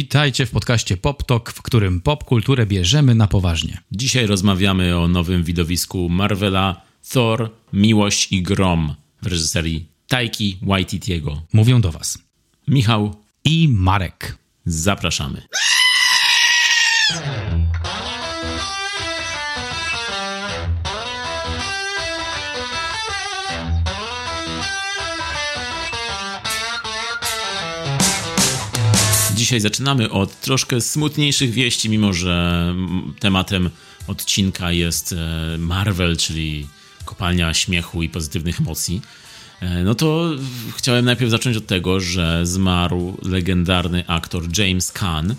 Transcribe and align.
Witajcie 0.00 0.46
w 0.46 0.50
podcaście 0.50 0.96
Pop 0.96 1.22
Talk, 1.22 1.52
w 1.52 1.62
którym 1.62 2.00
pop 2.00 2.24
kulturę 2.24 2.66
bierzemy 2.66 3.14
na 3.14 3.26
poważnie. 3.26 3.80
Dzisiaj 3.92 4.26
rozmawiamy 4.26 4.98
o 4.98 5.08
nowym 5.08 5.44
widowisku 5.44 6.08
Marvela 6.08 6.80
Thor, 7.12 7.50
Miłość 7.72 8.32
i 8.32 8.42
Grom 8.42 8.94
w 9.22 9.26
reżyserii 9.26 9.88
Taiki 10.08 10.58
Waititiego. 10.62 11.42
Mówią 11.52 11.80
do 11.80 11.92
Was 11.92 12.18
Michał 12.68 13.14
i 13.44 13.68
Marek. 13.68 14.38
Zapraszamy. 14.64 15.42
Dzisiaj 29.40 29.60
zaczynamy 29.60 30.10
od 30.10 30.40
troszkę 30.40 30.80
smutniejszych 30.80 31.50
wieści, 31.50 31.88
mimo 31.90 32.12
że 32.12 32.74
tematem 33.18 33.70
odcinka 34.06 34.72
jest 34.72 35.12
e, 35.12 35.58
Marvel, 35.58 36.16
czyli 36.16 36.66
kopalnia 37.04 37.54
śmiechu 37.54 38.02
i 38.02 38.08
pozytywnych 38.08 38.60
emocji. 38.60 39.02
E, 39.60 39.84
no 39.84 39.94
to 39.94 40.30
chciałem 40.76 41.04
najpierw 41.04 41.30
zacząć 41.30 41.56
od 41.56 41.66
tego, 41.66 42.00
że 42.00 42.46
zmarł 42.46 43.18
legendarny 43.22 44.04
aktor 44.06 44.58
James 44.58 44.92
Caan, 44.92 45.34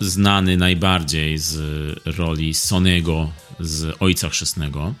znany 0.00 0.56
najbardziej 0.56 1.38
z 1.38 1.58
roli 2.04 2.54
Sonego 2.54 3.32
z 3.60 3.96
Ojca 4.00 4.28
Chrzestnego. 4.28 4.94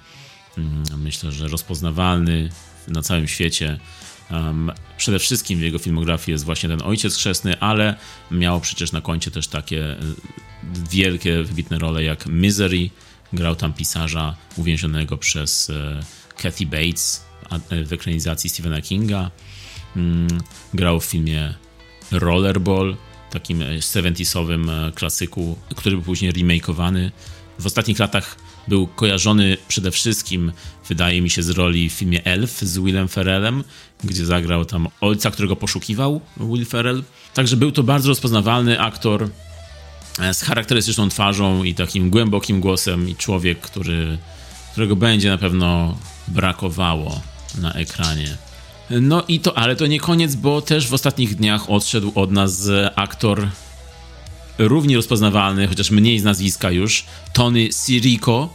Mm, 0.58 0.84
myślę, 0.96 1.32
że 1.32 1.48
rozpoznawalny 1.48 2.48
na 2.88 3.02
całym 3.02 3.28
świecie 3.28 3.78
Um, 4.30 4.72
przede 4.96 5.18
wszystkim 5.18 5.58
w 5.58 5.62
jego 5.62 5.78
filmografii 5.78 6.32
jest 6.32 6.44
właśnie 6.44 6.68
ten 6.68 6.82
ojciec 6.82 7.16
chrzestny, 7.16 7.60
ale 7.60 7.96
miał 8.30 8.60
przecież 8.60 8.92
na 8.92 9.00
koncie 9.00 9.30
też 9.30 9.48
takie 9.48 9.84
e, 9.84 9.98
wielkie, 10.90 11.42
wybitne 11.42 11.78
role 11.78 12.04
jak 12.04 12.26
Misery. 12.26 12.90
Grał 13.32 13.56
tam 13.56 13.72
pisarza 13.72 14.36
uwięzionego 14.56 15.16
przez 15.16 15.70
e, 15.70 16.00
Kathy 16.42 16.66
Bates 16.66 17.24
e, 17.70 17.84
w 17.84 17.92
ekranizacji 17.92 18.50
Stephena 18.50 18.82
Kinga. 18.82 19.30
Um, 19.96 20.28
grał 20.74 21.00
w 21.00 21.04
filmie 21.04 21.54
Rollerball, 22.12 22.96
takim 23.30 23.58
70-sowym 23.58 24.70
klasyku, 24.94 25.58
który 25.76 25.96
był 25.96 26.04
później 26.04 26.32
remakeowany. 26.32 27.12
W 27.58 27.66
ostatnich 27.66 27.98
latach 27.98 28.36
był 28.68 28.86
kojarzony 28.86 29.56
przede 29.68 29.90
wszystkim, 29.90 30.52
wydaje 30.88 31.22
mi 31.22 31.30
się, 31.30 31.42
z 31.42 31.50
roli 31.50 31.90
w 31.90 31.92
filmie 31.92 32.24
Elf 32.24 32.60
z 32.60 32.78
Willem 32.78 33.08
Ferrellem, 33.08 33.64
gdzie 34.04 34.26
zagrał 34.26 34.64
tam 34.64 34.88
ojca, 35.00 35.30
którego 35.30 35.56
poszukiwał 35.56 36.20
Will 36.36 36.66
Ferrell. 36.66 37.02
Także 37.34 37.56
był 37.56 37.72
to 37.72 37.82
bardzo 37.82 38.08
rozpoznawalny 38.08 38.80
aktor 38.80 39.28
e, 40.18 40.34
z 40.34 40.42
charakterystyczną 40.42 41.08
twarzą 41.08 41.64
i 41.64 41.74
takim 41.74 42.10
głębokim 42.10 42.60
głosem 42.60 43.08
i 43.08 43.16
człowiek, 43.16 43.60
który, 43.60 44.18
którego 44.72 44.96
będzie 44.96 45.28
na 45.28 45.38
pewno 45.38 45.98
brakowało 46.28 47.20
na 47.58 47.72
ekranie. 47.72 48.36
No 48.90 49.24
i 49.28 49.40
to, 49.40 49.58
ale 49.58 49.76
to 49.76 49.86
nie 49.86 50.00
koniec, 50.00 50.34
bo 50.34 50.62
też 50.62 50.88
w 50.88 50.94
ostatnich 50.94 51.34
dniach 51.34 51.70
odszedł 51.70 52.12
od 52.14 52.30
nas 52.30 52.70
aktor 52.94 53.48
równie 54.58 54.96
rozpoznawalny, 54.96 55.66
chociaż 55.66 55.90
mniej 55.90 56.18
z 56.18 56.24
nazwiska 56.24 56.70
już, 56.70 57.04
Tony 57.32 57.68
Sirico. 57.72 58.48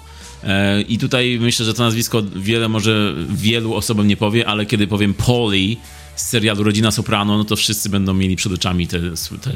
E, 0.44 0.82
I 0.82 0.98
tutaj 0.98 1.38
myślę, 1.42 1.66
że 1.66 1.74
to 1.74 1.84
nazwisko 1.84 2.24
wiele 2.36 2.70
może 2.70 3.16
wielu 3.30 3.74
osobom 3.74 4.08
nie 4.08 4.18
powie, 4.18 4.48
ale 4.48 4.66
kiedy 4.66 4.88
powiem 4.88 5.14
Polly 5.14 5.78
z 6.16 6.28
serialu 6.28 6.64
Rodzina 6.64 6.92
Soprano, 6.92 7.38
no 7.38 7.44
to 7.44 7.56
wszyscy 7.56 7.90
będą 7.90 8.14
mieli 8.14 8.36
przed 8.36 8.54
oczami 8.54 8.88
tę 8.88 9.00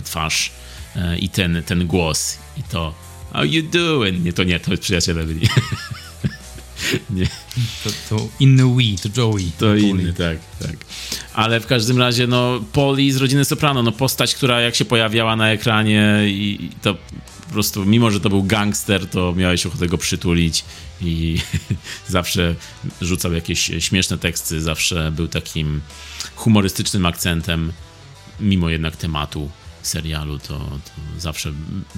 twarz 0.04 0.52
e, 0.96 1.18
i 1.18 1.30
ten, 1.30 1.64
ten 1.66 1.88
głos. 1.88 2.38
I 2.58 2.64
to 2.64 2.94
How 3.36 3.44
you 3.44 3.64
doing? 3.64 4.24
Nie, 4.24 4.34
to 4.34 4.44
nie, 4.44 4.60
to 4.60 4.78
przyjaciele 4.78 5.24
byli. 5.24 5.48
nie. 7.10 7.28
To, 7.84 7.90
to 8.10 8.28
inny 8.40 8.76
Wii, 8.78 8.98
to 8.98 9.22
Joey. 9.22 9.52
To 9.58 9.76
inny, 9.76 10.14
tak, 10.14 10.38
tak. 10.60 10.76
Ale 11.34 11.60
w 11.60 11.68
każdym 11.68 11.98
razie, 11.98 12.28
no, 12.28 12.60
Poli 12.74 13.12
z 13.12 13.18
rodziny 13.18 13.46
Soprano, 13.46 13.84
no, 13.84 13.92
postać, 13.92 14.36
która 14.36 14.62
jak 14.62 14.76
się 14.76 14.86
pojawiała 14.86 15.36
na 15.36 15.52
ekranie 15.52 16.20
i, 16.26 16.70
to 16.82 16.96
po 17.46 17.54
prostu, 17.54 17.86
mimo 17.86 18.12
że 18.12 18.20
to 18.20 18.30
był 18.30 18.44
gangster, 18.44 19.10
to 19.10 19.34
miałeś 19.34 19.66
ochotę 19.66 19.88
go 19.88 19.98
przytulić 19.98 20.66
i 21.02 21.38
zawsze 22.08 22.56
rzucał 23.02 23.34
jakieś 23.34 23.72
śmieszne 23.80 24.18
teksty, 24.18 24.62
zawsze 24.62 25.12
był 25.12 25.28
takim 25.28 25.82
humorystycznym 26.36 27.06
akcentem, 27.06 27.74
mimo 28.40 28.70
jednak 28.70 28.96
tematu 28.96 29.50
serialu, 29.88 30.40
to, 30.40 30.58
to 30.58 31.20
zawsze 31.20 31.54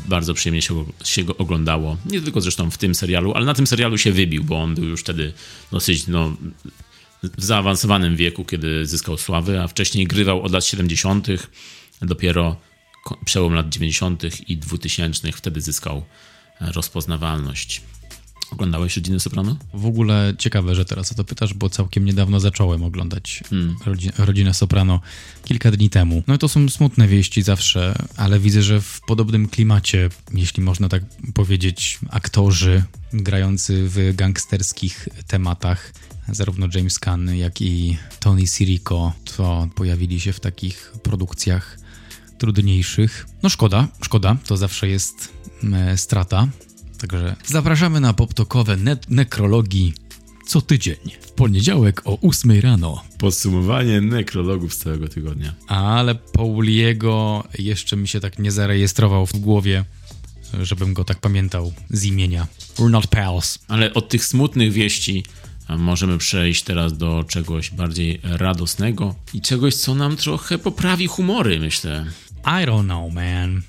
bardzo 0.08 0.34
przyjemnie 0.34 0.62
się, 0.62 0.86
się, 1.04 1.24
go 1.24 1.38
oglądało. 1.38 1.98
Nie 2.06 2.22
tylko 2.22 2.42
zresztą 2.42 2.72
w 2.72 2.78
tym 2.78 2.96
serialu, 2.96 3.34
ale 3.34 3.46
na 3.46 3.54
tym 3.54 3.68
serialu 3.68 3.98
się 3.98 4.12
wybił, 4.12 4.44
bo 4.44 4.64
on 4.64 4.76
był 4.76 4.86
już 4.86 5.02
wtedy 5.02 5.34
dosyć 5.72 6.08
no, 6.08 6.38
w 7.24 7.44
zaawansowanym 7.44 8.16
wieku, 8.16 8.46
kiedy 8.46 8.86
zyskał 8.86 9.18
sławę, 9.18 9.64
a 9.64 9.68
wcześniej 9.68 10.08
grywał 10.08 10.44
od 10.44 10.52
lat 10.52 10.66
70. 10.66 11.28
Dopiero 12.02 12.56
przełom 13.26 13.54
lat 13.54 13.70
90. 13.70 14.50
i 14.50 14.58
2000 14.58 15.32
wtedy 15.32 15.62
zyskał 15.62 16.06
rozpoznawalność. 16.60 17.82
Oglądałeś 18.52 18.98
Rodzinę 18.98 19.20
Soprano? 19.20 19.58
W 19.74 19.86
ogóle 19.86 20.34
ciekawe, 20.38 20.76
że 20.76 20.86
teraz 20.86 21.12
o 21.12 21.16
to 21.16 21.24
pytasz, 21.24 21.54
bo 21.54 21.70
całkiem 21.70 22.06
niedawno 22.06 22.40
zacząłem 22.40 22.84
oglądać 22.84 23.44
hmm. 23.50 23.76
rodzinę, 23.86 24.14
rodzinę 24.18 24.54
Soprano 24.54 25.02
kilka 25.46 25.72
dni 25.72 25.90
temu. 25.90 26.24
No 26.28 26.38
to 26.38 26.48
są 26.48 26.70
smutne 26.70 27.08
wieści 27.08 27.42
zawsze, 27.42 27.96
ale 28.18 28.40
widzę, 28.40 28.62
że 28.62 28.82
w 28.82 29.02
podobnym 29.08 29.48
klimacie, 29.48 30.10
jeśli 30.34 30.64
można 30.64 30.90
tak 30.90 31.04
powiedzieć, 31.34 32.00
aktorzy 32.10 32.84
grający 33.14 33.90
w 33.90 34.16
gangsterskich 34.16 35.10
tematach, 35.28 35.94
zarówno 36.30 36.68
James 36.74 37.00
Caan, 37.00 37.36
jak 37.36 37.62
i 37.62 37.98
Tony 38.20 38.48
Sirico, 38.48 39.14
to 39.38 39.68
pojawili 39.76 40.20
się 40.20 40.34
w 40.34 40.40
takich 40.40 40.94
produkcjach 41.04 41.78
trudniejszych. 42.38 43.26
No 43.44 43.50
szkoda, 43.50 43.88
szkoda, 44.02 44.38
to 44.48 44.58
zawsze 44.58 44.88
jest 44.88 45.34
e, 45.74 45.98
strata, 45.98 46.48
Także 46.98 47.36
zapraszamy 47.46 48.00
na 48.00 48.14
poptokowe 48.14 48.78
ne 48.78 48.98
nekrologii 49.10 49.94
co 50.48 50.62
tydzień, 50.62 50.98
w 51.22 51.32
poniedziałek 51.32 52.02
o 52.06 52.20
8 52.22 52.60
rano. 52.60 53.04
Podsumowanie 53.18 54.02
nekrologów 54.02 54.74
z 54.74 54.78
całego 54.78 55.08
tygodnia. 55.08 55.54
Ale 55.68 56.16
Pauliego 56.16 57.44
jeszcze 57.60 57.98
mi 57.98 58.08
się 58.08 58.20
tak 58.20 58.40
nie 58.40 58.52
zarejestrował 58.52 59.26
w 59.26 59.38
głowie, 59.38 59.86
żebym 60.62 60.94
go 60.94 61.04
tak 61.04 61.20
pamiętał 61.20 61.74
z 61.90 62.04
imienia. 62.04 62.48
We're 62.76 62.90
not 62.90 63.08
pals. 63.08 63.60
Ale 63.68 63.94
od 63.94 64.10
tych 64.10 64.26
smutnych 64.26 64.72
wieści 64.72 65.24
możemy 65.78 66.18
przejść 66.18 66.64
teraz 66.64 66.98
do 66.98 67.26
czegoś 67.28 67.72
bardziej 67.72 68.20
radosnego 68.24 69.16
i 69.34 69.42
czegoś, 69.42 69.76
co 69.76 69.96
nam 69.96 70.16
trochę 70.16 70.58
poprawi 70.58 71.08
humory, 71.08 71.60
myślę. 71.60 72.06
I 72.44 72.66
don't 72.66 72.84
know, 72.84 73.14
man. 73.14 73.62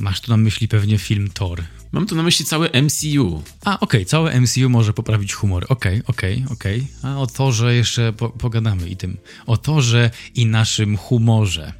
Masz 0.00 0.20
tu 0.20 0.30
na 0.30 0.36
myśli 0.36 0.68
pewnie 0.68 0.98
film 0.98 1.30
Thor. 1.30 1.62
Mam 1.92 2.06
tu 2.06 2.16
na 2.16 2.22
myśli 2.22 2.44
całe 2.44 2.82
MCU. 2.82 3.42
A, 3.64 3.74
okej, 3.74 4.00
okay, 4.00 4.04
całe 4.04 4.40
MCU 4.40 4.68
może 4.68 4.92
poprawić 4.92 5.32
humor. 5.32 5.66
Okej, 5.68 5.98
okay, 5.98 6.02
okej, 6.06 6.42
okay, 6.44 6.52
okej. 6.52 6.86
A 7.02 7.18
o 7.18 7.26
to, 7.26 7.52
że 7.52 7.74
jeszcze 7.74 8.12
po 8.12 8.30
pogadamy 8.30 8.88
i 8.88 8.96
tym. 8.96 9.16
O 9.46 9.56
to, 9.56 9.80
że 9.80 10.10
i 10.34 10.46
naszym 10.46 10.96
humorze. 10.96 11.72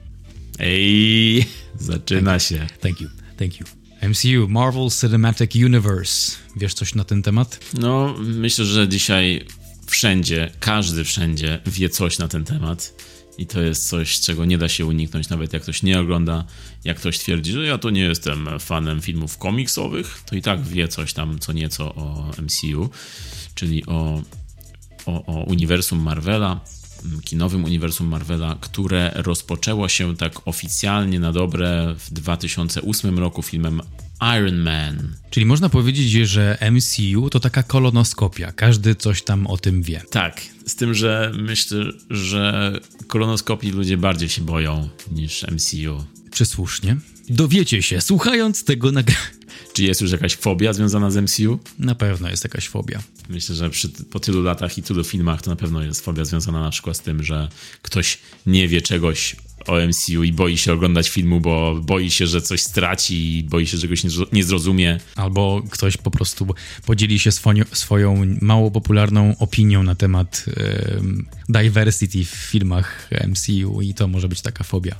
Ej, 0.58 1.46
zaczyna 1.78 2.30
thank 2.30 2.42
się. 2.42 2.66
Thank 2.80 3.00
you, 3.00 3.08
thank 3.38 3.60
you. 3.60 3.66
MCU, 4.02 4.48
Marvel 4.48 4.88
Cinematic 5.00 5.54
Universe. 5.54 6.36
Wiesz 6.56 6.74
coś 6.74 6.94
na 6.94 7.04
ten 7.04 7.22
temat? 7.22 7.60
No, 7.78 8.14
myślę, 8.18 8.64
że 8.64 8.88
dzisiaj 8.88 9.46
wszędzie, 9.86 10.50
każdy 10.60 11.04
wszędzie 11.04 11.60
wie 11.66 11.88
coś 11.88 12.18
na 12.18 12.28
ten 12.28 12.44
temat. 12.44 12.94
I 13.38 13.46
to 13.46 13.60
jest 13.60 13.88
coś, 13.88 14.20
czego 14.20 14.44
nie 14.44 14.58
da 14.58 14.68
się 14.68 14.86
uniknąć, 14.86 15.28
nawet 15.28 15.52
jak 15.52 15.62
ktoś 15.62 15.82
nie 15.82 16.00
ogląda, 16.00 16.44
jak 16.84 16.96
ktoś 16.96 17.18
twierdzi, 17.18 17.52
że 17.52 17.66
ja 17.66 17.78
to 17.78 17.90
nie 17.90 18.00
jestem 18.00 18.48
fanem 18.60 19.00
filmów 19.00 19.38
komiksowych, 19.38 20.22
to 20.26 20.36
i 20.36 20.42
tak 20.42 20.62
wie 20.62 20.88
coś 20.88 21.12
tam 21.12 21.38
co 21.38 21.52
nieco 21.52 21.94
o 21.94 22.30
MCU, 22.42 22.90
czyli 23.54 23.86
o, 23.86 24.22
o, 25.06 25.24
o 25.26 25.44
uniwersum 25.44 26.02
Marvela, 26.02 26.60
kinowym 27.24 27.64
uniwersum 27.64 28.06
Marvela, 28.06 28.56
które 28.60 29.12
rozpoczęło 29.14 29.88
się 29.88 30.16
tak 30.16 30.48
oficjalnie 30.48 31.20
na 31.20 31.32
dobre 31.32 31.94
w 31.98 32.12
2008 32.12 33.18
roku 33.18 33.42
filmem 33.42 33.80
Iron 34.38 34.56
Man. 34.56 35.14
Czyli 35.30 35.46
można 35.46 35.68
powiedzieć, 35.68 36.10
że 36.28 36.58
MCU 36.70 37.30
to 37.30 37.40
taka 37.40 37.62
kolonoskopia. 37.62 38.52
Każdy 38.52 38.94
coś 38.94 39.22
tam 39.22 39.46
o 39.46 39.56
tym 39.56 39.82
wie. 39.82 40.02
Tak, 40.10 40.40
z 40.66 40.74
tym, 40.74 40.94
że 40.94 41.32
myślę, 41.38 41.84
że 42.10 42.72
kolonoskopii 43.06 43.70
ludzie 43.70 43.96
bardziej 43.96 44.28
się 44.28 44.42
boją 44.42 44.88
niż 45.12 45.42
MCU. 45.42 46.04
Czy 46.30 46.46
słusznie? 46.46 46.96
Dowiecie 47.28 47.82
się, 47.82 48.00
słuchając 48.00 48.64
tego 48.64 48.92
nagrania. 48.92 49.20
Czy 49.72 49.82
jest 49.84 50.00
już 50.00 50.12
jakaś 50.12 50.36
fobia 50.36 50.72
związana 50.72 51.10
z 51.10 51.16
MCU? 51.16 51.58
Na 51.78 51.94
pewno 51.94 52.30
jest 52.30 52.44
jakaś 52.44 52.68
fobia. 52.68 53.02
Myślę, 53.28 53.54
że 53.54 53.70
przy, 53.70 53.88
po 53.88 54.20
tylu 54.20 54.42
latach 54.42 54.78
i 54.78 54.82
tylu 54.82 55.04
filmach 55.04 55.42
to 55.42 55.50
na 55.50 55.56
pewno 55.56 55.82
jest 55.82 56.04
fobia 56.04 56.24
związana 56.24 56.60
na 56.60 56.70
przykład 56.70 56.96
z 56.96 57.00
tym, 57.00 57.22
że 57.22 57.48
ktoś 57.82 58.18
nie 58.46 58.68
wie 58.68 58.82
czegoś 58.82 59.36
o 59.66 59.86
MCU 59.86 60.24
i 60.24 60.32
boi 60.32 60.58
się 60.58 60.72
oglądać 60.72 61.10
filmu, 61.10 61.40
bo 61.40 61.80
boi 61.82 62.10
się, 62.10 62.26
że 62.26 62.40
coś 62.40 62.60
straci 62.60 63.38
i 63.38 63.44
boi 63.44 63.66
się, 63.66 63.76
że 63.76 63.82
czegoś 63.82 64.02
nie 64.32 64.44
zrozumie. 64.44 65.00
Albo 65.16 65.62
ktoś 65.70 65.96
po 65.96 66.10
prostu 66.10 66.46
podzieli 66.86 67.18
się 67.18 67.32
swoją, 67.32 67.64
swoją 67.72 68.26
mało 68.40 68.70
popularną 68.70 69.34
opinią 69.38 69.82
na 69.82 69.94
temat 69.94 70.44
diversity 71.48 72.24
w 72.24 72.28
filmach 72.28 73.10
MCU 73.28 73.82
i 73.82 73.94
to 73.94 74.08
może 74.08 74.28
być 74.28 74.40
taka 74.40 74.64
fobia. 74.64 74.96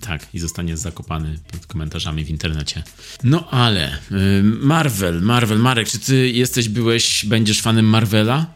Tak, 0.00 0.26
i 0.34 0.38
zostanie 0.38 0.76
zakopany 0.76 1.38
pod 1.52 1.66
komentarzami 1.66 2.24
w 2.24 2.30
internecie. 2.30 2.82
No 3.24 3.50
ale 3.50 3.98
Marvel, 4.42 5.22
Marvel, 5.22 5.58
Marek, 5.58 5.88
czy 5.88 5.98
ty 5.98 6.30
jesteś, 6.30 6.68
byłeś, 6.68 7.24
będziesz 7.26 7.60
fanem 7.60 7.84
Marvela? 7.84 8.46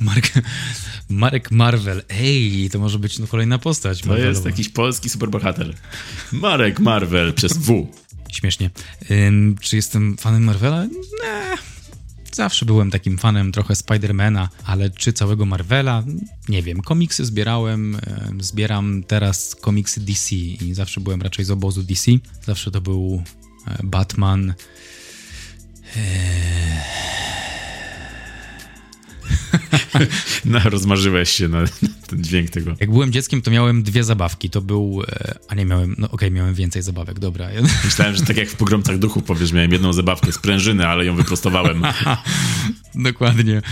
Mark, 0.00 0.32
Marek 1.08 1.50
Marvel. 1.50 2.02
Ej, 2.08 2.70
to 2.72 2.78
może 2.78 2.98
być 2.98 3.18
no, 3.18 3.26
kolejna 3.26 3.58
postać. 3.58 4.00
To 4.00 4.18
jest 4.18 4.44
jakiś 4.44 4.68
polski 4.68 5.08
superbohater. 5.08 5.74
Marek 6.32 6.80
Marvel 6.80 7.32
przez 7.32 7.56
W. 7.56 7.86
Śmiesznie. 8.32 8.70
Ym, 9.10 9.56
czy 9.60 9.76
jestem 9.76 10.16
fanem 10.16 10.44
Marvela? 10.44 10.84
Nie. 10.84 11.58
Zawsze 12.32 12.66
byłem 12.66 12.90
takim 12.90 13.18
fanem 13.18 13.52
trochę 13.52 13.74
Spidermana, 13.74 14.48
ale 14.64 14.90
czy 14.90 15.12
całego 15.12 15.46
Marvela? 15.46 16.04
Nie 16.48 16.62
wiem. 16.62 16.80
Komiksy 16.80 17.24
zbierałem, 17.24 17.98
zbieram 18.40 19.02
teraz 19.06 19.54
komiksy 19.54 20.00
DC 20.00 20.36
i 20.36 20.74
zawsze 20.74 21.00
byłem 21.00 21.22
raczej 21.22 21.44
z 21.44 21.50
obozu 21.50 21.82
DC. 21.82 22.10
Zawsze 22.46 22.70
to 22.70 22.80
był 22.80 23.22
e, 23.66 23.78
Batman. 23.82 24.54
Eee 25.96 27.37
no, 30.44 30.58
rozmarzyłeś 30.64 31.30
się 31.30 31.48
na, 31.48 31.60
na, 31.60 31.68
ten 32.06 32.24
dźwięk 32.24 32.50
tego. 32.50 32.74
Jak 32.80 32.90
byłem 32.90 33.12
dzieckiem, 33.12 33.42
to 33.42 33.50
miałem 33.50 33.82
dwie 33.82 34.04
zabawki. 34.04 34.50
To 34.50 34.60
był. 34.62 35.02
E, 35.08 35.38
a 35.48 35.54
nie 35.54 35.64
miałem. 35.64 35.94
No 35.98 36.06
okej, 36.06 36.14
okay, 36.14 36.30
miałem 36.30 36.54
więcej 36.54 36.82
zabawek, 36.82 37.18
dobra. 37.18 37.48
Myślałem, 37.84 38.16
że 38.16 38.22
tak 38.22 38.36
jak 38.36 38.48
w 38.48 38.56
pogromcach 38.56 38.98
duchów 38.98 39.24
powiesz, 39.24 39.52
miałem 39.52 39.72
jedną 39.72 39.92
zabawkę 39.92 40.32
sprężyny, 40.32 40.86
ale 40.86 41.04
ją 41.04 41.16
wyprostowałem. 41.16 41.82
Dokładnie. 42.94 43.62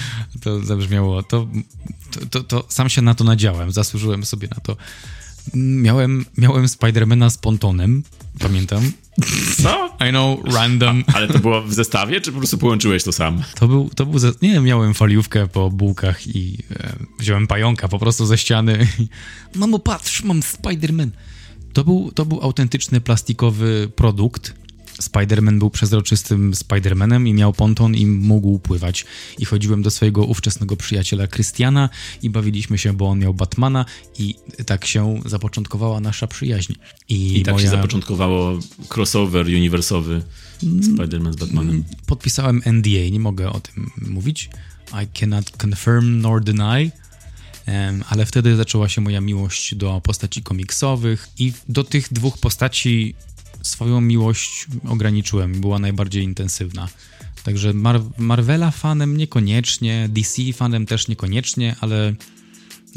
To 0.41 0.61
zabrzmiało. 0.61 1.23
To, 1.23 1.49
to, 2.11 2.27
to, 2.27 2.43
to 2.43 2.67
sam 2.69 2.89
się 2.89 3.03
na 3.03 3.15
to 3.15 3.25
nadziałem. 3.25 3.73
Zasłużyłem 3.73 4.25
sobie 4.25 4.49
na 4.49 4.61
to. 4.61 4.77
Miałem, 5.55 6.25
miałem 6.39 6.69
Spidermana 6.69 7.31
z 7.31 7.39
pontonem, 7.39 8.03
pamiętam. 8.39 8.93
Co? 9.63 9.97
I 10.09 10.11
know, 10.11 10.55
random. 10.55 11.05
A, 11.07 11.13
ale 11.13 11.29
to 11.29 11.39
było 11.39 11.63
w 11.63 11.75
zestawie, 11.75 12.21
czy 12.21 12.33
po 12.33 12.39
prostu 12.39 12.59
połączyłeś 12.59 13.05
to 13.05 13.13
sam? 13.13 13.43
To 13.55 13.69
był, 13.69 13.91
to 13.95 14.07
był, 14.07 14.19
ze... 14.19 14.33
nie 14.43 14.61
miałem 14.61 14.95
faliówkę 14.95 15.49
po 15.49 15.71
bułkach 15.71 16.27
i 16.27 16.59
e, 16.71 16.97
wziąłem 17.19 17.47
pająka 17.47 17.89
po 17.89 17.99
prostu 17.99 18.27
ze 18.27 18.39
ściany. 18.39 18.89
Mamo, 19.55 19.79
patrz, 19.79 20.23
mam 20.23 20.43
Spiderman. 20.43 21.11
To 21.73 21.85
był, 21.85 22.13
to 22.15 22.25
był 22.25 22.43
autentyczny 22.43 23.01
plastikowy 23.01 23.89
produkt, 23.97 24.55
Spider-Man 25.03 25.59
był 25.59 25.71
przezroczystym 25.71 26.53
Spider-Manem 26.53 27.29
i 27.29 27.35
miał 27.35 27.53
ponton 27.53 27.95
i 27.95 28.07
mógł 28.07 28.59
pływać. 28.59 29.05
I 29.39 29.45
chodziłem 29.45 29.83
do 29.83 29.91
swojego 29.91 30.25
ówczesnego 30.25 30.77
przyjaciela 30.77 31.27
Christiana 31.27 31.89
i 32.23 32.31
bawiliśmy 32.31 32.79
się, 32.79 32.93
bo 32.93 33.09
on 33.09 33.19
miał 33.19 33.35
Batmana 33.35 33.85
i 34.19 34.35
tak 34.67 34.87
się 34.87 35.21
zapoczątkowała 35.27 36.01
nasza 36.01 36.27
przyjaźń. 36.27 36.73
I, 37.09 37.39
I 37.39 37.43
tak 37.43 37.55
moja... 37.55 37.65
się 37.65 37.71
zapoczątkowało 37.71 38.59
crossover 38.95 39.47
uniwersowy 39.47 40.23
Spider-Man 40.63 41.33
z 41.33 41.37
Batmanem. 41.37 41.85
Podpisałem 42.07 42.63
NDA, 42.67 43.11
nie 43.13 43.21
mogę 43.21 43.53
o 43.53 43.61
tym 43.61 43.91
mówić. 44.09 44.51
I 45.03 45.19
cannot 45.19 45.65
confirm 45.65 46.21
nor 46.21 46.45
deny 46.45 46.91
ale 48.09 48.27
wtedy 48.27 48.57
zaczęła 48.57 48.89
się 48.89 49.01
moja 49.01 49.21
miłość 49.21 49.75
do 49.75 50.01
postaci 50.05 50.43
komiksowych 50.43 51.29
i 51.39 51.53
do 51.69 51.85
tych 51.85 52.13
dwóch 52.13 52.39
postaci 52.39 53.15
swoją 53.67 54.01
miłość 54.01 54.67
ograniczyłem, 54.89 55.61
była 55.61 55.79
najbardziej 55.79 56.23
intensywna. 56.25 56.89
Także 57.45 57.73
Mar 57.73 58.01
Marvela 58.19 58.71
fanem 58.71 59.17
niekoniecznie, 59.17 60.09
DC 60.09 60.43
fanem 60.53 60.87
też 60.87 61.09
niekoniecznie, 61.09 61.77
ale, 61.81 62.15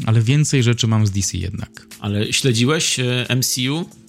ale 0.06 0.22
więcej 0.22 0.62
rzeczy 0.62 0.86
mam 0.86 1.06
z 1.06 1.10
DC 1.10 1.38
jednak. 1.38 1.86
Ale 2.00 2.32
śledziłeś 2.32 3.00
e, 3.00 3.26
MCU? 3.36 3.99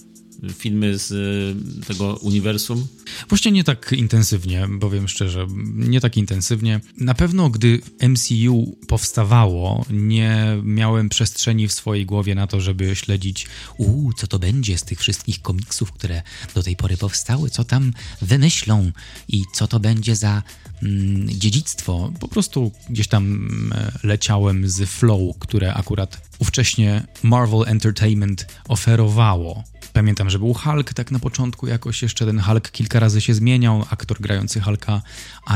Filmy 0.53 0.97
z 0.97 1.11
y, 1.11 1.85
tego 1.85 2.15
uniwersum? 2.15 2.87
Właśnie 3.29 3.51
nie 3.51 3.63
tak 3.63 3.91
intensywnie, 3.91 4.67
powiem 4.79 5.07
szczerze, 5.07 5.47
nie 5.75 6.01
tak 6.01 6.17
intensywnie. 6.17 6.79
Na 6.97 7.13
pewno, 7.13 7.49
gdy 7.49 7.81
MCU 8.09 8.77
powstawało, 8.87 9.85
nie 9.89 10.57
miałem 10.63 11.09
przestrzeni 11.09 11.67
w 11.67 11.73
swojej 11.73 12.05
głowie 12.05 12.35
na 12.35 12.47
to, 12.47 12.61
żeby 12.61 12.95
śledzić, 12.95 13.47
uuu, 13.77 14.13
co 14.13 14.27
to 14.27 14.39
będzie 14.39 14.77
z 14.77 14.83
tych 14.83 14.99
wszystkich 14.99 15.41
komiksów, 15.41 15.91
które 15.91 16.21
do 16.55 16.63
tej 16.63 16.75
pory 16.75 16.97
powstały, 16.97 17.49
co 17.49 17.63
tam 17.63 17.93
wymyślą 18.21 18.91
i 19.27 19.43
co 19.53 19.67
to 19.67 19.79
będzie 19.79 20.15
za 20.15 20.43
mm, 20.83 21.29
dziedzictwo. 21.29 22.11
Po 22.19 22.27
prostu 22.27 22.71
gdzieś 22.89 23.07
tam 23.07 23.23
mm, 23.23 23.91
leciałem 24.03 24.69
z 24.69 24.89
flow, 24.89 25.37
które 25.39 25.73
akurat 25.73 26.29
ówcześnie 26.39 27.07
Marvel 27.23 27.63
Entertainment 27.67 28.47
oferowało. 28.67 29.63
Pamiętam, 29.93 30.29
że 30.29 30.39
był 30.39 30.53
Hulk 30.53 30.93
tak 30.93 31.11
na 31.11 31.19
początku 31.19 31.67
jakoś 31.67 32.01
jeszcze. 32.01 32.25
Ten 32.25 32.39
Hulk 32.39 32.71
kilka 32.71 32.99
razy 32.99 33.21
się 33.21 33.33
zmieniał, 33.33 33.85
aktor 33.89 34.21
grający 34.21 34.61
Hulka 34.61 35.01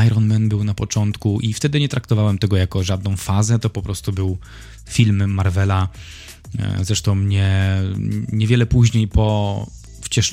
Iron 0.07 0.27
Man 0.27 0.49
był 0.49 0.63
na 0.63 0.73
początku 0.73 1.39
i 1.41 1.53
wtedy 1.53 1.79
nie 1.79 1.89
traktowałem 1.89 2.37
tego 2.37 2.57
jako 2.57 2.83
żadną 2.83 3.17
fazę, 3.17 3.59
to 3.59 3.69
po 3.69 3.81
prostu 3.81 4.13
był 4.13 4.37
film 4.89 5.33
Marvela. 5.33 5.89
E, 6.59 6.85
zresztą 6.85 7.15
nie, 7.15 7.81
niewiele 8.31 8.65
później 8.65 9.07
po 9.07 9.67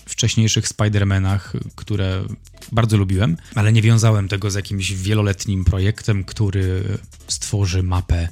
wcześniejszych 0.07 0.69
Spider-Manach, 0.69 1.41
które 1.77 2.23
bardzo 2.73 2.97
lubiłem, 2.97 3.37
ale 3.55 3.73
nie 3.73 3.83
wiązałem 3.83 4.29
tego 4.29 4.51
z 4.51 4.55
jakimś 4.55 4.93
wieloletnim 4.93 5.65
projektem, 5.65 6.25
który 6.25 6.99
stworzy 7.29 7.83
mapę 7.83 8.29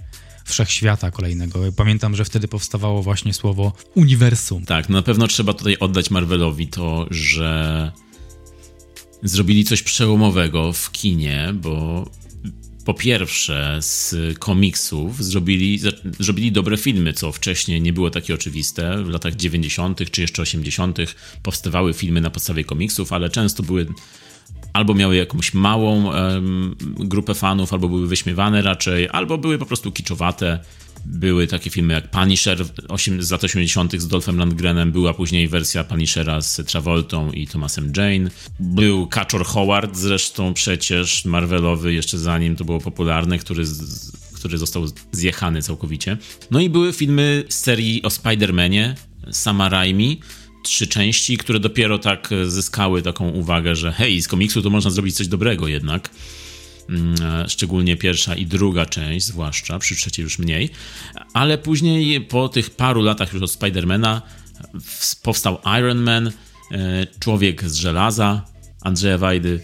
wszechświata 0.50 1.10
kolejnego. 1.10 1.60
Pamiętam, 1.76 2.16
że 2.16 2.24
wtedy 2.24 2.48
powstawało 2.48 3.02
właśnie 3.02 3.34
słowo 3.34 3.72
uniwersum. 3.94 4.64
Tak, 4.64 4.88
na 4.88 5.02
pewno 5.02 5.28
trzeba 5.28 5.52
tutaj 5.52 5.76
oddać 5.80 6.10
Marvelowi 6.10 6.68
to, 6.68 7.06
że 7.10 7.92
zrobili 9.22 9.64
coś 9.64 9.82
przełomowego 9.82 10.72
w 10.72 10.90
kinie, 10.92 11.54
bo 11.54 12.04
po 12.84 12.94
pierwsze 12.94 13.78
z 13.80 14.14
komiksów 14.38 15.24
zrobili, 15.24 15.80
zrobili 16.18 16.52
dobre 16.52 16.76
filmy, 16.76 17.12
co 17.12 17.32
wcześniej 17.32 17.82
nie 17.82 17.92
było 17.92 18.10
takie 18.10 18.34
oczywiste. 18.34 19.04
W 19.04 19.08
latach 19.08 19.36
90. 19.36 20.10
czy 20.10 20.20
jeszcze 20.20 20.42
80. 20.42 20.98
powstawały 21.42 21.94
filmy 21.94 22.20
na 22.20 22.30
podstawie 22.30 22.64
komiksów, 22.64 23.12
ale 23.12 23.30
często 23.30 23.62
były 23.62 23.86
albo 24.72 24.94
miały 24.94 25.16
jakąś 25.16 25.54
małą 25.54 26.04
um, 26.04 26.76
grupę 26.98 27.34
fanów, 27.34 27.72
albo 27.72 27.88
były 27.88 28.06
wyśmiewane 28.06 28.62
raczej, 28.62 29.08
albo 29.12 29.38
były 29.38 29.58
po 29.58 29.66
prostu 29.66 29.92
kiczowate. 29.92 30.58
Były 31.04 31.46
takie 31.46 31.70
filmy 31.70 31.94
jak 31.94 32.10
Punisher 32.10 32.64
z 33.18 33.30
lat 33.30 33.44
80. 33.44 33.92
z 34.00 34.08
Dolphem 34.08 34.38
Landgrenem, 34.38 34.92
była 34.92 35.14
później 35.14 35.48
wersja 35.48 35.84
Punishera 35.84 36.40
z 36.40 36.56
Travoltą 36.56 37.32
i 37.32 37.46
Thomasem 37.46 37.92
Jane. 37.96 38.30
Był 38.60 39.06
Kaczor 39.06 39.44
Howard 39.44 39.96
zresztą 39.96 40.54
przecież, 40.54 41.24
Marvelowy, 41.24 41.94
jeszcze 41.94 42.18
zanim 42.18 42.56
to 42.56 42.64
było 42.64 42.80
popularne, 42.80 43.38
który, 43.38 43.66
z, 43.66 44.12
który 44.34 44.58
został 44.58 44.84
zjechany 45.12 45.62
całkowicie. 45.62 46.16
No 46.50 46.60
i 46.60 46.70
były 46.70 46.92
filmy 46.92 47.44
z 47.48 47.54
serii 47.54 48.02
o 48.02 48.08
Spider-Manie, 48.08 48.94
Sama 49.30 49.68
Raimi, 49.68 50.20
trzy 50.62 50.86
części, 50.86 51.38
które 51.38 51.60
dopiero 51.60 51.98
tak 51.98 52.32
e, 52.32 52.50
zyskały 52.50 53.02
taką 53.02 53.28
uwagę, 53.28 53.76
że 53.76 53.92
hej, 53.92 54.22
z 54.22 54.28
komiksu 54.28 54.62
to 54.62 54.70
można 54.70 54.90
zrobić 54.90 55.16
coś 55.16 55.28
dobrego 55.28 55.68
jednak. 55.68 56.10
Mm, 56.88 57.14
e, 57.22 57.48
szczególnie 57.48 57.96
pierwsza 57.96 58.34
i 58.34 58.46
druga 58.46 58.86
część, 58.86 59.26
zwłaszcza, 59.26 59.78
przy 59.78 59.96
trzeciej 59.96 60.22
już 60.22 60.38
mniej. 60.38 60.70
Ale 61.34 61.58
później, 61.58 62.20
po 62.20 62.48
tych 62.48 62.70
paru 62.70 63.02
latach 63.02 63.32
już 63.32 63.42
od 63.42 63.50
Spidermana, 63.50 64.22
powstał 65.22 65.58
Iron 65.78 65.98
Man, 65.98 66.32
e, 66.72 67.06
Człowiek 67.20 67.64
z 67.70 67.74
żelaza, 67.74 68.44
Andrzeja 68.80 69.18
Wajdy, 69.18 69.60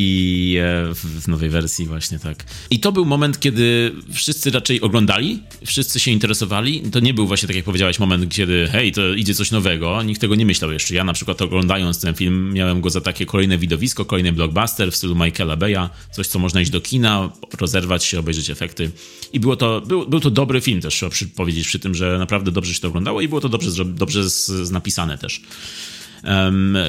i 0.00 0.56
e, 0.60 0.94
w 0.94 1.28
nowej 1.28 1.50
wersji 1.50 1.86
właśnie 1.86 2.18
tak. 2.18 2.44
I 2.70 2.80
to 2.80 2.92
był 2.92 3.04
moment, 3.04 3.40
kiedy 3.40 3.92
wszyscy 4.12 4.50
raczej 4.50 4.80
oglądali, 4.80 5.42
wszyscy 5.66 6.00
się 6.00 6.10
interesowali. 6.10 6.80
To 6.80 7.00
nie 7.00 7.14
był 7.14 7.26
właśnie, 7.26 7.46
tak 7.46 7.56
jak 7.56 7.64
powiedziałeś, 7.64 7.98
moment, 7.98 8.34
kiedy 8.34 8.68
hej, 8.72 8.92
to 8.92 9.14
idzie 9.14 9.34
coś 9.34 9.50
nowego. 9.50 10.02
Nikt 10.02 10.20
tego 10.20 10.34
nie 10.34 10.46
myślał 10.46 10.72
jeszcze. 10.72 10.94
Ja 10.94 11.04
na 11.04 11.12
przykład 11.12 11.42
oglądając 11.42 12.00
ten 12.00 12.14
film 12.14 12.52
miałem 12.52 12.80
go 12.80 12.90
za 12.90 13.00
takie 13.00 13.26
kolejne 13.26 13.58
widowisko, 13.58 14.04
kolejny 14.04 14.32
blockbuster 14.32 14.92
w 14.92 14.96
stylu 14.96 15.14
Michaela 15.14 15.56
Beya, 15.56 15.90
coś, 16.10 16.26
co 16.26 16.38
można 16.38 16.60
iść 16.60 16.70
do 16.70 16.80
kina, 16.80 17.32
rozerwać 17.60 18.04
się, 18.04 18.18
obejrzeć 18.18 18.50
efekty. 18.50 18.90
I 19.32 19.40
było 19.40 19.56
to, 19.56 19.80
był, 19.80 20.08
był 20.08 20.20
to 20.20 20.30
dobry 20.30 20.60
film 20.60 20.80
też, 20.80 20.94
trzeba 20.94 21.12
powiedzieć 21.36 21.66
przy 21.66 21.78
tym, 21.78 21.94
że 21.94 22.18
naprawdę 22.18 22.52
dobrze 22.52 22.74
się 22.74 22.80
to 22.80 22.88
oglądało 22.88 23.20
i 23.20 23.28
było 23.28 23.40
to 23.40 23.48
dobrze, 23.48 23.84
dobrze 23.84 24.30
z, 24.30 24.46
z 24.46 24.70
napisane 24.70 25.18
też. 25.18 25.40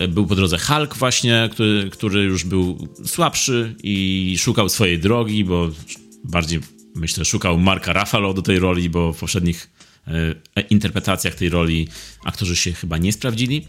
Był 0.09 0.27
po 0.27 0.35
drodze 0.35 0.57
Hulk 0.57 0.95
właśnie, 0.95 1.49
który, 1.51 1.89
który 1.89 2.23
już 2.23 2.43
był 2.43 2.87
słabszy 3.05 3.75
i 3.83 4.35
szukał 4.39 4.69
swojej 4.69 4.99
drogi, 4.99 5.43
bo 5.45 5.69
bardziej 6.23 6.59
myślę 6.95 7.25
szukał 7.25 7.57
Marka 7.57 7.93
Ruffalo 7.93 8.33
do 8.33 8.41
tej 8.41 8.59
roli, 8.59 8.89
bo 8.89 9.13
w 9.13 9.19
poprzednich 9.19 9.69
e, 10.55 10.61
interpretacjach 10.61 11.35
tej 11.35 11.49
roli 11.49 11.87
aktorzy 12.25 12.55
się 12.55 12.73
chyba 12.73 12.97
nie 12.97 13.13
sprawdzili. 13.13 13.65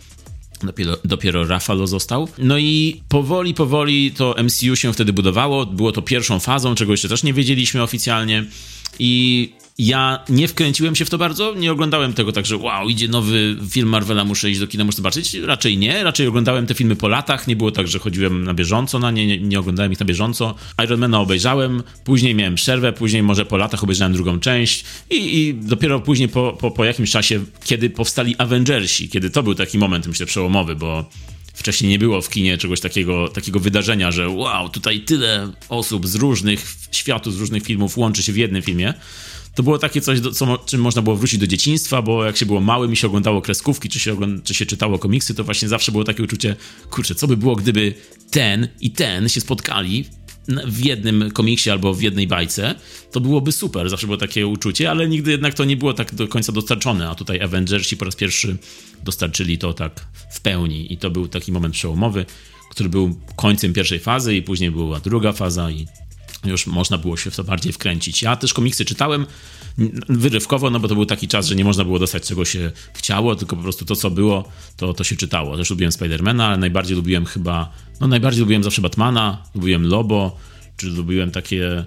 Dopiero, 0.62 0.96
dopiero 1.04 1.46
Rafalo 1.46 1.86
został. 1.86 2.28
No 2.38 2.58
i 2.58 3.02
powoli, 3.08 3.54
powoli 3.54 4.10
to 4.10 4.34
MCU 4.44 4.76
się 4.76 4.92
wtedy 4.92 5.12
budowało. 5.12 5.66
Było 5.66 5.92
to 5.92 6.02
pierwszą 6.02 6.40
fazą, 6.40 6.74
czego 6.74 6.92
jeszcze 6.92 7.08
też 7.08 7.22
nie 7.22 7.34
wiedzieliśmy 7.34 7.82
oficjalnie. 7.82 8.44
I 8.98 9.52
ja 9.86 10.24
nie 10.28 10.48
wkręciłem 10.48 10.96
się 10.96 11.04
w 11.04 11.10
to 11.10 11.18
bardzo, 11.18 11.54
nie 11.54 11.72
oglądałem 11.72 12.12
tego 12.12 12.32
tak, 12.32 12.46
że 12.46 12.56
wow, 12.56 12.88
idzie 12.88 13.08
nowy 13.08 13.56
film 13.70 13.88
Marvela, 13.88 14.24
muszę 14.24 14.50
iść 14.50 14.60
do 14.60 14.66
kina, 14.66 14.84
muszę 14.84 14.96
zobaczyć. 14.96 15.34
Raczej 15.34 15.78
nie, 15.78 16.04
raczej 16.04 16.26
oglądałem 16.26 16.66
te 16.66 16.74
filmy 16.74 16.96
po 16.96 17.08
latach, 17.08 17.46
nie 17.46 17.56
było 17.56 17.70
tak, 17.70 17.88
że 17.88 17.98
chodziłem 17.98 18.44
na 18.44 18.54
bieżąco 18.54 18.98
na 18.98 19.10
nie, 19.10 19.26
nie, 19.26 19.38
nie 19.38 19.60
oglądałem 19.60 19.92
ich 19.92 20.00
na 20.00 20.06
bieżąco. 20.06 20.54
Ironmana 20.84 21.20
obejrzałem, 21.20 21.82
później 22.04 22.34
miałem 22.34 22.54
przerwę, 22.54 22.92
później 22.92 23.22
może 23.22 23.46
po 23.46 23.56
latach 23.56 23.84
obejrzałem 23.84 24.12
drugą 24.12 24.40
część 24.40 24.84
i, 25.10 25.38
i 25.38 25.54
dopiero 25.54 26.00
później 26.00 26.28
po, 26.28 26.52
po, 26.52 26.70
po 26.70 26.84
jakimś 26.84 27.10
czasie, 27.10 27.44
kiedy 27.64 27.90
powstali 27.90 28.34
Avengersi, 28.38 29.08
kiedy 29.08 29.30
to 29.30 29.42
był 29.42 29.54
taki 29.54 29.78
moment, 29.78 30.06
myślę, 30.06 30.26
przełomowy, 30.26 30.76
bo 30.76 31.10
wcześniej 31.54 31.90
nie 31.90 31.98
było 31.98 32.22
w 32.22 32.28
kinie 32.28 32.58
czegoś 32.58 32.80
takiego, 32.80 33.28
takiego 33.28 33.60
wydarzenia, 33.60 34.12
że 34.12 34.28
wow, 34.28 34.68
tutaj 34.68 35.00
tyle 35.00 35.52
osób 35.68 36.06
z 36.06 36.14
różnych 36.14 36.76
światów, 36.92 37.34
z 37.34 37.40
różnych 37.40 37.62
filmów 37.62 37.98
łączy 37.98 38.22
się 38.22 38.32
w 38.32 38.36
jednym 38.36 38.62
filmie 38.62 38.94
to 39.54 39.62
było 39.62 39.78
takie 39.78 40.00
coś, 40.00 40.20
co, 40.20 40.58
czym 40.58 40.80
można 40.80 41.02
było 41.02 41.16
wrócić 41.16 41.40
do 41.40 41.46
dzieciństwa, 41.46 42.02
bo 42.02 42.24
jak 42.24 42.36
się 42.36 42.46
było 42.46 42.60
małym 42.60 42.92
i 42.92 42.96
się 42.96 43.06
oglądało 43.06 43.42
kreskówki, 43.42 43.88
czy 43.88 44.00
się, 44.00 44.16
czy 44.44 44.54
się 44.54 44.66
czytało 44.66 44.98
komiksy, 44.98 45.34
to 45.34 45.44
właśnie 45.44 45.68
zawsze 45.68 45.92
było 45.92 46.04
takie 46.04 46.22
uczucie, 46.22 46.56
kurczę, 46.90 47.14
co 47.14 47.26
by 47.28 47.36
było, 47.36 47.56
gdyby 47.56 47.94
ten 48.30 48.68
i 48.80 48.90
ten 48.90 49.28
się 49.28 49.40
spotkali 49.40 50.04
w 50.66 50.84
jednym 50.84 51.30
komiksie 51.30 51.70
albo 51.70 51.94
w 51.94 52.02
jednej 52.02 52.26
bajce, 52.26 52.74
to 53.12 53.20
byłoby 53.20 53.52
super. 53.52 53.90
Zawsze 53.90 54.06
było 54.06 54.16
takie 54.16 54.46
uczucie, 54.46 54.90
ale 54.90 55.08
nigdy 55.08 55.30
jednak 55.30 55.54
to 55.54 55.64
nie 55.64 55.76
było 55.76 55.94
tak 55.94 56.14
do 56.14 56.28
końca 56.28 56.52
dostarczone, 56.52 57.08
a 57.08 57.14
tutaj 57.14 57.40
Avengersi 57.40 57.96
po 57.96 58.04
raz 58.04 58.16
pierwszy 58.16 58.56
dostarczyli 59.04 59.58
to 59.58 59.72
tak 59.72 60.06
w 60.32 60.40
pełni 60.40 60.92
i 60.92 60.98
to 60.98 61.10
był 61.10 61.28
taki 61.28 61.52
moment 61.52 61.74
przełomowy, 61.74 62.26
który 62.70 62.88
był 62.88 63.20
końcem 63.36 63.72
pierwszej 63.72 63.98
fazy 63.98 64.36
i 64.36 64.42
później 64.42 64.70
była 64.70 65.00
druga 65.00 65.32
faza 65.32 65.70
i 65.70 65.86
już 66.44 66.66
można 66.66 66.98
było 66.98 67.16
się 67.16 67.30
w 67.30 67.36
to 67.36 67.44
bardziej 67.44 67.72
wkręcić. 67.72 68.22
Ja 68.22 68.36
też 68.36 68.54
komiksy 68.54 68.84
czytałem 68.84 69.26
wyrywkowo, 70.08 70.70
no 70.70 70.80
bo 70.80 70.88
to 70.88 70.94
był 70.94 71.06
taki 71.06 71.28
czas, 71.28 71.46
że 71.46 71.56
nie 71.56 71.64
można 71.64 71.84
było 71.84 71.98
dostać 71.98 72.28
czego 72.28 72.44
się 72.44 72.72
chciało, 72.94 73.36
tylko 73.36 73.56
po 73.56 73.62
prostu 73.62 73.84
to, 73.84 73.96
co 73.96 74.10
było, 74.10 74.48
to, 74.76 74.94
to 74.94 75.04
się 75.04 75.16
czytało. 75.16 75.56
Też 75.56 75.70
lubiłem 75.70 75.92
Spidermana, 75.92 76.46
ale 76.46 76.56
najbardziej 76.56 76.96
lubiłem 76.96 77.26
chyba, 77.26 77.72
no 78.00 78.06
najbardziej 78.06 78.40
lubiłem 78.40 78.64
zawsze 78.64 78.82
Batmana, 78.82 79.42
lubiłem 79.54 79.86
Lobo, 79.86 80.36
czy 80.76 80.86
lubiłem 80.86 81.30
takie 81.30 81.84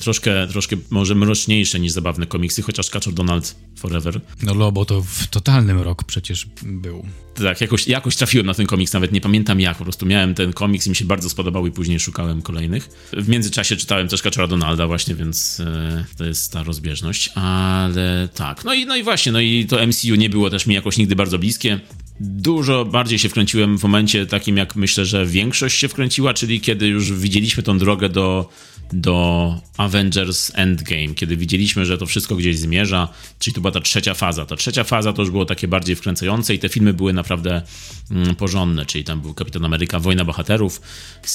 troszkę, 0.00 0.46
troszkę 0.46 0.76
może 0.90 1.14
mroczniejsze 1.14 1.80
niż 1.80 1.92
zabawne 1.92 2.26
komiksy, 2.26 2.62
chociaż 2.62 2.90
Kaczor 2.90 3.14
Donald 3.14 3.56
Forever. 3.76 4.20
No 4.42 4.54
Lobo 4.54 4.84
to 4.84 5.02
w 5.02 5.26
totalnym 5.26 5.80
rok 5.80 6.04
przecież 6.04 6.46
był. 6.62 7.06
Tak, 7.34 7.60
jakoś, 7.60 7.88
jakoś 7.88 8.16
trafiłem 8.16 8.46
na 8.46 8.54
ten 8.54 8.66
komiks, 8.66 8.92
nawet 8.92 9.12
nie 9.12 9.20
pamiętam 9.20 9.60
jak, 9.60 9.78
po 9.78 9.84
prostu 9.84 10.06
miałem 10.06 10.34
ten 10.34 10.52
komiks 10.52 10.86
i 10.86 10.90
mi 10.90 10.96
się 10.96 11.04
bardzo 11.04 11.28
spodobał 11.28 11.66
i 11.66 11.70
później 11.70 12.00
szukałem 12.00 12.42
kolejnych. 12.42 12.88
W 13.12 13.28
międzyczasie 13.28 13.76
czytałem 13.76 14.08
też 14.08 14.22
Kaczora 14.22 14.46
Donalda 14.46 14.86
właśnie, 14.86 15.14
więc 15.14 15.60
e, 15.60 16.04
to 16.18 16.24
jest 16.24 16.52
ta 16.52 16.62
rozbieżność, 16.62 17.28
ale 17.34 18.28
tak. 18.34 18.64
No 18.64 18.74
i, 18.74 18.86
no 18.86 18.96
i 18.96 19.02
właśnie, 19.02 19.32
no 19.32 19.40
i 19.40 19.66
to 19.66 19.86
MCU 19.86 20.14
nie 20.14 20.30
było 20.30 20.50
też 20.50 20.66
mi 20.66 20.74
jakoś 20.74 20.96
nigdy 20.96 21.16
bardzo 21.16 21.38
bliskie. 21.38 21.80
Dużo 22.20 22.84
bardziej 22.84 23.18
się 23.18 23.28
wkręciłem 23.28 23.78
w 23.78 23.82
momencie 23.82 24.26
takim, 24.26 24.56
jak 24.56 24.76
myślę, 24.76 25.06
że 25.06 25.26
większość 25.26 25.78
się 25.78 25.88
wkręciła, 25.88 26.34
czyli 26.34 26.60
kiedy 26.60 26.86
już 26.86 27.12
widzieliśmy 27.12 27.62
tą 27.62 27.78
drogę 27.78 28.08
do 28.08 28.48
do 28.92 29.60
Avengers 29.76 30.52
Endgame, 30.54 31.14
kiedy 31.14 31.36
widzieliśmy, 31.36 31.86
że 31.86 31.98
to 31.98 32.06
wszystko 32.06 32.36
gdzieś 32.36 32.58
zmierza, 32.58 33.08
czyli 33.38 33.54
to 33.54 33.60
była 33.60 33.72
ta 33.72 33.80
trzecia 33.80 34.14
faza. 34.14 34.46
Ta 34.46 34.56
trzecia 34.56 34.84
faza 34.84 35.12
to 35.12 35.22
już 35.22 35.30
było 35.30 35.44
takie 35.44 35.68
bardziej 35.68 35.96
wkręcające 35.96 36.54
i 36.54 36.58
te 36.58 36.68
filmy 36.68 36.92
były 36.92 37.12
naprawdę 37.12 37.62
mm, 38.10 38.34
porządne, 38.34 38.86
czyli 38.86 39.04
tam 39.04 39.20
był 39.20 39.34
Kapitan 39.34 39.64
Ameryka, 39.64 40.00
Wojna 40.00 40.24
Bohaterów, 40.24 40.80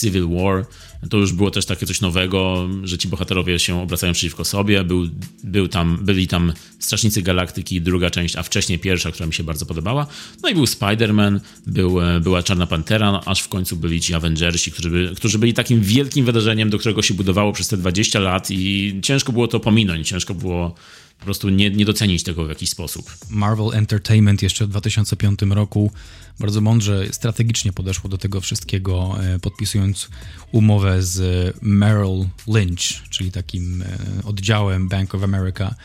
Civil 0.02 0.28
War, 0.28 0.66
to 1.10 1.18
już 1.18 1.34
było 1.34 1.52
też 1.52 1.66
takie 1.66 1.86
coś 1.86 2.02
nowego, 2.02 2.68
że 2.84 2.98
ci 2.98 3.08
bohaterowie 3.08 3.60
się 3.60 3.82
obracają 3.82 4.14
przeciwko 4.14 4.46
sobie, 4.46 4.84
był, 4.84 5.08
był 5.44 5.68
tam, 5.68 6.00
byli 6.02 6.28
tam 6.28 6.54
Strażnicy 6.80 7.22
Galaktyki, 7.22 7.82
druga 7.82 8.10
część, 8.10 8.36
a 8.36 8.44
wcześniej 8.44 8.80
pierwsza, 8.80 9.12
która 9.12 9.28
mi 9.28 9.34
się 9.34 9.44
bardzo 9.44 9.66
podobała, 9.66 10.08
no 10.44 10.50
i 10.50 10.54
był 10.54 10.66
Spider-Man, 10.66 11.40
był, 11.68 12.02
e, 12.02 12.20
była 12.20 12.44
Czarna 12.44 12.68
Pantera, 12.68 13.12
no, 13.12 13.24
aż 13.26 13.42
w 13.42 13.48
końcu 13.48 13.76
byli 13.76 14.02
ci 14.02 14.14
Avengersi, 14.14 14.72
którzy, 14.72 14.90
by, 14.90 15.14
którzy 15.16 15.40
byli 15.40 15.54
takim 15.54 15.82
wielkim 15.82 16.26
wydarzeniem, 16.26 16.70
do 16.70 16.78
którego 16.78 17.02
się 17.02 17.14
budowało 17.14 17.47
przez 17.52 17.68
te 17.68 17.78
20 17.78 18.20
lat 18.20 18.52
i 18.52 18.94
ciężko 19.04 19.32
było 19.32 19.48
to 19.48 19.60
pominąć, 19.60 20.08
ciężko 20.08 20.34
było 20.34 20.76
po 21.20 21.26
prostu 21.26 21.50
nie, 21.50 21.70
nie 21.70 21.86
docenić 21.86 22.24
tego 22.24 22.46
w 22.46 22.50
jakiś 22.50 22.70
sposób. 22.70 23.18
Marvel 23.30 23.70
Entertainment 23.74 24.42
jeszcze 24.42 24.66
w 24.66 24.70
2005 24.70 25.40
roku 25.50 25.92
bardzo 26.40 26.62
mądrze, 26.62 27.06
strategicznie 27.12 27.74
podeszło 27.74 28.10
do 28.10 28.18
tego 28.18 28.42
wszystkiego, 28.42 29.16
e, 29.24 29.40
podpisując 29.40 30.10
umowę 30.52 31.04
z 31.04 31.56
Merrill 31.62 32.26
Lynch, 32.48 33.10
czyli 33.10 33.32
takim 33.32 33.82
e, 33.82 33.98
oddziałem 34.24 34.88
Bank 34.88 35.16
of 35.16 35.24
America. 35.24 35.76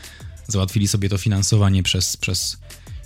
Załatwili 0.49 0.89
sobie 0.89 1.09
to 1.09 1.19
finansowanie 1.19 1.83
przez, 1.83 2.17
przez 2.17 2.59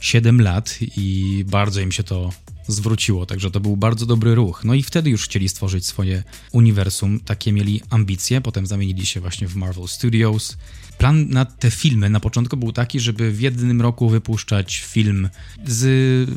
7 0.07 0.41
lat 0.41 0.79
i 0.97 1.45
bardzo 1.49 1.81
im 1.81 1.93
się 1.93 2.03
to 2.03 2.33
zwróciło, 2.69 3.27
także 3.27 3.51
to 3.51 3.61
był 3.61 3.77
bardzo 3.77 4.07
dobry 4.07 4.35
ruch. 4.35 4.65
No 4.65 4.75
i 4.75 4.83
wtedy 4.83 5.11
już 5.11 5.25
chcieli 5.25 5.49
stworzyć 5.49 5.87
swoje 5.87 6.23
uniwersum, 6.53 7.21
takie 7.21 7.53
mieli 7.53 7.81
ambicje, 7.91 8.41
potem 8.41 8.67
zamienili 8.67 9.07
się 9.07 9.21
właśnie 9.21 9.49
w 9.49 9.57
Marvel 9.57 9.89
Studios. 9.89 10.57
Plan 10.99 11.29
na 11.29 11.45
te 11.45 11.71
filmy 11.71 12.11
na 12.11 12.21
początku 12.21 12.57
był 12.57 12.73
taki, 12.73 13.01
żeby 13.01 13.33
w 13.33 13.41
jednym 13.41 13.83
roku 13.83 14.09
wypuszczać 14.09 14.77
film 14.79 15.29
z, 15.67 15.81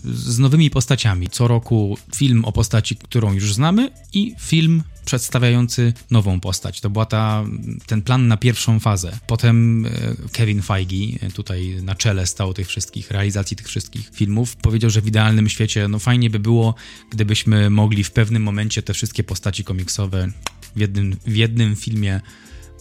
z 0.06 0.40
nowymi 0.40 0.70
postaciami. 0.70 1.30
Co 1.30 1.48
roku 1.48 1.98
film 2.16 2.46
o 2.46 2.52
postaci, 2.52 2.96
którą 2.96 3.34
już 3.34 3.54
znamy 3.54 3.92
i 4.14 4.36
film 4.40 4.84
przedstawiający 5.10 5.94
nową 6.12 6.39
postać. 6.39 6.82
To 6.82 6.89
była 6.89 7.06
ta, 7.06 7.46
ten 7.86 8.01
plan 8.01 8.28
na 8.28 8.38
pierwszą 8.38 8.80
fazę. 8.80 9.20
Potem 9.28 9.86
e, 9.86 9.89
Kevin 10.32 10.62
Feige, 10.62 11.20
e, 11.22 11.32
tutaj 11.32 11.78
na 11.84 11.96
czele 11.96 12.28
stał 12.28 12.54
tych 12.54 12.68
wszystkich, 12.68 13.12
realizacji 13.12 13.58
tych 13.58 13.68
wszystkich 13.68 14.10
filmów, 14.13 14.56
powiedział, 14.56 14.89
że 14.89 15.01
w 15.01 15.08
idealnym 15.08 15.50
świecie, 15.50 15.88
no 15.88 16.00
fajnie 16.00 16.30
by 16.30 16.39
było, 16.39 16.75
gdybyśmy 17.10 17.70
mogli 17.70 18.04
w 18.04 18.12
pewnym 18.12 18.44
momencie 18.44 18.84
te 18.84 18.94
wszystkie 18.94 19.24
postaci 19.24 19.63
komiksowe 19.63 20.28
w 20.75 20.80
jednym, 20.80 21.18
w 21.25 21.36
jednym 21.36 21.75
filmie 21.75 22.22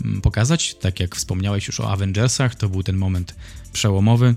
mm, 0.05 0.21
pokazać. 0.21 0.75
Tak 0.75 1.01
jak 1.01 1.17
wspomniałeś 1.17 1.67
już 1.67 1.81
o 1.81 1.91
Avengersach, 1.91 2.55
to 2.55 2.69
był 2.69 2.83
ten 2.83 2.97
moment 2.97 3.35
przełomowy. 3.73 4.35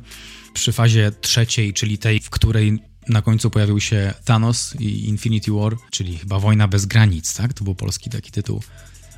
Przy 0.54 0.72
fazie 0.72 1.12
trzeciej, 1.22 1.74
czyli 1.74 1.98
tej, 1.98 2.20
w 2.20 2.30
której 2.30 2.80
na 3.08 3.22
końcu 3.22 3.50
pojawił 3.50 3.80
się 3.80 4.14
Thanos 4.26 4.76
i 4.80 5.10
Infinity 5.10 5.52
War, 5.52 5.78
czyli 5.92 6.18
chyba 6.18 6.40
Wojna 6.40 6.68
bez 6.68 6.86
granic, 6.86 7.36
tak? 7.36 7.54
To 7.54 7.64
był 7.64 7.76
polski 7.76 8.10
taki 8.10 8.32
tytuł. 8.32 8.62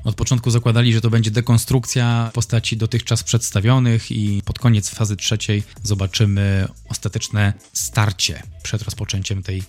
Od 0.04 0.16
początku 0.16 0.52
zakładali, 0.52 0.94
że 0.94 1.02
to 1.02 1.10
będzie 1.10 1.32
dekonstrukcja 1.32 2.32
postaci 2.34 2.78
dotychczas 2.78 3.24
przedstawionych 3.24 4.12
i 4.12 4.42
pod 4.46 4.60
koniec 4.60 4.90
fazy 4.90 5.16
trzeciej 5.16 5.63
zobaczymy 5.84 6.68
ostateczne 6.90 7.54
starcie 7.74 8.44
przed 8.63 8.82
rozpoczęciem 8.82 9.44
tej 9.44 9.63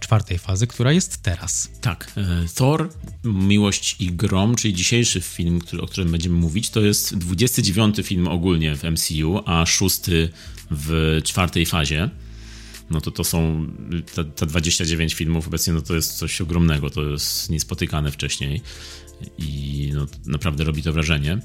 czwartej 0.00 0.38
fazy, 0.38 0.66
która 0.66 0.92
jest 0.92 1.22
teraz. 1.22 1.70
Tak. 1.80 2.12
E, 2.16 2.46
Thor, 2.54 2.90
Miłość 3.24 3.96
i 4.00 4.12
Grom, 4.12 4.56
czyli 4.56 4.74
dzisiejszy 4.74 5.20
film, 5.20 5.60
który, 5.60 5.82
o 5.82 5.86
którym 5.86 6.10
będziemy 6.10 6.36
mówić, 6.36 6.70
to 6.70 6.80
jest 6.80 7.18
29 7.18 7.96
film 8.02 8.28
ogólnie 8.28 8.76
w 8.76 8.82
MCU, 8.84 9.42
a 9.46 9.66
szósty 9.66 10.28
w 10.70 11.20
czwartej 11.24 11.66
fazie 11.66 12.10
no 12.90 13.00
to 13.00 13.10
to 13.10 13.24
są 13.24 13.66
te, 14.14 14.24
te 14.24 14.46
29 14.46 15.14
filmów 15.14 15.46
obecnie, 15.46 15.72
no 15.72 15.80
to 15.80 15.94
jest 15.94 16.18
coś 16.18 16.40
ogromnego, 16.40 16.90
to 16.90 17.02
jest 17.02 17.50
niespotykane 17.50 18.10
wcześniej 18.10 18.62
i 19.38 19.90
no, 19.94 20.06
naprawdę 20.26 20.64
robi 20.64 20.82
to 20.82 20.92
wrażenie. 20.92 21.38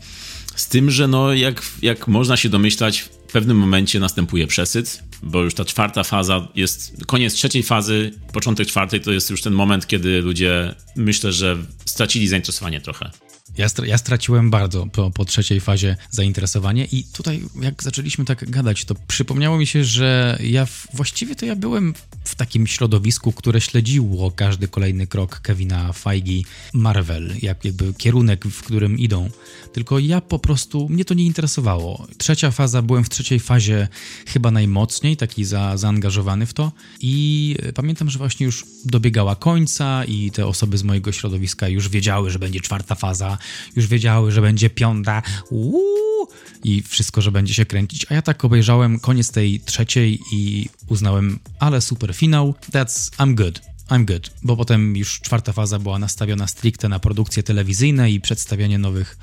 Z 0.56 0.68
tym, 0.68 0.92
że 0.92 1.08
no 1.08 1.34
jak, 1.34 1.62
jak 1.82 2.08
można 2.08 2.38
się 2.38 2.50
domyślać, 2.50 3.00
w 3.00 3.32
pewnym 3.32 3.58
momencie 3.58 4.00
następuje 4.00 4.48
przesyt, 4.48 5.04
bo 5.24 5.44
już 5.44 5.54
ta 5.54 5.66
czwarta 5.66 6.04
faza 6.04 6.48
jest, 6.56 7.06
koniec 7.08 7.34
trzeciej 7.34 7.64
fazy, 7.64 8.12
początek 8.34 8.68
czwartej 8.68 9.02
to 9.02 9.12
jest 9.12 9.30
już 9.30 9.42
ten 9.42 9.54
moment, 9.54 9.88
kiedy 9.88 10.22
ludzie 10.22 10.76
myślę, 10.96 11.32
że 11.32 11.58
stracili 11.86 12.28
zainteresowanie 12.28 12.82
trochę. 12.82 13.12
Ja, 13.58 13.68
ja 13.86 13.98
straciłem 13.98 14.50
bardzo 14.50 14.86
po, 14.86 15.12
po, 15.12 15.26
trzeciej 15.26 15.60
fazie 15.60 15.96
zainteresowanie 16.12 16.86
i 16.86 17.04
tutaj 17.04 17.42
jak 17.62 17.84
zaczęliśmy 17.84 18.26
tak 18.26 18.50
gadać, 18.50 18.86
to 18.86 18.96
przypomniało 19.08 19.58
mi 19.58 19.68
się, 19.68 19.84
że 19.84 20.40
ja 20.44 20.66
w, 20.66 20.88
właściwie 20.94 21.36
to 21.36 21.46
ja 21.46 21.56
byłem 21.56 21.94
w 22.24 22.36
takim 22.36 22.68
środowisku, 22.68 23.32
które 23.32 23.62
śledziło 23.62 24.32
każdy 24.32 24.68
kolejny 24.68 25.08
krok 25.08 25.40
Kevina 25.40 25.94
Feige, 25.94 26.44
Marvel, 26.74 27.34
jak 27.42 27.66
jakby 27.66 27.94
kierunek, 27.94 28.46
w 28.46 28.64
którym 28.64 29.00
idą. 29.00 29.30
Tylko 29.74 30.00
ja 30.00 30.22
po 30.22 30.40
prostu, 30.40 30.90
mnie 30.90 31.06
to 31.06 31.14
nie 31.14 31.26
interesowało. 31.26 32.08
Trzecia 32.18 32.52
faza, 32.52 32.82
byłem 32.82 33.04
w 33.04 33.10
trzeciej 33.10 33.40
fazie 33.40 33.88
chyba 34.28 34.52
najmocniej, 34.52 35.18
taki 35.18 35.46
za, 35.46 35.78
zaangażowany 35.78 36.46
w 36.46 36.54
to 36.54 36.72
i 37.00 37.56
pamiętam, 37.76 38.10
że 38.10 38.20
właśnie 38.20 38.46
już 38.46 38.66
dobiegała 38.86 39.36
końca 39.36 40.06
i 40.06 40.32
te 40.32 40.48
osoby 40.48 40.78
z 40.78 40.84
mojego 40.84 41.12
środowiska 41.12 41.68
już 41.68 41.90
wiedziały, 41.90 42.32
że 42.32 42.40
będzie 42.40 42.60
czwarta 42.60 42.96
faza 42.96 43.38
już 43.76 43.88
wiedziały, 43.88 44.32
że 44.32 44.42
będzie 44.42 44.70
piąta, 44.70 45.22
uuu, 45.50 46.28
i 46.64 46.82
wszystko, 46.82 47.22
że 47.22 47.32
będzie 47.32 47.54
się 47.54 47.66
kręcić. 47.66 48.06
A 48.10 48.14
ja 48.14 48.22
tak 48.22 48.46
obejrzałem 48.46 49.00
koniec 49.00 49.32
tej 49.32 49.60
trzeciej 49.60 50.20
i 50.34 50.70
uznałem, 50.88 51.40
ale 51.60 51.82
super 51.82 52.16
finał, 52.16 52.56
that's, 52.72 53.12
I'm 53.18 53.36
good. 53.36 53.62
I'm 53.90 54.06
good, 54.06 54.32
bo 54.44 54.58
potem 54.58 54.96
już 54.96 55.20
czwarta 55.22 55.54
faza 55.54 55.80
była 55.80 56.00
nastawiona 56.00 56.48
stricte 56.48 56.90
na 56.90 57.00
produkcje 57.00 57.44
telewizyjne 57.44 58.12
i 58.12 58.22
przedstawianie 58.22 58.80
nowych 58.80 59.18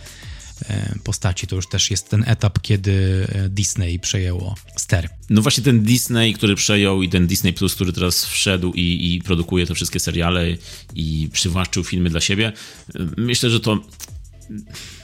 postaci. 1.04 1.46
To 1.46 1.56
już 1.56 1.68
też 1.68 1.90
jest 1.90 2.08
ten 2.08 2.25
etap, 2.26 2.60
kiedy 2.60 3.26
e, 3.28 3.48
Disney 3.48 3.98
przejęło 3.98 4.54
ster. 4.76 5.08
No 5.30 5.42
właśnie 5.42 5.64
ten 5.64 5.82
Disney, 5.82 6.34
który 6.34 6.54
przejął 6.54 7.02
i 7.02 7.08
ten 7.08 7.26
Disney 7.26 7.52
Plus, 7.52 7.75
który 7.75 7.92
teraz 7.92 8.25
wszedł 8.25 8.72
i, 8.72 9.14
i 9.14 9.22
produkuje 9.22 9.66
te 9.66 9.75
wszystkie 9.75 10.00
seriale 10.00 10.46
i 10.94 11.28
przywłaszczył 11.32 11.84
filmy 11.84 12.10
dla 12.10 12.20
siebie. 12.20 12.52
Myślę, 13.16 13.50
że 13.50 13.60
to 13.60 13.78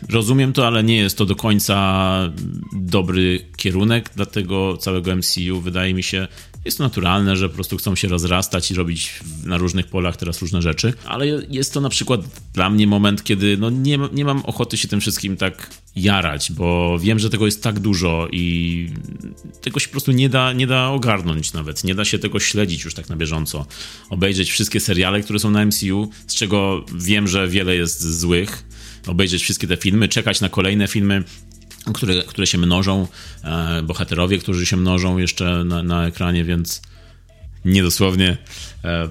rozumiem 0.08 0.52
to, 0.52 0.66
ale 0.66 0.84
nie 0.84 0.96
jest 0.96 1.18
to 1.18 1.26
do 1.26 1.36
końca 1.36 2.32
dobry 2.72 3.44
kierunek 3.56 4.10
dla 4.16 4.26
tego 4.26 4.76
całego 4.76 5.16
MCU. 5.16 5.60
Wydaje 5.60 5.94
mi 5.94 6.02
się, 6.02 6.28
jest 6.64 6.78
to 6.78 6.84
naturalne, 6.84 7.36
że 7.36 7.48
po 7.48 7.54
prostu 7.54 7.76
chcą 7.76 7.96
się 7.96 8.08
rozrastać 8.08 8.70
i 8.70 8.74
robić 8.74 9.20
na 9.44 9.58
różnych 9.58 9.86
polach 9.86 10.16
teraz 10.16 10.42
różne 10.42 10.62
rzeczy, 10.62 10.92
ale 11.04 11.26
jest 11.26 11.74
to 11.74 11.80
na 11.80 11.88
przykład 11.88 12.20
dla 12.54 12.70
mnie 12.70 12.86
moment, 12.86 13.24
kiedy 13.24 13.56
no 13.56 13.70
nie, 13.70 13.98
nie 14.12 14.24
mam 14.24 14.44
ochoty 14.44 14.76
się 14.76 14.88
tym 14.88 15.00
wszystkim 15.00 15.36
tak 15.36 15.70
jarać, 15.96 16.52
bo 16.52 16.98
wiem, 16.98 17.18
że 17.18 17.30
tego 17.30 17.46
jest 17.46 17.62
tak 17.62 17.80
dużo 17.80 18.28
i 18.32 18.88
tego 19.60 19.80
się 19.80 19.86
po 19.86 19.92
prostu 19.92 20.12
nie 20.12 20.28
da, 20.28 20.52
nie 20.52 20.66
da 20.66 20.88
ogarnąć 20.88 21.52
nawet. 21.52 21.84
Nie 21.84 21.94
da 21.94 22.04
się 22.04 22.18
tego 22.18 22.40
śledzić 22.40 22.84
już 22.84 22.94
tak 22.94 23.08
na 23.08 23.16
bieżąco. 23.16 23.66
Obejrzeć 24.10 24.50
wszystkie 24.50 24.80
seriale, 24.80 25.20
które 25.20 25.38
są 25.38 25.50
na 25.50 25.66
MCU, 25.66 26.10
z 26.26 26.34
czego 26.34 26.84
wiem, 26.94 27.28
że 27.28 27.48
wiele 27.48 27.76
jest 27.76 28.18
złych. 28.18 28.64
Obejrzeć 29.06 29.42
wszystkie 29.42 29.66
te 29.66 29.76
filmy, 29.76 30.08
czekać 30.08 30.40
na 30.40 30.48
kolejne 30.48 30.88
filmy, 30.88 31.24
które, 31.94 32.22
które 32.22 32.46
się 32.46 32.58
mnożą, 32.58 33.08
e, 33.44 33.82
bohaterowie, 33.82 34.38
którzy 34.38 34.66
się 34.66 34.76
mnożą 34.76 35.18
jeszcze 35.18 35.64
na, 35.64 35.82
na 35.82 36.06
ekranie, 36.06 36.44
więc 36.44 36.82
niedosłownie. 37.64 38.36
E, 38.84 39.08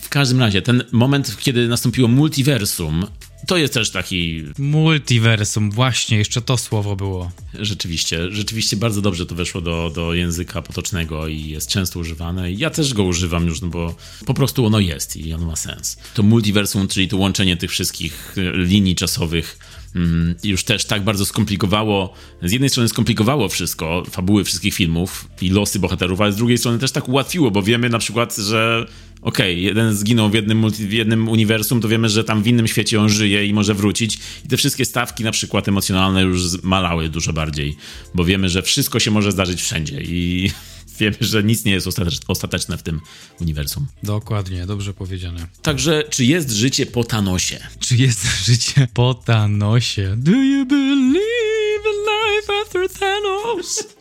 w 0.00 0.08
każdym 0.08 0.40
razie, 0.40 0.62
ten 0.62 0.84
moment, 0.92 1.36
kiedy 1.38 1.68
nastąpiło 1.68 2.08
multiversum, 2.08 3.06
to 3.46 3.56
jest 3.56 3.74
też 3.74 3.90
taki. 3.90 4.44
Multiversum, 4.58 5.70
właśnie, 5.70 6.18
jeszcze 6.18 6.42
to 6.42 6.56
słowo 6.56 6.96
było. 6.96 7.30
Rzeczywiście, 7.54 8.32
rzeczywiście 8.32 8.76
bardzo 8.76 9.02
dobrze 9.02 9.26
to 9.26 9.34
weszło 9.34 9.60
do, 9.60 9.92
do 9.94 10.14
języka 10.14 10.62
potocznego 10.62 11.28
i 11.28 11.48
jest 11.48 11.68
często 11.68 11.98
używane. 11.98 12.52
Ja 12.52 12.70
też 12.70 12.94
go 12.94 13.04
używam 13.04 13.46
już, 13.46 13.60
no 13.60 13.68
bo 13.68 13.94
po 14.26 14.34
prostu 14.34 14.66
ono 14.66 14.80
jest 14.80 15.16
i 15.16 15.34
ono 15.34 15.46
ma 15.46 15.56
sens. 15.56 15.96
To 16.14 16.22
multiversum, 16.22 16.88
czyli 16.88 17.08
to 17.08 17.16
łączenie 17.16 17.56
tych 17.56 17.70
wszystkich 17.70 18.34
linii 18.54 18.94
czasowych 18.94 19.58
Mm, 19.96 20.34
już 20.44 20.64
też 20.64 20.84
tak 20.84 21.04
bardzo 21.04 21.26
skomplikowało, 21.26 22.12
z 22.42 22.52
jednej 22.52 22.70
strony 22.70 22.88
skomplikowało 22.88 23.48
wszystko, 23.48 24.02
fabuły 24.10 24.44
wszystkich 24.44 24.74
filmów 24.74 25.28
i 25.40 25.50
losy 25.50 25.78
bohaterów, 25.78 26.20
ale 26.20 26.32
z 26.32 26.36
drugiej 26.36 26.58
strony 26.58 26.78
też 26.78 26.92
tak 26.92 27.08
ułatwiło, 27.08 27.50
bo 27.50 27.62
wiemy 27.62 27.88
na 27.88 27.98
przykład, 27.98 28.36
że 28.36 28.86
okej, 29.26 29.54
okay, 29.54 29.62
jeden 29.62 29.96
zginął 29.96 30.30
w 30.30 30.34
jednym, 30.34 30.58
multi, 30.58 30.86
w 30.86 30.92
jednym 30.92 31.28
uniwersum, 31.28 31.80
to 31.80 31.88
wiemy, 31.88 32.08
że 32.08 32.24
tam 32.24 32.42
w 32.42 32.46
innym 32.46 32.68
świecie 32.68 33.00
on 33.00 33.08
żyje 33.08 33.46
i 33.46 33.54
może 33.54 33.74
wrócić 33.74 34.18
i 34.44 34.48
te 34.48 34.56
wszystkie 34.56 34.84
stawki 34.84 35.24
na 35.24 35.30
przykład 35.30 35.68
emocjonalne 35.68 36.22
już 36.22 36.62
malały 36.62 37.08
dużo 37.08 37.32
bardziej, 37.32 37.76
bo 38.14 38.24
wiemy, 38.24 38.48
że 38.48 38.62
wszystko 38.62 39.00
się 39.00 39.10
może 39.10 39.32
zdarzyć 39.32 39.62
wszędzie 39.62 40.00
i 40.00 40.50
wiemy, 41.00 41.16
że 41.20 41.42
nic 41.44 41.64
nie 41.64 41.72
jest 41.72 41.88
ostateczne 42.28 42.78
w 42.78 42.82
tym 42.82 43.00
uniwersum. 43.40 43.86
Dokładnie, 44.02 44.66
dobrze 44.66 44.94
powiedziane. 44.94 45.46
Także, 45.62 46.04
czy 46.10 46.24
jest 46.24 46.50
życie 46.50 46.86
po 46.86 47.04
Thanosie? 47.04 47.58
Czy 47.80 47.96
jest 47.96 48.26
życie 48.46 48.88
po 48.94 49.14
Thanosie? 49.14 50.14
Do 50.16 50.30
you 50.30 50.66
believe 50.66 51.82
in 51.86 52.04
life 52.06 52.52
after 52.62 52.88
Thanos? 52.88 53.95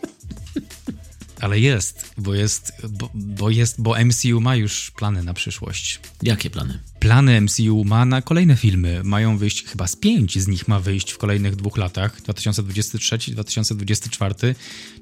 Ale 1.45 1.59
jest, 1.59 2.13
bo 2.17 2.33
jest, 2.33 2.73
bo, 2.89 3.09
bo, 3.13 3.49
jest, 3.49 3.81
bo 3.81 3.95
MCU 4.05 4.41
ma 4.41 4.55
już 4.55 4.91
plany 4.91 5.23
na 5.23 5.33
przyszłość. 5.33 5.99
Jakie 6.23 6.49
plany? 6.49 6.79
Plany 6.99 7.41
MCU 7.41 7.83
ma 7.83 8.05
na 8.05 8.21
kolejne 8.21 8.55
filmy. 8.55 9.01
Mają 9.03 9.37
wyjść, 9.37 9.65
chyba 9.65 9.87
z 9.87 9.95
pięć 9.95 10.39
z 10.39 10.47
nich 10.47 10.67
ma 10.67 10.79
wyjść 10.79 11.11
w 11.11 11.17
kolejnych 11.17 11.55
dwóch 11.55 11.77
latach, 11.77 12.22
2023 12.22 13.17
i 13.27 13.31
2024. 13.31 14.55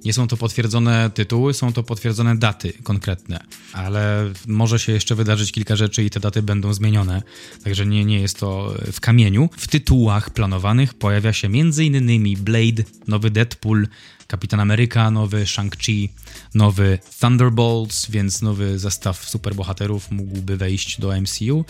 Nie 0.05 0.13
są 0.13 0.27
to 0.27 0.37
potwierdzone 0.37 1.11
tytuły, 1.13 1.53
są 1.53 1.73
to 1.73 1.83
potwierdzone 1.83 2.37
daty 2.37 2.73
konkretne, 2.83 3.43
ale 3.73 4.31
może 4.47 4.79
się 4.79 4.91
jeszcze 4.91 5.15
wydarzyć 5.15 5.51
kilka 5.51 5.75
rzeczy 5.75 6.03
i 6.03 6.09
te 6.09 6.19
daty 6.19 6.41
będą 6.41 6.73
zmienione, 6.73 7.21
także 7.63 7.85
nie, 7.85 8.05
nie 8.05 8.19
jest 8.19 8.39
to 8.39 8.75
w 8.91 8.99
kamieniu. 8.99 9.49
W 9.57 9.67
tytułach 9.67 10.29
planowanych 10.29 10.93
pojawia 10.93 11.33
się 11.33 11.47
m.in. 11.47 12.43
Blade, 12.43 12.83
nowy 13.07 13.31
Deadpool, 13.31 13.87
Kapitan 14.33 14.59
Ameryka, 14.59 15.11
nowy 15.11 15.45
Shang-Chi, 15.45 16.09
nowy 16.53 16.99
Thunderbolts, 17.19 18.09
więc 18.09 18.41
nowy 18.41 18.79
zestaw 18.79 19.29
superbohaterów 19.29 20.11
mógłby 20.11 20.57
wejść 20.57 20.99
do 20.99 21.21
MCU 21.21 21.65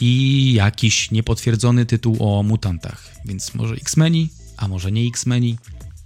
i 0.00 0.52
jakiś 0.52 1.10
niepotwierdzony 1.10 1.86
tytuł 1.86 2.16
o 2.20 2.42
mutantach, 2.42 3.10
więc 3.24 3.54
może 3.54 3.74
X-Meni, 3.74 4.28
a 4.56 4.68
może 4.68 4.92
nie 4.92 5.06
X-Meni, 5.06 5.56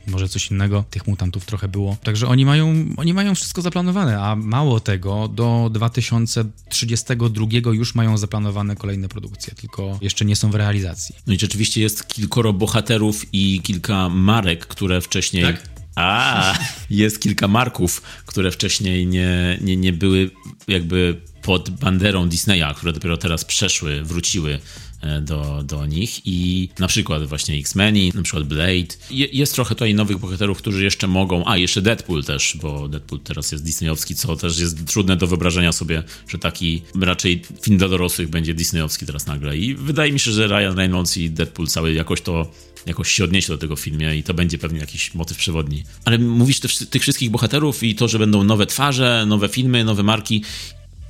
może 0.06 0.28
coś 0.28 0.50
innego, 0.50 0.84
tych 0.90 1.06
mutantów 1.06 1.44
trochę 1.44 1.68
było. 1.68 1.96
Także 2.02 2.28
oni 2.28 2.44
mają, 2.44 2.84
oni 2.96 3.14
mają 3.14 3.34
wszystko 3.34 3.62
zaplanowane, 3.62 4.20
a 4.20 4.36
mało 4.36 4.80
tego, 4.80 5.28
do 5.28 5.70
2032 5.72 7.46
już 7.72 7.94
mają 7.94 8.18
zaplanowane 8.18 8.76
kolejne 8.76 9.08
produkcje, 9.08 9.54
tylko 9.54 9.98
jeszcze 10.02 10.24
nie 10.24 10.36
są 10.36 10.50
w 10.50 10.54
realizacji. 10.54 11.14
No 11.26 11.34
i 11.34 11.38
rzeczywiście 11.38 11.80
jest 11.80 12.08
kilkoro 12.08 12.52
bohaterów 12.52 13.26
i 13.32 13.60
kilka 13.62 14.08
marek, 14.08 14.66
które 14.66 15.00
wcześniej 15.00 15.44
tak? 15.44 15.75
A, 15.96 16.54
jest 16.90 17.20
kilka 17.20 17.48
marków, 17.48 18.02
które 18.26 18.50
wcześniej 18.50 19.06
nie, 19.06 19.58
nie, 19.60 19.76
nie 19.76 19.92
były 19.92 20.30
jakby 20.68 21.20
pod 21.42 21.70
banderą 21.70 22.28
Disneya, 22.28 22.74
które 22.76 22.92
dopiero 22.92 23.16
teraz 23.16 23.44
przeszły, 23.44 24.02
wróciły 24.02 24.58
e, 25.00 25.20
do, 25.20 25.62
do 25.62 25.86
nich. 25.86 26.20
I 26.24 26.68
na 26.78 26.88
przykład 26.88 27.24
właśnie 27.24 27.56
X-Meni, 27.56 28.12
na 28.14 28.22
przykład 28.22 28.44
Blade. 28.44 28.94
jest 29.10 29.54
trochę 29.54 29.74
tutaj 29.74 29.94
nowych 29.94 30.18
bohaterów, 30.18 30.58
którzy 30.58 30.84
jeszcze 30.84 31.06
mogą, 31.06 31.44
a 31.46 31.56
jeszcze 31.56 31.82
Deadpool 31.82 32.24
też, 32.24 32.58
bo 32.62 32.88
Deadpool 32.88 33.20
teraz 33.20 33.52
jest 33.52 33.64
disneyowski, 33.64 34.14
co 34.14 34.36
też 34.36 34.58
jest 34.58 34.86
trudne 34.86 35.16
do 35.16 35.26
wyobrażenia 35.26 35.72
sobie, 35.72 36.02
że 36.28 36.38
taki 36.38 36.82
raczej 37.00 37.42
film 37.62 37.78
dla 37.78 37.88
dorosłych 37.88 38.28
będzie 38.28 38.54
disneyowski 38.54 39.06
teraz 39.06 39.26
nagle. 39.26 39.56
I 39.56 39.74
wydaje 39.74 40.12
mi 40.12 40.20
się, 40.20 40.32
że 40.32 40.46
Ryan 40.46 40.76
Reynolds 40.76 41.16
i 41.16 41.30
Deadpool 41.30 41.68
cały 41.68 41.92
jakoś 41.92 42.20
to 42.20 42.50
jakoś 42.86 43.12
się 43.12 43.24
odniesie 43.24 43.48
do 43.48 43.58
tego 43.58 43.76
filmie 43.76 44.16
i 44.16 44.22
to 44.22 44.34
będzie 44.34 44.58
pewnie 44.58 44.80
jakiś 44.80 45.14
motyw 45.14 45.36
przewodni. 45.36 45.84
Ale 46.04 46.18
mówisz 46.18 46.60
te, 46.60 46.68
tych 46.86 47.02
wszystkich 47.02 47.30
bohaterów 47.30 47.82
i 47.82 47.94
to, 47.94 48.08
że 48.08 48.18
będą 48.18 48.44
nowe 48.44 48.66
twarze, 48.66 49.24
nowe 49.28 49.48
filmy, 49.48 49.84
nowe 49.84 50.02
marki 50.02 50.42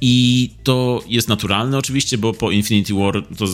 i 0.00 0.50
to 0.64 1.04
jest 1.08 1.28
naturalne 1.28 1.78
oczywiście, 1.78 2.18
bo 2.18 2.32
po 2.32 2.50
Infinity 2.50 2.94
War 2.94 3.22
to, 3.38 3.46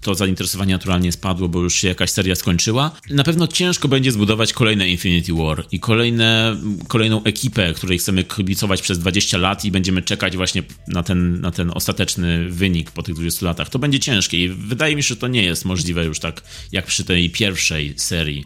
to 0.00 0.14
zainteresowanie 0.14 0.74
naturalnie 0.74 1.12
spadło, 1.12 1.48
bo 1.48 1.60
już 1.60 1.74
się 1.74 1.88
jakaś 1.88 2.10
seria 2.10 2.34
skończyła. 2.34 2.90
Na 3.10 3.24
pewno 3.24 3.46
ciężko 3.46 3.88
będzie 3.88 4.12
zbudować 4.12 4.52
kolejne 4.52 4.88
Infinity 4.88 5.32
War 5.32 5.64
i 5.72 5.80
kolejne, 5.80 6.56
kolejną 6.88 7.24
ekipę, 7.24 7.72
której 7.74 7.98
chcemy 7.98 8.24
kibicować 8.24 8.82
przez 8.82 8.98
20 8.98 9.38
lat 9.38 9.64
i 9.64 9.70
będziemy 9.70 10.02
czekać 10.02 10.36
właśnie 10.36 10.62
na 10.88 11.02
ten, 11.02 11.40
na 11.40 11.50
ten 11.50 11.70
ostateczny 11.74 12.50
wynik 12.50 12.90
po 12.90 13.02
tych 13.02 13.14
20 13.14 13.46
latach. 13.46 13.68
To 13.68 13.78
będzie 13.78 14.00
ciężkie 14.00 14.44
i 14.44 14.48
wydaje 14.48 14.96
mi 14.96 15.02
się, 15.02 15.08
że 15.08 15.16
to 15.16 15.28
nie 15.28 15.42
jest 15.42 15.64
możliwe 15.64 16.04
już 16.04 16.20
tak 16.20 16.42
jak 16.72 16.86
przy 16.86 17.04
tej 17.04 17.30
pierwszej 17.30 17.94
serii 17.96 18.44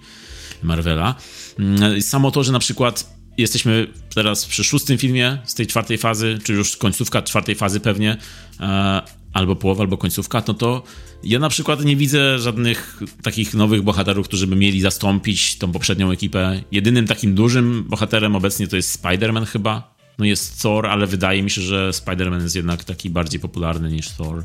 Marvela. 0.63 1.15
Mm, 1.59 2.03
samo 2.03 2.31
to, 2.31 2.45
że 2.45 2.53
na 2.53 2.59
przykład 2.59 3.16
jesteśmy 3.39 3.87
teraz 4.15 4.47
przy 4.47 4.65
szóstym 4.65 4.99
filmie 4.99 5.39
z 5.45 5.55
tej 5.55 5.67
czwartej 5.67 5.99
fazy, 5.99 6.39
czy 6.45 6.53
już 6.53 6.77
końcówka 6.77 7.23
czwartej 7.23 7.55
fazy 7.55 7.81
pewnie, 7.81 8.17
e, 8.61 9.03
albo 9.33 9.57
połowa, 9.57 9.83
albo 9.83 9.99
końcówka, 9.99 10.43
no 10.49 10.55
to 10.55 10.83
ja 11.23 11.39
na 11.39 11.49
przykład 11.49 11.85
nie 11.85 11.97
widzę 11.97 12.39
żadnych 12.39 13.03
takich 13.23 13.55
nowych 13.55 13.83
bohaterów, 13.83 14.29
którzy 14.29 14.47
by 14.47 14.57
mieli 14.57 14.81
zastąpić 14.81 15.59
tą 15.59 15.73
poprzednią 15.73 16.11
ekipę. 16.11 16.63
Jedynym 16.73 17.07
takim 17.07 17.35
dużym 17.35 17.85
bohaterem 17.89 18.37
obecnie 18.37 18.69
to 18.69 18.77
jest 18.77 19.03
Spider-Man 19.03 19.47
chyba. 19.47 19.97
No 20.19 20.25
jest 20.25 20.63
Thor, 20.63 20.87
ale 20.87 21.07
wydaje 21.07 21.43
mi 21.43 21.51
się, 21.51 21.63
że 21.63 21.91
Spider-Man 21.91 22.43
jest 22.43 22.57
jednak 22.57 22.85
taki 22.85 23.11
bardziej 23.11 23.41
popularny 23.41 23.91
niż 23.91 24.09
Thor. 24.09 24.45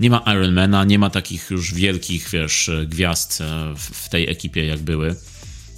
Nie 0.00 0.10
ma 0.10 0.18
Ironmana, 0.18 0.84
nie 0.84 0.98
ma 0.98 1.10
takich 1.10 1.50
już 1.50 1.74
wielkich, 1.74 2.28
wiesz, 2.30 2.70
gwiazd 2.86 3.40
e, 3.40 3.74
w 3.76 4.08
tej 4.08 4.30
ekipie 4.30 4.66
jak 4.66 4.80
były. 4.80 5.16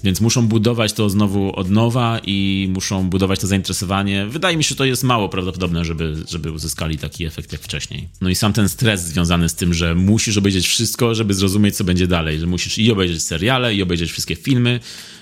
Więc 0.05 0.21
muszą 0.21 0.49
budować 0.49 0.93
to 0.93 1.11
znowu 1.11 1.57
od 1.57 1.71
nowa 1.71 2.21
i 2.27 2.69
muszą 2.73 3.11
budować 3.11 3.41
to 3.41 3.47
zainteresowanie. 3.47 4.27
Wydaje 4.27 4.57
mi 4.57 4.65
się, 4.65 4.69
że 4.69 4.75
to 4.75 4.85
jest 4.85 5.05
mało 5.05 5.29
prawdopodobne, 5.29 5.85
żeby, 5.85 6.17
żeby 6.29 6.53
uzyskali 6.53 6.99
taki 6.99 7.25
efekt 7.25 7.53
jak 7.53 7.61
wcześniej. 7.61 8.09
No 8.21 8.29
i 8.29 8.35
sam 8.35 8.53
ten 8.53 8.69
stres 8.69 9.05
związany 9.05 9.49
z 9.49 9.55
tym, 9.55 9.75
że 9.75 9.95
musisz 9.95 10.37
obejrzeć 10.37 10.67
wszystko, 10.67 11.15
żeby 11.15 11.35
zrozumieć, 11.35 11.77
co 11.77 11.85
będzie 11.85 12.07
dalej. 12.07 12.39
Że 12.39 12.47
musisz 12.47 12.79
i 12.79 12.93
obejrzeć 12.93 13.23
seriale, 13.23 13.75
i 13.75 13.83
obejrzeć 13.83 14.11
wszystkie 14.11 14.37
filmy. 14.37 14.81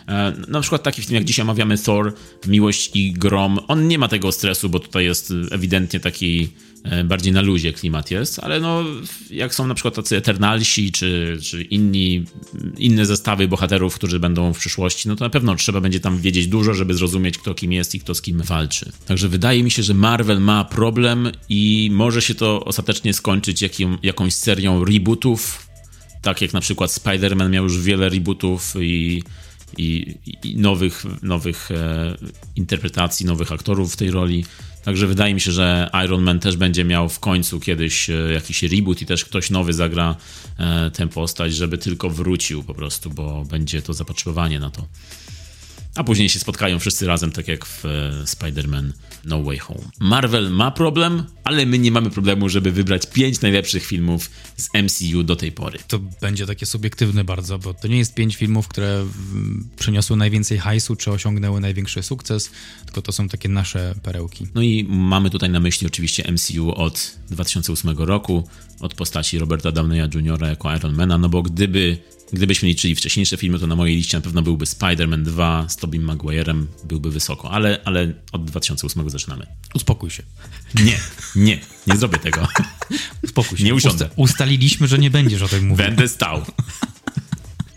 E, 0.08 0.32
na 0.48 0.60
przykład 0.60 0.82
taki 0.82 1.02
film, 1.02 1.14
jak 1.14 1.24
dzisiaj 1.24 1.42
omawiamy 1.42 1.78
Thor, 1.78 2.14
Miłość 2.46 2.90
i 2.94 3.12
Grom, 3.12 3.58
on 3.68 3.88
nie 3.88 3.98
ma 3.98 4.08
tego 4.08 4.32
stresu, 4.32 4.68
bo 4.68 4.78
tutaj 4.78 5.04
jest 5.04 5.32
ewidentnie 5.50 6.00
taki 6.00 6.48
bardziej 7.04 7.32
na 7.32 7.40
luzie 7.40 7.72
klimat 7.72 8.10
jest, 8.10 8.38
ale 8.38 8.60
no, 8.60 8.84
jak 9.30 9.54
są 9.54 9.66
na 9.66 9.74
przykład 9.74 9.94
tacy 9.94 10.16
Eternalsi, 10.16 10.92
czy, 10.92 11.38
czy 11.42 11.62
inni, 11.62 12.24
inne 12.78 13.06
zestawy 13.06 13.48
bohaterów, 13.48 13.94
którzy 13.94 14.20
będą 14.20 14.52
w 14.52 14.58
przyszłości, 14.58 15.08
no 15.08 15.16
to 15.16 15.24
na 15.24 15.30
pewno 15.30 15.56
trzeba 15.56 15.80
będzie 15.80 16.00
tam 16.00 16.18
wiedzieć 16.18 16.46
dużo, 16.46 16.74
żeby 16.74 16.94
zrozumieć, 16.94 17.38
kto 17.38 17.54
kim 17.54 17.72
jest 17.72 17.94
i 17.94 18.00
kto 18.00 18.14
z 18.14 18.22
kim 18.22 18.42
walczy. 18.42 18.92
Także 19.06 19.28
wydaje 19.28 19.64
mi 19.64 19.70
się, 19.70 19.82
że 19.82 19.94
Marvel 19.94 20.40
ma 20.40 20.64
problem 20.64 21.32
i 21.48 21.90
może 21.92 22.22
się 22.22 22.34
to 22.34 22.64
ostatecznie 22.64 23.14
skończyć 23.14 23.62
jakim, 23.62 23.98
jakąś 24.02 24.34
serią 24.34 24.84
rebootów, 24.84 25.68
tak 26.22 26.42
jak 26.42 26.52
na 26.52 26.60
przykład 26.60 26.90
Spider-Man 26.90 27.50
miał 27.50 27.64
już 27.64 27.80
wiele 27.80 28.08
rebootów 28.08 28.74
i 28.80 29.22
i, 29.78 30.16
i 30.44 30.56
nowych, 30.56 31.04
nowych 31.22 31.70
e, 31.70 32.16
interpretacji, 32.56 33.26
nowych 33.26 33.52
aktorów 33.52 33.92
w 33.92 33.96
tej 33.96 34.10
roli. 34.10 34.44
Także 34.82 35.06
wydaje 35.06 35.34
mi 35.34 35.40
się, 35.40 35.52
że 35.52 35.90
Iron 36.04 36.22
Man 36.22 36.40
też 36.40 36.56
będzie 36.56 36.84
miał 36.84 37.08
w 37.08 37.20
końcu 37.20 37.60
kiedyś 37.60 38.10
e, 38.10 38.12
jakiś 38.12 38.62
reboot 38.62 39.02
i 39.02 39.06
też 39.06 39.24
ktoś 39.24 39.50
nowy 39.50 39.72
zagra 39.72 40.16
e, 40.58 40.90
tę 40.90 41.08
postać, 41.08 41.54
żeby 41.54 41.78
tylko 41.78 42.10
wrócił 42.10 42.62
po 42.62 42.74
prostu, 42.74 43.10
bo 43.10 43.44
będzie 43.44 43.82
to 43.82 43.92
zapotrzebowanie 43.92 44.60
na 44.60 44.70
to 44.70 44.86
a 45.94 46.04
później 46.04 46.28
się 46.28 46.38
spotkają 46.38 46.78
wszyscy 46.78 47.06
razem, 47.06 47.32
tak 47.32 47.48
jak 47.48 47.66
w 47.66 47.84
e, 47.84 47.88
Spider-Man 48.24 48.92
No 49.24 49.42
Way 49.42 49.58
Home. 49.58 49.80
Marvel 50.00 50.50
ma 50.50 50.70
problem, 50.70 51.24
ale 51.44 51.66
my 51.66 51.78
nie 51.78 51.90
mamy 51.90 52.10
problemu, 52.10 52.48
żeby 52.48 52.72
wybrać 52.72 53.06
pięć 53.06 53.40
najlepszych 53.40 53.86
filmów 53.86 54.30
z 54.56 54.68
MCU 54.74 55.22
do 55.22 55.36
tej 55.36 55.52
pory. 55.52 55.78
To 55.88 55.98
będzie 55.98 56.46
takie 56.46 56.66
subiektywne 56.66 57.24
bardzo, 57.24 57.58
bo 57.58 57.74
to 57.74 57.88
nie 57.88 57.98
jest 57.98 58.14
pięć 58.14 58.36
filmów, 58.36 58.68
które 58.68 59.06
przyniosły 59.78 60.16
najwięcej 60.16 60.58
hajsu, 60.58 60.96
czy 60.96 61.10
osiągnęły 61.10 61.60
największy 61.60 62.02
sukces, 62.02 62.50
tylko 62.84 63.02
to 63.02 63.12
są 63.12 63.28
takie 63.28 63.48
nasze 63.48 63.94
perełki. 64.02 64.46
No 64.54 64.62
i 64.62 64.86
mamy 64.88 65.30
tutaj 65.30 65.50
na 65.50 65.60
myśli 65.60 65.86
oczywiście 65.86 66.32
MCU 66.32 66.74
od 66.74 67.18
2008 67.30 67.98
roku, 67.98 68.48
od 68.80 68.94
postaci 68.94 69.38
Roberta 69.38 69.72
Downeya 69.72 70.08
Jr. 70.14 70.42
jako 70.42 70.76
Ironmana, 70.76 71.18
no 71.18 71.28
bo 71.28 71.42
gdyby 71.42 71.98
Gdybyśmy 72.32 72.68
liczyli 72.68 72.94
wcześniejsze 72.94 73.36
filmy, 73.36 73.58
to 73.58 73.66
na 73.66 73.76
mojej 73.76 73.96
liście 73.96 74.16
na 74.16 74.20
pewno 74.20 74.42
byłby 74.42 74.64
Spider-Man 74.64 75.22
2 75.22 75.68
z 75.68 75.76
Tobey 75.76 76.00
Maguire'em, 76.00 76.64
byłby 76.84 77.10
wysoko, 77.10 77.50
ale, 77.50 77.80
ale 77.84 78.12
od 78.32 78.44
2008 78.44 79.10
zaczynamy. 79.10 79.46
Uspokój 79.74 80.10
się. 80.10 80.22
Nie, 80.74 80.98
nie, 81.36 81.60
nie 81.86 81.96
zrobię 81.96 82.18
tego. 82.18 82.48
Uspokój 83.24 83.58
się. 83.58 83.64
Nie 83.64 83.74
usiądę. 83.74 84.04
Usta 84.16 84.42
ustaliliśmy, 84.42 84.88
że 84.88 84.98
nie 84.98 85.10
będziesz 85.10 85.42
o 85.42 85.48
tym 85.48 85.66
mówił. 85.66 85.86
Będę 85.86 86.08
stał. 86.08 86.42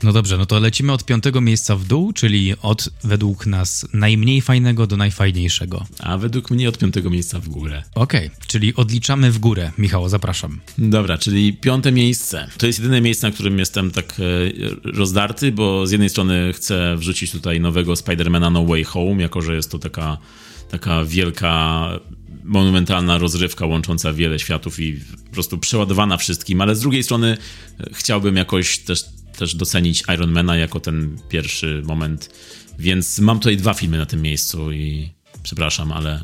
No 0.05 0.13
dobrze, 0.13 0.37
no 0.37 0.45
to 0.45 0.59
lecimy 0.59 0.93
od 0.93 1.05
piątego 1.05 1.41
miejsca 1.41 1.75
w 1.75 1.85
dół, 1.85 2.13
czyli 2.13 2.53
od 2.61 2.89
według 3.03 3.45
nas 3.45 3.87
najmniej 3.93 4.41
fajnego 4.41 4.87
do 4.87 4.97
najfajniejszego. 4.97 5.85
A 5.99 6.17
według 6.17 6.51
mnie 6.51 6.69
od 6.69 6.77
piątego 6.77 7.09
miejsca 7.09 7.39
w 7.39 7.49
górę. 7.49 7.83
Okej, 7.95 8.27
okay, 8.27 8.39
czyli 8.47 8.75
odliczamy 8.75 9.31
w 9.31 9.39
górę. 9.39 9.71
Michał, 9.77 10.09
zapraszam. 10.09 10.59
Dobra, 10.77 11.17
czyli 11.17 11.53
piąte 11.53 11.91
miejsce. 11.91 12.47
To 12.57 12.67
jest 12.67 12.79
jedyne 12.79 13.01
miejsce, 13.01 13.27
na 13.27 13.33
którym 13.33 13.59
jestem 13.59 13.91
tak 13.91 14.19
e, 14.19 14.91
rozdarty, 14.91 15.51
bo 15.51 15.87
z 15.87 15.91
jednej 15.91 16.09
strony 16.09 16.53
chcę 16.53 16.95
wrzucić 16.97 17.31
tutaj 17.31 17.59
nowego 17.59 17.95
Spidermana 17.95 18.49
No 18.49 18.65
Way 18.65 18.83
Home, 18.83 19.21
jako 19.21 19.41
że 19.41 19.55
jest 19.55 19.71
to 19.71 19.79
taka, 19.79 20.17
taka 20.69 21.05
wielka 21.05 21.89
monumentalna 22.43 23.17
rozrywka 23.17 23.65
łącząca 23.65 24.13
wiele 24.13 24.39
światów 24.39 24.79
i 24.79 24.99
po 25.25 25.31
prostu 25.33 25.57
przeładowana 25.57 26.17
wszystkim, 26.17 26.61
ale 26.61 26.75
z 26.75 26.79
drugiej 26.79 27.03
strony 27.03 27.37
chciałbym 27.93 28.35
jakoś 28.35 28.79
też 28.79 29.15
też 29.35 29.55
docenić 29.55 30.03
Ironmana 30.13 30.57
jako 30.57 30.79
ten 30.79 31.17
pierwszy 31.29 31.81
moment. 31.85 32.29
Więc 32.79 33.19
mam 33.19 33.39
tutaj 33.39 33.57
dwa 33.57 33.73
filmy 33.73 33.97
na 33.97 34.05
tym 34.05 34.21
miejscu 34.21 34.71
i 34.71 35.09
przepraszam, 35.43 35.91
ale 35.91 36.23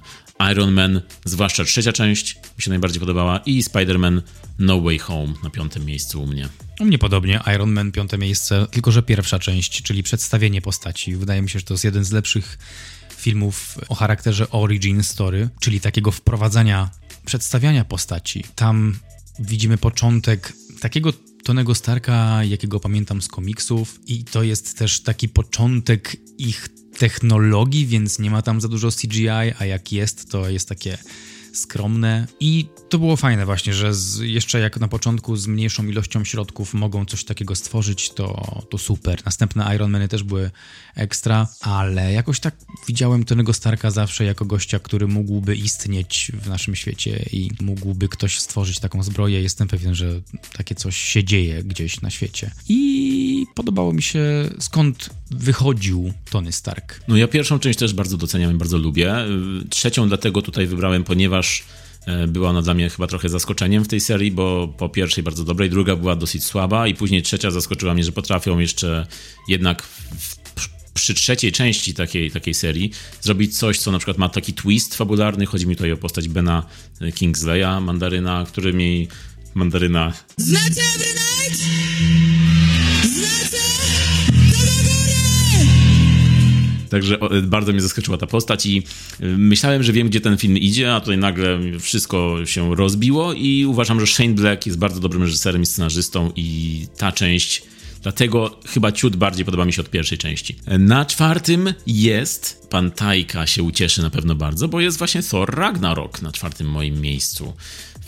Iron 0.51 0.71
Man, 0.71 1.01
zwłaszcza 1.25 1.63
trzecia 1.65 1.93
część, 1.93 2.35
mi 2.57 2.63
się 2.63 2.69
najbardziej 2.69 2.99
podobała 2.99 3.37
i 3.45 3.63
Spider-Man 3.63 4.21
No 4.59 4.81
Way 4.81 4.99
Home 4.99 5.33
na 5.43 5.49
piątym 5.49 5.85
miejscu 5.85 6.23
u 6.23 6.27
mnie. 6.27 6.49
U 6.79 6.85
mnie 6.85 6.97
podobnie, 6.97 7.39
Iron 7.55 7.71
Man 7.71 7.91
piąte 7.91 8.17
miejsce, 8.17 8.67
tylko 8.71 8.91
że 8.91 9.03
pierwsza 9.03 9.39
część, 9.39 9.81
czyli 9.81 10.03
przedstawienie 10.03 10.61
postaci. 10.61 11.15
Wydaje 11.15 11.41
mi 11.41 11.49
się, 11.49 11.59
że 11.59 11.65
to 11.65 11.73
jest 11.73 11.83
jeden 11.83 12.03
z 12.03 12.11
lepszych 12.11 12.57
filmów 13.17 13.77
o 13.89 13.95
charakterze 13.95 14.49
origin 14.49 15.03
story, 15.03 15.49
czyli 15.59 15.79
takiego 15.79 16.11
wprowadzania, 16.11 16.89
przedstawiania 17.25 17.85
postaci. 17.85 18.43
Tam 18.55 18.99
widzimy 19.39 19.77
początek 19.77 20.53
takiego 20.79 21.13
Tonego 21.43 21.75
Starka, 21.75 22.43
jakiego 22.43 22.79
pamiętam 22.79 23.21
z 23.21 23.27
komiksów, 23.27 23.99
i 24.07 24.23
to 24.23 24.43
jest 24.43 24.77
też 24.77 25.01
taki 25.01 25.29
początek 25.29 26.17
ich 26.37 26.67
technologii, 26.97 27.85
więc 27.87 28.19
nie 28.19 28.31
ma 28.31 28.41
tam 28.41 28.61
za 28.61 28.67
dużo 28.67 28.89
CGI, 28.91 29.29
a 29.29 29.65
jak 29.65 29.91
jest, 29.91 30.31
to 30.31 30.49
jest 30.49 30.69
takie 30.69 30.97
skromne 31.53 32.27
i 32.39 32.65
to 32.89 32.99
było 32.99 33.15
fajne 33.15 33.45
właśnie, 33.45 33.73
że 33.73 33.93
z, 33.93 34.19
jeszcze 34.19 34.59
jak 34.59 34.79
na 34.79 34.87
początku 34.87 35.35
z 35.35 35.47
mniejszą 35.47 35.85
ilością 35.85 36.23
środków 36.23 36.73
mogą 36.73 37.05
coś 37.05 37.23
takiego 37.23 37.55
stworzyć, 37.55 38.09
to, 38.09 38.61
to 38.69 38.77
super. 38.77 39.21
Następne 39.25 39.75
Ironmany 39.75 40.07
też 40.07 40.23
były 40.23 40.51
ekstra, 40.95 41.47
ale 41.61 42.13
jakoś 42.13 42.39
tak 42.39 42.55
widziałem 42.87 43.23
Tonego 43.23 43.53
Starka 43.53 43.91
zawsze 43.91 44.25
jako 44.25 44.45
gościa, 44.45 44.79
który 44.79 45.07
mógłby 45.07 45.55
istnieć 45.55 46.31
w 46.33 46.49
naszym 46.49 46.75
świecie 46.75 47.25
i 47.31 47.51
mógłby 47.61 48.09
ktoś 48.09 48.39
stworzyć 48.39 48.79
taką 48.79 49.03
zbroję. 49.03 49.41
Jestem 49.41 49.67
pewien, 49.67 49.95
że 49.95 50.21
takie 50.53 50.75
coś 50.75 50.97
się 50.97 51.23
dzieje 51.23 51.63
gdzieś 51.63 52.01
na 52.01 52.09
świecie. 52.09 52.51
I 52.69 53.45
podobało 53.55 53.93
mi 53.93 54.01
się 54.01 54.23
skąd 54.59 55.09
wychodził 55.31 56.13
Tony 56.31 56.51
Stark. 56.51 56.99
No 57.07 57.17
ja 57.17 57.27
pierwszą 57.27 57.59
część 57.59 57.79
też 57.79 57.93
bardzo 57.93 58.17
doceniam 58.17 58.51
i 58.51 58.57
bardzo 58.57 58.77
lubię. 58.77 59.15
Trzecią 59.69 60.07
dlatego 60.07 60.41
tutaj 60.41 60.67
wybrałem, 60.67 61.03
ponieważ 61.03 61.63
e, 62.05 62.27
była 62.27 62.49
ona 62.49 62.61
dla 62.61 62.73
mnie 62.73 62.89
chyba 62.89 63.07
trochę 63.07 63.29
zaskoczeniem 63.29 63.83
w 63.83 63.87
tej 63.87 63.99
serii, 63.99 64.31
bo 64.31 64.67
po 64.77 64.89
pierwszej 64.89 65.23
bardzo 65.23 65.43
dobrej, 65.43 65.69
druga 65.69 65.95
była 65.95 66.15
dosyć 66.15 66.43
słaba 66.43 66.87
i 66.87 66.95
później 66.95 67.21
trzecia 67.21 67.51
zaskoczyła 67.51 67.93
mnie, 67.93 68.03
że 68.03 68.11
potrafią 68.11 68.59
jeszcze 68.59 69.07
jednak 69.47 69.83
w 69.83 70.41
przy 70.93 71.13
trzeciej 71.13 71.51
części 71.51 71.93
takiej, 71.93 72.31
takiej 72.31 72.53
serii 72.53 72.91
zrobić 73.21 73.57
coś, 73.57 73.79
co 73.79 73.91
na 73.91 73.97
przykład 73.97 74.17
ma 74.17 74.29
taki 74.29 74.53
twist 74.53 74.95
fabularny. 74.95 75.45
Chodzi 75.45 75.67
mi 75.67 75.75
tutaj 75.75 75.91
o 75.91 75.97
postać 75.97 76.29
Bena 76.29 76.65
Kingsleya, 77.15 77.81
Mandaryna, 77.81 78.45
który 78.47 78.73
mi... 78.73 79.07
Mandaryna... 79.53 80.13
Znacie 80.37 80.81
Every 80.95 81.13
Night? 81.13 82.20
Także 86.91 87.17
bardzo 87.43 87.71
mnie 87.71 87.81
zaskoczyła 87.81 88.17
ta 88.17 88.27
postać 88.27 88.65
i 88.65 88.83
y, 89.21 89.25
myślałem, 89.37 89.83
że 89.83 89.93
wiem, 89.93 90.09
gdzie 90.09 90.21
ten 90.21 90.37
film 90.37 90.57
idzie, 90.57 90.93
a 90.93 90.99
tutaj 90.99 91.17
nagle 91.17 91.59
wszystko 91.79 92.45
się 92.45 92.75
rozbiło 92.75 93.33
i 93.33 93.65
uważam, 93.65 93.99
że 93.99 94.07
Shane 94.07 94.33
Black 94.33 94.65
jest 94.65 94.77
bardzo 94.77 94.99
dobrym 94.99 95.23
reżyserem 95.23 95.61
i 95.61 95.65
scenarzystą 95.65 96.31
i 96.35 96.87
ta 96.97 97.11
część 97.11 97.63
Dlatego 98.01 98.59
chyba 98.67 98.91
ciut 98.91 99.15
bardziej 99.15 99.45
podoba 99.45 99.65
mi 99.65 99.73
się 99.73 99.81
od 99.81 99.89
pierwszej 99.89 100.17
części. 100.17 100.55
Na 100.79 101.05
czwartym 101.05 101.73
jest, 101.87 102.67
pan 102.69 102.91
Tajka 102.91 103.47
się 103.47 103.63
ucieszy 103.63 104.01
na 104.01 104.09
pewno 104.09 104.35
bardzo, 104.35 104.67
bo 104.67 104.81
jest 104.81 104.97
właśnie 104.97 105.23
Thor 105.23 105.55
Ragnarok 105.55 106.21
na 106.21 106.31
czwartym 106.31 106.67
moim 106.67 107.01
miejscu. 107.01 107.53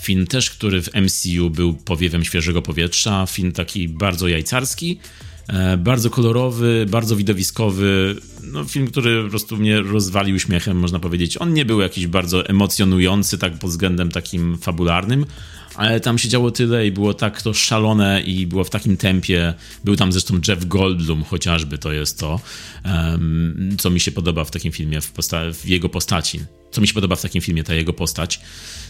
Film 0.02 0.28
też, 0.28 0.50
który 0.50 0.82
w 0.82 0.90
MCU 0.94 1.50
był 1.50 1.74
powiewem 1.74 2.24
świeżego 2.24 2.62
powietrza, 2.62 3.26
film 3.26 3.52
taki 3.52 3.88
bardzo 3.88 4.28
jajcarski, 4.28 5.00
bardzo 5.78 6.10
kolorowy, 6.10 6.86
bardzo 6.90 7.16
widowiskowy. 7.16 8.16
No, 8.44 8.64
film, 8.64 8.88
który 8.88 9.24
po 9.24 9.30
prostu 9.30 9.58
mnie 9.58 9.82
rozwalił 9.82 10.40
śmiechem, 10.40 10.80
można 10.80 11.00
powiedzieć. 11.00 11.38
On 11.38 11.54
nie 11.54 11.66
był 11.66 11.82
jakiś 11.82 12.08
bardzo 12.08 12.46
emocjonujący, 12.46 13.38
tak 13.38 13.54
pod 13.54 13.70
względem 13.70 14.12
takim 14.12 14.58
fabularnym, 14.58 15.26
ale 15.76 16.00
tam 16.00 16.18
się 16.18 16.30
działo 16.30 16.52
tyle 16.52 16.88
i 16.88 16.92
było 16.92 17.14
tak 17.14 17.42
to 17.42 17.54
szalone 17.54 18.22
i 18.22 18.48
było 18.48 18.64
w 18.64 18.70
takim 18.70 18.98
tempie. 18.98 19.54
Był 19.84 19.96
tam 19.96 20.12
zresztą 20.12 20.40
Jeff 20.48 20.66
Goldblum 20.66 21.24
chociażby, 21.24 21.78
to 21.78 21.92
jest 21.92 22.20
to, 22.20 22.40
um, 22.86 23.76
co 23.80 23.90
mi 23.90 24.00
się 24.00 24.12
podoba 24.12 24.44
w 24.44 24.52
takim 24.52 24.72
filmie, 24.72 25.02
w, 25.02 25.12
w 25.54 25.68
jego 25.68 25.90
postaci 25.90 26.40
co 26.74 26.82
mi 26.82 26.88
się 26.88 26.94
podoba 26.94 27.16
w 27.16 27.22
takim 27.22 27.42
filmie, 27.42 27.64
ta 27.64 27.74
jego 27.74 27.94
postać, 27.94 28.40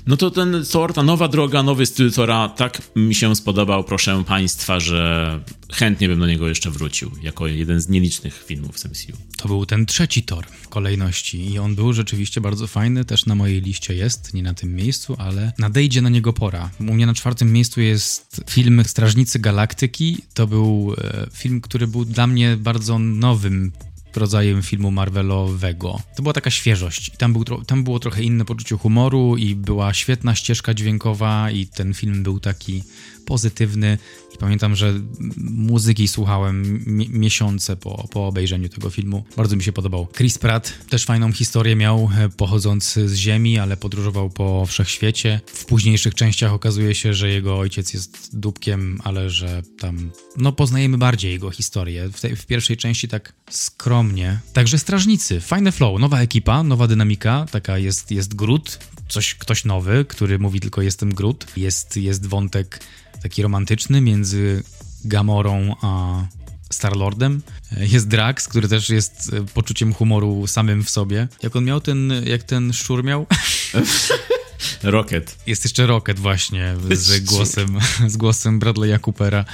no 0.07 0.17
to 0.17 0.31
ten 0.31 0.65
Thor, 0.71 0.93
ta 0.93 1.03
nowa 1.03 1.27
droga, 1.27 1.63
nowy 1.63 1.85
styl 1.85 2.11
Thora 2.11 2.49
tak 2.49 2.81
mi 2.95 3.15
się 3.15 3.35
spodobał, 3.35 3.83
proszę 3.83 4.23
Państwa, 4.27 4.79
że 4.79 5.39
chętnie 5.71 6.07
bym 6.07 6.19
do 6.19 6.27
niego 6.27 6.47
jeszcze 6.47 6.71
wrócił, 6.71 7.11
jako 7.21 7.47
jeden 7.47 7.81
z 7.81 7.89
nielicznych 7.89 8.43
filmów 8.43 8.79
z 8.79 8.85
MCU. 8.85 9.17
To 9.37 9.47
był 9.47 9.65
ten 9.65 9.85
trzeci 9.85 10.23
Thor 10.23 10.45
w 10.61 10.67
kolejności 10.67 11.51
i 11.51 11.59
on 11.59 11.75
był 11.75 11.93
rzeczywiście 11.93 12.41
bardzo 12.41 12.67
fajny, 12.67 13.05
też 13.05 13.25
na 13.25 13.35
mojej 13.35 13.61
liście 13.61 13.95
jest, 13.95 14.33
nie 14.33 14.43
na 14.43 14.53
tym 14.53 14.75
miejscu, 14.75 15.15
ale 15.17 15.51
nadejdzie 15.57 16.01
na 16.01 16.09
niego 16.09 16.33
pora. 16.33 16.69
U 16.79 16.93
mnie 16.93 17.05
na 17.05 17.13
czwartym 17.13 17.53
miejscu 17.53 17.81
jest 17.81 18.41
film 18.49 18.83
Strażnicy 18.85 19.39
Galaktyki. 19.39 20.17
To 20.33 20.47
był 20.47 20.95
e, 20.97 21.27
film, 21.33 21.61
który 21.61 21.87
był 21.87 22.05
dla 22.05 22.27
mnie 22.27 22.57
bardzo 22.57 22.99
nowym 22.99 23.71
rodzajem 24.17 24.63
filmu 24.63 24.91
Marvelowego. 24.91 25.99
To 26.15 26.21
była 26.23 26.33
taka 26.33 26.51
świeżość. 26.51 27.11
Tam, 27.17 27.33
był, 27.33 27.43
tam 27.43 27.83
było 27.83 27.99
trochę 27.99 28.23
inne 28.23 28.45
poczucie 28.45 28.77
humoru 28.77 29.37
i 29.37 29.55
była 29.55 29.93
świetna 29.93 30.35
ścieżka 30.35 30.73
dźwiękowa 30.73 31.51
i 31.51 31.67
ten 31.67 31.93
film 31.93 32.23
był 32.23 32.39
taki 32.39 32.83
pozytywny 33.25 33.97
pamiętam, 34.43 34.75
że 34.75 34.93
muzyki 35.37 36.07
słuchałem 36.07 36.83
miesiące 37.09 37.75
po, 37.75 38.07
po 38.11 38.27
obejrzeniu 38.27 38.69
tego 38.69 38.89
filmu. 38.89 39.25
Bardzo 39.37 39.55
mi 39.55 39.63
się 39.63 39.71
podobał. 39.71 40.07
Chris 40.17 40.37
Pratt 40.37 40.73
też 40.89 41.05
fajną 41.05 41.31
historię 41.31 41.75
miał, 41.75 42.09
e, 42.17 42.29
pochodząc 42.29 42.93
z 42.93 43.15
Ziemi, 43.15 43.59
ale 43.59 43.77
podróżował 43.77 44.29
po 44.29 44.65
wszechświecie. 44.65 45.41
W 45.45 45.65
późniejszych 45.65 46.15
częściach 46.15 46.53
okazuje 46.53 46.95
się, 46.95 47.13
że 47.13 47.29
jego 47.29 47.57
ojciec 47.57 47.93
jest 47.93 48.39
dupkiem, 48.39 48.99
ale 49.03 49.29
że 49.29 49.61
tam, 49.79 50.11
no 50.37 50.51
poznajemy 50.51 50.97
bardziej 50.97 51.31
jego 51.31 51.51
historię. 51.51 52.09
W, 52.13 52.21
tej, 52.21 52.35
w 52.35 52.45
pierwszej 52.45 52.77
części 52.77 53.07
tak 53.07 53.33
skromnie. 53.49 54.39
Także 54.53 54.79
Strażnicy, 54.79 55.41
fajne 55.41 55.71
flow, 55.71 55.99
nowa 55.99 56.19
ekipa, 56.19 56.63
nowa 56.63 56.87
dynamika, 56.87 57.45
taka 57.51 57.77
jest, 57.77 58.11
jest 58.11 58.35
Groot, 58.35 58.79
coś, 59.09 59.35
ktoś 59.35 59.65
nowy, 59.65 60.05
który 60.05 60.39
mówi 60.39 60.59
tylko 60.59 60.81
jestem 60.81 61.13
Groot. 61.13 61.57
Jest, 61.57 61.97
jest 61.97 62.25
wątek 62.25 62.79
taki 63.23 63.41
romantyczny 63.41 64.01
między 64.01 64.63
Gamorą 65.05 65.75
a 65.81 66.23
Starlordem. 66.71 67.41
Jest 67.77 68.07
Drax, 68.07 68.47
który 68.47 68.67
też 68.67 68.89
jest 68.89 69.31
poczuciem 69.53 69.93
humoru 69.93 70.47
samym 70.47 70.83
w 70.83 70.89
sobie. 70.89 71.27
Jak 71.43 71.55
on 71.55 71.65
miał 71.65 71.81
ten, 71.81 72.13
jak 72.25 72.43
ten 72.43 72.73
szczur 72.73 73.03
miał? 73.03 73.25
Rocket. 74.83 75.37
Jest 75.47 75.63
jeszcze 75.63 75.85
Rocket 75.87 76.19
właśnie 76.19 76.75
z 76.91 77.19
głosem, 77.19 77.79
z 78.07 78.17
głosem 78.17 78.59
Bradley'a 78.59 78.99
Coopera. 78.99 79.45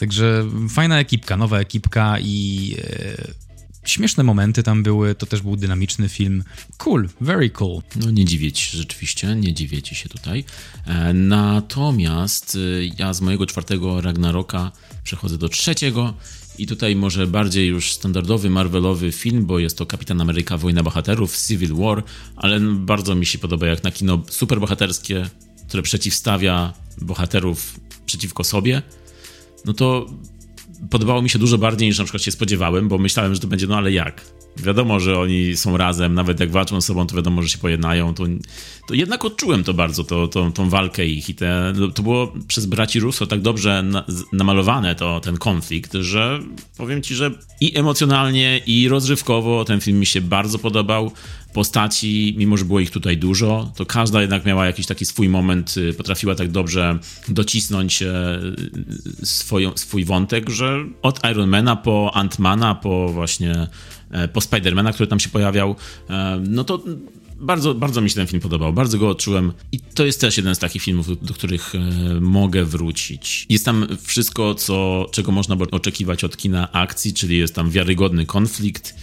Także 0.00 0.44
fajna 0.68 1.00
ekipka, 1.00 1.36
nowa 1.36 1.58
ekipka 1.58 2.16
i 2.20 2.76
e, 2.78 3.47
śmieszne 3.84 4.24
momenty 4.24 4.62
tam 4.62 4.82
były, 4.82 5.14
to 5.14 5.26
też 5.26 5.42
był 5.42 5.56
dynamiczny 5.56 6.08
film. 6.08 6.44
Cool, 6.78 7.08
very 7.20 7.50
cool. 7.50 7.82
No 7.96 8.10
nie 8.10 8.24
dziwię 8.24 8.52
ci 8.52 8.64
się 8.64 8.78
rzeczywiście, 8.78 9.34
nie 9.34 9.54
dziwię 9.54 9.82
ci 9.82 9.94
się 9.94 10.08
tutaj. 10.08 10.44
E, 10.86 11.12
natomiast 11.12 12.56
e, 12.56 12.86
ja 12.98 13.14
z 13.14 13.20
mojego 13.20 13.46
czwartego 13.46 14.00
Ragnaroka 14.00 14.72
przechodzę 15.04 15.38
do 15.38 15.48
trzeciego 15.48 16.14
i 16.58 16.66
tutaj 16.66 16.96
może 16.96 17.26
bardziej 17.26 17.68
już 17.68 17.92
standardowy 17.92 18.50
Marvelowy 18.50 19.12
film, 19.12 19.46
bo 19.46 19.58
jest 19.58 19.78
to 19.78 19.86
Kapitan 19.86 20.20
Ameryka 20.20 20.56
Wojna 20.56 20.82
Bohaterów, 20.82 21.36
Civil 21.36 21.74
War, 21.74 22.02
ale 22.36 22.60
bardzo 22.60 23.14
mi 23.14 23.26
się 23.26 23.38
podoba 23.38 23.66
jak 23.66 23.84
na 23.84 23.90
kino 23.90 24.22
superbohaterskie, 24.30 25.30
które 25.68 25.82
przeciwstawia 25.82 26.72
bohaterów 27.00 27.80
przeciwko 28.06 28.44
sobie, 28.44 28.82
no 29.64 29.72
to 29.72 30.06
podobało 30.90 31.22
mi 31.22 31.30
się 31.30 31.38
dużo 31.38 31.58
bardziej 31.58 31.88
niż 31.88 31.98
na 31.98 32.04
przykład 32.04 32.22
się 32.22 32.30
spodziewałem, 32.30 32.88
bo 32.88 32.98
myślałem, 32.98 33.34
że 33.34 33.40
to 33.40 33.46
będzie, 33.46 33.66
no 33.66 33.76
ale 33.76 33.92
jak? 33.92 34.24
Wiadomo, 34.56 35.00
że 35.00 35.18
oni 35.18 35.56
są 35.56 35.76
razem, 35.76 36.14
nawet 36.14 36.40
jak 36.40 36.50
walczą 36.50 36.80
z 36.80 36.84
sobą, 36.84 37.06
to 37.06 37.16
wiadomo, 37.16 37.42
że 37.42 37.48
się 37.48 37.58
pojednają. 37.58 38.14
To, 38.14 38.24
to 38.88 38.94
jednak 38.94 39.24
odczułem 39.24 39.64
to 39.64 39.74
bardzo, 39.74 40.04
to, 40.04 40.28
to, 40.28 40.50
tą 40.50 40.68
walkę 40.68 41.06
ich 41.06 41.28
i 41.28 41.34
te, 41.34 41.72
to 41.94 42.02
było 42.02 42.32
przez 42.48 42.66
braci 42.66 43.00
Russo 43.00 43.26
tak 43.26 43.40
dobrze 43.40 43.82
na, 43.82 44.04
namalowane 44.32 44.94
to, 44.94 45.20
ten 45.20 45.36
konflikt, 45.36 45.92
że 45.92 46.40
powiem 46.76 47.02
ci, 47.02 47.14
że 47.14 47.30
i 47.60 47.78
emocjonalnie, 47.78 48.60
i 48.66 48.88
rozrywkowo 48.88 49.64
ten 49.64 49.80
film 49.80 49.98
mi 49.98 50.06
się 50.06 50.20
bardzo 50.20 50.58
podobał 50.58 51.12
postaci, 51.58 52.34
mimo 52.36 52.56
że 52.56 52.64
było 52.64 52.80
ich 52.80 52.90
tutaj 52.90 53.16
dużo, 53.16 53.72
to 53.76 53.86
każda 53.86 54.20
jednak 54.20 54.44
miała 54.44 54.66
jakiś 54.66 54.86
taki 54.86 55.04
swój 55.04 55.28
moment, 55.28 55.76
y, 55.76 55.94
potrafiła 55.94 56.34
tak 56.34 56.50
dobrze 56.50 56.98
docisnąć 57.28 58.02
e, 58.02 58.40
swoją, 59.22 59.72
swój 59.76 60.04
wątek, 60.04 60.50
że 60.50 60.84
od 61.02 61.20
Ironmana 61.30 61.76
po 61.76 62.10
Antmana, 62.14 62.74
po 62.74 63.08
właśnie 63.08 63.66
e, 64.10 64.28
po 64.28 64.40
Spidermana, 64.40 64.92
który 64.92 65.06
tam 65.06 65.20
się 65.20 65.28
pojawiał, 65.28 65.76
e, 66.10 66.42
no 66.48 66.64
to 66.64 66.82
bardzo, 67.40 67.74
bardzo 67.74 68.00
mi 68.00 68.10
się 68.10 68.16
ten 68.16 68.26
film 68.26 68.42
podobał, 68.42 68.72
bardzo 68.72 68.98
go 68.98 69.08
odczułem 69.08 69.52
i 69.72 69.80
to 69.80 70.04
jest 70.06 70.20
też 70.20 70.36
jeden 70.36 70.54
z 70.54 70.58
takich 70.58 70.82
filmów, 70.82 71.24
do 71.24 71.34
których 71.34 71.72
mogę 72.20 72.64
wrócić. 72.64 73.46
Jest 73.48 73.64
tam 73.64 73.86
wszystko, 74.02 74.54
co, 74.54 75.06
czego 75.12 75.32
można 75.32 75.56
oczekiwać 75.70 76.24
od 76.24 76.36
kina 76.36 76.72
akcji, 76.72 77.14
czyli 77.14 77.38
jest 77.38 77.54
tam 77.54 77.70
wiarygodny 77.70 78.26
konflikt, 78.26 78.94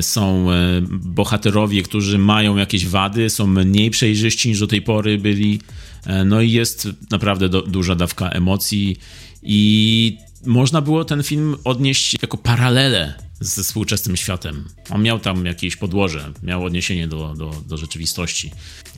są 0.00 0.50
e, 0.52 0.54
bohaterowie, 0.90 1.82
którzy 1.82 2.18
mają 2.18 2.56
jakieś 2.56 2.86
wady, 2.86 3.30
są 3.30 3.46
mniej 3.46 3.90
przejrzyści 3.90 4.48
niż 4.48 4.60
do 4.60 4.66
tej 4.66 4.82
pory 4.82 5.18
byli. 5.18 5.60
E, 6.06 6.24
no 6.24 6.40
i 6.40 6.52
jest 6.52 6.88
naprawdę 7.10 7.48
do, 7.48 7.62
duża 7.62 7.94
dawka 7.94 8.28
emocji 8.28 8.96
i 9.42 10.18
można 10.46 10.80
było 10.80 11.04
ten 11.04 11.22
film 11.22 11.56
odnieść 11.64 12.16
jako 12.22 12.36
paralelę 12.36 13.14
ze 13.40 13.62
współczesnym 13.62 14.16
światem. 14.16 14.64
On 14.90 15.02
miał 15.02 15.18
tam 15.18 15.46
jakieś 15.46 15.76
podłoże, 15.76 16.32
miał 16.42 16.64
odniesienie 16.64 17.08
do, 17.08 17.34
do, 17.34 17.54
do 17.68 17.76
rzeczywistości. 17.76 18.50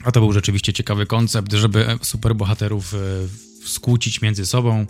A 0.03 0.11
to 0.11 0.19
był 0.19 0.33
rzeczywiście 0.33 0.73
ciekawy 0.73 1.05
koncept, 1.05 1.53
żeby 1.53 1.85
superbohaterów 2.01 2.95
skłócić 3.65 4.21
między 4.21 4.45
sobą 4.45 4.85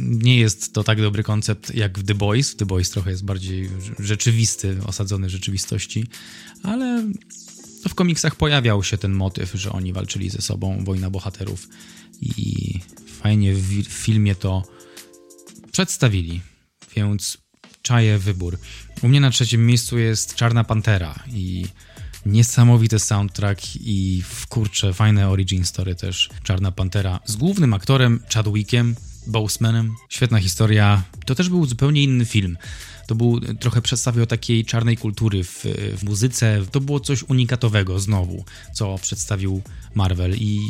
nie 0.00 0.38
jest 0.38 0.72
to 0.72 0.84
tak 0.84 1.00
dobry 1.00 1.22
koncept 1.22 1.74
jak 1.74 1.98
w 1.98 2.04
The 2.04 2.14
Boys. 2.14 2.56
The 2.56 2.66
Boys 2.66 2.90
trochę 2.90 3.10
jest 3.10 3.24
bardziej 3.24 3.70
rzeczywisty, 3.98 4.76
osadzony 4.86 5.26
w 5.26 5.30
rzeczywistości, 5.30 6.06
ale 6.62 7.04
w 7.88 7.94
komiksach 7.94 8.36
pojawiał 8.36 8.82
się 8.82 8.98
ten 8.98 9.12
motyw, 9.12 9.52
że 9.54 9.72
oni 9.72 9.92
walczyli 9.92 10.30
ze 10.30 10.42
sobą, 10.42 10.84
wojna 10.84 11.10
bohaterów 11.10 11.68
i 12.22 12.80
fajnie 13.22 13.54
w 13.54 13.84
filmie 13.88 14.34
to 14.34 14.62
przedstawili, 15.72 16.40
więc 16.96 17.38
czaję 17.82 18.18
wybór. 18.18 18.58
U 19.02 19.08
mnie 19.08 19.20
na 19.20 19.30
trzecim 19.30 19.66
miejscu 19.66 19.98
jest 19.98 20.34
Czarna 20.34 20.64
Pantera 20.64 21.14
i 21.32 21.66
niesamowity 22.26 22.98
soundtrack 22.98 23.60
i 23.80 24.22
w 24.28 24.46
kurcze 24.46 24.94
fajne 24.94 25.28
origin 25.28 25.64
story 25.64 25.94
też 25.94 26.30
Czarna 26.42 26.72
Pantera 26.72 27.20
z 27.24 27.36
głównym 27.36 27.74
aktorem 27.74 28.20
Chadwickiem, 28.34 28.96
Bowsmanem. 29.26 29.94
Świetna 30.08 30.40
historia. 30.40 31.02
To 31.26 31.34
też 31.34 31.48
był 31.48 31.66
zupełnie 31.66 32.02
inny 32.02 32.24
film. 32.24 32.58
To 33.06 33.14
był 33.14 33.40
trochę 33.40 33.82
przedstawiał 33.82 34.26
takiej 34.26 34.64
czarnej 34.64 34.96
kultury 34.96 35.44
w, 35.44 35.64
w 35.98 36.04
muzyce. 36.04 36.60
To 36.70 36.80
było 36.80 37.00
coś 37.00 37.22
unikatowego 37.22 38.00
znowu, 38.00 38.44
co 38.74 38.98
przedstawił 38.98 39.62
Marvel 39.94 40.34
i 40.36 40.60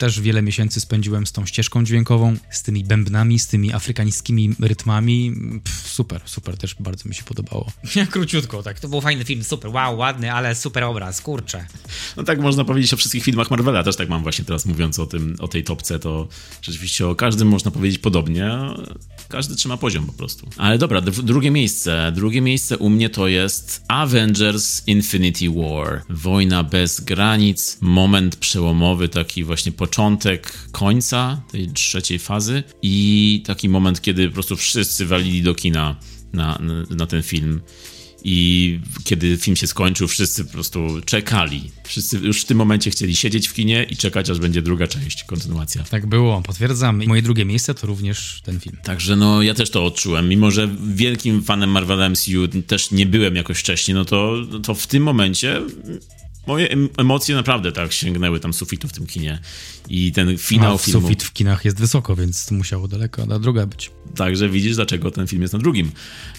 też 0.00 0.20
wiele 0.20 0.42
miesięcy 0.42 0.80
spędziłem 0.80 1.26
z 1.26 1.32
tą 1.32 1.46
ścieżką 1.46 1.84
dźwiękową, 1.84 2.36
z 2.50 2.62
tymi 2.62 2.84
bębnami, 2.84 3.38
z 3.38 3.46
tymi 3.46 3.72
afrykańskimi 3.72 4.54
rytmami. 4.60 5.32
Pff, 5.64 5.88
super, 5.88 6.20
super, 6.24 6.56
też 6.56 6.76
bardzo 6.80 7.08
mi 7.08 7.14
się 7.14 7.22
podobało. 7.22 7.72
Ja 7.96 8.06
króciutko, 8.16 8.62
tak, 8.62 8.80
to 8.80 8.88
był 8.88 9.00
fajny 9.00 9.24
film, 9.24 9.44
super, 9.44 9.70
wow, 9.70 9.98
ładny, 9.98 10.32
ale 10.32 10.54
super 10.54 10.84
obraz, 10.84 11.20
kurczę. 11.20 11.66
No 12.16 12.22
tak 12.22 12.40
można 12.40 12.64
powiedzieć 12.64 12.94
o 12.94 12.96
wszystkich 12.96 13.24
filmach 13.24 13.50
Marvela, 13.50 13.82
też 13.82 13.96
tak 13.96 14.08
mam 14.08 14.22
właśnie 14.22 14.44
teraz 14.44 14.66
mówiąc 14.66 14.98
o 14.98 15.06
tym, 15.06 15.36
o 15.38 15.48
tej 15.48 15.64
topce, 15.64 15.98
to 15.98 16.28
rzeczywiście 16.62 17.06
o 17.06 17.14
każdym 17.14 17.48
można 17.48 17.70
powiedzieć 17.70 17.98
podobnie, 17.98 18.50
każdy 19.28 19.56
trzyma 19.56 19.76
poziom 19.76 20.06
po 20.06 20.12
prostu. 20.12 20.48
Ale 20.56 20.78
dobra, 20.78 21.00
drugie 21.00 21.50
miejsce, 21.50 22.12
drugie 22.14 22.40
miejsce 22.40 22.78
u 22.78 22.90
mnie 22.90 23.10
to 23.10 23.28
jest 23.28 23.84
Avengers 23.88 24.82
Infinity 24.86 25.50
War, 25.50 26.02
wojna 26.08 26.64
bez 26.64 27.00
granic, 27.00 27.78
moment 27.80 28.36
przełomowy, 28.36 29.08
taki 29.08 29.44
właśnie 29.44 29.72
po 29.72 29.89
początek 29.90 30.52
końca 30.72 31.42
tej 31.52 31.68
trzeciej 31.68 32.18
fazy 32.18 32.62
i 32.82 33.42
taki 33.46 33.68
moment, 33.68 34.00
kiedy 34.00 34.28
po 34.28 34.34
prostu 34.34 34.56
wszyscy 34.56 35.06
walili 35.06 35.42
do 35.42 35.54
kina 35.54 35.96
na, 36.32 36.58
na, 36.60 36.96
na 36.96 37.06
ten 37.06 37.22
film. 37.22 37.60
I 38.24 38.80
kiedy 39.04 39.36
film 39.36 39.56
się 39.56 39.66
skończył, 39.66 40.08
wszyscy 40.08 40.44
po 40.44 40.52
prostu 40.52 40.88
czekali. 41.04 41.70
Wszyscy 41.84 42.18
już 42.18 42.40
w 42.40 42.44
tym 42.44 42.58
momencie 42.58 42.90
chcieli 42.90 43.16
siedzieć 43.16 43.48
w 43.48 43.54
kinie 43.54 43.86
i 43.90 43.96
czekać, 43.96 44.30
aż 44.30 44.38
będzie 44.38 44.62
druga 44.62 44.86
część, 44.86 45.24
kontynuacja. 45.24 45.82
Tak 45.82 46.06
było, 46.06 46.42
potwierdzam. 46.42 47.02
I 47.02 47.08
moje 47.08 47.22
drugie 47.22 47.44
miejsce 47.44 47.74
to 47.74 47.86
również 47.86 48.40
ten 48.44 48.60
film. 48.60 48.76
Także 48.82 49.16
no, 49.16 49.42
ja 49.42 49.54
też 49.54 49.70
to 49.70 49.84
odczułem. 49.84 50.28
Mimo, 50.28 50.50
że 50.50 50.68
wielkim 50.94 51.42
fanem 51.42 51.70
Marvel 51.70 52.10
MCU 52.10 52.62
też 52.66 52.90
nie 52.90 53.06
byłem 53.06 53.36
jakoś 53.36 53.58
wcześniej, 53.58 53.94
no 53.94 54.04
to, 54.04 54.36
to 54.62 54.74
w 54.74 54.86
tym 54.86 55.02
momencie 55.02 55.60
moje 56.46 56.68
emocje 56.96 57.34
naprawdę 57.34 57.72
tak 57.72 57.92
sięgnęły 57.92 58.40
tam 58.40 58.52
sufitu 58.52 58.88
w 58.88 58.92
tym 58.92 59.06
kinie. 59.06 59.38
I 59.88 60.12
ten 60.12 60.38
finał 60.38 60.74
A, 60.74 60.78
filmu... 60.78 61.00
Sufit 61.00 61.22
w 61.22 61.32
kinach 61.32 61.64
jest 61.64 61.78
wysoko, 61.78 62.16
więc 62.16 62.50
musiało 62.50 62.88
daleko 62.88 63.26
na 63.26 63.38
druga 63.38 63.66
być. 63.66 63.90
Także 64.16 64.48
widzisz, 64.48 64.76
dlaczego 64.76 65.10
ten 65.10 65.26
film 65.26 65.42
jest 65.42 65.54
na 65.54 65.60
drugim. 65.60 65.90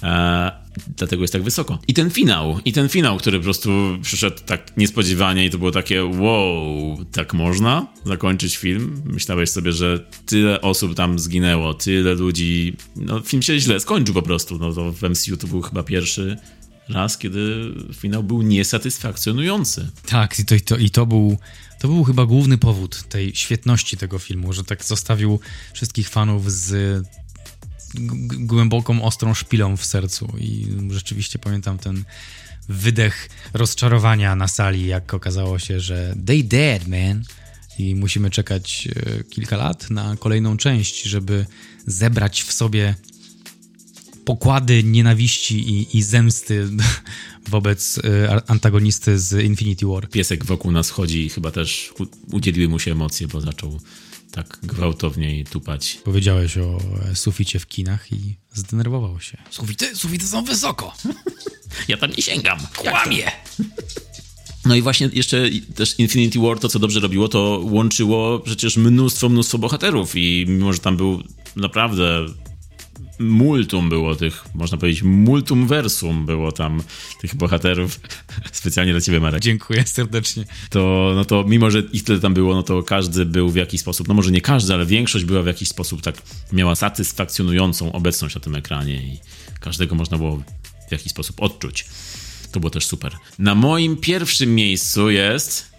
E, 0.03 0.51
dlatego 0.97 1.23
jest 1.23 1.33
tak 1.33 1.43
wysoko. 1.43 1.79
I 1.87 1.93
ten 1.93 2.09
finał, 2.09 2.59
i 2.65 2.73
ten 2.73 2.89
finał, 2.89 3.17
który 3.17 3.37
po 3.37 3.43
prostu 3.43 3.69
przyszedł 4.01 4.37
tak 4.45 4.77
niespodziewanie 4.77 5.45
i 5.45 5.49
to 5.49 5.57
było 5.57 5.71
takie 5.71 6.05
wow, 6.05 6.97
tak 7.11 7.33
można 7.33 7.87
zakończyć 8.05 8.57
film? 8.57 9.01
Myślałeś 9.05 9.49
sobie, 9.49 9.71
że 9.71 10.05
tyle 10.25 10.61
osób 10.61 10.95
tam 10.95 11.19
zginęło, 11.19 11.73
tyle 11.73 12.13
ludzi... 12.13 12.75
No 12.95 13.19
film 13.19 13.41
się 13.41 13.59
źle 13.59 13.79
skończył 13.79 14.13
po 14.15 14.21
prostu. 14.21 14.57
No 14.57 14.73
to 14.73 14.91
w 14.91 15.01
MCU 15.01 15.37
to 15.37 15.47
był 15.47 15.61
chyba 15.61 15.83
pierwszy 15.83 16.37
raz, 16.91 17.17
kiedy 17.17 17.73
finał 17.93 18.23
był 18.23 18.41
niesatysfakcjonujący. 18.41 19.89
Tak, 20.05 20.39
i 20.39 20.45
to, 20.45 20.55
i 20.55 20.61
to, 20.61 20.77
i 20.77 20.89
to 20.89 21.05
był 21.05 21.37
to 21.79 21.87
był 21.87 22.03
chyba 22.03 22.25
główny 22.25 22.57
powód 22.57 23.03
tej 23.09 23.35
świetności 23.35 23.97
tego 23.97 24.19
filmu, 24.19 24.53
że 24.53 24.63
tak 24.63 24.85
zostawił 24.85 25.39
wszystkich 25.73 26.09
fanów 26.09 26.51
z 26.51 27.03
głęboką, 28.39 29.03
ostrą 29.03 29.33
szpilą 29.33 29.77
w 29.77 29.85
sercu 29.85 30.33
i 30.39 30.67
rzeczywiście 30.89 31.39
pamiętam 31.39 31.77
ten 31.77 32.03
wydech 32.69 33.29
rozczarowania 33.53 34.35
na 34.35 34.47
sali, 34.47 34.87
jak 34.87 35.13
okazało 35.13 35.59
się, 35.59 35.79
że 35.79 36.15
they 36.25 36.43
dead, 36.43 36.87
man. 36.87 37.23
I 37.79 37.95
musimy 37.95 38.29
czekać 38.29 38.87
e, 38.87 39.23
kilka 39.23 39.57
lat 39.57 39.89
na 39.89 40.15
kolejną 40.19 40.57
część, 40.57 41.03
żeby 41.03 41.45
zebrać 41.87 42.43
w 42.43 42.53
sobie 42.53 42.95
pokłady 44.25 44.83
nienawiści 44.83 45.69
i, 45.69 45.97
i 45.97 46.03
zemsty 46.03 46.67
wobec 47.49 47.99
e, 48.03 48.41
antagonisty 48.47 49.19
z 49.19 49.45
Infinity 49.45 49.85
War. 49.85 50.09
Piesek 50.09 50.45
wokół 50.45 50.71
nas 50.71 50.89
chodzi 50.89 51.25
i 51.25 51.29
chyba 51.29 51.51
też 51.51 51.93
udzieliły 52.31 52.69
mu 52.69 52.79
się 52.79 52.91
emocje, 52.91 53.27
bo 53.27 53.41
zaczął 53.41 53.79
tak 54.31 54.59
gwałtowniej 54.63 55.45
tupać. 55.45 55.99
Powiedziałeś 56.03 56.57
o 56.57 56.79
e, 57.11 57.15
suficie 57.15 57.59
w 57.59 57.67
kinach 57.67 58.11
i 58.11 58.35
zdenerwował 58.53 59.19
się. 59.19 59.37
Sufity, 59.49 59.95
sufity 59.95 60.27
są 60.27 60.43
wysoko. 60.43 60.93
ja 61.87 61.97
tam 61.97 62.11
nie 62.11 62.23
sięgam. 62.23 62.59
Kłamie. 62.77 63.31
No 64.65 64.75
i 64.75 64.81
właśnie 64.81 65.09
jeszcze 65.13 65.49
też 65.75 65.99
Infinity 65.99 66.39
War 66.39 66.59
to, 66.59 66.69
co 66.69 66.79
dobrze 66.79 66.99
robiło, 66.99 67.27
to 67.27 67.61
łączyło 67.63 68.39
przecież 68.39 68.77
mnóstwo, 68.77 69.29
mnóstwo 69.29 69.57
bohaterów 69.57 70.15
i 70.15 70.45
mimo, 70.47 70.73
że 70.73 70.79
tam 70.79 70.97
był 70.97 71.23
naprawdę 71.55 72.25
multum 73.21 73.89
było 73.89 74.15
tych, 74.15 74.45
można 74.53 74.77
powiedzieć, 74.77 75.03
multum 75.03 75.67
versum 75.67 76.25
było 76.25 76.51
tam 76.51 76.83
tych 77.21 77.35
bohaterów. 77.35 77.99
Specjalnie 78.51 78.91
dla 78.91 79.01
ciebie, 79.01 79.19
Marek. 79.19 79.41
Dziękuję 79.41 79.83
serdecznie. 79.85 80.45
To, 80.69 81.11
no 81.15 81.25
to 81.25 81.43
mimo, 81.43 81.71
że 81.71 81.79
ich 81.79 82.03
tyle 82.03 82.19
tam 82.19 82.33
było, 82.33 82.55
no 82.55 82.63
to 82.63 82.83
każdy 82.83 83.25
był 83.25 83.49
w 83.49 83.55
jakiś 83.55 83.81
sposób, 83.81 84.07
no 84.07 84.13
może 84.13 84.31
nie 84.31 84.41
każdy, 84.41 84.73
ale 84.73 84.85
większość 84.85 85.25
była 85.25 85.41
w 85.41 85.47
jakiś 85.47 85.69
sposób 85.69 86.01
tak, 86.01 86.21
miała 86.53 86.75
satysfakcjonującą 86.75 87.91
obecność 87.91 88.35
na 88.35 88.41
tym 88.41 88.55
ekranie 88.55 88.95
i 88.95 89.19
każdego 89.59 89.95
można 89.95 90.17
było 90.17 90.43
w 90.89 90.91
jakiś 90.91 91.11
sposób 91.11 91.41
odczuć. 91.41 91.85
To 92.51 92.59
było 92.59 92.69
też 92.69 92.85
super. 92.85 93.17
Na 93.39 93.55
moim 93.55 93.97
pierwszym 93.97 94.55
miejscu 94.55 95.09
jest... 95.09 95.71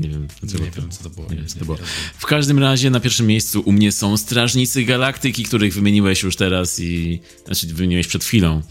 Nie 0.00 0.08
wiem, 0.08 0.28
co, 0.46 0.58
nie 0.58 0.70
wiem, 0.70 0.90
co 0.90 1.02
to 1.02 1.10
było. 1.10 1.30
Nie 1.30 1.36
wiem, 1.36 1.46
co 1.46 1.58
to 1.58 1.64
było. 1.64 1.78
W 2.18 2.26
każdym 2.26 2.58
razie 2.58 2.90
na 2.90 3.00
pierwszym 3.00 3.26
miejscu 3.26 3.60
u 3.60 3.72
mnie 3.72 3.92
są 3.92 4.16
Strażnicy 4.16 4.84
Galaktyki, 4.84 5.44
których 5.44 5.74
wymieniłeś 5.74 6.22
już 6.22 6.36
teraz 6.36 6.80
i... 6.80 7.20
Znaczy, 7.44 7.66
wymieniłeś 7.66 8.06
przed 8.06 8.24
chwilą 8.24 8.62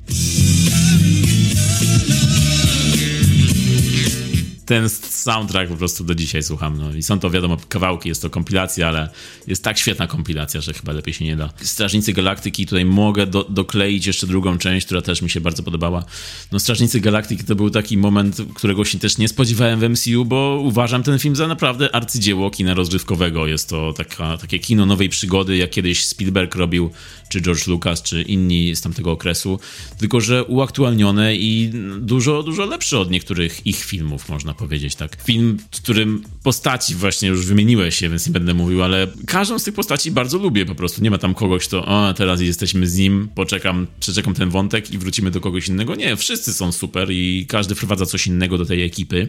ten 4.66 4.90
soundtrack 4.90 5.72
po 5.72 5.78
prostu 5.78 6.04
do 6.04 6.16
dzisiaj 6.16 6.44
słucham. 6.44 6.78
No. 6.78 6.94
I 6.96 7.04
są 7.04 7.20
to, 7.20 7.30
wiadomo, 7.30 7.58
kawałki, 7.70 8.10
jest 8.10 8.22
to 8.22 8.30
kompilacja, 8.30 8.88
ale 8.88 9.10
jest 9.48 9.64
tak 9.64 9.78
świetna 9.78 10.08
kompilacja, 10.08 10.62
że 10.62 10.74
chyba 10.74 10.94
lepiej 10.94 11.14
się 11.14 11.26
nie 11.26 11.36
da. 11.36 11.50
Strażnicy 11.62 12.14
Galaktyki, 12.14 12.66
tutaj 12.66 12.86
mogę 12.86 13.28
do, 13.28 13.44
dokleić 13.44 14.06
jeszcze 14.06 14.28
drugą 14.28 14.58
część, 14.58 14.86
która 14.86 15.02
też 15.02 15.22
mi 15.22 15.30
się 15.30 15.42
bardzo 15.42 15.64
podobała. 15.64 16.06
No, 16.52 16.60
Strażnicy 16.60 17.00
Galaktyki 17.00 17.44
to 17.44 17.56
był 17.56 17.70
taki 17.70 17.98
moment, 17.98 18.38
którego 18.56 18.86
się 18.86 19.00
też 19.00 19.18
nie 19.18 19.28
spodziewałem 19.28 19.80
w 19.80 19.90
MCU, 19.90 20.26
bo 20.26 20.62
uważam 20.64 21.04
ten 21.04 21.20
film 21.20 21.36
za 21.36 21.48
naprawdę 21.48 21.96
arcydzieło 21.96 22.52
kina 22.52 22.74
rozrywkowego. 22.74 23.48
Jest 23.48 23.70
to 23.70 23.94
taka, 23.94 24.38
takie 24.38 24.60
kino 24.60 24.86
nowej 24.86 25.10
przygody, 25.10 25.58
jak 25.58 25.70
kiedyś 25.70 26.06
Spielberg 26.06 26.56
robił, 26.56 26.90
czy 27.30 27.42
George 27.42 27.68
Lucas, 27.68 28.02
czy 28.02 28.22
inni 28.22 28.76
z 28.76 28.82
tamtego 28.82 29.12
okresu, 29.12 29.60
tylko 29.98 30.22
że 30.22 30.44
uaktualnione 30.44 31.36
i 31.36 31.72
dużo, 32.00 32.44
dużo 32.44 32.66
lepsze 32.66 33.00
od 33.00 33.12
niektórych 33.12 33.68
ich 33.68 33.84
filmów, 33.84 34.30
można 34.30 34.54
powiedzieć 34.56 34.96
tak. 34.96 35.24
Film, 35.24 35.58
w 35.72 35.82
którym 35.82 36.24
postaci 36.44 36.96
właśnie 36.96 37.30
już 37.30 37.46
wymieniłeś 37.46 37.96
się, 37.96 38.10
więc 38.10 38.28
nie 38.28 38.34
będę 38.34 38.54
mówił, 38.54 38.84
ale 38.84 39.08
każdą 39.28 39.60
z 39.60 39.64
tych 39.64 39.74
postaci 39.74 40.12
bardzo 40.12 40.38
lubię 40.38 40.66
po 40.66 40.76
prostu. 40.76 41.04
Nie 41.04 41.12
ma 41.12 41.18
tam 41.18 41.34
kogoś, 41.34 41.68
kto, 41.68 41.86
o, 41.86 42.14
teraz 42.14 42.42
jesteśmy 42.42 42.88
z 42.88 42.98
nim, 42.98 43.30
poczekam, 43.36 43.88
przeczekam 44.00 44.34
ten 44.34 44.50
wątek 44.50 44.92
i 44.92 44.98
wrócimy 44.98 45.32
do 45.32 45.42
kogoś 45.42 45.68
innego. 45.68 45.96
Nie, 45.96 46.16
wszyscy 46.16 46.54
są 46.54 46.72
super 46.72 47.12
i 47.12 47.46
każdy 47.50 47.76
wprowadza 47.76 48.06
coś 48.06 48.28
innego 48.28 48.58
do 48.58 48.66
tej 48.66 48.84
ekipy. 48.84 49.28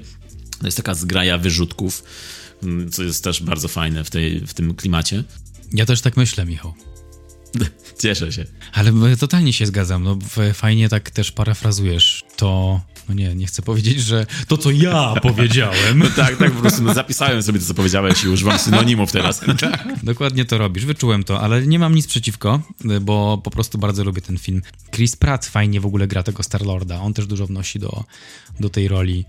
To 0.61 0.67
jest 0.67 0.77
taka 0.77 0.95
zgraja 0.95 1.39
wyrzutków, 1.39 2.05
mm, 2.63 2.91
co 2.91 3.03
jest 3.03 3.25
też 3.25 3.43
bardzo 3.43 3.69
fajne 3.69 4.05
w, 4.05 4.11
tej, 4.11 4.41
w 4.41 4.55
tym 4.55 4.75
klimacie. 4.75 5.25
Ja 5.73 5.87
też 5.87 6.01
tak 6.01 6.17
myślę, 6.17 6.45
Michał. 6.45 6.75
Cieszę 8.03 8.33
się. 8.33 8.45
Ale 8.73 9.17
totalnie 9.17 9.53
się 9.53 9.67
zgadzam. 9.67 10.05
No, 10.05 10.19
fajnie 10.55 10.89
tak 10.89 11.11
też 11.11 11.33
parafrazujesz 11.33 12.25
to. 12.37 12.81
No 13.09 13.15
nie, 13.15 13.35
nie 13.35 13.47
chcę 13.47 13.63
powiedzieć, 13.63 14.01
że 14.01 14.27
to, 14.49 14.59
co 14.59 14.71
ja 14.71 15.15
powiedziałem. 15.23 15.99
No 15.99 16.07
tak, 16.17 16.37
tak, 16.37 16.53
po 16.53 16.61
prostu 16.61 16.83
no, 16.83 16.95
zapisałem 16.95 17.43
sobie 17.43 17.59
to, 17.59 17.67
co 17.67 17.75
powiedziałeś 17.75 18.25
i 18.25 18.29
używam 18.29 18.59
synonimów 18.59 19.13
teraz. 19.13 19.41
tak, 19.61 19.89
dokładnie 20.03 20.45
to 20.45 20.59
robisz, 20.59 20.85
wyczułem 20.85 21.25
to, 21.25 21.41
ale 21.41 21.67
nie 21.67 21.79
mam 21.79 21.95
nic 21.95 22.07
przeciwko, 22.07 22.61
bo 23.01 23.39
po 23.45 23.51
prostu 23.51 23.79
bardzo 23.79 24.05
lubię 24.05 24.23
ten 24.23 24.39
film. 24.39 24.63
Chris 24.95 25.17
Pratt 25.17 25.47
fajnie 25.47 25.81
w 25.81 25.87
ogóle 25.87 26.07
gra 26.07 26.23
tego 26.23 26.43
Star-Lorda, 26.43 27.01
on 27.01 27.15
też 27.15 27.27
dużo 27.27 27.47
wnosi 27.47 27.79
do, 27.79 28.05
do 28.61 28.69
tej 28.69 28.89
roli. 28.89 29.25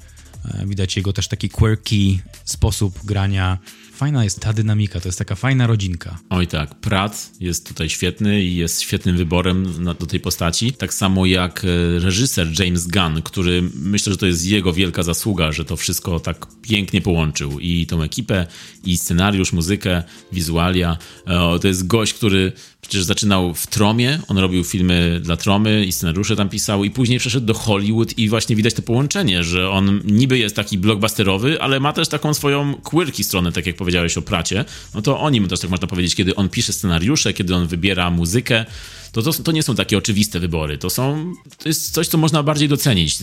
E, 0.46 0.66
widać 0.66 0.98
jego 0.98 1.14
też 1.14 1.28
taki 1.28 1.50
quirky 1.50 2.20
sposób 2.46 3.00
grania 3.06 3.58
fajna 3.98 4.24
jest 4.24 4.40
ta 4.40 4.54
dynamika, 4.54 5.00
to 5.00 5.08
jest 5.08 5.18
taka 5.18 5.36
fajna 5.36 5.68
rodzinka. 5.68 6.20
Oj 6.30 6.48
tak, 6.48 6.76
Pratt 6.76 7.32
jest 7.40 7.68
tutaj 7.68 7.90
świetny 7.90 8.44
i 8.44 8.56
jest 8.56 8.82
świetnym 8.82 9.18
wyborem 9.18 9.84
na, 9.84 9.94
do 9.94 10.06
tej 10.06 10.20
postaci. 10.20 10.74
Tak 10.74 10.94
samo 10.94 11.26
jak 11.26 11.66
e, 11.66 12.00
reżyser 12.00 12.48
James 12.60 12.88
Gunn, 12.88 13.22
który 13.22 13.64
myślę, 13.76 14.12
że 14.14 14.18
to 14.18 14.26
jest 14.26 14.46
jego 14.46 14.74
wielka 14.74 15.04
zasługa, 15.04 15.52
że 15.52 15.66
to 15.66 15.78
wszystko 15.78 16.20
tak 16.20 16.46
pięknie 16.62 17.02
połączył. 17.02 17.60
I 17.60 17.88
tą 17.88 18.02
ekipę, 18.02 18.48
i 18.84 18.98
scenariusz, 18.98 19.54
muzykę, 19.54 20.04
wizualia. 20.32 20.98
E, 21.28 21.60
to 21.60 21.68
jest 21.68 21.88
gość, 21.88 22.14
który 22.14 22.52
Przecież 22.88 23.04
zaczynał 23.04 23.54
w 23.54 23.68
Tromie, 23.68 24.20
on 24.28 24.38
robił 24.38 24.64
filmy 24.64 25.20
dla 25.24 25.38
Tromy 25.38 25.86
i 25.86 25.92
scenariusze 25.92 26.36
tam 26.36 26.50
pisał 26.50 26.84
i 26.84 26.92
później 26.92 27.20
przeszedł 27.20 27.46
do 27.46 27.54
Hollywood 27.54 28.18
i 28.18 28.30
właśnie 28.30 28.56
widać 28.56 28.74
to 28.74 28.82
połączenie, 28.82 29.44
że 29.44 29.70
on 29.70 30.02
niby 30.06 30.38
jest 30.38 30.56
taki 30.56 30.78
blockbusterowy, 30.78 31.62
ale 31.62 31.80
ma 31.80 31.94
też 31.94 32.08
taką 32.08 32.34
swoją 32.34 32.74
quirky 32.76 33.24
stronę, 33.24 33.52
tak 33.52 33.66
jak 33.66 33.76
powiedziałeś 33.76 34.18
o 34.18 34.22
Pracie. 34.22 34.66
No 34.94 35.02
to 35.02 35.20
o 35.20 35.30
nim 35.30 35.48
też 35.48 35.60
tak 35.60 35.70
można 35.70 35.88
powiedzieć, 35.88 36.16
kiedy 36.16 36.36
on 36.36 36.50
pisze 36.50 36.74
scenariusze, 36.74 37.34
kiedy 37.34 37.56
on 37.56 37.68
wybiera 37.68 38.12
muzykę, 38.12 38.66
to, 39.12 39.22
to, 39.22 39.34
to 39.34 39.52
nie 39.52 39.64
są 39.64 39.76
takie 39.76 39.98
oczywiste 39.98 40.40
wybory. 40.40 40.78
To 40.78 40.90
są, 40.90 41.34
to 41.58 41.70
jest 41.70 41.92
coś, 41.92 42.08
co 42.08 42.18
można 42.18 42.44
bardziej 42.44 42.70
docenić. 42.70 43.18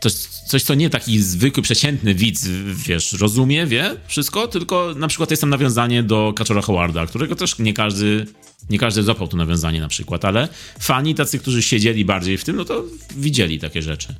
To 0.00 0.10
coś, 0.46 0.62
co 0.62 0.74
nie 0.74 0.90
taki 0.90 1.22
zwykły, 1.22 1.62
przeciętny 1.62 2.14
widz, 2.14 2.46
wiesz, 2.86 3.12
rozumie, 3.12 3.66
wie 3.66 3.96
wszystko, 4.06 4.48
tylko 4.48 4.94
na 4.96 5.08
przykład 5.08 5.30
jest 5.30 5.40
tam 5.40 5.50
nawiązanie 5.50 6.02
do 6.02 6.32
Kaczora 6.36 6.62
Howarda, 6.62 7.06
którego 7.06 7.36
też 7.36 7.58
nie 7.58 7.72
każdy 7.72 8.26
nie 8.70 8.78
każdy 8.78 9.02
złapał 9.02 9.28
to 9.28 9.36
nawiązanie 9.36 9.80
na 9.80 9.88
przykład, 9.88 10.24
ale 10.24 10.48
fani, 10.78 11.14
tacy, 11.14 11.38
którzy 11.38 11.62
siedzieli 11.62 12.04
bardziej 12.04 12.38
w 12.38 12.44
tym, 12.44 12.56
no 12.56 12.64
to 12.64 12.84
widzieli 13.16 13.58
takie 13.58 13.82
rzeczy. 13.82 14.14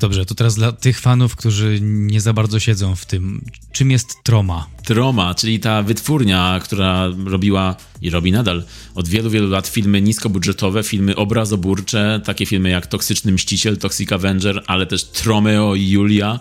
Dobrze, 0.00 0.26
to 0.26 0.34
teraz 0.34 0.54
dla 0.54 0.72
tych 0.72 1.00
fanów, 1.00 1.36
którzy 1.36 1.78
nie 1.80 2.20
za 2.20 2.32
bardzo 2.32 2.60
siedzą 2.60 2.96
w 2.96 3.06
tym, 3.06 3.44
czym 3.72 3.90
jest 3.90 4.14
Troma? 4.24 4.66
Troma, 4.84 5.34
czyli 5.34 5.60
ta 5.60 5.82
wytwórnia, 5.82 6.60
która 6.64 7.08
robiła 7.26 7.76
i 8.02 8.10
robi 8.10 8.32
nadal 8.32 8.64
od 8.94 9.08
wielu, 9.08 9.30
wielu 9.30 9.48
lat 9.48 9.68
filmy 9.68 10.02
niskobudżetowe, 10.02 10.82
filmy 10.82 11.16
obrazoburcze, 11.16 12.20
takie 12.24 12.46
filmy 12.46 12.70
jak 12.70 12.86
Toksyczny 12.86 13.32
Mściciel, 13.32 13.76
Toxic 13.76 14.12
Avenger, 14.12 14.62
ale 14.66 14.86
też 14.86 15.04
Tromeo 15.04 15.74
i 15.74 15.88
Julia. 15.88 16.40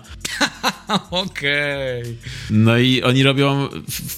Okej. 1.11 2.01
Okay. 2.01 2.15
No 2.49 2.77
i 2.77 3.03
oni 3.03 3.23
robią 3.23 3.69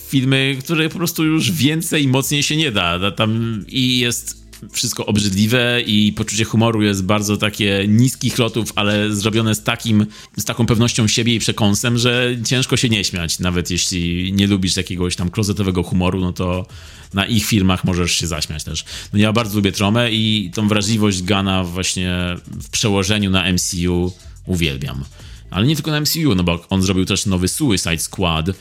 filmy, 0.10 0.58
które 0.60 0.90
po 0.90 0.98
prostu 0.98 1.24
już 1.24 1.52
więcej 1.52 2.04
i 2.04 2.08
mocniej 2.08 2.44
się 2.44 2.58
nie 2.58 2.72
da. 2.72 3.12
Tam 3.12 3.64
i 3.68 4.00
jest 4.00 4.41
wszystko 4.72 5.06
obrzydliwe 5.06 5.82
i 5.86 6.14
poczucie 6.14 6.44
humoru 6.44 6.82
jest 6.82 7.04
bardzo 7.04 7.38
takie 7.38 7.86
niskich 7.88 8.38
lotów, 8.38 8.74
ale 8.76 9.16
zrobione 9.16 9.56
z 9.56 9.64
takim, 9.64 10.06
z 10.38 10.46
taką 10.46 10.66
pewnością 10.66 11.08
siebie 11.08 11.36
i 11.36 11.40
przekąsem, 11.40 11.98
że 11.98 12.38
ciężko 12.46 12.78
się 12.78 12.90
nie 12.90 13.04
śmiać. 13.04 13.40
Nawet 13.40 13.72
jeśli 13.72 14.34
nie 14.34 14.48
lubisz 14.48 14.78
jakiegoś 14.78 15.16
tam 15.16 15.30
klozetowego 15.30 15.84
humoru, 15.84 16.20
no 16.20 16.34
to 16.34 16.66
na 17.14 17.26
ich 17.26 17.46
filmach 17.46 17.84
możesz 17.84 18.12
się 18.12 18.28
zaśmiać 18.28 18.64
też. 18.64 18.86
No 19.14 19.20
ja 19.20 19.34
bardzo 19.34 19.56
lubię 19.56 19.72
Tromę 19.72 20.12
i 20.12 20.52
tą 20.54 20.68
wrażliwość 20.68 21.24
Gana 21.24 21.64
właśnie 21.64 22.16
w 22.48 22.70
przełożeniu 22.70 23.30
na 23.30 23.54
MCU 23.54 24.14
uwielbiam. 24.46 25.04
Ale 25.52 25.68
nie 25.68 25.76
tylko 25.76 25.92
na 25.92 26.02
MCU, 26.02 26.36
no 26.36 26.44
bo 26.44 26.66
on 26.70 26.82
zrobił 26.82 27.06
też 27.06 27.26
nowy 27.26 27.48
Suicide 27.48 27.98
Squad, 27.98 28.50
e, 28.50 28.54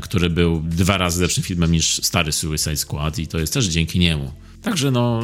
który 0.00 0.30
był 0.30 0.62
dwa 0.64 0.98
razy 0.98 1.22
lepszym 1.22 1.42
filmem 1.42 1.72
niż 1.72 2.00
stary 2.02 2.32
Suicide 2.32 2.76
Squad 2.76 3.18
i 3.18 3.26
to 3.26 3.38
jest 3.38 3.52
też 3.52 3.66
dzięki 3.66 3.98
niemu. 3.98 4.32
Także 4.66 4.90
no, 4.90 5.22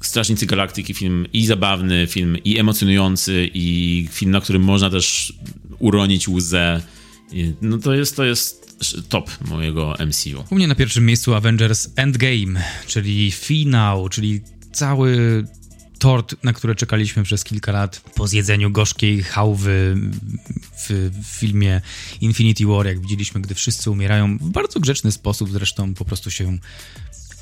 Strażnicy 0.00 0.46
Galaktyki 0.46 0.94
film 0.94 1.26
i 1.32 1.46
zabawny, 1.46 2.06
film 2.06 2.36
i 2.44 2.58
emocjonujący 2.58 3.50
i 3.54 4.08
film, 4.10 4.30
na 4.30 4.40
którym 4.40 4.62
można 4.62 4.90
też 4.90 5.32
uronić 5.78 6.28
łzę. 6.28 6.82
No 7.62 7.78
to 7.78 7.94
jest, 7.94 8.16
to 8.16 8.24
jest 8.24 8.78
top 9.08 9.30
mojego 9.48 9.94
MCU. 10.06 10.44
U 10.50 10.54
mnie 10.54 10.68
na 10.68 10.74
pierwszym 10.74 11.06
miejscu 11.06 11.34
Avengers 11.34 11.88
Endgame, 11.96 12.64
czyli 12.86 13.30
finał, 13.30 14.08
czyli 14.08 14.40
cały 14.72 15.44
tort, 15.98 16.34
na 16.42 16.52
który 16.52 16.74
czekaliśmy 16.74 17.22
przez 17.22 17.44
kilka 17.44 17.72
lat 17.72 18.00
po 18.14 18.26
zjedzeniu 18.28 18.70
gorzkiej 18.70 19.22
chałwy 19.22 19.96
w, 20.78 21.10
w, 21.22 21.26
filmie 21.38 21.80
Infinity 22.20 22.66
War, 22.66 22.86
jak 22.86 23.00
widzieliśmy, 23.00 23.40
gdy 23.40 23.54
wszyscy 23.54 23.90
umierają 23.90 24.38
w 24.38 24.50
bardzo 24.50 24.80
grzeczny 24.80 25.12
sposób, 25.12 25.50
zresztą 25.50 25.94
po 25.94 26.04
prostu 26.04 26.30
się 26.30 26.58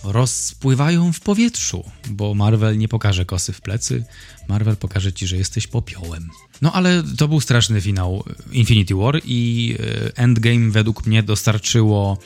rozpływają 0.04 1.12
w 1.12 1.20
powietrzu, 1.20 1.84
bo 2.10 2.34
Marvel 2.34 2.78
nie 2.78 2.88
pokaże 2.88 3.24
kosy 3.24 3.52
w 3.52 3.60
plecy, 3.60 4.04
Marvel 4.48 4.76
pokaże 4.76 5.12
ci, 5.12 5.26
że 5.26 5.36
jesteś 5.36 5.66
popiołem. 5.66 6.30
No 6.62 6.72
ale 6.72 7.02
to 7.18 7.28
był 7.28 7.40
straszny 7.40 7.80
finał 7.80 8.24
Infinity 8.52 8.94
War 8.94 9.20
i 9.24 9.74
e, 9.80 10.16
Endgame 10.16 10.70
według 10.70 11.06
mnie 11.06 11.22
dostarczyło 11.22 12.18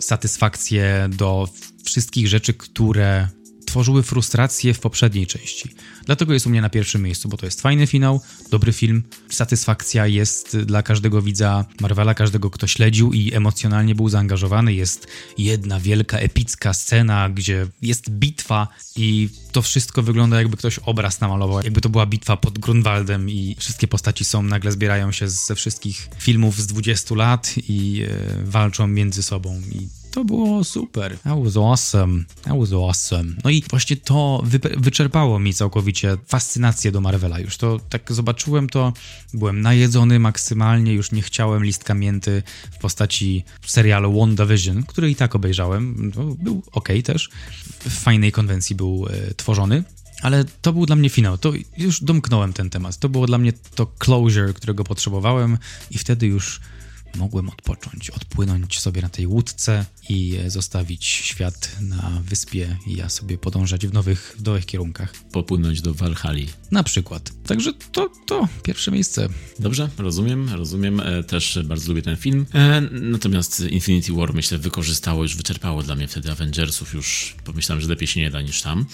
satysfakcję 0.00 1.08
do 1.12 1.48
wszystkich 1.84 2.28
rzeczy, 2.28 2.54
które 2.54 3.28
tworzyły 3.70 4.02
frustrację 4.02 4.74
w 4.74 4.80
poprzedniej 4.80 5.26
części. 5.26 5.68
Dlatego 6.06 6.32
jest 6.32 6.46
u 6.46 6.50
mnie 6.50 6.62
na 6.62 6.70
pierwszym 6.70 7.02
miejscu, 7.02 7.28
bo 7.28 7.36
to 7.36 7.46
jest 7.46 7.60
fajny 7.60 7.86
finał, 7.86 8.20
dobry 8.50 8.72
film. 8.72 9.02
Satysfakcja 9.28 10.06
jest 10.06 10.58
dla 10.58 10.82
każdego 10.82 11.22
widza 11.22 11.64
Marvela, 11.80 12.14
każdego, 12.14 12.50
kto 12.50 12.66
śledził 12.66 13.12
i 13.12 13.34
emocjonalnie 13.34 13.94
był 13.94 14.08
zaangażowany. 14.08 14.74
Jest 14.74 15.06
jedna 15.38 15.80
wielka, 15.80 16.18
epicka 16.18 16.72
scena, 16.74 17.28
gdzie 17.28 17.66
jest 17.82 18.10
bitwa 18.10 18.68
i 18.96 19.28
to 19.52 19.62
wszystko 19.62 20.02
wygląda 20.02 20.38
jakby 20.38 20.56
ktoś 20.56 20.78
obraz 20.78 21.20
namalował. 21.20 21.62
Jakby 21.62 21.80
to 21.80 21.88
była 21.88 22.06
bitwa 22.06 22.36
pod 22.36 22.58
Grunwaldem 22.58 23.30
i 23.30 23.56
wszystkie 23.58 23.88
postaci 23.88 24.24
są, 24.24 24.42
nagle 24.42 24.72
zbierają 24.72 25.12
się 25.12 25.28
ze 25.28 25.54
wszystkich 25.54 26.08
filmów 26.18 26.60
z 26.60 26.66
20 26.66 27.14
lat 27.14 27.54
i 27.68 28.02
e, 28.02 28.44
walczą 28.44 28.86
między 28.86 29.22
sobą. 29.22 29.62
I 29.72 29.99
to 30.10 30.24
było 30.24 30.64
super. 30.64 31.18
That 31.18 31.44
was 31.44 31.56
awesome. 31.56 32.24
That 32.42 32.58
was 32.58 32.72
awesome. 32.72 33.34
No 33.44 33.50
i 33.50 33.62
właśnie 33.70 33.96
to 33.96 34.42
wy 34.44 34.60
wyczerpało 34.78 35.38
mi 35.38 35.54
całkowicie 35.54 36.16
fascynację 36.26 36.92
do 36.92 37.00
Marvela. 37.00 37.38
Już 37.38 37.56
to 37.56 37.80
tak 37.88 38.12
zobaczyłem 38.12 38.68
to, 38.68 38.92
byłem 39.34 39.60
najedzony 39.60 40.18
maksymalnie, 40.18 40.94
już 40.94 41.12
nie 41.12 41.22
chciałem 41.22 41.64
listka 41.64 41.94
mięty 41.94 42.42
w 42.72 42.78
postaci 42.78 43.44
serialu 43.66 44.18
WandaVision, 44.20 44.82
który 44.82 45.10
i 45.10 45.16
tak 45.16 45.34
obejrzałem. 45.34 46.12
No, 46.16 46.24
był 46.24 46.62
ok 46.72 46.88
też. 47.04 47.28
W 47.80 47.92
fajnej 47.92 48.32
konwencji 48.32 48.76
był 48.76 49.06
e, 49.10 49.34
tworzony. 49.34 49.84
Ale 50.22 50.44
to 50.62 50.72
był 50.72 50.86
dla 50.86 50.96
mnie 50.96 51.10
finał. 51.10 51.38
To 51.38 51.52
już 51.76 52.04
domknąłem 52.04 52.52
ten 52.52 52.70
temat. 52.70 52.98
To 52.98 53.08
było 53.08 53.26
dla 53.26 53.38
mnie 53.38 53.52
to 53.74 53.86
closure, 53.86 54.52
którego 54.52 54.84
potrzebowałem, 54.84 55.58
i 55.90 55.98
wtedy 55.98 56.26
już 56.26 56.60
mogłem 57.16 57.48
odpocząć, 57.48 58.10
odpłynąć 58.10 58.80
sobie 58.80 59.02
na 59.02 59.08
tej 59.08 59.26
łódce 59.26 59.86
i 60.08 60.38
zostawić 60.46 61.04
świat 61.04 61.76
na 61.80 62.22
wyspie 62.24 62.76
i 62.86 62.96
ja 62.96 63.08
sobie 63.08 63.38
podążać 63.38 63.86
w 63.86 63.92
nowych, 63.92 64.36
w 64.38 64.44
nowych 64.44 64.66
kierunkach. 64.66 65.14
Popłynąć 65.32 65.80
do 65.80 65.94
Walhali. 65.94 66.48
Na 66.70 66.82
przykład. 66.82 67.32
Także 67.46 67.72
to, 67.92 68.10
to 68.26 68.48
pierwsze 68.62 68.90
miejsce. 68.90 69.28
Dobrze, 69.58 69.88
rozumiem, 69.98 70.48
rozumiem. 70.54 71.00
E, 71.00 71.24
też 71.24 71.58
bardzo 71.64 71.88
lubię 71.88 72.02
ten 72.02 72.16
film. 72.16 72.46
E, 72.54 72.80
natomiast 72.90 73.60
Infinity 73.60 74.12
War 74.12 74.34
myślę 74.34 74.58
wykorzystało, 74.58 75.22
już 75.22 75.36
wyczerpało 75.36 75.82
dla 75.82 75.94
mnie 75.94 76.08
wtedy 76.08 76.32
Avengersów. 76.32 76.94
Już 76.94 77.36
pomyślałem, 77.44 77.82
że 77.82 77.88
lepiej 77.88 78.08
się 78.08 78.20
nie 78.20 78.30
da 78.30 78.42
niż 78.42 78.62
tam. 78.62 78.86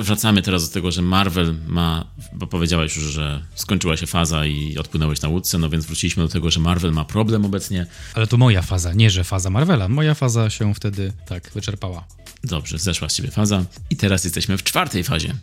wracamy 0.00 0.42
teraz 0.42 0.68
do 0.68 0.74
tego, 0.74 0.90
że 0.90 1.02
Marvel 1.02 1.54
ma, 1.66 2.10
bo 2.32 2.46
powiedziałeś 2.46 2.96
już, 2.96 3.04
że 3.04 3.42
skończyła 3.54 3.96
się 3.96 4.06
faza 4.06 4.46
i 4.46 4.78
odpłynąłeś 4.78 5.20
na 5.20 5.28
łódce, 5.28 5.58
no 5.58 5.68
więc 5.68 5.86
wróciliśmy 5.86 6.22
do 6.22 6.28
tego, 6.28 6.50
że 6.50 6.60
Marvel 6.60 6.92
ma 6.92 7.04
problem 7.04 7.44
obecnie. 7.46 7.86
Ale 8.14 8.26
to 8.26 8.36
moja 8.36 8.62
faza, 8.62 8.92
nie 8.92 9.10
że 9.10 9.24
faza 9.24 9.50
Marvela. 9.50 9.88
Moja 9.88 10.14
faza 10.14 10.50
się 10.50 10.74
wtedy 10.74 11.12
tak 11.26 11.50
wyczerpała. 11.54 12.04
Dobrze, 12.44 12.78
zeszła 12.78 13.08
z 13.08 13.14
ciebie 13.14 13.30
faza. 13.30 13.64
I 13.90 13.96
teraz 13.96 14.24
jesteśmy 14.24 14.58
w 14.58 14.62
czwartej 14.62 15.04
fazie 15.04 15.34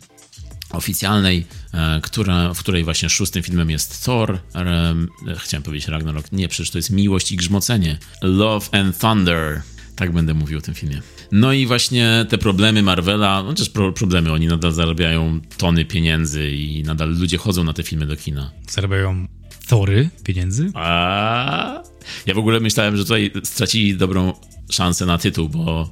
oficjalnej, 0.70 1.46
e, 1.74 2.00
która, 2.02 2.54
w 2.54 2.58
której 2.58 2.84
właśnie 2.84 3.10
szóstym 3.10 3.42
filmem 3.42 3.70
jest 3.70 4.04
Thor. 4.04 4.38
E, 4.54 4.94
chciałem 5.36 5.62
powiedzieć 5.62 5.88
Ragnarok. 5.88 6.32
Nie, 6.32 6.48
przecież 6.48 6.70
to 6.70 6.78
jest 6.78 6.90
Miłość 6.90 7.32
i 7.32 7.36
Grzmocenie. 7.36 7.98
Love 8.22 8.66
and 8.80 8.98
Thunder. 8.98 9.62
Tak 9.96 10.12
będę 10.12 10.34
mówił 10.34 10.58
o 10.58 10.60
tym 10.60 10.74
filmie. 10.74 11.02
No 11.32 11.52
i 11.52 11.66
właśnie 11.66 12.26
te 12.28 12.38
problemy 12.38 12.82
Marvela, 12.82 13.42
no 13.42 13.52
też 13.52 13.70
pro, 13.70 13.92
problemy, 13.92 14.32
oni 14.32 14.46
nadal 14.46 14.72
zarabiają 14.72 15.40
tony 15.56 15.84
pieniędzy 15.84 16.50
i 16.50 16.82
nadal 16.82 17.16
ludzie 17.18 17.38
chodzą 17.38 17.64
na 17.64 17.72
te 17.72 17.82
filmy 17.82 18.06
do 18.06 18.16
kina. 18.16 18.50
Zarabiają 18.70 19.26
Thory 19.66 20.10
pieniędzy? 20.24 20.70
A 20.74 21.82
ja 22.26 22.34
w 22.34 22.38
ogóle 22.38 22.60
myślałem, 22.60 22.96
że 22.96 23.02
tutaj 23.02 23.30
stracili 23.44 23.96
dobrą 23.96 24.32
szansę 24.70 25.06
na 25.06 25.18
tytuł, 25.18 25.48
bo 25.48 25.90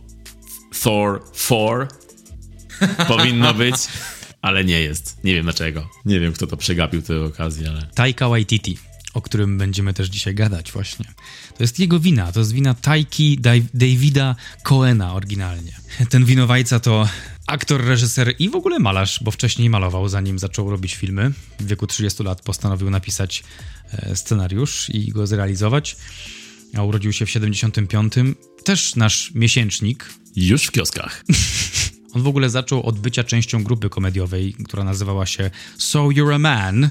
Thor 0.82 1.22
4 1.32 1.86
powinno 3.08 3.54
być, 3.54 3.74
ale 4.42 4.64
nie 4.64 4.80
jest. 4.80 5.24
Nie 5.24 5.34
wiem 5.34 5.42
dlaczego. 5.42 5.88
Nie 6.04 6.20
wiem, 6.20 6.32
kto 6.32 6.46
to 6.46 6.56
przegapił 6.56 7.02
tę 7.02 7.24
okazję, 7.24 7.70
ale... 7.70 7.86
Taika 7.94 8.28
Waititi, 8.28 8.78
o 9.14 9.22
którym 9.22 9.58
będziemy 9.58 9.94
też 9.94 10.08
dzisiaj 10.08 10.34
gadać 10.34 10.72
właśnie. 10.72 11.06
To 11.56 11.64
jest 11.64 11.78
jego 11.78 12.00
wina, 12.00 12.32
to 12.32 12.40
jest 12.40 12.52
wina 12.52 12.74
Taiki 12.74 13.38
Davida 13.74 14.36
Coena 14.62 15.14
oryginalnie. 15.14 15.72
Ten 16.08 16.24
winowajca 16.24 16.80
to 16.80 17.08
aktor, 17.46 17.84
reżyser 17.84 18.34
i 18.38 18.50
w 18.50 18.54
ogóle 18.54 18.78
malarz, 18.78 19.20
bo 19.22 19.30
wcześniej 19.30 19.70
malował, 19.70 20.08
zanim 20.08 20.38
zaczął 20.38 20.70
robić 20.70 20.94
filmy. 20.94 21.32
W 21.60 21.66
wieku 21.66 21.86
30 21.86 22.22
lat 22.22 22.42
postanowił 22.42 22.90
napisać 22.90 23.44
e, 23.92 24.16
scenariusz 24.16 24.90
i 24.90 25.08
go 25.08 25.26
zrealizować. 25.26 25.96
A 26.76 26.82
urodził 26.82 27.12
się 27.12 27.26
w 27.26 27.30
75. 27.30 28.14
Też 28.64 28.96
nasz 28.96 29.32
miesięcznik. 29.34 30.08
Już 30.36 30.64
w 30.64 30.70
kioskach. 30.70 31.24
On 32.14 32.22
w 32.22 32.26
ogóle 32.26 32.50
zaczął 32.50 32.82
od 32.82 32.98
bycia 32.98 33.24
częścią 33.24 33.64
grupy 33.64 33.90
komediowej, 33.90 34.54
która 34.64 34.84
nazywała 34.84 35.26
się 35.26 35.50
So 35.78 35.98
You're 35.98 36.34
a 36.34 36.38
Man. 36.38 36.90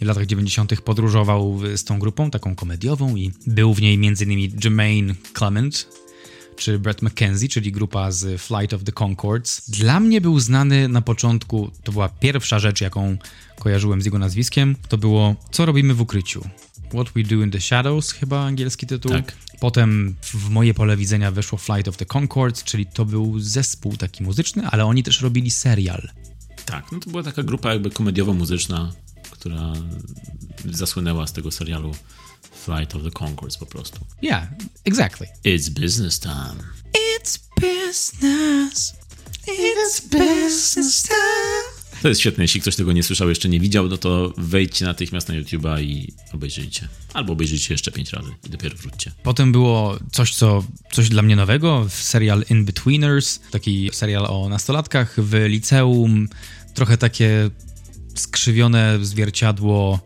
W 0.00 0.04
latach 0.06 0.26
90. 0.26 0.80
podróżował 0.80 1.60
z 1.76 1.84
tą 1.84 1.98
grupą, 1.98 2.30
taką 2.30 2.54
komediową, 2.54 3.16
i 3.16 3.32
był 3.46 3.74
w 3.74 3.82
niej 3.82 3.94
m.in. 3.94 4.52
Jermaine 4.64 5.14
Clement, 5.38 5.88
czy 6.56 6.78
Brett 6.78 7.02
McKenzie, 7.02 7.48
czyli 7.48 7.72
grupa 7.72 8.10
z 8.10 8.42
Flight 8.42 8.74
of 8.74 8.84
the 8.84 8.92
Concords. 8.92 9.70
Dla 9.70 10.00
mnie 10.00 10.20
był 10.20 10.40
znany 10.40 10.88
na 10.88 11.02
początku, 11.02 11.70
to 11.84 11.92
była 11.92 12.08
pierwsza 12.08 12.58
rzecz, 12.58 12.80
jaką 12.80 13.16
kojarzyłem 13.58 14.02
z 14.02 14.04
jego 14.04 14.18
nazwiskiem, 14.18 14.76
to 14.88 14.98
było 14.98 15.36
Co 15.50 15.66
robimy 15.66 15.94
w 15.94 16.00
ukryciu? 16.00 16.48
What 16.88 17.12
We 17.12 17.22
Do 17.22 17.34
in 17.34 17.50
the 17.50 17.60
Shadows, 17.60 18.12
chyba 18.12 18.44
angielski 18.44 18.86
tytuł. 18.86 19.12
Tak. 19.12 19.36
Potem 19.60 20.14
w 20.22 20.50
moje 20.50 20.74
pole 20.74 20.96
widzenia 20.96 21.30
weszło 21.30 21.58
Flight 21.58 21.88
of 21.88 21.96
the 21.96 22.06
Concords, 22.06 22.64
czyli 22.64 22.86
to 22.86 23.04
był 23.04 23.40
zespół 23.40 23.96
taki 23.96 24.22
muzyczny, 24.22 24.66
ale 24.66 24.84
oni 24.84 25.02
też 25.02 25.20
robili 25.20 25.50
serial. 25.50 26.08
Tak, 26.64 26.92
no 26.92 27.00
to 27.00 27.10
była 27.10 27.22
taka 27.22 27.42
grupa 27.42 27.72
jakby 27.72 27.90
komediowo-muzyczna, 27.90 28.92
która 29.30 29.72
zasłynęła 30.70 31.26
z 31.26 31.32
tego 31.32 31.50
serialu 31.50 31.94
Flight 32.64 32.94
of 32.94 33.02
the 33.02 33.10
Concords 33.10 33.56
po 33.56 33.66
prostu. 33.66 34.00
Yeah, 34.22 34.48
exactly. 34.84 35.28
It's 35.44 35.70
business 35.70 36.20
time. 36.20 36.56
It's 37.18 37.38
business. 37.60 38.94
It's 39.46 40.00
business 40.10 41.02
time. 41.02 41.84
To 42.02 42.08
jest 42.08 42.20
świetne, 42.20 42.44
jeśli 42.44 42.60
ktoś 42.60 42.76
tego 42.76 42.92
nie 42.92 43.02
słyszał, 43.02 43.28
jeszcze 43.28 43.48
nie 43.48 43.60
widział, 43.60 43.88
no 43.88 43.96
to 43.96 44.34
wejdźcie 44.36 44.84
natychmiast 44.84 45.28
na 45.28 45.34
YouTube'a 45.34 45.82
i 45.82 46.12
obejrzyjcie. 46.32 46.88
Albo 47.14 47.32
obejrzyjcie 47.32 47.74
jeszcze 47.74 47.92
pięć 47.92 48.12
razy 48.12 48.30
i 48.46 48.50
dopiero 48.50 48.76
wróćcie. 48.76 49.12
Potem 49.22 49.52
było 49.52 49.98
coś, 50.12 50.34
co, 50.34 50.64
coś 50.92 51.08
dla 51.08 51.22
mnie 51.22 51.36
nowego, 51.36 51.86
serial 51.88 52.44
In 52.50 52.64
Betweeners, 52.64 53.40
taki 53.50 53.90
serial 53.92 54.26
o 54.26 54.48
nastolatkach 54.48 55.14
w 55.20 55.34
liceum, 55.46 56.28
trochę 56.74 56.96
takie 56.96 57.50
skrzywione 58.14 58.98
zwierciadło 59.02 60.00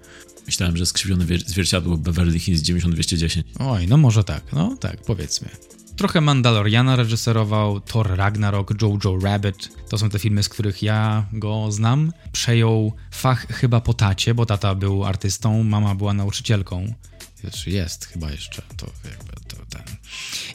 Myślałem, 0.49 0.77
że 0.77 0.87
skrzywione 0.87 1.25
zwierciadło 1.47 1.97
Beverly 1.97 2.39
Hills 2.39 2.63
9210. 2.63 3.47
Oj, 3.59 3.87
no 3.89 3.97
może 3.97 4.25
tak, 4.25 4.53
no 4.53 4.77
tak, 4.81 5.03
powiedzmy. 5.03 5.49
Trochę 5.97 6.21
Mandaloriana 6.21 6.97
reżyserował, 6.97 7.81
Thor 7.81 8.17
Ragnarok, 8.17 8.83
Jojo 8.83 9.19
Rabbit. 9.23 9.69
To 9.89 9.99
są 9.99 10.11
te 10.11 10.19
filmy, 10.19 10.43
z 10.43 10.49
których 10.49 10.83
ja 10.83 11.27
go 11.33 11.73
znam. 11.73 12.13
Przejął 12.33 12.93
fach 13.11 13.47
chyba 13.47 13.81
po 13.81 13.95
tacie, 13.95 14.35
bo 14.35 14.47
tata 14.47 14.75
był 14.75 15.05
artystą, 15.05 15.63
mama 15.63 15.95
była 15.95 16.15
nauczycielką. 16.15 16.95
Znaczy 17.41 17.71
jest 17.71 18.07
chyba 18.07 18.31
jeszcze, 18.31 18.63
to 18.77 18.87
jakby 19.05 19.33
to 19.49 19.57
ten. 19.69 19.98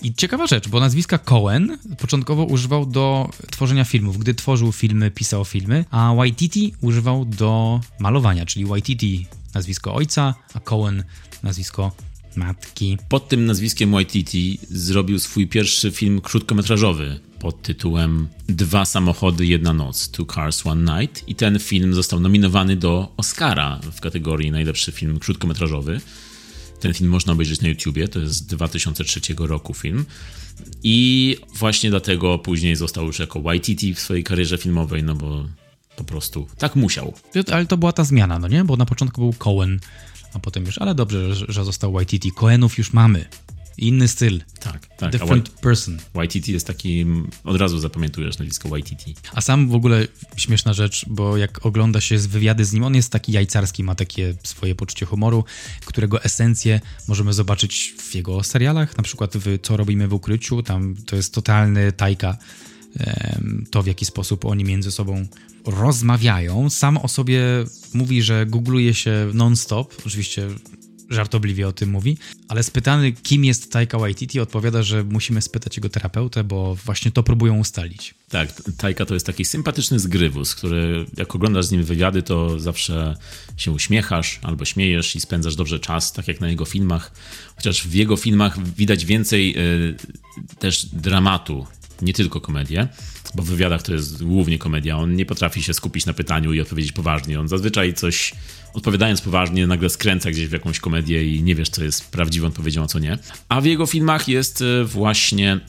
I 0.03 0.13
ciekawa 0.13 0.47
rzecz, 0.47 0.67
bo 0.67 0.79
nazwiska 0.79 1.17
Cohen 1.17 1.77
początkowo 1.99 2.43
używał 2.43 2.85
do 2.85 3.29
tworzenia 3.51 3.85
filmów. 3.85 4.17
Gdy 4.17 4.33
tworzył 4.33 4.71
filmy, 4.71 5.11
pisał 5.11 5.45
filmy, 5.45 5.85
a 5.91 6.13
Waititi 6.15 6.73
używał 6.81 7.25
do 7.25 7.79
malowania, 7.99 8.45
czyli 8.45 8.65
Waititi 8.65 9.27
nazwisko 9.53 9.95
ojca, 9.95 10.35
a 10.53 10.59
Cohen 10.59 11.03
nazwisko 11.43 11.91
matki. 12.35 12.97
Pod 13.09 13.29
tym 13.29 13.45
nazwiskiem 13.45 13.91
Waititi 13.91 14.59
zrobił 14.69 15.19
swój 15.19 15.47
pierwszy 15.47 15.91
film 15.91 16.21
krótkometrażowy 16.21 17.19
pod 17.39 17.61
tytułem 17.61 18.27
Dwa 18.49 18.85
samochody, 18.85 19.45
jedna 19.45 19.73
noc, 19.73 20.09
Two 20.09 20.25
Cars, 20.25 20.67
One 20.67 20.99
Night 20.99 21.23
i 21.27 21.35
ten 21.35 21.59
film 21.59 21.93
został 21.93 22.19
nominowany 22.19 22.75
do 22.75 23.13
Oscara 23.17 23.79
w 23.95 24.01
kategorii 24.01 24.51
najlepszy 24.51 24.91
film 24.91 25.19
krótkometrażowy. 25.19 26.01
Ten 26.83 26.93
film 26.93 27.09
można 27.09 27.33
obejrzeć 27.33 27.61
na 27.61 27.67
YouTubie, 27.67 28.07
to 28.07 28.19
jest 28.19 28.33
z 28.33 28.45
2003 28.45 29.21
roku 29.37 29.73
film. 29.73 30.05
I 30.83 31.37
właśnie 31.55 31.89
dlatego 31.89 32.39
później 32.39 32.75
został 32.75 33.05
już 33.05 33.19
jako 33.19 33.41
Waititi 33.41 33.93
w 33.93 33.99
swojej 33.99 34.23
karierze 34.23 34.57
filmowej, 34.57 35.03
no 35.03 35.15
bo 35.15 35.45
po 35.95 36.03
prostu 36.03 36.47
tak 36.57 36.75
musiał. 36.75 37.13
Ale 37.51 37.65
to 37.65 37.77
była 37.77 37.91
ta 37.91 38.03
zmiana, 38.03 38.39
no 38.39 38.47
nie? 38.47 38.63
Bo 38.63 38.77
na 38.77 38.85
początku 38.85 39.21
był 39.21 39.33
Cohen, 39.33 39.79
a 40.33 40.39
potem 40.39 40.65
już, 40.65 40.77
ale 40.77 40.95
dobrze, 40.95 41.35
że 41.35 41.65
został 41.65 42.01
YTT. 42.01 42.31
Cohenów 42.35 42.77
już 42.77 42.93
mamy. 42.93 43.25
Inny 43.77 44.07
styl. 44.07 44.39
Tak. 44.59 44.87
Tak, 44.97 45.11
Different 45.11 45.51
a 45.57 45.61
person. 45.61 45.97
YTT 46.23 46.47
jest 46.47 46.67
taki, 46.67 47.05
od 47.43 47.57
razu 47.57 47.79
zapamiętujesz 47.79 48.37
nazwisko 48.37 48.77
YTT. 48.77 49.03
A 49.33 49.41
sam 49.41 49.69
w 49.69 49.75
ogóle 49.75 50.07
śmieszna 50.35 50.73
rzecz, 50.73 51.05
bo 51.09 51.37
jak 51.37 51.65
ogląda 51.65 52.01
się 52.01 52.19
z 52.19 52.27
wywiady 52.27 52.65
z 52.65 52.73
nim, 52.73 52.83
on 52.83 52.95
jest 52.95 53.11
taki 53.11 53.31
jajcarski, 53.31 53.83
ma 53.83 53.95
takie 53.95 54.35
swoje 54.43 54.75
poczucie 54.75 55.05
humoru, 55.05 55.43
którego 55.85 56.23
esencję 56.23 56.81
możemy 57.07 57.33
zobaczyć 57.33 57.93
w 57.97 58.15
jego 58.15 58.43
serialach, 58.43 58.97
na 58.97 59.03
przykład 59.03 59.37
w 59.37 59.59
Co 59.61 59.77
robimy 59.77 60.07
w 60.07 60.13
ukryciu, 60.13 60.63
tam 60.63 60.95
to 61.05 61.15
jest 61.15 61.33
totalny 61.33 61.91
tajka 61.91 62.37
to, 63.71 63.83
w 63.83 63.87
jaki 63.87 64.05
sposób 64.05 64.45
oni 64.45 64.63
między 64.63 64.91
sobą 64.91 65.27
rozmawiają. 65.65 66.69
Sam 66.69 66.97
o 66.97 67.07
sobie 67.07 67.41
mówi, 67.93 68.21
że 68.21 68.45
googluje 68.45 68.93
się 68.93 69.31
non-stop, 69.33 69.93
oczywiście 70.05 70.47
żartobliwie 71.13 71.67
o 71.67 71.71
tym 71.71 71.89
mówi, 71.89 72.17
ale 72.47 72.63
spytany, 72.63 73.11
kim 73.11 73.45
jest 73.45 73.71
Taika 73.71 73.99
Waititi, 73.99 74.39
odpowiada, 74.39 74.83
że 74.83 75.03
musimy 75.03 75.41
spytać 75.41 75.77
jego 75.77 75.89
terapeutę, 75.89 76.43
bo 76.43 76.75
właśnie 76.75 77.11
to 77.11 77.23
próbują 77.23 77.59
ustalić. 77.59 78.15
Tak, 78.29 78.61
Taika 78.77 79.05
to 79.05 79.13
jest 79.13 79.25
taki 79.25 79.45
sympatyczny 79.45 79.99
zgrywus, 79.99 80.55
który 80.55 81.05
jak 81.17 81.35
oglądasz 81.35 81.65
z 81.65 81.71
nim 81.71 81.83
wywiady, 81.83 82.23
to 82.23 82.59
zawsze 82.59 83.17
się 83.57 83.71
uśmiechasz 83.71 84.39
albo 84.41 84.65
śmiejesz 84.65 85.15
i 85.15 85.21
spędzasz 85.21 85.55
dobrze 85.55 85.79
czas, 85.79 86.13
tak 86.13 86.27
jak 86.27 86.41
na 86.41 86.49
jego 86.49 86.65
filmach. 86.65 87.11
Chociaż 87.55 87.87
w 87.87 87.93
jego 87.93 88.17
filmach 88.17 88.75
widać 88.75 89.05
więcej 89.05 89.57
y, 89.57 89.95
też 90.59 90.85
dramatu 90.85 91.67
nie 92.01 92.13
tylko 92.13 92.41
komedię, 92.41 92.87
bo 93.35 93.43
w 93.43 93.45
wywiadach 93.45 93.81
to 93.81 93.93
jest 93.93 94.23
głównie 94.23 94.57
komedia. 94.57 94.97
On 94.97 95.15
nie 95.15 95.25
potrafi 95.25 95.63
się 95.63 95.73
skupić 95.73 96.05
na 96.05 96.13
pytaniu 96.13 96.53
i 96.53 96.61
odpowiedzieć 96.61 96.91
poważnie. 96.91 97.39
On 97.39 97.47
zazwyczaj 97.47 97.93
coś, 97.93 98.33
odpowiadając 98.73 99.21
poważnie, 99.21 99.67
nagle 99.67 99.89
skręca 99.89 100.31
gdzieś 100.31 100.47
w 100.47 100.51
jakąś 100.51 100.79
komedię 100.79 101.35
i 101.35 101.43
nie 101.43 101.55
wiesz, 101.55 101.69
co 101.69 101.83
jest 101.83 102.11
prawdziwą 102.11 102.47
odpowiedzią, 102.47 102.83
a 102.83 102.87
co 102.87 102.99
nie. 102.99 103.17
A 103.49 103.61
w 103.61 103.65
jego 103.65 103.85
filmach 103.85 104.27
jest 104.27 104.61
e, 104.61 104.83
właśnie 104.83 105.59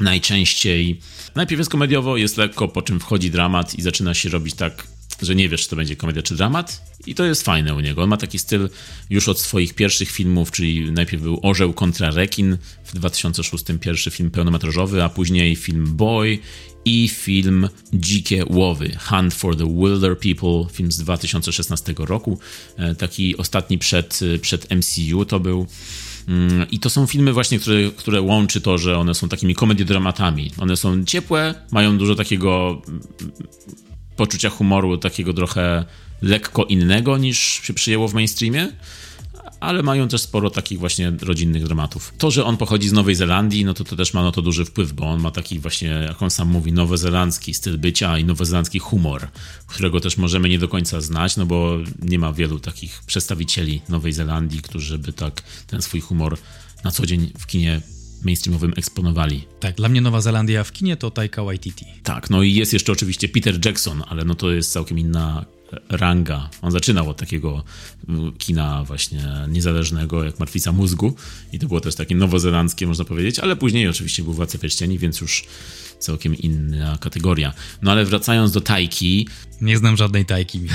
najczęściej. 0.00 1.00
Najpierw 1.34 1.58
jest 1.58 1.70
komediowo, 1.70 2.16
jest 2.16 2.36
lekko, 2.36 2.68
po 2.68 2.82
czym 2.82 3.00
wchodzi 3.00 3.30
dramat 3.30 3.74
i 3.74 3.82
zaczyna 3.82 4.14
się 4.14 4.28
robić 4.28 4.54
tak 4.54 4.86
że 5.22 5.34
nie 5.34 5.48
wiesz, 5.48 5.62
czy 5.62 5.68
to 5.68 5.76
będzie 5.76 5.96
komedia 5.96 6.22
czy 6.22 6.34
dramat. 6.34 6.82
I 7.06 7.14
to 7.14 7.24
jest 7.24 7.42
fajne 7.42 7.74
u 7.74 7.80
niego. 7.80 8.02
On 8.02 8.08
ma 8.08 8.16
taki 8.16 8.38
styl 8.38 8.68
już 9.10 9.28
od 9.28 9.40
swoich 9.40 9.74
pierwszych 9.74 10.10
filmów, 10.10 10.50
czyli 10.50 10.92
najpierw 10.92 11.22
był 11.22 11.40
Orzeł 11.42 11.72
kontra 11.72 12.10
Rekin 12.10 12.58
w 12.84 12.94
2006 12.94 13.64
pierwszy 13.80 14.10
film 14.10 14.30
pełnometrażowy, 14.30 15.04
a 15.04 15.08
później 15.08 15.56
film 15.56 15.96
Boy 15.96 16.38
i 16.84 17.08
film 17.08 17.68
Dzikie 17.92 18.44
Łowy, 18.46 18.96
Hunt 19.00 19.34
for 19.34 19.56
the 19.56 19.76
Wilder 19.76 20.18
People, 20.18 20.72
film 20.72 20.92
z 20.92 20.98
2016 20.98 21.94
roku. 21.98 22.38
E, 22.76 22.94
taki 22.94 23.36
ostatni 23.36 23.78
przed, 23.78 24.20
przed 24.42 24.70
MCU 24.70 25.24
to 25.24 25.40
był. 25.40 25.66
Mm, 26.28 26.70
I 26.70 26.78
to 26.78 26.90
są 26.90 27.06
filmy 27.06 27.32
właśnie, 27.32 27.58
które, 27.58 27.90
które 27.96 28.20
łączy 28.20 28.60
to, 28.60 28.78
że 28.78 28.98
one 28.98 29.14
są 29.14 29.28
takimi 29.28 29.54
komediodramatami. 29.54 30.50
One 30.58 30.76
są 30.76 31.04
ciepłe, 31.04 31.54
mają 31.70 31.98
dużo 31.98 32.14
takiego 32.14 32.82
poczucia 34.16 34.50
humoru 34.50 34.98
takiego 34.98 35.32
trochę 35.34 35.84
lekko 36.22 36.64
innego 36.64 37.18
niż 37.18 37.38
się 37.38 37.74
przyjęło 37.74 38.08
w 38.08 38.14
mainstreamie, 38.14 38.68
ale 39.60 39.82
mają 39.82 40.08
też 40.08 40.20
sporo 40.20 40.50
takich 40.50 40.78
właśnie 40.78 41.12
rodzinnych 41.22 41.64
dramatów. 41.64 42.12
To, 42.18 42.30
że 42.30 42.44
on 42.44 42.56
pochodzi 42.56 42.88
z 42.88 42.92
Nowej 42.92 43.14
Zelandii, 43.14 43.64
no 43.64 43.74
to 43.74 43.84
to 43.84 43.96
też 43.96 44.14
ma 44.14 44.22
na 44.22 44.32
to 44.32 44.42
duży 44.42 44.64
wpływ, 44.64 44.92
bo 44.92 45.04
on 45.04 45.20
ma 45.20 45.30
taki 45.30 45.58
właśnie, 45.58 45.88
jak 45.88 46.22
on 46.22 46.30
sam 46.30 46.48
mówi, 46.48 46.72
nowozelandzki 46.72 47.54
styl 47.54 47.78
bycia 47.78 48.18
i 48.18 48.24
nowozelandzki 48.24 48.78
humor, 48.78 49.28
którego 49.66 50.00
też 50.00 50.16
możemy 50.16 50.48
nie 50.48 50.58
do 50.58 50.68
końca 50.68 51.00
znać, 51.00 51.36
no 51.36 51.46
bo 51.46 51.78
nie 52.02 52.18
ma 52.18 52.32
wielu 52.32 52.60
takich 52.60 53.02
przedstawicieli 53.06 53.82
Nowej 53.88 54.12
Zelandii, 54.12 54.62
którzy 54.62 54.98
by 54.98 55.12
tak 55.12 55.42
ten 55.66 55.82
swój 55.82 56.00
humor 56.00 56.38
na 56.84 56.90
co 56.90 57.06
dzień 57.06 57.32
w 57.38 57.46
kinie 57.46 57.80
mainstreamowym 58.24 58.72
eksponowali. 58.76 59.44
Tak, 59.60 59.76
dla 59.76 59.88
mnie 59.88 60.00
Nowa 60.00 60.20
Zelandia 60.20 60.64
w 60.64 60.72
kinie 60.72 60.96
to 60.96 61.10
Taika 61.10 61.44
Waititi. 61.44 61.84
Tak, 62.02 62.30
no 62.30 62.42
i 62.42 62.54
jest 62.54 62.72
jeszcze 62.72 62.92
oczywiście 62.92 63.28
Peter 63.28 63.66
Jackson, 63.66 64.02
ale 64.08 64.24
no 64.24 64.34
to 64.34 64.50
jest 64.50 64.72
całkiem 64.72 64.98
inna 64.98 65.44
ranga. 65.88 66.50
On 66.62 66.70
zaczynał 66.70 67.10
od 67.10 67.16
takiego 67.16 67.64
mm, 68.08 68.32
kina 68.32 68.84
właśnie 68.84 69.24
niezależnego, 69.48 70.24
jak 70.24 70.38
Martwica 70.38 70.72
Mózgu 70.72 71.14
i 71.52 71.58
to 71.58 71.66
było 71.66 71.80
też 71.80 71.94
takie 71.94 72.14
nowozelandzkie, 72.14 72.86
można 72.86 73.04
powiedzieć, 73.04 73.38
ale 73.38 73.56
później 73.56 73.88
oczywiście 73.88 74.22
był 74.22 74.32
Władca 74.32 74.58
Pierścieni, 74.58 74.98
więc 74.98 75.20
już 75.20 75.44
całkiem 75.98 76.34
inna 76.34 76.98
kategoria. 77.00 77.52
No 77.82 77.90
ale 77.92 78.04
wracając 78.04 78.52
do 78.52 78.60
Tajki... 78.60 79.28
Nie 79.60 79.78
znam 79.78 79.96
żadnej 79.96 80.24
Tajki, 80.26 80.60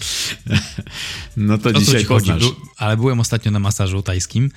No 1.36 1.58
to 1.58 1.68
o 1.68 1.72
dzisiaj 1.72 2.04
chodzi? 2.04 2.32
ale 2.76 2.96
byłem 2.96 3.20
ostatnio 3.20 3.50
na 3.50 3.58
masażu 3.58 4.02
tajskim 4.02 4.50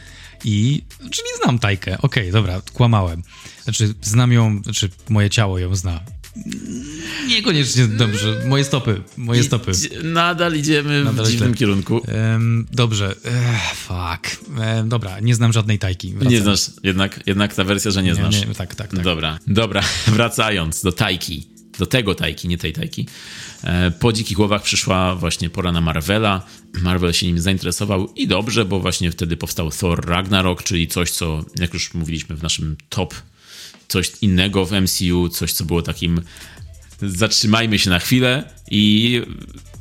i, 0.43 0.81
czyli 0.99 1.27
znam 1.43 1.59
Tajkę, 1.59 1.97
okej, 2.01 2.23
okay, 2.23 2.31
dobra, 2.31 2.61
kłamałem. 2.73 3.23
Znaczy, 3.63 3.93
znam 4.01 4.31
ją, 4.31 4.61
znaczy 4.63 4.89
moje 5.09 5.29
ciało 5.29 5.59
ją 5.59 5.75
zna. 5.75 5.99
Niekoniecznie 7.27 7.87
dobrze. 7.87 8.41
Moje 8.47 8.63
stopy. 8.63 9.01
Moje 9.17 9.43
stopy. 9.43 9.71
Nadal 10.03 10.55
idziemy 10.55 11.03
Nadal 11.03 11.25
w 11.25 11.29
dziwnym 11.29 11.49
źle. 11.49 11.57
kierunku. 11.57 12.01
Um, 12.33 12.67
dobrze. 12.71 13.15
Ech, 13.25 13.75
fuck. 13.75 14.45
Um, 14.57 14.89
dobra, 14.89 15.19
nie 15.19 15.35
znam 15.35 15.53
żadnej 15.53 15.79
tajki. 15.79 16.13
Nie 16.29 16.41
znasz. 16.41 16.71
Jednak, 16.83 17.19
jednak 17.25 17.55
ta 17.55 17.63
wersja, 17.63 17.91
że 17.91 18.03
nie, 18.03 18.09
nie 18.09 18.15
znasz. 18.15 18.47
Nie, 18.47 18.55
tak, 18.55 18.75
tak, 18.75 18.91
tak. 18.91 19.03
Dobra, 19.03 19.39
dobra. 19.47 19.81
Wracając 20.07 20.81
do 20.81 20.91
tajki. 20.91 21.52
Do 21.79 21.85
tego 21.85 22.15
tajki, 22.15 22.47
nie 22.47 22.57
tej 22.57 22.73
tajki. 22.73 23.07
E, 23.63 23.91
po 23.91 24.13
Dzikich 24.13 24.37
Głowach 24.37 24.63
przyszła 24.63 25.15
właśnie 25.15 25.49
pora 25.49 25.71
na 25.71 25.81
Marvela. 25.81 26.45
Marvel 26.81 27.13
się 27.13 27.27
nim 27.27 27.39
zainteresował 27.39 28.13
i 28.15 28.27
dobrze, 28.27 28.65
bo 28.65 28.79
właśnie 28.79 29.11
wtedy 29.11 29.37
powstał 29.37 29.71
Thor 29.71 30.05
Ragnarok, 30.05 30.63
czyli 30.63 30.87
coś, 30.87 31.11
co, 31.11 31.45
jak 31.59 31.73
już 31.73 31.93
mówiliśmy 31.93 32.35
w 32.35 32.43
naszym 32.43 32.77
top, 32.89 33.13
coś 33.87 34.11
innego 34.21 34.65
w 34.65 34.71
MCU, 34.71 35.29
coś, 35.29 35.53
co 35.53 35.65
było 35.65 35.81
takim 35.81 36.21
zatrzymajmy 37.01 37.79
się 37.79 37.89
na 37.89 37.99
chwilę 37.99 38.43
i 38.71 39.21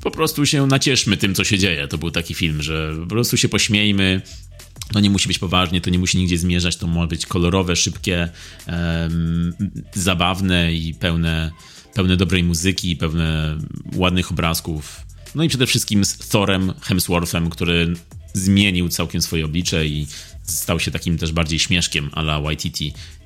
po 0.02 0.10
prostu 0.10 0.46
się 0.46 0.66
nacieszmy 0.66 1.16
tym, 1.16 1.34
co 1.34 1.44
się 1.44 1.58
dzieje. 1.58 1.88
To 1.88 1.98
był 1.98 2.10
taki 2.10 2.34
film, 2.34 2.62
że 2.62 2.96
po 3.00 3.06
prostu 3.06 3.36
się 3.36 3.48
pośmiejmy. 3.48 4.22
To 4.92 5.00
nie 5.00 5.10
musi 5.10 5.28
być 5.28 5.38
poważnie, 5.38 5.80
to 5.80 5.90
nie 5.90 5.98
musi 5.98 6.18
nigdzie 6.18 6.38
zmierzać, 6.38 6.76
to 6.76 6.86
może 6.86 7.08
być 7.08 7.26
kolorowe, 7.26 7.76
szybkie, 7.76 8.28
um, 8.66 9.54
zabawne 9.94 10.74
i 10.74 10.94
pełne 10.94 11.50
pełne 11.94 12.16
dobrej 12.16 12.44
muzyki, 12.44 12.96
pełne 12.96 13.58
ładnych 13.94 14.30
obrazków. 14.30 15.00
No 15.34 15.44
i 15.44 15.48
przede 15.48 15.66
wszystkim 15.66 16.04
z 16.04 16.18
Thorem 16.18 16.72
Hemsworthem, 16.80 17.50
który 17.50 17.94
zmienił 18.34 18.88
całkiem 18.88 19.22
swoje 19.22 19.44
oblicze 19.44 19.86
i 19.86 20.06
stał 20.42 20.80
się 20.80 20.90
takim 20.90 21.18
też 21.18 21.32
bardziej 21.32 21.58
śmieszkiem 21.58 22.10
ala 22.12 22.52
YTT 22.52 22.78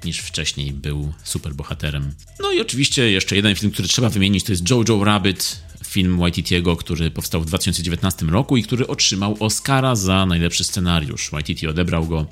niż 0.05 0.19
wcześniej 0.19 0.73
był 0.73 1.13
superbohaterem. 1.25 2.13
No 2.41 2.53
i 2.53 2.61
oczywiście 2.61 3.11
jeszcze 3.11 3.37
jeden 3.37 3.55
film, 3.55 3.73
który 3.73 3.89
trzeba 3.89 4.09
wymienić, 4.09 4.45
to 4.45 4.53
jest 4.53 4.71
Jojo 4.71 5.05
Rabbit, 5.05 5.63
film 5.87 6.19
YTT'ego, 6.19 6.77
który 6.77 7.11
powstał 7.11 7.41
w 7.41 7.47
2019 7.47 8.27
roku 8.27 8.57
i 8.57 8.63
który 8.63 8.87
otrzymał 8.87 9.37
Oscara 9.41 9.97
za 9.97 10.27
najlepszy 10.27 10.65
scenariusz. 10.65 11.31
YTT 11.41 11.69
odebrał 11.69 12.07
go 12.07 12.27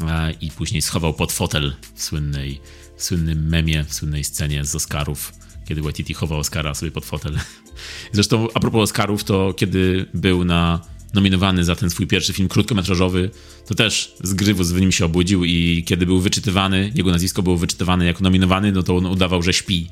e, 0.00 0.32
i 0.40 0.50
później 0.50 0.82
schował 0.82 1.14
pod 1.14 1.32
fotel 1.32 1.72
w 1.94 2.02
słynnej, 2.02 2.60
słynnym 3.02 3.48
memie, 3.48 3.84
słynnej 3.88 4.24
scenie 4.24 4.64
z 4.64 4.74
Oscarów 4.74 5.32
kiedy 5.70 5.82
Waititi 5.82 6.14
chował 6.14 6.38
Oscara 6.38 6.74
sobie 6.74 6.92
pod 6.92 7.04
fotel. 7.04 7.38
Zresztą 8.12 8.48
a 8.54 8.60
propos 8.60 8.82
Oscarów, 8.82 9.24
to 9.24 9.54
kiedy 9.56 10.06
był 10.14 10.44
na 10.44 10.80
nominowany 11.14 11.64
za 11.64 11.76
ten 11.76 11.90
swój 11.90 12.06
pierwszy 12.06 12.32
film 12.32 12.48
krótkometrażowy, 12.48 13.30
to 13.66 13.74
też 13.74 14.14
z 14.22 14.34
grywu 14.34 14.64
z 14.64 14.72
nim 14.72 14.92
się 14.92 15.04
obudził 15.04 15.44
i 15.44 15.84
kiedy 15.86 16.06
był 16.06 16.20
wyczytywany, 16.20 16.92
jego 16.94 17.10
nazwisko 17.10 17.42
było 17.42 17.56
wyczytywane 17.56 18.04
jako 18.04 18.22
nominowany, 18.22 18.72
no 18.72 18.82
to 18.82 18.96
on 18.96 19.06
udawał, 19.06 19.42
że 19.42 19.52
śpi. 19.52 19.90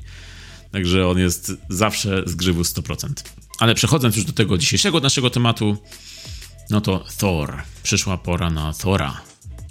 Także 0.71 1.07
on 1.07 1.19
jest 1.19 1.51
zawsze 1.69 2.23
z 2.25 2.35
grywu 2.35 2.61
100%. 2.61 3.09
Ale 3.59 3.75
przechodząc 3.75 4.15
już 4.15 4.25
do 4.25 4.33
tego 4.33 4.57
dzisiejszego 4.57 4.99
naszego 4.99 5.29
tematu, 5.29 5.77
no 6.69 6.81
to 6.81 7.05
Thor. 7.17 7.57
Przyszła 7.83 8.17
pora 8.17 8.49
na 8.49 8.73
Thora. 8.73 9.21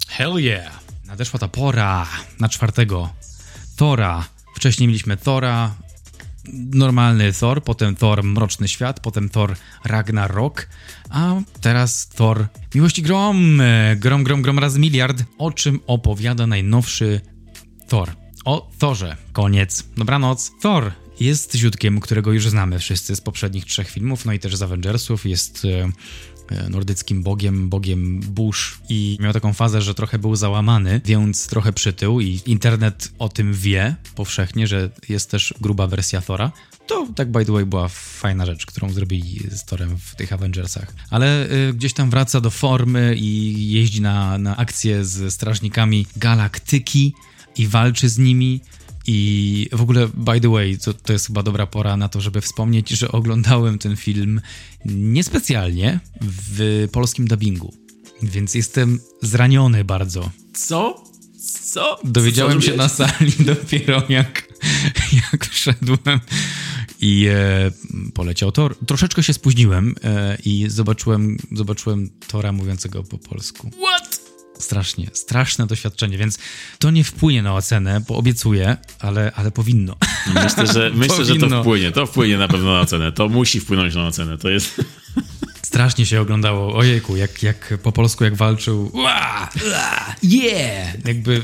Hell 0.07 0.33
yeah! 0.37 0.79
Nadeszła 1.05 1.39
ta 1.39 1.47
pora 1.47 2.07
na 2.39 2.49
czwartego 2.49 3.09
Thora. 3.79 4.27
Wcześniej 4.55 4.87
mieliśmy 4.87 5.17
Thora, 5.17 5.75
normalny 6.53 7.33
Thor, 7.33 7.63
potem 7.63 7.95
Thor 7.95 8.23
Mroczny 8.23 8.67
Świat, 8.67 8.99
potem 8.99 9.29
Thor 9.29 9.55
Ragnarok, 9.85 10.67
a 11.09 11.35
teraz 11.61 12.07
Thor 12.07 12.47
Miłości 12.75 13.01
Grom, 13.01 13.61
Grom, 13.97 14.23
Grom, 14.23 14.41
Grom 14.41 14.59
raz 14.59 14.77
miliard, 14.77 15.23
o 15.37 15.51
czym 15.51 15.79
opowiada 15.87 16.47
najnowszy 16.47 17.21
Thor. 17.87 18.09
O 18.45 18.71
Thorze. 18.79 19.17
Koniec. 19.31 19.83
Dobranoc. 19.97 20.51
Thor 20.61 20.91
jest 21.19 21.55
ziutkiem, 21.55 21.99
którego 21.99 22.31
już 22.31 22.49
znamy 22.49 22.79
wszyscy 22.79 23.15
z 23.15 23.21
poprzednich 23.21 23.65
trzech 23.65 23.89
filmów, 23.89 24.25
no 24.25 24.33
i 24.33 24.39
też 24.39 24.55
z 24.55 24.61
Avengersów. 24.61 25.25
Jest 25.25 25.65
e, 25.65 25.89
nordyckim 26.69 27.23
bogiem, 27.23 27.69
bogiem 27.69 28.19
burz 28.19 28.79
i 28.89 29.17
miał 29.21 29.33
taką 29.33 29.53
fazę, 29.53 29.81
że 29.81 29.95
trochę 29.95 30.19
był 30.19 30.35
załamany, 30.35 31.01
więc 31.05 31.47
trochę 31.47 31.73
przytył 31.73 32.21
i 32.21 32.41
internet 32.45 33.11
o 33.19 33.29
tym 33.29 33.53
wie 33.53 33.95
powszechnie, 34.15 34.67
że 34.67 34.89
jest 35.09 35.31
też 35.31 35.53
gruba 35.61 35.87
wersja 35.87 36.21
Thora. 36.21 36.51
To 36.87 37.07
tak 37.15 37.31
by 37.31 37.45
the 37.45 37.51
way 37.51 37.65
była 37.65 37.87
fajna 37.87 38.45
rzecz, 38.45 38.65
którą 38.65 38.89
zrobili 38.89 39.39
z 39.51 39.65
Thorem 39.65 39.97
w 39.97 40.15
tych 40.15 40.33
Avengersach. 40.33 40.93
Ale 41.09 41.51
y, 41.51 41.73
gdzieś 41.73 41.93
tam 41.93 42.09
wraca 42.09 42.41
do 42.41 42.49
formy 42.49 43.15
i 43.17 43.71
jeździ 43.71 44.01
na, 44.01 44.37
na 44.37 44.57
akcje 44.57 45.05
z 45.05 45.33
strażnikami 45.33 46.05
galaktyki 46.15 47.13
i 47.57 47.67
walczy 47.67 48.09
z 48.09 48.17
nimi. 48.17 48.61
I 49.11 49.67
w 49.71 49.81
ogóle, 49.81 50.07
by 50.13 50.41
the 50.41 50.49
way, 50.49 50.77
to, 50.77 50.93
to 50.93 51.13
jest 51.13 51.27
chyba 51.27 51.43
dobra 51.43 51.67
pora 51.67 51.97
na 51.97 52.09
to, 52.09 52.21
żeby 52.21 52.41
wspomnieć, 52.41 52.89
że 52.89 53.11
oglądałem 53.11 53.79
ten 53.79 53.95
film 53.95 54.41
niespecjalnie 54.85 55.99
w 56.21 56.87
polskim 56.91 57.27
dubbingu. 57.27 57.73
Więc 58.23 58.55
jestem 58.55 58.99
zraniony 59.21 59.83
bardzo. 59.83 60.31
Co? 60.53 61.03
Co? 61.63 61.99
Dowiedziałem 62.03 62.61
Co 62.61 62.67
się 62.67 62.75
na 62.75 62.89
sali 62.89 63.31
dopiero 63.45 64.03
jak, 64.09 64.47
jak 65.31 65.45
wszedłem 65.45 66.19
i 67.01 67.27
e, 67.29 67.71
poleciał 68.13 68.51
Tor. 68.51 68.77
Troszeczkę 68.87 69.23
się 69.23 69.33
spóźniłem 69.33 69.95
e, 70.03 70.37
i 70.45 70.65
zobaczyłem, 70.69 71.37
zobaczyłem 71.51 72.09
Tora 72.27 72.51
mówiącego 72.51 73.03
po 73.03 73.17
polsku. 73.17 73.69
What? 73.69 74.18
Strasznie, 74.59 75.07
straszne 75.13 75.67
doświadczenie, 75.67 76.17
więc 76.17 76.37
to 76.79 76.91
nie 76.91 77.03
wpłynie 77.03 77.41
na 77.41 77.53
ocenę, 77.53 78.01
bo 78.07 78.15
obiecuję, 78.15 78.77
ale, 78.99 79.31
ale 79.35 79.51
powinno. 79.51 79.95
Myślę, 80.33 80.67
że, 80.73 80.91
myślę, 80.95 81.25
że 81.25 81.33
to 81.33 81.39
Powinno. 81.39 81.61
wpłynie. 81.61 81.91
To 81.91 82.05
wpłynie 82.05 82.37
na 82.37 82.47
pewno 82.47 82.73
na 82.73 82.79
ocenę. 82.79 83.11
To 83.11 83.29
musi 83.29 83.59
wpłynąć 83.59 83.95
na 83.95 84.07
ocenę. 84.07 84.37
To 84.37 84.49
jest... 84.49 84.81
Strasznie 85.61 86.05
się 86.05 86.21
oglądało, 86.21 86.75
ojejku, 86.77 87.17
jak, 87.17 87.43
jak 87.43 87.73
po 87.83 87.91
polsku 87.91 88.23
jak 88.23 88.35
walczył, 88.35 88.91
Ua, 88.93 89.49
ua, 89.67 90.15
yeah, 90.23 91.05
jakby, 91.05 91.41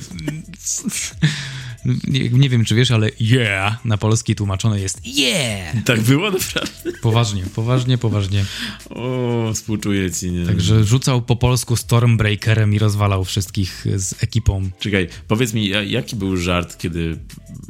nie, 2.07 2.29
nie 2.29 2.49
wiem 2.49 2.65
czy 2.65 2.75
wiesz, 2.75 2.91
ale 2.91 3.09
yeah 3.19 3.85
na 3.85 3.97
polski 3.97 4.35
tłumaczone 4.35 4.79
jest 4.79 5.05
yeah, 5.05 5.83
Tak 5.85 6.01
było 6.01 6.31
naprawdę? 6.31 6.91
poważnie, 7.01 7.43
poważnie, 7.55 7.97
poważnie. 7.97 8.45
O, 8.89 9.51
współczuję 9.53 10.11
ci. 10.11 10.31
Nie? 10.31 10.45
Także 10.45 10.83
rzucał 10.83 11.21
po 11.21 11.35
polsku 11.35 11.75
Stormbreakerem 11.75 12.73
i 12.73 12.79
rozwalał 12.79 13.25
wszystkich 13.25 13.85
z 13.95 14.23
ekipą. 14.23 14.69
Czekaj, 14.79 15.07
powiedz 15.27 15.53
mi, 15.53 15.69
ja- 15.69 15.83
jaki 15.83 16.15
był 16.15 16.37
żart, 16.37 16.77
kiedy 16.77 17.17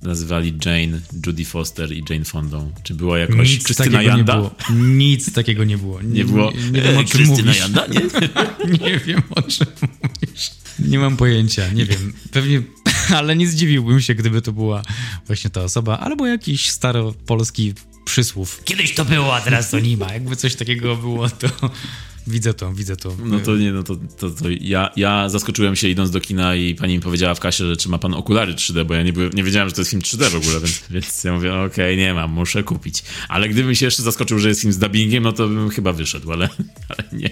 nazywali 0.04 0.54
Jane, 0.66 1.00
Judy 1.26 1.46
Foster 1.46 1.92
i 1.92 2.04
Jane 2.10 2.26
Fondą? 2.26 2.72
Czy 2.84 2.94
była 2.94 3.20
jakoś 3.20 3.54
Nic 3.54 3.64
Krystyna 3.64 3.86
takiego 3.92 4.02
nie 4.12 4.18
Janda? 4.18 4.36
było. 4.36 4.56
Nic 4.80 5.34
takiego 5.34 5.64
nie 5.64 5.78
było. 5.78 6.02
Nie 6.02 6.26
było. 6.26 6.52
Nie, 6.52 6.72
nie 6.72 6.82
wiem 6.82 6.98
o 6.98 7.04
czym 7.04 7.18
Krystyna 7.18 7.38
mówisz. 7.48 7.60
Janda? 7.60 7.88
Nie? 7.88 8.02
Nie 8.86 9.00
wiem 9.00 9.22
o 9.30 9.42
czym 9.42 9.68
mówisz. 9.82 10.52
Nie 10.80 11.00
mam 11.00 11.18
pojęcia, 11.18 11.70
nie 11.74 11.86
wiem. 11.86 12.14
Pewnie, 12.32 12.62
ale 13.18 13.36
nie 13.36 13.48
zdziwiłbym 13.48 14.02
się, 14.02 14.16
gdyby 14.16 14.42
to 14.42 14.52
była 14.52 14.82
właśnie 15.28 15.50
ta 15.50 15.62
osoba, 15.62 16.00
albo 16.00 16.28
jakiś 16.28 16.70
staropolski 16.70 17.74
przysłów. 18.06 18.62
Kiedyś 18.66 18.96
to 18.96 19.06
było, 19.06 19.36
a 19.36 19.42
teraz 19.42 19.70
to 19.70 19.80
nie 19.80 19.98
ma. 19.98 20.14
Jakby 20.14 20.36
coś 20.36 20.56
takiego 20.56 20.96
było, 20.96 21.30
to 21.30 21.48
widzę 22.28 22.54
to, 22.54 22.74
widzę 22.74 22.96
to. 22.96 23.18
No 23.26 23.40
to 23.40 23.58
nie, 23.58 23.72
no 23.72 23.84
to, 23.84 23.96
to, 23.96 24.30
to 24.30 24.46
ja, 24.62 24.90
ja 24.96 25.30
zaskoczyłem 25.30 25.76
się 25.76 25.90
idąc 25.90 26.12
do 26.12 26.22
kina 26.22 26.56
i 26.56 26.76
pani 26.76 26.94
mi 26.94 27.02
powiedziała 27.02 27.36
w 27.36 27.40
kasie, 27.40 27.66
że 27.66 27.78
czy 27.78 27.90
ma 27.90 27.98
pan 27.98 28.14
okulary 28.14 28.54
3D, 28.54 28.86
bo 28.86 28.94
ja 28.94 29.04
nie, 29.04 29.14
byłem, 29.14 29.30
nie 29.34 29.44
wiedziałem, 29.44 29.70
że 29.70 29.76
to 29.76 29.82
jest 29.82 29.92
film 29.92 30.02
3D 30.02 30.30
w 30.30 30.36
ogóle, 30.36 30.60
więc, 30.60 30.84
więc 30.92 31.24
ja 31.24 31.34
mówię, 31.34 31.54
okej, 31.54 31.98
nie 31.98 32.14
mam, 32.14 32.32
muszę 32.32 32.64
kupić. 32.64 33.04
Ale 33.30 33.50
gdybym 33.50 33.76
się 33.76 33.86
jeszcze 33.86 34.04
zaskoczył, 34.04 34.40
że 34.40 34.50
jest 34.50 34.62
film 34.62 34.74
z 34.74 34.78
dubbingiem, 34.78 35.24
no 35.24 35.32
to 35.32 35.48
bym 35.48 35.70
chyba 35.70 35.94
wyszedł, 35.94 36.32
ale, 36.32 36.50
ale 36.90 37.04
nie. 37.14 37.30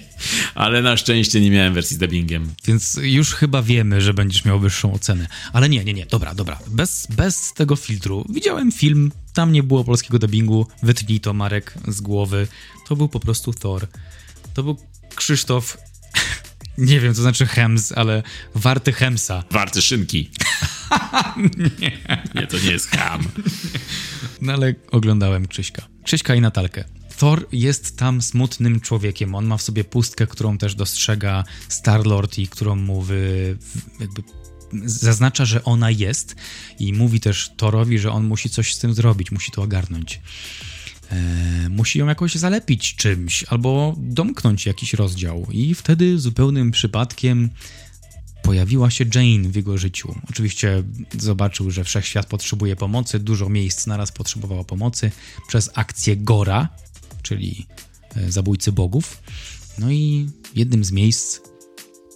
Ale 0.56 0.82
na 0.82 0.98
szczęście 0.98 1.42
nie 1.42 1.52
miałem 1.52 1.74
wersji 1.74 1.96
z 1.96 2.00
dubbingiem. 2.00 2.54
Więc 2.66 3.00
już 3.02 3.34
chyba 3.34 3.62
wiemy, 3.62 4.02
że 4.02 4.14
będziesz 4.14 4.46
miał 4.46 4.60
wyższą 4.60 4.94
ocenę. 4.94 5.28
Ale 5.54 5.70
nie, 5.70 5.84
nie, 5.84 5.94
nie, 5.94 6.06
dobra, 6.06 6.36
dobra. 6.36 6.60
Bez, 6.68 7.08
bez 7.16 7.54
tego 7.54 7.76
filtru. 7.76 8.26
Widziałem 8.30 8.72
film, 8.72 9.12
tam 9.34 9.52
nie 9.52 9.64
było 9.64 9.84
polskiego 9.84 10.20
dubbingu. 10.20 10.68
Wytnij 10.84 11.20
to, 11.20 11.34
Marek, 11.34 11.74
z 11.88 12.02
głowy. 12.02 12.48
To 12.88 12.96
był 12.96 13.10
po 13.10 13.20
prostu 13.20 13.54
Thor. 13.54 13.88
To 14.54 14.64
był 14.64 14.78
Krzysztof. 15.16 15.78
Nie 16.78 17.00
wiem, 17.00 17.14
co 17.14 17.22
znaczy 17.22 17.46
Hems, 17.46 17.92
ale 17.92 18.24
warty 18.56 18.94
Hemsa. 18.94 19.44
Warty 19.52 19.82
szynki. 19.82 20.32
nie. 21.80 21.92
nie, 22.36 22.48
to 22.48 22.58
nie 22.60 22.72
jest 22.72 22.88
ham. 22.88 23.24
No 24.42 24.54
ale 24.54 24.76
oglądałem 24.92 25.48
Krzyśka. 25.48 25.88
Krzyśka 26.04 26.36
i 26.36 26.42
Natalkę. 26.42 26.84
Thor 27.18 27.48
jest 27.52 27.98
tam 27.98 28.22
smutnym 28.22 28.82
człowiekiem. 28.82 29.36
On 29.36 29.46
ma 29.46 29.58
w 29.58 29.62
sobie 29.62 29.84
pustkę, 29.84 30.28
którą 30.28 30.58
też 30.58 30.76
dostrzega 30.76 31.44
Star-Lord 31.68 32.38
i 32.38 32.48
którą 32.48 32.76
mu 32.76 33.02
wy, 33.02 33.58
jakby 34.00 34.24
zaznacza, 34.86 35.46
że 35.46 35.64
ona 35.64 35.92
jest 35.92 36.36
i 36.80 36.94
mówi 36.94 37.20
też 37.20 37.52
Thorowi, 37.58 38.00
że 38.00 38.12
on 38.12 38.24
musi 38.26 38.50
coś 38.50 38.76
z 38.76 38.80
tym 38.80 38.94
zrobić, 38.94 39.32
musi 39.32 39.52
to 39.52 39.62
ogarnąć. 39.62 40.22
E, 41.14 41.70
musi 41.70 42.00
ją 42.00 42.08
jakoś 42.08 42.36
zalepić 42.36 42.96
czymś 42.96 43.44
albo 43.44 43.96
domknąć 43.98 44.66
jakiś 44.66 44.94
rozdział 44.94 45.48
i 45.52 45.76
wtedy 45.76 46.20
zupełnym 46.20 46.72
przypadkiem 46.72 47.50
pojawiła 48.44 48.90
się 48.90 49.06
Jane 49.16 49.50
w 49.50 49.56
jego 49.56 49.78
życiu. 49.78 50.16
Oczywiście 50.30 50.84
zobaczył, 51.20 51.72
że 51.72 51.84
wszechświat 51.84 52.26
potrzebuje 52.26 52.76
pomocy, 52.76 53.20
dużo 53.20 53.50
miejsc 53.50 53.88
naraz 53.88 54.12
potrzebowało 54.12 54.64
pomocy 54.64 55.12
przez 55.48 55.70
akcję 55.74 56.18
Gora, 56.18 56.70
czyli 57.22 57.66
e, 58.16 58.32
zabójcy 58.32 58.72
bogów. 58.72 59.24
No 59.78 59.92
i 59.92 60.30
jednym 60.56 60.84
z 60.84 60.92
miejsc 60.92 61.40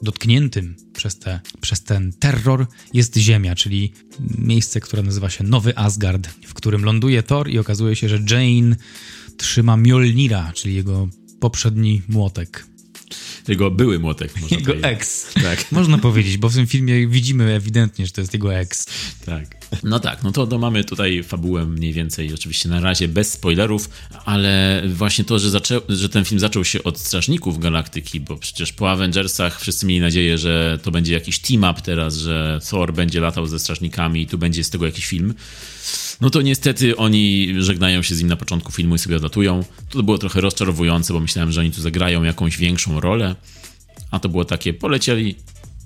dotkniętym 0.01 0.75
przez, 0.93 1.19
te, 1.19 1.39
przez 1.61 1.83
ten 1.83 2.13
terror 2.13 2.67
jest 2.93 3.17
Ziemia, 3.17 3.55
czyli 3.55 3.93
miejsce, 4.37 4.79
które 4.79 5.03
nazywa 5.03 5.29
się 5.29 5.43
Nowy 5.43 5.77
Asgard, 5.77 6.27
w 6.27 6.53
którym 6.53 6.85
ląduje 6.85 7.23
Thor 7.23 7.49
i 7.49 7.59
okazuje 7.59 7.95
się, 7.95 8.09
że 8.09 8.19
Jane 8.29 8.75
trzyma 9.37 9.77
Mjolnira, 9.77 10.51
czyli 10.53 10.75
jego 10.75 11.07
poprzedni 11.39 12.01
młotek. 12.07 12.67
Jego 13.47 13.71
były 13.71 13.99
młotek, 13.99 14.41
można 14.41 14.57
Jego 14.57 14.73
powiedzieć. 14.73 14.91
ex. 14.91 15.33
Tak. 15.33 15.65
Można 15.71 15.97
powiedzieć, 15.97 16.37
bo 16.37 16.49
w 16.49 16.53
tym 16.53 16.67
filmie 16.67 17.07
widzimy 17.07 17.53
ewidentnie, 17.53 18.05
że 18.05 18.11
to 18.11 18.21
jest 18.21 18.33
jego 18.33 18.55
ex. 18.55 18.85
Tak. 19.25 19.57
No 19.83 19.99
tak, 19.99 20.23
no 20.23 20.31
to, 20.31 20.47
to 20.47 20.59
mamy 20.59 20.83
tutaj 20.83 21.23
fabułę 21.23 21.65
mniej 21.65 21.93
więcej, 21.93 22.33
oczywiście 22.33 22.69
na 22.69 22.79
razie 22.79 23.07
bez 23.07 23.33
spoilerów, 23.33 23.89
ale 24.25 24.83
właśnie 24.87 25.25
to, 25.25 25.39
że, 25.39 25.49
zaczę, 25.49 25.81
że 25.89 26.09
ten 26.09 26.25
film 26.25 26.39
zaczął 26.39 26.65
się 26.65 26.83
od 26.83 26.99
Strażników 26.99 27.59
Galaktyki, 27.59 28.19
bo 28.19 28.37
przecież 28.37 28.73
po 28.73 28.91
Avengersach 28.91 29.61
wszyscy 29.61 29.85
mieli 29.85 30.01
nadzieję, 30.01 30.37
że 30.37 30.79
to 30.83 30.91
będzie 30.91 31.13
jakiś 31.13 31.39
team-up 31.39 31.81
teraz, 31.81 32.17
że 32.17 32.59
Thor 32.69 32.93
będzie 32.93 33.19
latał 33.19 33.47
ze 33.47 33.59
Strażnikami 33.59 34.21
i 34.21 34.27
tu 34.27 34.37
będzie 34.37 34.63
z 34.63 34.69
tego 34.69 34.85
jakiś 34.85 35.05
film. 35.05 35.33
No 36.21 36.29
to 36.29 36.41
niestety 36.41 36.97
oni 36.97 37.53
żegnają 37.57 38.01
się 38.01 38.15
z 38.15 38.19
nim 38.19 38.27
na 38.27 38.35
początku 38.35 38.71
filmu 38.71 38.95
i 38.95 38.99
sobie 38.99 39.15
odlatują. 39.15 39.63
To 39.89 40.03
było 40.03 40.17
trochę 40.17 40.41
rozczarowujące, 40.41 41.13
bo 41.13 41.19
myślałem, 41.19 41.51
że 41.51 41.61
oni 41.61 41.71
tu 41.71 41.81
zagrają 41.81 42.23
jakąś 42.23 42.57
większą 42.57 42.99
rolę, 42.99 43.35
a 44.11 44.19
to 44.19 44.29
było 44.29 44.45
takie, 44.45 44.73
polecieli, 44.73 45.35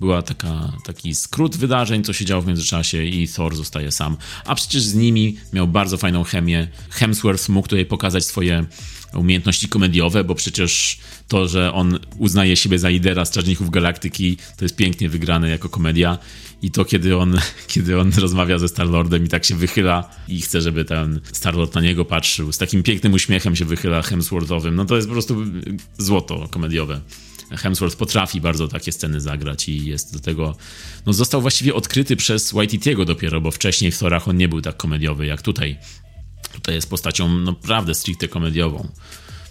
była 0.02 0.22
taka, 0.22 0.72
taki 0.84 1.14
skrót 1.14 1.56
wydarzeń, 1.56 2.04
co 2.04 2.12
się 2.12 2.24
działo 2.24 2.42
w 2.42 2.46
międzyczasie 2.46 3.04
i 3.04 3.28
Thor 3.28 3.56
zostaje 3.56 3.92
sam. 3.92 4.16
A 4.44 4.54
przecież 4.54 4.82
z 4.82 4.94
nimi 4.94 5.36
miał 5.52 5.68
bardzo 5.68 5.96
fajną 5.96 6.24
chemię. 6.24 6.68
Hemsworth 6.90 7.48
mógł 7.48 7.68
tutaj 7.68 7.86
pokazać 7.86 8.24
swoje 8.24 8.66
umiejętności 9.14 9.68
komediowe, 9.68 10.24
bo 10.24 10.34
przecież 10.34 10.98
to, 11.28 11.48
że 11.48 11.72
on 11.72 11.98
uznaje 12.18 12.56
siebie 12.56 12.78
za 12.78 12.88
lidera 12.88 13.24
Strażników 13.24 13.70
Galaktyki, 13.70 14.36
to 14.56 14.64
jest 14.64 14.76
pięknie 14.76 15.08
wygrane 15.08 15.48
jako 15.48 15.68
komedia. 15.68 16.18
I 16.62 16.70
to, 16.70 16.84
kiedy 16.84 17.16
on, 17.16 17.38
kiedy 17.72 18.00
on 18.00 18.12
rozmawia 18.18 18.58
ze 18.58 18.68
Starlordem 18.68 19.24
i 19.24 19.28
tak 19.28 19.44
się 19.44 19.54
wychyla 19.54 20.10
i 20.28 20.40
chce, 20.40 20.60
żeby 20.60 20.84
ten 20.84 21.20
Starlord 21.32 21.74
na 21.74 21.80
niego 21.80 22.04
patrzył, 22.04 22.52
z 22.52 22.58
takim 22.58 22.82
pięknym 22.82 23.12
uśmiechem 23.12 23.56
się 23.56 23.64
wychyla 23.64 24.02
Hemsworthowym, 24.02 24.74
no 24.74 24.84
to 24.84 24.96
jest 24.96 25.08
po 25.08 25.12
prostu 25.12 25.44
złoto 25.98 26.48
komediowe. 26.50 27.00
Hemsworth 27.56 27.96
potrafi 27.96 28.40
bardzo 28.40 28.68
takie 28.68 28.92
sceny 28.92 29.20
zagrać 29.20 29.68
i 29.68 29.86
jest 29.86 30.12
do 30.12 30.20
tego. 30.20 30.56
No, 31.06 31.12
został 31.12 31.40
właściwie 31.40 31.74
odkryty 31.74 32.16
przez 32.16 32.52
Waititiego 32.52 33.04
dopiero, 33.04 33.40
bo 33.40 33.50
wcześniej 33.50 33.90
w 33.92 33.98
Thorach 33.98 34.28
on 34.28 34.36
nie 34.36 34.48
był 34.48 34.60
tak 34.60 34.76
komediowy 34.76 35.26
jak 35.26 35.42
tutaj. 35.42 35.78
Tutaj 36.52 36.74
jest 36.74 36.90
postacią 36.90 37.38
naprawdę 37.38 37.94
stricte 37.94 38.28
komediową 38.28 38.88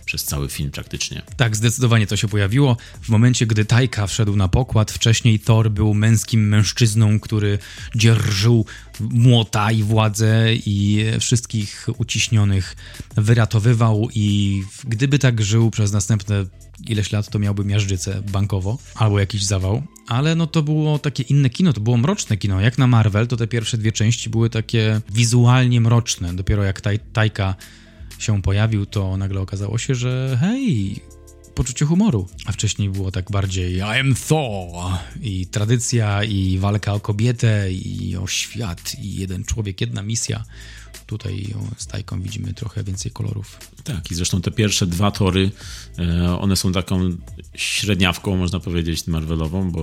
przez 0.06 0.24
cały 0.24 0.49
film 0.49 0.72
praktycznie. 0.72 1.22
Tak, 1.38 1.56
zdecydowanie 1.56 2.08
to 2.08 2.18
się 2.18 2.28
pojawiło. 2.28 2.78
W 3.02 3.10
momencie, 3.10 3.45
gdy 3.45 3.66
Tajka 3.66 4.08
wszedł 4.08 4.36
na 4.36 4.47
pokład, 4.47 4.91
wcześniej 4.91 5.39
Thor 5.39 5.72
był 5.72 5.93
męskim 5.93 6.47
mężczyzną, 6.47 7.20
który 7.20 7.60
dzierżył 7.95 8.66
młota 8.99 9.72
i 9.72 9.84
władzę 9.84 10.54
i 10.54 11.06
wszystkich 11.20 11.88
uciśnionych 11.97 12.76
wyratowywał 13.16 14.08
i 14.16 14.64
gdyby 14.84 15.20
tak 15.20 15.41
żył 15.41 15.72
przez 15.72 15.91
następne 15.91 16.45
ileś 16.88 17.11
lat, 17.11 17.29
to 17.29 17.39
miałby 17.39 17.65
miażdżycę 17.65 18.21
bankowo 18.32 18.77
albo 18.95 19.19
jakiś 19.19 19.43
zawał. 19.43 19.84
Ale 20.07 20.36
no 20.36 20.47
to 20.47 20.63
było 20.63 20.99
takie 20.99 21.23
inne 21.23 21.49
kino, 21.49 21.73
to 21.73 21.82
było 21.82 21.97
mroczne 21.97 22.38
kino. 22.38 22.61
Jak 22.61 22.77
na 22.77 22.88
Marvel, 22.88 23.27
to 23.27 23.38
te 23.38 23.47
pierwsze 23.47 23.77
dwie 23.77 23.91
części 23.91 24.29
były 24.29 24.49
takie 24.49 25.01
wizualnie 25.13 25.82
mroczne. 25.82 26.34
Dopiero 26.34 26.63
jak 26.63 26.82
taj, 26.82 26.99
Tajka 27.13 27.55
się 28.19 28.41
pojawił, 28.41 28.86
to 28.86 29.17
nagle 29.17 29.41
okazało 29.41 29.77
się, 29.77 29.95
że 29.95 30.38
hej, 30.41 30.95
poczucie 31.55 31.86
humoru. 31.86 32.27
A 32.45 32.51
wcześniej 32.51 32.89
było 32.89 33.11
tak 33.11 33.32
bardziej 33.32 33.75
I 33.75 33.82
am 33.82 34.15
Thor 34.27 34.91
i 35.21 35.47
tradycja, 35.47 36.23
i 36.23 36.57
walka 36.59 36.93
o 36.93 36.99
kobietę, 36.99 37.71
i 37.71 38.17
o 38.17 38.27
świat, 38.27 38.95
i 39.01 39.15
jeden 39.15 39.43
człowiek, 39.43 39.82
jedna 39.82 40.01
misja. 40.01 40.43
Tutaj 41.05 41.53
z 41.77 41.87
Tajką 41.87 42.21
widzimy 42.21 42.53
trochę 42.53 42.83
więcej 42.83 43.11
kolorów. 43.11 43.59
Tak, 43.83 44.11
i 44.11 44.15
zresztą 44.15 44.41
te 44.41 44.51
pierwsze 44.51 44.87
dwa 44.87 45.11
tory, 45.11 45.51
e, 45.99 46.39
one 46.39 46.55
są 46.55 46.71
taką 46.71 47.17
średniawką, 47.55 48.37
można 48.37 48.59
powiedzieć, 48.59 49.07
Marvelową, 49.07 49.71
bo 49.71 49.81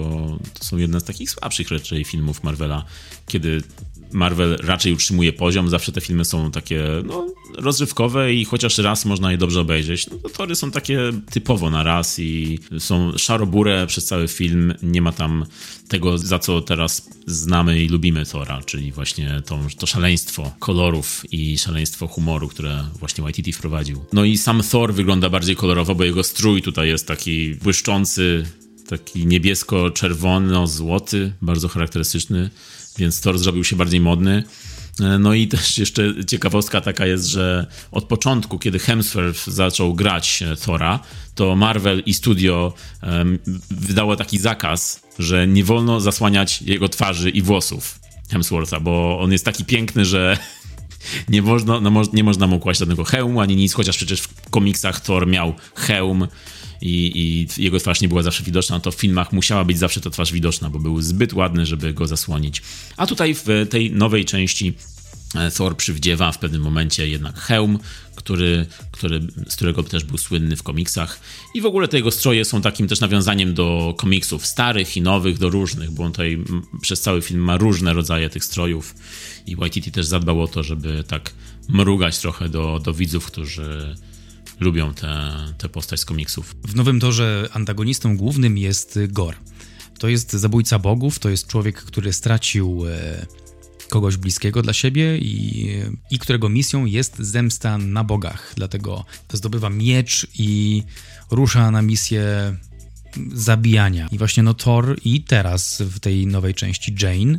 to 0.54 0.64
są 0.64 0.76
jedne 0.76 1.00
z 1.00 1.04
takich 1.04 1.30
słabszych 1.30 1.70
raczej 1.70 2.04
filmów 2.04 2.42
Marvela, 2.44 2.84
kiedy 3.26 3.62
Marvel 4.12 4.58
raczej 4.62 4.92
utrzymuje 4.92 5.32
poziom, 5.32 5.68
zawsze 5.68 5.92
te 5.92 6.00
filmy 6.00 6.24
są 6.24 6.50
takie 6.50 6.84
no, 7.04 7.26
rozrywkowe 7.58 8.34
i 8.34 8.44
chociaż 8.44 8.78
raz 8.78 9.04
można 9.04 9.32
je 9.32 9.38
dobrze 9.38 9.60
obejrzeć. 9.60 10.06
No, 10.06 10.16
to 10.16 10.28
tory 10.28 10.56
są 10.56 10.70
takie 10.70 10.98
typowo 11.30 11.70
na 11.70 11.82
raz 11.82 12.18
i 12.18 12.58
są 12.78 13.18
szarobure 13.18 13.86
przez 13.86 14.04
cały 14.04 14.28
film. 14.28 14.74
Nie 14.82 15.02
ma 15.02 15.12
tam 15.12 15.44
tego, 15.88 16.18
za 16.18 16.38
co 16.38 16.60
teraz 16.60 17.10
znamy 17.26 17.82
i 17.82 17.88
lubimy 17.88 18.26
Tora, 18.26 18.62
czyli 18.62 18.92
właśnie 18.92 19.42
to, 19.46 19.58
to 19.78 19.86
szaleństwo 19.86 20.54
kolorów 20.58 21.24
i 21.32 21.58
szaleństwo 21.58 22.06
humoru, 22.06 22.48
które 22.48 22.84
właśnie 22.98 23.24
YTT 23.28 23.56
wprowadził. 23.56 24.04
No 24.12 24.24
i 24.24 24.36
sam 24.36 24.62
Thor 24.62 24.94
wygląda 24.94 25.30
bardziej 25.30 25.56
kolorowo, 25.56 25.94
bo 25.94 26.04
jego 26.04 26.22
strój 26.22 26.62
tutaj 26.62 26.88
jest 26.88 27.06
taki 27.06 27.54
błyszczący, 27.54 28.46
taki 28.88 29.26
niebiesko-czerwono-złoty, 29.26 31.32
bardzo 31.42 31.68
charakterystyczny 31.68 32.50
więc 32.98 33.20
Thor 33.20 33.38
zrobił 33.38 33.64
się 33.64 33.76
bardziej 33.76 34.00
modny. 34.00 34.44
E, 35.00 35.18
no 35.18 35.34
i 35.34 35.48
też 35.48 35.78
jeszcze 35.78 36.14
ciekawostka 36.26 36.80
taka 36.80 37.06
jest, 37.06 37.26
że 37.26 37.66
od 37.92 38.04
początku, 38.04 38.58
kiedy 38.58 38.78
Hemsworth 38.78 39.46
zaczął 39.46 39.94
grać 39.94 40.42
e, 40.42 40.56
Thora, 40.56 41.00
to 41.34 41.56
Marvel 41.56 42.02
i 42.06 42.14
studio 42.14 42.74
um, 43.02 43.38
wydało 43.70 44.16
taki 44.16 44.38
zakaz, 44.38 45.02
że 45.18 45.46
nie 45.46 45.64
wolno 45.64 46.00
zasłaniać 46.00 46.62
jego 46.62 46.88
twarzy 46.88 47.30
i 47.30 47.42
włosów 47.42 48.00
Hemswortha, 48.30 48.80
bo 48.80 49.20
on 49.20 49.32
jest 49.32 49.44
taki 49.44 49.64
piękny, 49.64 50.04
że 50.04 50.38
nie 51.28 51.42
można, 51.42 51.80
no, 51.80 52.02
nie 52.12 52.24
można 52.24 52.46
mu 52.46 52.58
kłaść 52.58 52.80
żadnego 52.80 53.04
hełmu 53.04 53.40
ani 53.40 53.56
nic, 53.56 53.72
chociaż 53.72 53.96
przecież 53.96 54.20
w 54.20 54.50
komiksach 54.50 55.00
Thor 55.00 55.26
miał 55.26 55.54
hełm 55.74 56.28
i, 56.82 57.12
i 57.56 57.62
jego 57.62 57.80
twarz 57.80 58.00
nie 58.00 58.08
była 58.08 58.22
zawsze 58.22 58.44
widoczna, 58.44 58.80
to 58.80 58.90
w 58.90 58.94
filmach 58.94 59.32
musiała 59.32 59.64
być 59.64 59.78
zawsze 59.78 60.00
ta 60.00 60.10
twarz 60.10 60.32
widoczna, 60.32 60.70
bo 60.70 60.78
był 60.78 61.02
zbyt 61.02 61.32
ładny, 61.32 61.66
żeby 61.66 61.92
go 61.92 62.06
zasłonić. 62.06 62.62
A 62.96 63.06
tutaj 63.06 63.34
w 63.34 63.46
tej 63.70 63.92
nowej 63.92 64.24
części 64.24 64.74
e, 65.34 65.50
Thor 65.50 65.76
przywdziewa 65.76 66.32
w 66.32 66.38
pewnym 66.38 66.62
momencie 66.62 67.08
jednak 67.08 67.38
hełm, 67.38 67.78
który, 68.16 68.66
który, 68.90 69.20
z 69.48 69.56
którego 69.56 69.82
też 69.82 70.04
był 70.04 70.18
słynny 70.18 70.56
w 70.56 70.62
komiksach. 70.62 71.20
I 71.54 71.60
w 71.60 71.66
ogóle 71.66 71.88
te 71.88 71.96
jego 71.96 72.10
stroje 72.10 72.44
są 72.44 72.62
takim 72.62 72.88
też 72.88 73.00
nawiązaniem 73.00 73.54
do 73.54 73.94
komiksów 73.98 74.46
starych 74.46 74.96
i 74.96 75.02
nowych, 75.02 75.38
do 75.38 75.50
różnych, 75.50 75.90
bo 75.90 76.04
on 76.04 76.12
tutaj 76.12 76.44
przez 76.80 77.00
cały 77.00 77.22
film 77.22 77.40
ma 77.40 77.56
różne 77.56 77.92
rodzaje 77.92 78.30
tych 78.30 78.44
strojów. 78.44 78.94
I 79.46 79.52
YTT 79.52 79.90
też 79.90 80.06
zadbał 80.06 80.42
o 80.42 80.48
to, 80.48 80.62
żeby 80.62 81.04
tak 81.06 81.32
mrugać 81.68 82.18
trochę 82.18 82.48
do, 82.48 82.80
do 82.84 82.94
widzów, 82.94 83.26
którzy 83.26 83.96
lubią 84.60 84.94
tę 85.58 85.68
postać 85.72 86.00
z 86.00 86.04
komiksów. 86.04 86.56
W 86.64 86.74
Nowym 86.74 87.00
Torze 87.00 87.48
antagonistą 87.52 88.16
głównym 88.16 88.58
jest 88.58 88.98
Gor. 89.08 89.34
To 89.98 90.08
jest 90.08 90.32
zabójca 90.32 90.78
bogów, 90.78 91.18
to 91.18 91.28
jest 91.28 91.46
człowiek, 91.46 91.82
który 91.82 92.12
stracił 92.12 92.86
e, 92.86 93.26
kogoś 93.88 94.16
bliskiego 94.16 94.62
dla 94.62 94.72
siebie 94.72 95.18
i, 95.18 95.70
i 96.10 96.18
którego 96.18 96.48
misją 96.48 96.84
jest 96.84 97.18
zemsta 97.18 97.78
na 97.78 98.04
bogach. 98.04 98.52
Dlatego 98.56 99.04
zdobywa 99.32 99.70
miecz 99.70 100.26
i 100.38 100.82
rusza 101.30 101.70
na 101.70 101.82
misję 101.82 102.24
zabijania. 103.32 104.08
I 104.12 104.18
właśnie 104.18 104.42
no 104.42 104.54
Thor 104.54 104.98
i 105.04 105.22
teraz 105.22 105.82
w 105.82 106.00
tej 106.00 106.26
nowej 106.26 106.54
części 106.54 106.94
Jane 107.02 107.38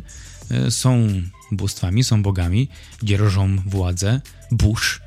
e, 0.50 0.70
są 0.70 1.22
bóstwami, 1.52 2.04
są 2.04 2.22
bogami, 2.22 2.68
dzierżą 3.02 3.56
władzę, 3.66 4.20
Bush 4.50 5.00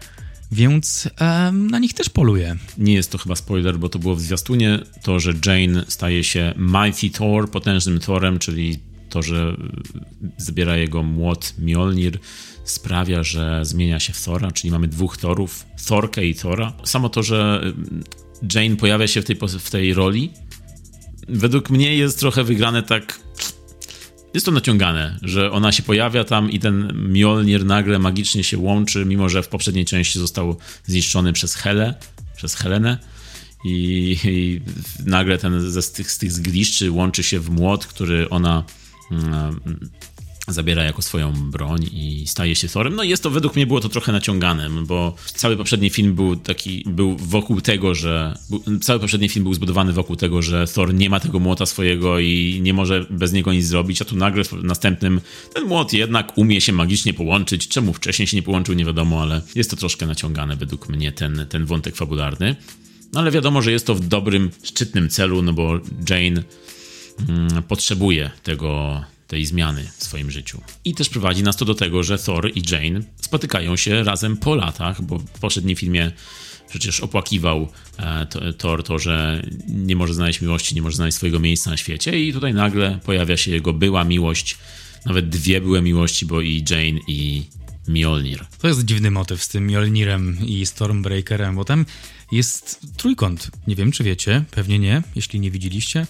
więc 0.54 1.10
na 1.54 1.80
nich 1.80 1.93
też 1.93 2.10
poluje. 2.10 2.56
Nie 2.78 2.93
jest 2.93 3.12
to 3.12 3.18
chyba 3.18 3.36
spoiler, 3.36 3.80
bo 3.80 3.89
to 3.89 3.99
było 3.99 4.16
w 4.16 4.22
zwiastunie, 4.22 4.80
to, 5.04 5.20
że 5.20 5.34
Jane 5.45 5.86
staje 5.88 6.24
się 6.24 6.54
Mighty 6.58 7.10
Thor, 7.10 7.51
potężnym 7.51 7.99
Thorem, 7.99 8.39
czyli 8.39 8.80
to, 9.10 9.22
że 9.22 9.58
zbiera 10.38 10.78
jego 10.78 11.04
młot 11.04 11.54
Mjolnir, 11.60 12.20
sprawia, 12.64 13.24
że 13.24 13.66
zmienia 13.66 13.99
się 13.99 14.14
w 14.14 14.24
Thora, 14.26 14.51
czyli 14.51 14.72
mamy 14.72 14.88
dwóch 14.88 15.18
Thorów, 15.18 15.66
Thorkę 15.88 16.26
i 16.26 16.36
Thora. 16.36 16.74
Samo 16.84 17.10
to, 17.10 17.24
że 17.24 17.62
Jane 18.56 18.76
pojawia 18.76 19.08
się 19.08 19.22
w 19.22 19.26
tej, 19.26 19.38
w 19.60 19.70
tej 19.70 19.93
roli, 19.93 20.32
według 21.28 21.70
mnie 21.70 21.95
jest 21.95 22.20
trochę 22.20 22.43
wygrane 22.43 22.84
tak 22.84 23.20
jest 24.34 24.46
to 24.46 24.52
naciągane, 24.52 25.20
że 25.22 25.52
ona 25.52 25.72
się 25.72 25.84
pojawia 25.84 26.24
tam 26.24 26.52
i 26.52 26.60
ten 26.60 26.94
Mjolnir 27.12 27.66
nagle 27.66 28.00
magicznie 28.00 28.44
się 28.44 28.58
łączy, 28.58 29.06
mimo 29.06 29.30
że 29.30 29.44
w 29.44 29.48
poprzedniej 29.48 29.86
części 29.86 30.20
został 30.20 30.58
zniszczony 30.86 31.34
przez 31.34 31.56
Helę, 31.56 31.96
przez 32.36 32.56
Helenę. 32.56 32.98
I, 33.66 34.18
i 34.24 34.62
nagle 35.06 35.38
ten 35.38 35.72
ze, 35.72 35.82
z 35.82 35.92
tych, 35.92 36.12
z 36.12 36.18
tych 36.18 36.32
zgliszczy 36.32 36.92
łączy 36.92 37.24
się 37.24 37.40
w 37.40 37.50
młot, 37.50 37.86
który 37.86 38.30
ona 38.30 38.64
mm, 39.12 39.60
zabiera 40.48 40.84
jako 40.84 41.02
swoją 41.02 41.34
broń 41.52 41.89
i 41.94 42.24
staje 42.28 42.56
się 42.56 42.68
Thorem. 42.68 42.96
No 42.96 43.04
jest 43.04 43.24
to, 43.24 43.30
według 43.30 43.56
mnie 43.56 43.68
było 43.68 43.80
to 43.80 43.89
trochę 43.89 44.12
naciągane, 44.12 44.70
bo 44.70 45.16
cały 45.26 45.58
poprzedni 45.58 45.89
film 45.89 46.16
był 46.16 46.36
taki, 46.36 46.84
był 46.88 47.18
wokół 47.18 47.62
tego, 47.62 47.96
że, 47.96 48.38
cały 48.82 49.00
poprzedni 49.00 49.30
film 49.30 49.44
był 49.44 49.54
zbudowany 49.54 49.94
wokół 49.94 50.16
tego, 50.16 50.41
że 50.41 50.68
Thor 50.68 50.94
nie 50.94 51.10
ma 51.10 51.20
tego 51.20 51.39
młota 51.39 51.66
swojego 51.66 52.20
i 52.20 52.60
nie 52.62 52.74
może 52.74 53.06
bez 53.10 53.34
niego 53.34 53.54
nic 53.54 53.66
zrobić, 53.66 54.02
a 54.02 54.06
tu 54.06 54.16
nagle 54.16 54.44
w 54.44 54.64
następnym 54.64 55.22
ten 55.54 55.66
młot 55.68 55.94
jednak 55.94 56.38
umie 56.38 56.62
się 56.62 56.74
magicznie 56.74 57.14
połączyć. 57.14 57.68
Czemu 57.68 57.94
wcześniej 57.94 58.28
się 58.28 58.38
nie 58.38 58.44
połączył, 58.44 58.76
nie 58.76 58.86
wiadomo, 58.86 59.22
ale 59.22 59.41
jest 59.56 59.70
to 59.70 59.76
troszkę 59.76 60.06
naciągane 60.06 60.56
według 60.56 60.89
mnie 60.89 61.12
ten, 61.12 61.46
ten 61.50 61.66
wątek 61.66 61.96
fabularny. 61.96 62.56
No 63.14 63.20
ale 63.20 63.32
wiadomo, 63.32 63.62
że 63.62 63.72
jest 63.72 63.88
to 63.88 63.96
w 63.96 64.08
dobrym, 64.08 64.52
szczytnym 64.64 65.10
celu, 65.10 65.41
no 65.41 65.54
bo 65.54 65.80
Jane 66.10 66.44
mm, 67.30 67.64
potrzebuje 67.64 68.32
tego 68.44 69.02
tej 69.34 69.46
zmiany 69.46 69.90
w 69.98 70.04
swoim 70.04 70.32
życiu. 70.32 70.62
I 70.86 70.94
też 70.94 71.10
prowadzi 71.10 71.44
nas 71.44 71.58
to 71.58 71.66
do 71.66 71.76
tego, 71.76 72.04
że 72.04 72.18
Thor 72.18 72.52
i 72.56 72.62
Jane 72.72 73.02
spotykają 73.22 73.76
się 73.76 74.04
razem 74.04 74.38
po 74.38 74.56
latach, 74.56 75.02
bo 75.02 75.20
w 75.20 75.40
poprzednim 75.40 75.76
filmie 75.76 76.12
przecież 76.70 77.00
opłakiwał 77.00 77.68
e, 77.98 78.54
Thor 78.58 78.84
to, 78.84 79.00
że 79.00 79.44
nie 79.68 79.96
może 79.96 80.14
znaleźć 80.14 80.42
miłości, 80.42 80.76
nie 80.76 80.82
może 80.82 80.96
znaleźć 80.96 81.18
swojego 81.18 81.40
miejsca 81.40 81.70
na 81.70 81.78
świecie 81.78 82.20
i 82.20 82.34
tutaj 82.34 82.54
nagle 82.54 83.00
pojawia 83.06 83.38
się 83.38 83.52
jego 83.52 83.74
była 83.74 84.04
miłość, 84.04 84.58
nawet 85.06 85.30
dwie 85.30 85.62
były 85.62 85.82
miłości, 85.82 86.26
bo 86.26 86.42
i 86.42 86.66
Jane 86.70 87.00
i 87.08 87.44
Mjolnir. 87.88 88.46
To 88.62 88.68
jest 88.68 88.86
dziwny 88.86 89.12
motyw 89.12 89.44
z 89.44 89.48
tym 89.48 89.66
Mjolnirem 89.66 90.38
i 90.46 90.66
Stormbreakerem, 90.66 91.56
bo 91.56 91.66
tam 91.66 91.86
jest 92.32 92.80
trójkąt. 92.98 93.52
Nie 93.68 93.76
wiem, 93.76 93.92
czy 93.92 94.04
wiecie, 94.04 94.44
pewnie 94.52 94.80
nie, 94.80 95.02
jeśli 95.16 95.40
nie 95.40 95.52
widzieliście. 95.52 96.08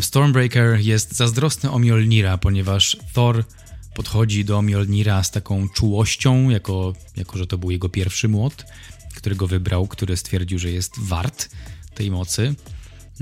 Stormbreaker 0.00 0.80
jest 0.80 1.16
zazdrosny 1.16 1.70
o 1.70 1.78
Mjolnira, 1.78 2.38
ponieważ 2.38 2.96
Thor 3.12 3.44
podchodzi 3.94 4.44
do 4.44 4.62
Mjolnira 4.62 5.22
z 5.22 5.30
taką 5.30 5.68
czułością, 5.68 6.50
jako, 6.50 6.94
jako 7.16 7.38
że 7.38 7.46
to 7.46 7.58
był 7.58 7.70
jego 7.70 7.88
pierwszy 7.88 8.28
młot, 8.28 8.64
którego 9.16 9.46
wybrał, 9.46 9.86
który 9.86 10.16
stwierdził, 10.16 10.58
że 10.58 10.70
jest 10.70 10.94
wart 10.98 11.48
tej 11.94 12.10
mocy. 12.10 12.54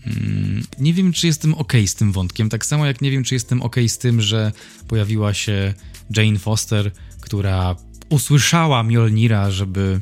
Mm, 0.06 0.64
nie 0.78 0.94
wiem, 0.94 1.12
czy 1.12 1.26
jestem 1.26 1.54
ok 1.54 1.72
z 1.86 1.94
tym 1.94 2.12
wątkiem, 2.12 2.48
tak 2.48 2.66
samo 2.66 2.86
jak 2.86 3.00
nie 3.00 3.10
wiem, 3.10 3.24
czy 3.24 3.34
jestem 3.34 3.62
ok 3.62 3.76
z 3.88 3.98
tym, 3.98 4.20
że 4.20 4.52
pojawiła 4.88 5.34
się 5.34 5.74
Jane 6.16 6.38
Foster, 6.38 6.90
która 7.20 7.76
usłyszała 8.08 8.82
Mjolnira, 8.82 9.50
żeby, 9.50 10.00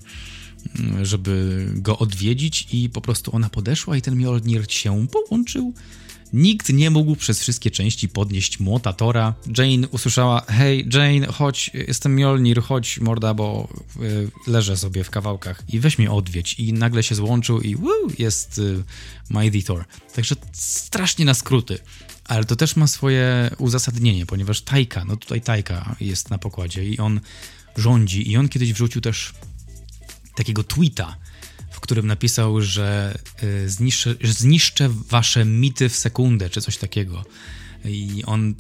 żeby 1.03 1.67
go 1.75 1.99
odwiedzić 1.99 2.69
i 2.73 2.91
po 2.91 3.01
prostu 3.01 3.37
ona 3.37 3.51
podeszła 3.51 3.97
i 3.97 4.03
ten 4.03 4.17
Mjolnir 4.17 4.73
się 4.73 5.07
połączył 5.09 5.75
Nikt 6.33 6.69
nie 6.69 6.91
mógł 6.91 7.17
przez 7.17 7.41
wszystkie 7.41 7.71
części 7.71 8.09
podnieść 8.09 8.61
młota 8.61 8.93
Tora. 8.93 9.35
Jane 9.59 9.89
usłyszała, 9.89 10.43
hej 10.49 10.89
Jane, 10.93 11.27
chodź, 11.27 11.71
jestem 11.75 12.15
Mjolnir, 12.15 12.63
chodź 12.63 13.01
morda, 13.01 13.35
bo 13.35 13.69
y, 14.03 14.31
leżę 14.47 14.77
sobie 14.77 15.05
w 15.05 15.11
kawałkach 15.11 15.63
i 15.69 15.81
weź 15.81 15.99
mnie 15.99 16.11
odwiedź. 16.11 16.55
I 16.59 16.73
nagle 16.73 17.03
się 17.03 17.15
złączył 17.15 17.61
i 17.61 17.77
woo, 17.77 18.09
jest 18.19 18.59
y, 18.59 18.83
Mighty 19.31 19.63
Thor. 19.63 19.85
Także 20.15 20.35
strasznie 20.53 21.25
na 21.25 21.35
skróty. 21.35 21.79
Ale 22.25 22.45
to 22.45 22.57
też 22.57 22.77
ma 22.77 22.87
swoje 22.87 23.51
uzasadnienie, 23.59 24.27
ponieważ 24.27 24.61
Tajka, 24.61 25.05
no 25.05 25.17
tutaj 25.17 25.41
Tajka 25.41 25.97
jest 26.01 26.31
na 26.31 26.39
pokładzie 26.39 26.85
i 26.85 26.99
on 26.99 27.21
rządzi 27.77 28.31
i 28.31 28.37
on 28.37 28.49
kiedyś 28.49 28.73
wrzucił 28.73 29.01
też 29.01 29.33
takiego 30.35 30.65
tweeta, 30.65 31.17
którym 31.81 32.07
napisał, 32.07 32.61
że 32.61 33.19
y, 33.43 33.69
zniszczę, 33.71 34.15
zniszczę 34.25 34.89
wasze 35.09 35.45
mity 35.45 35.89
w 35.89 35.97
sekundę, 35.97 36.51
czy 36.51 36.61
coś 36.61 36.77
takiego. 36.77 37.25
I 37.85 38.23
on 38.27 38.55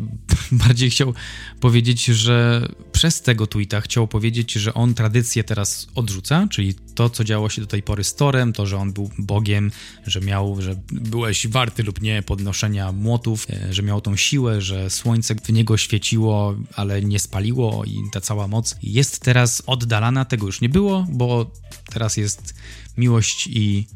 bardziej 0.52 0.90
chciał 0.90 1.14
powiedzieć, 1.60 2.04
że 2.04 2.68
przez 2.92 3.22
tego 3.22 3.46
tweeta 3.46 3.80
chciał 3.80 4.08
powiedzieć, 4.08 4.52
że 4.52 4.74
on 4.74 4.94
tradycję 4.94 5.44
teraz 5.44 5.88
odrzuca, 5.94 6.46
czyli 6.50 6.74
to, 6.94 7.10
co 7.10 7.24
działo 7.24 7.48
się 7.48 7.60
do 7.60 7.66
tej 7.66 7.82
pory 7.82 8.04
z 8.04 8.14
Torem, 8.14 8.52
to, 8.52 8.66
że 8.66 8.76
on 8.76 8.92
był 8.92 9.10
Bogiem, 9.18 9.70
że 10.06 10.20
miał, 10.20 10.62
że 10.62 10.76
byłeś 10.92 11.46
warty 11.46 11.82
lub 11.82 12.00
nie 12.00 12.22
podnoszenia 12.22 12.92
młotów, 12.92 13.46
e, 13.50 13.74
że 13.74 13.82
miał 13.82 14.00
tą 14.00 14.16
siłę, 14.16 14.60
że 14.60 14.90
słońce 14.90 15.34
w 15.34 15.52
niego 15.52 15.76
świeciło, 15.76 16.54
ale 16.74 17.02
nie 17.02 17.18
spaliło 17.18 17.84
i 17.84 17.96
ta 18.12 18.20
cała 18.20 18.48
moc 18.48 18.76
jest 18.82 19.20
teraz 19.20 19.62
oddalana, 19.66 20.24
tego 20.24 20.46
już 20.46 20.60
nie 20.60 20.68
było, 20.68 21.06
bo 21.10 21.50
teraz 21.90 22.16
jest 22.16 22.54
miłość 22.96 23.46
i 23.46 23.86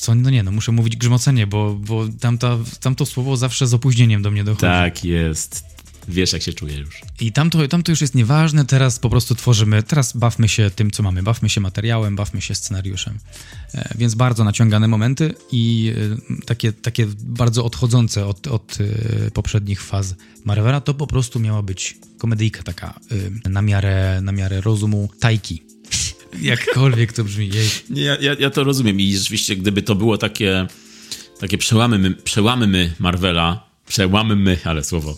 co, 0.00 0.14
no 0.14 0.30
nie, 0.30 0.42
no 0.42 0.52
muszę 0.52 0.72
mówić 0.72 0.96
grzmocenie, 0.96 1.46
bo, 1.46 1.74
bo 1.74 2.08
tamta, 2.20 2.58
tamto 2.80 3.06
słowo 3.06 3.36
zawsze 3.36 3.66
z 3.66 3.74
opóźnieniem 3.74 4.22
do 4.22 4.30
mnie 4.30 4.44
dochodzi. 4.44 4.60
Tak 4.60 5.04
jest. 5.04 5.72
Wiesz, 6.08 6.32
jak 6.32 6.42
się 6.42 6.52
czuję 6.52 6.76
już. 6.76 7.00
I 7.20 7.32
tamto, 7.32 7.68
tamto 7.68 7.92
już 7.92 8.00
jest 8.00 8.14
nieważne, 8.14 8.64
teraz 8.64 8.98
po 8.98 9.10
prostu 9.10 9.34
tworzymy, 9.34 9.82
teraz 9.82 10.16
bawmy 10.16 10.48
się 10.48 10.70
tym, 10.70 10.90
co 10.90 11.02
mamy, 11.02 11.22
bawmy 11.22 11.48
się 11.48 11.60
materiałem, 11.60 12.16
bawmy 12.16 12.40
się 12.40 12.54
scenariuszem. 12.54 13.18
E, 13.74 13.94
więc 13.98 14.14
bardzo 14.14 14.44
naciągane 14.44 14.88
momenty 14.88 15.34
i 15.52 15.92
e, 16.40 16.44
takie, 16.46 16.72
takie 16.72 17.06
bardzo 17.24 17.64
odchodzące 17.64 18.26
od, 18.26 18.46
od 18.46 18.78
e, 18.80 19.30
poprzednich 19.30 19.82
faz 19.82 20.14
Marvela, 20.44 20.80
to 20.80 20.94
po 20.94 21.06
prostu 21.06 21.40
miała 21.40 21.62
być 21.62 21.96
komedyjka 22.18 22.62
taka 22.62 23.00
e, 23.44 23.50
na 23.50 23.62
miarę, 23.62 24.20
na 24.22 24.32
miarę 24.32 24.60
rozumu 24.60 25.08
tajki. 25.20 25.71
Jakkolwiek 26.40 27.12
to 27.12 27.24
brzmi. 27.24 27.48
Jej. 27.48 27.68
Ja, 27.90 28.16
ja, 28.20 28.36
ja 28.38 28.50
to 28.50 28.64
rozumiem 28.64 29.00
i 29.00 29.14
rzeczywiście, 29.16 29.56
gdyby 29.56 29.82
to 29.82 29.94
było 29.94 30.18
takie, 30.18 30.66
takie 31.40 31.58
przełamy, 31.58 31.98
my, 31.98 32.10
przełamy 32.10 32.66
my 32.66 32.92
Marvela, 32.98 33.66
przełamy 33.86 34.36
my, 34.36 34.58
ale 34.64 34.84
słowo, 34.84 35.16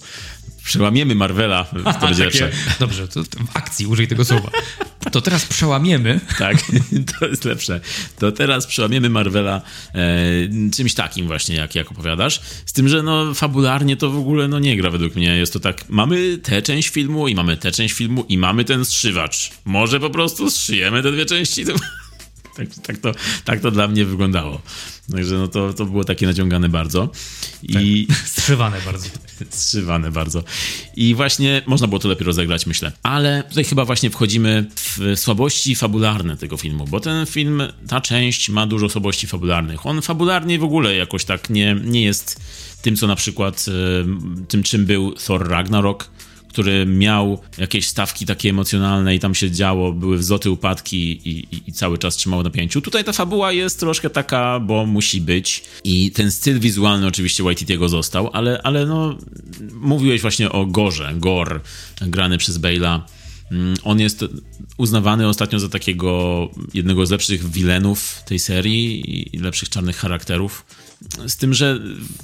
przełamiemy 0.65 1.15
Marvela, 1.15 1.65
to 2.01 2.07
będzie 2.07 2.25
lepsze. 2.25 2.51
Dobrze, 2.81 3.09
to, 3.09 3.25
to 3.25 3.39
w 3.39 3.57
akcji 3.57 3.87
użyj 3.87 4.09
tego 4.09 4.25
słowa. 4.25 4.51
To 5.13 5.21
teraz 5.21 5.47
przełamiemy. 5.47 6.21
Tak, 6.39 6.57
to 7.19 7.27
jest 7.27 7.45
lepsze. 7.45 7.81
To 8.19 8.33
teraz 8.33 8.67
przełamiemy 8.67 9.11
Marvela 9.11 9.63
e, 9.95 10.71
czymś 10.77 10.95
takim 10.95 11.27
właśnie, 11.27 11.57
jak, 11.57 11.75
jak 11.75 11.91
opowiadasz. 11.91 12.41
Z 12.67 12.73
tym, 12.73 12.89
że 12.89 13.03
no 13.03 13.35
fabularnie 13.35 13.97
to 13.97 14.11
w 14.11 14.19
ogóle 14.19 14.49
no 14.49 14.59
nie 14.59 14.77
gra 14.77 14.91
według 14.91 15.15
mnie. 15.17 15.37
Jest 15.37 15.53
to 15.53 15.61
tak, 15.61 15.85
mamy 15.89 16.39
tę 16.39 16.63
część 16.63 16.89
filmu 16.89 17.29
i 17.29 17.35
mamy 17.35 17.57
tę 17.57 17.73
część 17.73 17.95
filmu 17.95 18.25
i 18.29 18.39
mamy 18.39 18.65
ten 18.65 18.85
strzywacz. 18.85 19.51
Może 19.65 20.01
po 20.01 20.11
prostu 20.11 20.51
strzyjemy 20.51 21.03
te 21.03 21.13
dwie 21.13 21.27
części? 21.27 21.65
Tak, 22.57 22.69
tak, 22.87 22.99
to, 22.99 23.13
tak 23.45 23.61
to 23.61 23.71
dla 23.71 23.89
mnie 23.89 24.05
wyglądało. 24.05 24.63
Także 25.13 25.35
no 25.35 25.49
to, 25.49 25.73
to 25.73 25.85
było 25.85 26.05
takie 26.05 26.27
naciągane 26.27 26.69
bardzo. 26.69 27.09
I... 27.63 28.07
Tak, 28.07 28.17
strzywane 28.17 28.81
bardzo. 28.87 29.09
strzywane 29.51 30.11
bardzo. 30.11 30.45
I 30.97 31.15
właśnie 31.15 31.63
można 31.67 31.87
było 31.87 31.99
to 31.99 32.09
lepiej 32.09 32.27
rozegrać, 32.27 32.67
myślę. 32.67 32.93
Ale 33.03 33.43
tutaj 33.49 33.65
chyba 33.65 33.85
właśnie 33.85 34.11
wchodzimy 34.11 34.67
w 34.77 35.13
słabości 35.17 35.75
fabularne 35.75 36.37
tego 36.37 36.57
filmu, 36.57 36.87
bo 36.87 37.01
ten 37.01 37.27
film, 37.27 37.63
ta 37.89 38.01
część 38.01 38.49
ma 38.49 38.67
dużo 38.67 38.89
słabości 38.89 39.27
fabularnych. 39.27 39.87
On 39.87 40.03
fabularnie 40.03 40.59
w 40.59 40.65
ogóle 40.65 40.97
jakoś 40.97 41.25
tak 41.25 41.51
nie, 41.51 41.77
nie 41.85 42.03
jest 42.03 42.41
tym, 42.83 42.97
co 42.97 43.07
na 43.07 43.17
przykład 43.17 43.67
e, 43.69 44.45
tym, 44.49 44.63
czym 44.63 44.87
był 44.87 45.13
Thor 45.13 45.49
Ragnarok, 45.49 46.11
który 46.55 46.87
miał 46.87 47.39
jakieś 47.59 47.87
stawki 47.87 48.27
takie 48.27 48.51
emocjonalne 48.51 49.15
i 49.15 49.19
tam 49.19 49.35
się 49.35 49.51
działo, 49.51 49.93
były 49.93 50.19
wzloty, 50.19 50.51
upadki 50.51 51.29
i, 51.29 51.57
i, 51.57 51.63
i 51.67 51.73
cały 51.73 51.99
czas 51.99 52.17
trzymało 52.17 52.43
na 52.43 52.51
pięciu. 52.51 52.81
Tutaj 52.81 53.05
ta 53.05 53.13
fabuła 53.13 53.53
jest 53.53 53.81
troszkę 53.81 54.11
taka, 54.11 54.61
bo 54.61 54.87
musi 54.87 55.21
być 55.21 55.65
i 55.85 56.11
ten 56.11 56.31
styl 56.31 56.61
wizualny 56.61 57.07
oczywiście 57.07 57.43
Waititiego 57.43 57.89
został, 57.89 58.31
ale, 58.33 58.61
ale 58.63 58.87
no 58.87 59.19
mówiłeś 59.81 60.21
właśnie 60.21 60.53
o 60.53 60.67
Gorze, 60.67 61.15
Gor 61.17 61.61
grany 62.01 62.39
przez 62.39 62.59
Bale'a. 62.59 63.01
Mm, 63.51 63.75
on 63.85 64.01
jest 64.01 64.25
uznawany 64.77 65.29
ostatnio 65.29 65.59
za 65.59 65.69
takiego 65.69 66.49
jednego 66.75 67.07
z 67.07 67.11
lepszych 67.11 67.51
wilenów 67.51 68.23
tej 68.27 68.39
serii 68.39 69.37
i 69.37 69.39
lepszych 69.39 69.69
czarnych 69.69 69.97
charakterów. 69.97 70.65
Z 71.27 71.37
tym, 71.37 71.55
że 71.55 71.81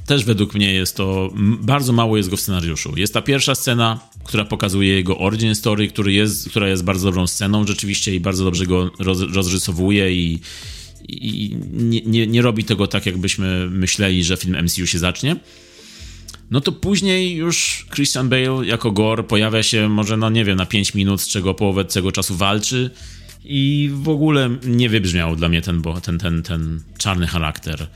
też 0.07 0.25
według 0.25 0.55
mnie 0.55 0.73
jest 0.73 0.97
to, 0.97 1.31
bardzo 1.61 1.93
mało 1.93 2.17
jest 2.17 2.29
go 2.29 2.37
w 2.37 2.41
scenariuszu. 2.41 2.93
Jest 2.97 3.15
ta 3.15 3.23
pierwsza 3.23 3.55
scena, 3.55 4.01
która 4.25 4.45
pokazuje 4.45 4.95
jego 4.95 5.19
origin 5.19 5.55
story, 5.55 5.89
który 5.89 6.13
jest, 6.13 6.51
która 6.51 6.69
jest 6.69 6.85
bardzo 6.85 7.09
dobrą 7.09 7.27
sceną 7.27 7.67
rzeczywiście 7.67 8.15
i 8.15 8.21
bardzo 8.21 8.45
dobrze 8.45 8.67
go 8.67 8.91
roz, 8.99 9.21
rozrysowuje 9.21 10.15
i, 10.15 10.41
i 11.09 11.57
nie, 11.73 12.01
nie, 12.01 12.27
nie 12.27 12.43
robi 12.43 12.65
tego 12.65 12.87
tak, 12.87 13.07
jakbyśmy 13.07 13.71
myśleli, 13.71 14.25
że 14.25 14.37
film 14.37 14.65
MCU 14.65 14.87
się 14.87 14.99
zacznie. 14.99 15.37
No 16.51 16.61
to 16.61 16.73
później 16.73 17.35
już 17.35 17.87
Christian 17.95 18.29
Bale 18.29 18.67
jako 18.67 18.91
Gore 18.91 19.23
pojawia 19.23 19.63
się 19.63 19.89
może, 19.89 20.17
no 20.17 20.31
nie 20.31 20.45
wiem, 20.45 20.57
na 20.57 20.67
5 20.67 20.95
minut, 20.95 21.21
z 21.21 21.29
czego 21.29 21.55
połowę 21.55 21.85
tego 21.85 22.13
czasu 22.13 22.37
walczy 22.37 22.91
i 23.45 23.91
w 23.93 24.09
ogóle 24.09 24.51
nie 24.65 24.89
wybrzmiał 24.89 25.37
dla 25.37 25.49
mnie 25.49 25.63
ten, 25.63 25.83
ten, 26.03 26.19
ten, 26.19 26.43
ten 26.43 26.83
czarny 26.99 27.27
charakter. 27.27 27.87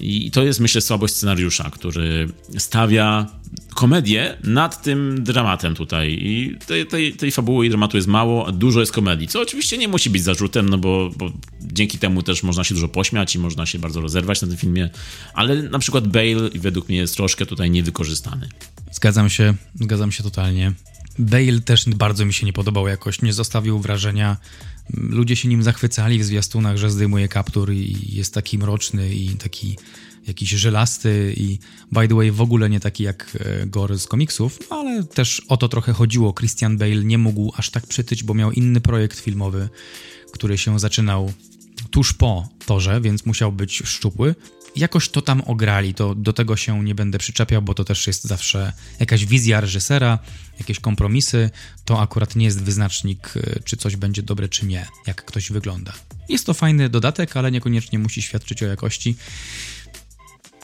I 0.00 0.30
to 0.30 0.42
jest, 0.42 0.60
myślę, 0.60 0.80
słabość 0.80 1.14
scenariusza, 1.14 1.70
który 1.70 2.28
stawia 2.58 3.26
komedię 3.74 4.36
nad 4.44 4.82
tym 4.82 5.24
dramatem 5.24 5.74
tutaj. 5.74 6.18
I 6.20 6.56
tej, 6.66 6.86
tej, 6.86 7.12
tej 7.12 7.32
fabuły 7.32 7.66
i 7.66 7.68
dramatu 7.68 7.96
jest 7.96 8.08
mało, 8.08 8.46
a 8.46 8.52
dużo 8.52 8.80
jest 8.80 8.92
komedii, 8.92 9.28
co 9.28 9.40
oczywiście 9.40 9.78
nie 9.78 9.88
musi 9.88 10.10
być 10.10 10.22
zarzutem, 10.22 10.68
no 10.68 10.78
bo, 10.78 11.10
bo 11.16 11.32
dzięki 11.60 11.98
temu 11.98 12.22
też 12.22 12.42
można 12.42 12.64
się 12.64 12.74
dużo 12.74 12.88
pośmiać 12.88 13.34
i 13.34 13.38
można 13.38 13.66
się 13.66 13.78
bardzo 13.78 14.00
rozerwać 14.00 14.42
na 14.42 14.48
tym 14.48 14.56
filmie, 14.56 14.90
ale 15.34 15.62
na 15.62 15.78
przykład 15.78 16.08
Bale 16.08 16.50
według 16.54 16.88
mnie 16.88 16.98
jest 16.98 17.16
troszkę 17.16 17.46
tutaj 17.46 17.70
niewykorzystany. 17.70 18.48
Zgadzam 18.92 19.30
się, 19.30 19.54
zgadzam 19.74 20.12
się 20.12 20.22
totalnie. 20.22 20.72
Bale 21.18 21.60
też 21.60 21.88
bardzo 21.88 22.24
mi 22.24 22.34
się 22.34 22.46
nie 22.46 22.52
podobał 22.52 22.88
jakoś, 22.88 23.22
nie 23.22 23.32
zostawił 23.32 23.78
wrażenia 23.78 24.36
ludzie 24.94 25.36
się 25.36 25.48
nim 25.48 25.62
zachwycali 25.62 26.18
w 26.18 26.24
zwiastunach, 26.24 26.76
że 26.76 26.90
zdejmuje 26.90 27.28
kaptur 27.28 27.72
i 27.72 27.96
jest 28.16 28.34
taki 28.34 28.58
mroczny 28.58 29.14
i 29.14 29.28
taki 29.28 29.76
jakiś 30.26 30.50
żelasty 30.50 31.34
i 31.36 31.58
by 31.92 32.08
the 32.08 32.14
way 32.14 32.32
w 32.32 32.40
ogóle 32.40 32.70
nie 32.70 32.80
taki 32.80 33.02
jak 33.02 33.36
e, 33.40 33.66
Gore 33.66 33.98
z 33.98 34.06
komiksów, 34.06 34.58
ale 34.70 35.04
też 35.04 35.42
o 35.48 35.56
to 35.56 35.68
trochę 35.68 35.92
chodziło. 35.92 36.32
Christian 36.32 36.78
Bale 36.78 37.04
nie 37.04 37.18
mógł 37.18 37.52
aż 37.56 37.70
tak 37.70 37.86
przytyć, 37.86 38.24
bo 38.24 38.34
miał 38.34 38.52
inny 38.52 38.80
projekt 38.80 39.20
filmowy, 39.20 39.68
który 40.32 40.58
się 40.58 40.78
zaczynał 40.78 41.32
tuż 41.90 42.12
po 42.12 42.48
torze, 42.66 43.00
więc 43.00 43.26
musiał 43.26 43.52
być 43.52 43.82
szczupły 43.84 44.34
jakoś 44.76 45.08
to 45.08 45.22
tam 45.22 45.40
ograli, 45.40 45.94
to 45.94 46.14
do 46.14 46.32
tego 46.32 46.56
się 46.56 46.84
nie 46.84 46.94
będę 46.94 47.18
przyczepiał, 47.18 47.62
bo 47.62 47.74
to 47.74 47.84
też 47.84 48.06
jest 48.06 48.24
zawsze 48.24 48.72
jakaś 49.00 49.26
wizja 49.26 49.60
reżysera, 49.60 50.18
jakieś 50.58 50.80
kompromisy, 50.80 51.50
to 51.84 52.00
akurat 52.00 52.36
nie 52.36 52.44
jest 52.44 52.62
wyznacznik, 52.62 53.36
y, 53.36 53.62
czy 53.64 53.76
coś 53.76 53.96
będzie 53.96 54.22
dobre, 54.22 54.48
czy 54.48 54.66
nie, 54.66 54.86
jak 55.06 55.24
ktoś 55.24 55.52
wygląda. 55.52 55.92
Jest 56.28 56.46
to 56.46 56.54
fajny 56.54 56.88
dodatek, 56.88 57.36
ale 57.36 57.50
niekoniecznie 57.50 57.98
musi 57.98 58.22
świadczyć 58.22 58.62
o 58.62 58.66
jakości. 58.66 59.16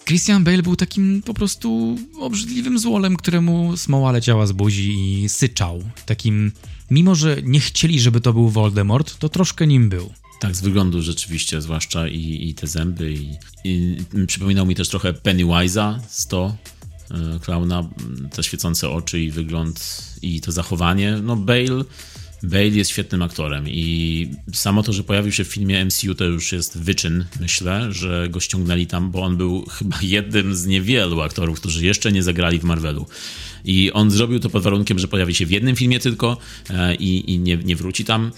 Christian 0.04 0.44
Bale 0.44 0.62
był 0.62 0.76
takim 0.76 1.22
po 1.22 1.34
prostu 1.34 1.98
obrzydliwym 2.20 2.78
złolem, 2.78 3.16
któremu 3.16 3.76
smoła 3.76 4.12
leciała 4.12 4.46
z 4.46 4.52
buzi 4.52 5.22
i 5.22 5.28
syczał. 5.28 5.82
Takim, 6.06 6.52
mimo 6.90 7.14
że 7.14 7.36
nie 7.42 7.60
chcieli, 7.60 8.00
żeby 8.00 8.20
to 8.20 8.32
był 8.32 8.48
Voldemort, 8.48 9.18
to 9.18 9.28
troszkę 9.28 9.66
nim 9.66 9.88
był. 9.88 10.12
Tak, 10.40 10.56
z 10.56 10.60
wyglądu 10.60 11.02
rzeczywiście, 11.02 11.62
zwłaszcza 11.62 12.08
i, 12.08 12.48
i 12.48 12.54
te 12.54 12.66
zęby. 12.66 13.12
I, 13.12 13.36
i 13.64 13.96
przypominał 14.26 14.66
mi 14.66 14.74
też 14.74 14.88
trochę 14.88 15.12
Pennywise'a 15.12 15.98
100, 16.08 16.56
y, 17.36 17.40
klauna, 17.40 17.88
te 18.34 18.42
świecące 18.42 18.88
oczy 18.90 19.20
i 19.20 19.30
wygląd 19.30 20.04
i 20.22 20.40
to 20.40 20.52
zachowanie. 20.52 21.18
No 21.22 21.36
Bale, 21.36 21.84
Bale 22.42 22.68
jest 22.68 22.90
świetnym 22.90 23.22
aktorem 23.22 23.68
i 23.68 24.30
samo 24.52 24.82
to, 24.82 24.92
że 24.92 25.04
pojawił 25.04 25.32
się 25.32 25.44
w 25.44 25.48
filmie 25.48 25.84
MCU 25.84 26.14
to 26.14 26.24
już 26.24 26.52
jest 26.52 26.78
wyczyn, 26.78 27.24
myślę, 27.40 27.92
że 27.92 28.28
go 28.30 28.40
ściągnęli 28.40 28.86
tam, 28.86 29.10
bo 29.10 29.22
on 29.22 29.36
był 29.36 29.66
chyba 29.66 29.96
jednym 30.16 30.54
z 30.54 30.66
niewielu 30.66 31.20
aktorów, 31.20 31.60
którzy 31.60 31.86
jeszcze 31.86 32.12
nie 32.12 32.22
zagrali 32.22 32.58
w 32.58 32.64
Marvelu. 32.64 33.06
I 33.64 33.92
on 33.92 34.10
zrobił 34.10 34.40
to 34.40 34.50
pod 34.50 34.62
warunkiem, 34.62 34.98
że 34.98 35.08
pojawi 35.08 35.34
się 35.34 35.46
w 35.46 35.50
jednym 35.50 35.76
filmie 35.76 36.00
tylko 36.00 36.36
e, 36.70 36.94
i, 36.94 37.32
i 37.34 37.38
nie, 37.38 37.56
nie 37.56 37.76
wróci 37.76 38.04
tam. 38.04 38.30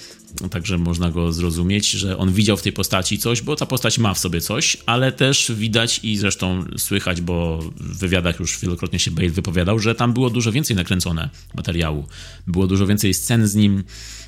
Także 0.50 0.78
można 0.78 1.10
go 1.10 1.32
zrozumieć, 1.32 1.90
że 1.90 2.18
on 2.18 2.32
widział 2.32 2.56
w 2.56 2.62
tej 2.62 2.72
postaci 2.72 3.18
coś, 3.18 3.42
bo 3.42 3.56
ta 3.56 3.66
postać 3.66 3.98
ma 3.98 4.14
w 4.14 4.18
sobie 4.18 4.40
coś, 4.40 4.76
ale 4.86 5.12
też 5.12 5.52
widać 5.54 6.00
i 6.02 6.16
zresztą 6.16 6.64
słychać, 6.78 7.20
bo 7.20 7.58
w 7.76 7.98
wywiadach 7.98 8.40
już 8.40 8.60
wielokrotnie 8.60 8.98
się 8.98 9.10
Bale 9.10 9.28
wypowiadał, 9.28 9.78
że 9.78 9.94
tam 9.94 10.12
było 10.12 10.30
dużo 10.30 10.52
więcej 10.52 10.76
nakręcone 10.76 11.30
materiału. 11.54 12.06
Było 12.46 12.66
dużo 12.66 12.86
więcej 12.86 13.14
scen 13.14 13.46
z 13.46 13.54
nim, 13.54 13.84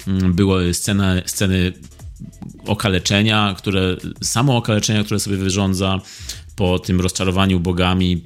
mm, 0.06 0.32
było 0.32 0.58
scena, 0.72 1.14
sceny 1.26 1.72
okaleczenia, 2.66 3.54
które, 3.58 3.96
samo 4.22 4.56
okaleczenia, 4.56 5.04
które 5.04 5.20
sobie 5.20 5.36
wyrządza, 5.36 6.00
po 6.56 6.78
tym 6.78 7.00
rozczarowaniu 7.00 7.60
bogami 7.60 8.22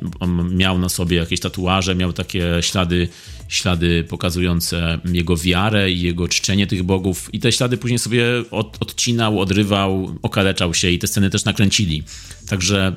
miał 0.51 0.79
na 0.79 0.89
sobie 0.89 1.16
jakieś 1.16 1.41
tatuaże, 1.41 1.95
miał 1.95 2.12
takie 2.12 2.59
ślady, 2.61 3.09
ślady 3.49 4.05
pokazujące 4.09 5.01
jego 5.05 5.37
wiarę 5.37 5.91
i 5.91 6.01
jego 6.01 6.29
czczenie 6.29 6.66
tych 6.66 6.83
bogów 6.83 7.35
i 7.35 7.41
te 7.41 7.53
ślady 7.53 7.77
później 7.77 7.99
sobie 7.99 8.24
od, 8.51 8.77
odcinał, 8.81 9.41
odrywał, 9.41 10.18
okaleczał 10.22 10.74
się 10.74 10.91
i 10.91 10.99
te 10.99 11.07
sceny 11.07 11.31
też 11.31 11.45
nakręcili. 11.45 12.03
Także 12.49 12.97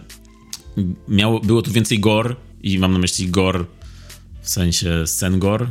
miało, 1.07 1.39
było 1.39 1.61
tu 1.61 1.71
więcej 1.71 1.99
gor 1.99 2.35
i 2.63 2.79
mam 2.79 2.93
na 2.93 2.99
myśli 2.99 3.27
gor 3.27 3.65
w 4.41 4.49
sensie 4.49 5.07
scen 5.07 5.39
gore. 5.39 5.67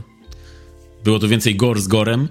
Było 1.05 1.19
to 1.19 1.29
więcej 1.29 1.57
gore 1.57 1.81
z 1.81 1.89
gorem, 1.89 2.29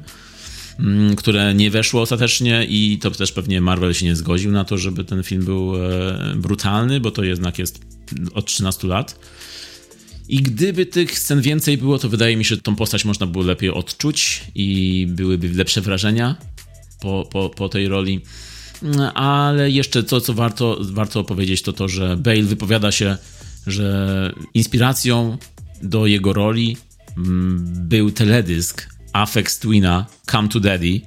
które 1.17 1.53
nie 1.53 1.71
weszło 1.71 2.01
ostatecznie 2.01 2.65
i 2.69 2.97
to 3.01 3.11
też 3.11 3.31
pewnie 3.31 3.61
Marvel 3.61 3.93
się 3.93 4.05
nie 4.05 4.15
zgodził 4.15 4.51
na 4.51 4.65
to, 4.65 4.77
żeby 4.77 5.03
ten 5.03 5.23
film 5.23 5.45
był 5.45 5.75
e, 5.75 6.35
brutalny, 6.35 6.99
bo 6.99 7.11
to 7.11 7.23
jednak 7.23 7.59
jest 7.59 7.79
od 8.33 8.45
13 8.45 8.87
lat. 8.87 9.19
I 10.29 10.41
gdyby 10.41 10.85
tych 10.85 11.19
scen 11.19 11.41
więcej 11.41 11.77
było, 11.77 11.99
to 11.99 12.09
wydaje 12.09 12.37
mi 12.37 12.45
się, 12.45 12.55
że 12.55 12.61
tą 12.61 12.75
postać 12.75 13.05
można 13.05 13.27
było 13.27 13.43
lepiej 13.43 13.69
odczuć 13.69 14.43
i 14.55 15.07
byłyby 15.09 15.49
lepsze 15.49 15.81
wrażenia 15.81 16.35
po, 17.01 17.27
po, 17.31 17.49
po 17.49 17.69
tej 17.69 17.87
roli. 17.87 18.21
Ale 19.13 19.71
jeszcze 19.71 20.03
to, 20.03 20.21
co 20.21 20.33
warto, 20.33 20.77
warto 20.81 21.23
powiedzieć, 21.23 21.61
to 21.61 21.73
to, 21.73 21.87
że 21.87 22.17
Bale 22.17 22.41
wypowiada 22.41 22.91
się, 22.91 23.17
że 23.67 24.31
inspiracją 24.53 25.37
do 25.83 26.05
jego 26.05 26.33
roli 26.33 26.77
mm, 27.17 27.65
był 27.87 28.11
teledysk 28.11 28.96
Afex 29.17 29.59
Twina 29.59 30.05
Come 30.31 30.47
to 30.47 30.59
Daddy, 30.59 31.01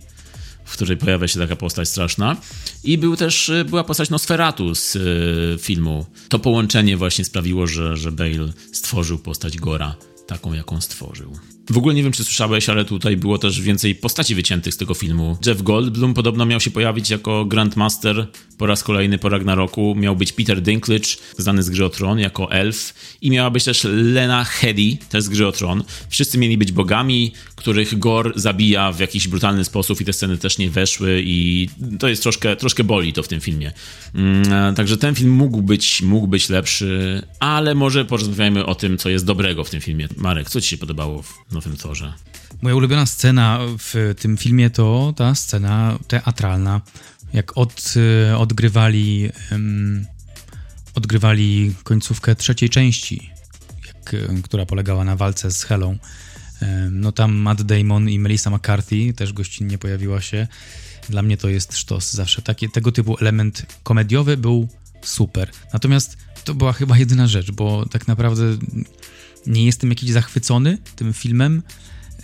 w 0.64 0.72
której 0.72 0.96
pojawia 0.96 1.28
się 1.28 1.38
taka 1.38 1.56
postać 1.56 1.88
straszna. 1.88 2.36
I 2.84 2.98
był 2.98 3.16
też, 3.16 3.52
była 3.66 3.84
postać 3.84 4.10
Nosferatu 4.10 4.74
z 4.74 4.96
y, 4.96 5.58
filmu. 5.60 6.06
To 6.28 6.38
połączenie 6.38 6.96
właśnie 6.96 7.24
sprawiło, 7.24 7.66
że, 7.66 7.96
że 7.96 8.12
Bale 8.12 8.52
stworzył 8.72 9.18
postać 9.18 9.56
Gora 9.56 9.94
taką, 10.26 10.52
jaką 10.52 10.80
stworzył. 10.80 11.38
W 11.70 11.78
ogóle 11.78 11.94
nie 11.94 12.02
wiem, 12.02 12.12
czy 12.12 12.24
słyszałeś, 12.24 12.68
ale 12.68 12.84
tutaj 12.84 13.16
było 13.16 13.38
też 13.38 13.60
więcej 13.60 13.94
postaci 13.94 14.34
wyciętych 14.34 14.74
z 14.74 14.76
tego 14.76 14.94
filmu. 14.94 15.38
Jeff 15.46 15.62
Goldblum 15.62 16.14
podobno 16.14 16.46
miał 16.46 16.60
się 16.60 16.70
pojawić 16.70 17.10
jako 17.10 17.44
Grandmaster 17.44 18.26
po 18.58 18.66
raz 18.66 18.82
kolejny 18.82 19.18
po 19.18 19.28
Ragnaroku. 19.28 19.94
Miał 19.94 20.16
być 20.16 20.32
Peter 20.32 20.62
Dinklage, 20.62 21.08
znany 21.38 21.62
z 21.62 21.70
gry 21.70 21.84
o 21.84 21.88
Tron, 21.88 22.18
jako 22.18 22.52
elf. 22.52 22.94
I 23.20 23.30
miała 23.30 23.50
być 23.50 23.64
też 23.64 23.84
Lena 23.90 24.44
Headey, 24.44 24.98
też 25.08 25.24
z 25.24 25.28
gry 25.28 25.46
o 25.46 25.52
Tron. 25.52 25.84
Wszyscy 26.08 26.38
mieli 26.38 26.58
być 26.58 26.72
bogami, 26.72 27.32
których 27.56 27.98
Gor 27.98 28.32
zabija 28.36 28.92
w 28.92 29.00
jakiś 29.00 29.28
brutalny 29.28 29.64
sposób 29.64 30.00
i 30.00 30.04
te 30.04 30.12
sceny 30.12 30.38
też 30.38 30.58
nie 30.58 30.70
weszły 30.70 31.22
i 31.24 31.68
to 31.98 32.08
jest 32.08 32.22
troszkę, 32.22 32.56
troszkę 32.56 32.84
boli 32.84 33.12
to 33.12 33.22
w 33.22 33.28
tym 33.28 33.40
filmie. 33.40 33.72
Mm, 34.14 34.74
także 34.74 34.96
ten 34.96 35.14
film 35.14 35.30
mógł 35.30 35.62
być, 35.62 36.02
mógł 36.02 36.26
być 36.26 36.48
lepszy, 36.48 37.22
ale 37.40 37.74
może 37.74 38.04
porozmawiajmy 38.04 38.66
o 38.66 38.74
tym, 38.74 38.98
co 38.98 39.08
jest 39.08 39.24
dobrego 39.24 39.64
w 39.64 39.70
tym 39.70 39.80
filmie. 39.80 40.08
Marek, 40.16 40.50
co 40.50 40.60
ci 40.60 40.68
się 40.68 40.78
podobało 40.78 41.22
w 41.22 41.56
Nowym 41.60 41.76
Torze? 41.76 42.12
Moja 42.62 42.74
ulubiona 42.74 43.06
scena 43.06 43.58
w 43.78 44.14
tym 44.20 44.36
filmie 44.36 44.70
to 44.70 45.14
ta 45.16 45.34
scena 45.34 45.98
teatralna. 46.08 46.80
Jak 47.32 47.58
od, 47.58 47.94
y, 48.30 48.36
odgrywali, 48.36 49.30
um, 49.52 50.06
odgrywali 50.94 51.74
końcówkę 51.84 52.34
trzeciej 52.34 52.70
części, 52.70 53.30
jak, 53.86 54.14
y, 54.14 54.42
która 54.42 54.66
polegała 54.66 55.04
na 55.04 55.16
walce 55.16 55.50
z 55.50 55.62
Helą. 55.64 55.88
Um, 56.62 57.00
no 57.00 57.12
tam 57.12 57.32
Matt 57.34 57.62
Damon 57.62 58.08
i 58.08 58.18
Melissa 58.18 58.50
McCarthy 58.50 59.12
też 59.16 59.32
gościnnie 59.32 59.78
pojawiła 59.78 60.20
się. 60.20 60.48
Dla 61.08 61.22
mnie 61.22 61.36
to 61.36 61.48
jest 61.48 61.76
sztos 61.76 62.12
zawsze. 62.12 62.42
Taki, 62.42 62.70
tego 62.70 62.92
typu 62.92 63.16
element 63.20 63.66
komediowy 63.82 64.36
był 64.36 64.68
super. 65.02 65.50
Natomiast 65.72 66.16
to 66.44 66.54
była 66.54 66.72
chyba 66.72 66.98
jedyna 66.98 67.26
rzecz, 67.26 67.50
bo 67.50 67.86
tak 67.86 68.08
naprawdę 68.08 68.44
nie 69.46 69.64
jestem 69.64 69.90
jakiś 69.90 70.10
zachwycony 70.10 70.78
tym 70.96 71.12
filmem. 71.12 71.62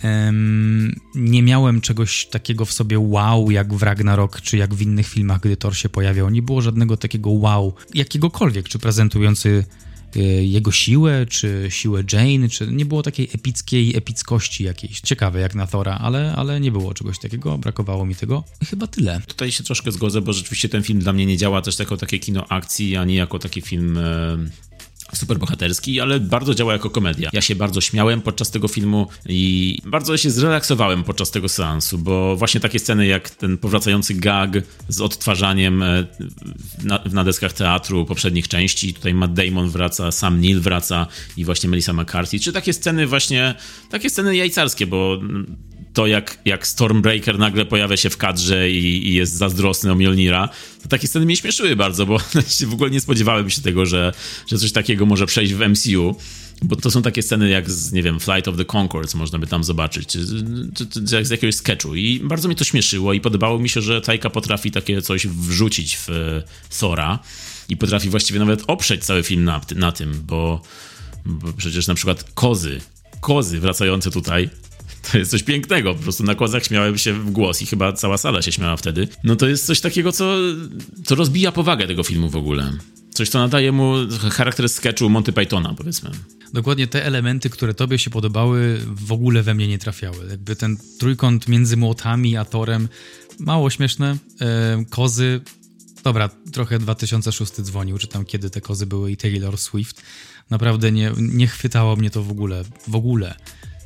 Um, 0.03 0.95
nie 1.15 1.43
miałem 1.43 1.81
czegoś 1.81 2.25
takiego 2.25 2.65
w 2.65 2.71
sobie 2.71 2.99
wow, 2.99 3.51
jak 3.51 3.73
w 3.73 3.83
Ragnarok, 3.83 4.41
czy 4.41 4.57
jak 4.57 4.73
w 4.73 4.81
innych 4.81 5.07
filmach, 5.07 5.39
gdy 5.39 5.57
Thor 5.57 5.75
się 5.75 5.89
pojawiał. 5.89 6.29
Nie 6.29 6.41
było 6.41 6.61
żadnego 6.61 6.97
takiego 6.97 7.29
wow, 7.29 7.73
jakiegokolwiek, 7.93 8.69
czy 8.69 8.79
prezentujący 8.79 9.65
y, 10.15 10.19
jego 10.45 10.71
siłę, 10.71 11.25
czy 11.29 11.67
siłę 11.69 12.03
Jane, 12.13 12.49
czy 12.49 12.67
nie 12.67 12.85
było 12.85 13.03
takiej 13.03 13.29
epickiej 13.33 13.97
epickości 13.97 14.63
jakiejś. 14.63 15.01
Ciekawe 15.01 15.39
jak 15.39 15.55
na 15.55 15.67
Thora, 15.67 15.97
ale, 15.97 16.35
ale 16.35 16.59
nie 16.59 16.71
było 16.71 16.93
czegoś 16.93 17.19
takiego, 17.19 17.57
brakowało 17.57 18.05
mi 18.05 18.15
tego. 18.15 18.43
Chyba 18.69 18.87
tyle. 18.87 19.21
Tutaj 19.27 19.51
się 19.51 19.63
troszkę 19.63 19.91
zgodzę, 19.91 20.21
bo 20.21 20.33
rzeczywiście 20.33 20.69
ten 20.69 20.83
film 20.83 20.99
dla 20.99 21.13
mnie 21.13 21.25
nie 21.25 21.37
działa 21.37 21.61
też 21.61 21.79
jako 21.79 21.97
takie 21.97 22.19
kino 22.19 22.47
akcji, 22.49 22.95
ani 22.95 23.15
jako 23.15 23.39
taki 23.39 23.61
film 23.61 23.97
e, 23.97 24.37
super 25.13 25.37
bohaterski, 25.37 25.99
ale 25.99 26.19
bardzo 26.19 26.55
działa 26.55 26.73
jako 26.73 26.89
komedia. 26.89 27.29
Ja 27.33 27.41
się 27.41 27.55
bardzo 27.55 27.81
śmiałem 27.81 28.21
podczas 28.21 28.51
tego 28.51 28.67
filmu 28.67 29.07
i 29.25 29.77
bardzo 29.85 30.17
się 30.17 30.31
zrelaksowałem 30.31 31.03
podczas 31.03 31.31
tego 31.31 31.49
seansu, 31.49 31.97
bo 31.97 32.35
właśnie 32.35 32.59
takie 32.59 32.79
sceny 32.79 33.07
jak 33.07 33.29
ten 33.29 33.57
powracający 33.57 34.13
gag 34.13 34.51
z 34.89 35.01
odtwarzaniem 35.01 35.83
e, 35.83 36.07
na, 36.83 36.99
na 37.11 37.23
deskach 37.23 37.53
teatru 37.53 38.05
poprzednich 38.05 38.47
części, 38.47 38.93
tutaj 38.93 39.13
Matt 39.13 39.33
Damon 39.33 39.69
wraca, 39.69 40.11
Sam 40.11 40.41
Neill 40.41 40.59
wraca 40.59 41.07
i 41.37 41.45
właśnie 41.45 41.69
Melissa 41.69 41.93
McCarthy, 41.93 42.39
czy 42.39 42.53
takie 42.53 42.73
sceny 42.73 43.07
właśnie, 43.07 43.55
takie 43.89 44.09
sceny 44.09 44.35
jajcarskie, 44.35 44.87
bo 44.87 45.19
to, 45.97 46.07
jak, 46.07 46.37
jak 46.45 46.67
Stormbreaker 46.67 47.39
nagle 47.39 47.65
pojawia 47.65 47.97
się 47.97 48.09
w 48.09 48.17
kadrze 48.17 48.71
i, 48.71 49.07
i 49.07 49.13
jest 49.13 49.33
zazdrosny 49.33 49.91
o 49.91 49.95
Mjolnira, 49.95 50.49
to 50.83 50.87
takie 50.89 51.07
sceny 51.07 51.25
mnie 51.25 51.35
śmieszyły 51.35 51.75
bardzo, 51.75 52.05
bo 52.05 52.17
w 52.69 52.73
ogóle 52.73 52.89
nie 52.89 53.01
spodziewałem 53.01 53.49
się 53.49 53.61
tego, 53.61 53.85
że, 53.85 54.13
że 54.47 54.57
coś 54.57 54.71
takiego 54.71 55.05
może 55.05 55.25
przejść 55.25 55.53
w 55.53 55.69
MCU. 55.69 56.15
Bo 56.61 56.75
to 56.75 56.91
są 56.91 57.01
takie 57.01 57.23
sceny 57.23 57.49
jak 57.49 57.71
z, 57.71 57.91
nie 57.91 58.03
wiem, 58.03 58.19
Flight 58.19 58.47
of 58.47 58.57
the 58.57 58.65
Concords 58.65 59.15
można 59.15 59.39
by 59.39 59.47
tam 59.47 59.63
zobaczyć, 59.63 60.07
czy, 60.09 60.19
czy, 60.75 60.87
czy 60.87 61.15
jak 61.15 61.27
z 61.27 61.29
jakiegoś 61.29 61.55
sketchu. 61.55 61.95
I 61.95 62.19
bardzo 62.19 62.49
mi 62.49 62.55
to 62.55 62.63
śmieszyło 62.63 63.13
i 63.13 63.21
podobało 63.21 63.59
mi 63.59 63.69
się, 63.69 63.81
że 63.81 64.01
Tajka 64.01 64.29
potrafi 64.29 64.71
takie 64.71 65.01
coś 65.01 65.27
wrzucić 65.27 65.97
w 66.07 66.41
Thora 66.79 67.19
i 67.69 67.77
potrafi 67.77 68.09
właściwie 68.09 68.39
nawet 68.39 68.63
oprzeć 68.67 69.03
cały 69.03 69.23
film 69.23 69.43
na, 69.43 69.61
na 69.75 69.91
tym, 69.91 70.23
bo, 70.23 70.61
bo 71.25 71.53
przecież 71.53 71.87
na 71.87 71.93
przykład 71.93 72.31
kozy, 72.33 72.81
kozy 73.21 73.59
wracające 73.59 74.11
tutaj 74.11 74.49
to 75.11 75.17
jest 75.17 75.31
coś 75.31 75.43
pięknego. 75.43 75.95
Po 75.95 76.03
prostu 76.03 76.23
na 76.23 76.35
kozach 76.35 76.65
śmiałem 76.65 76.97
się 76.97 77.13
w 77.13 77.31
głos 77.31 77.61
i 77.61 77.65
chyba 77.65 77.93
cała 77.93 78.17
sala 78.17 78.41
się 78.41 78.51
śmiała 78.51 78.77
wtedy. 78.77 79.07
No 79.23 79.35
to 79.35 79.47
jest 79.47 79.65
coś 79.65 79.81
takiego, 79.81 80.11
co, 80.11 80.35
co 81.05 81.15
rozbija 81.15 81.51
powagę 81.51 81.87
tego 81.87 82.03
filmu 82.03 82.29
w 82.29 82.35
ogóle. 82.35 82.73
Coś, 83.13 83.29
co 83.29 83.39
nadaje 83.39 83.71
mu 83.71 83.93
charakter 84.31 84.69
sketchu 84.69 85.09
Monty 85.09 85.33
Pythona, 85.33 85.73
powiedzmy. 85.77 86.11
Dokładnie 86.53 86.87
te 86.87 87.05
elementy, 87.05 87.49
które 87.49 87.73
tobie 87.73 87.99
się 87.99 88.09
podobały, 88.09 88.79
w 88.85 89.11
ogóle 89.11 89.43
we 89.43 89.53
mnie 89.53 89.67
nie 89.67 89.79
trafiały. 89.79 90.27
Jakby 90.29 90.55
ten 90.55 90.77
trójkąt 90.99 91.47
między 91.47 91.77
młotami 91.77 92.37
a 92.37 92.45
torem, 92.45 92.89
mało 93.39 93.69
śmieszne. 93.69 94.17
E, 94.41 94.85
kozy, 94.89 95.41
dobra, 96.03 96.29
trochę 96.51 96.79
2006 96.79 97.61
dzwonił, 97.61 97.97
czy 97.97 98.07
tam 98.07 98.25
kiedy 98.25 98.49
te 98.49 98.61
kozy 98.61 98.85
były 98.85 99.11
i 99.11 99.17
Taylor 99.17 99.57
Swift. 99.57 100.01
Naprawdę 100.49 100.91
nie, 100.91 101.11
nie 101.17 101.47
chwytało 101.47 101.95
mnie 101.95 102.09
to 102.09 102.23
w 102.23 102.31
ogóle, 102.31 102.63
w 102.87 102.95
ogóle 102.95 103.35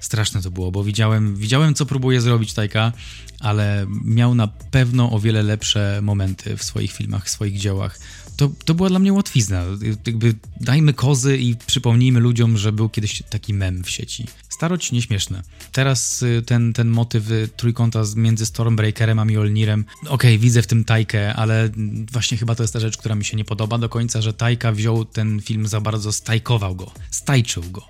straszne 0.01 0.41
to 0.41 0.51
było, 0.51 0.71
bo 0.71 0.83
widziałem, 0.83 1.35
widziałem 1.35 1.73
co 1.73 1.85
próbuje 1.85 2.21
zrobić 2.21 2.53
Tajka, 2.53 2.91
ale 3.39 3.87
miał 4.05 4.35
na 4.35 4.47
pewno 4.47 5.11
o 5.11 5.19
wiele 5.19 5.43
lepsze 5.43 5.99
momenty 6.03 6.57
w 6.57 6.63
swoich 6.63 6.91
filmach, 6.91 7.25
w 7.25 7.29
swoich 7.29 7.57
dziełach. 7.57 7.99
To, 8.37 8.51
to 8.65 8.73
była 8.73 8.89
dla 8.89 8.99
mnie 8.99 9.13
łatwizna. 9.13 9.63
Jakby 10.07 10.35
dajmy 10.61 10.93
kozy 10.93 11.37
i 11.37 11.55
przypomnijmy 11.55 12.19
ludziom, 12.19 12.57
że 12.57 12.71
był 12.71 12.89
kiedyś 12.89 13.23
taki 13.29 13.53
mem 13.53 13.83
w 13.83 13.89
sieci. 13.89 14.27
Starość 14.49 14.91
nieśmieszne. 14.91 15.43
Teraz 15.71 16.23
y, 16.23 16.43
ten, 16.45 16.73
ten 16.73 16.89
motyw 16.89 17.31
y, 17.31 17.49
trójkąta 17.57 18.03
między 18.15 18.45
Stormbreakerem 18.45 19.19
a 19.19 19.25
Mjolnirem, 19.25 19.85
okej, 20.01 20.09
okay, 20.09 20.37
widzę 20.37 20.61
w 20.61 20.67
tym 20.67 20.83
Tajkę, 20.83 21.33
ale 21.33 21.69
właśnie 22.11 22.37
chyba 22.37 22.55
to 22.55 22.63
jest 22.63 22.73
ta 22.73 22.79
rzecz, 22.79 22.97
która 22.97 23.15
mi 23.15 23.25
się 23.25 23.37
nie 23.37 23.45
podoba 23.45 23.77
do 23.77 23.89
końca, 23.89 24.21
że 24.21 24.33
Tajka 24.33 24.71
wziął 24.71 25.05
ten 25.05 25.41
film 25.41 25.67
za 25.67 25.81
bardzo, 25.81 26.11
stajkował 26.11 26.75
go, 26.75 26.91
stajczył 27.11 27.63
go 27.71 27.85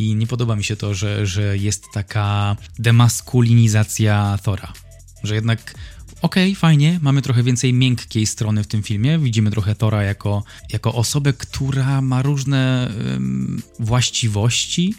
i 0.00 0.14
nie 0.14 0.26
podoba 0.26 0.56
mi 0.56 0.64
się 0.64 0.76
to, 0.76 0.94
że, 0.94 1.26
że 1.26 1.56
jest 1.56 1.84
taka 1.92 2.56
demaskulinizacja 2.78 4.38
Thora. 4.42 4.72
Że 5.22 5.34
jednak 5.34 5.74
okej, 6.22 6.50
okay, 6.50 6.60
fajnie, 6.60 6.98
mamy 7.02 7.22
trochę 7.22 7.42
więcej 7.42 7.72
miękkiej 7.72 8.26
strony 8.26 8.64
w 8.64 8.66
tym 8.66 8.82
filmie. 8.82 9.18
Widzimy 9.18 9.50
trochę 9.50 9.74
Thora 9.74 10.02
jako, 10.02 10.44
jako 10.72 10.94
osobę, 10.94 11.32
która 11.32 12.00
ma 12.00 12.22
różne 12.22 12.92
um, 13.12 13.62
właściwości. 13.78 14.94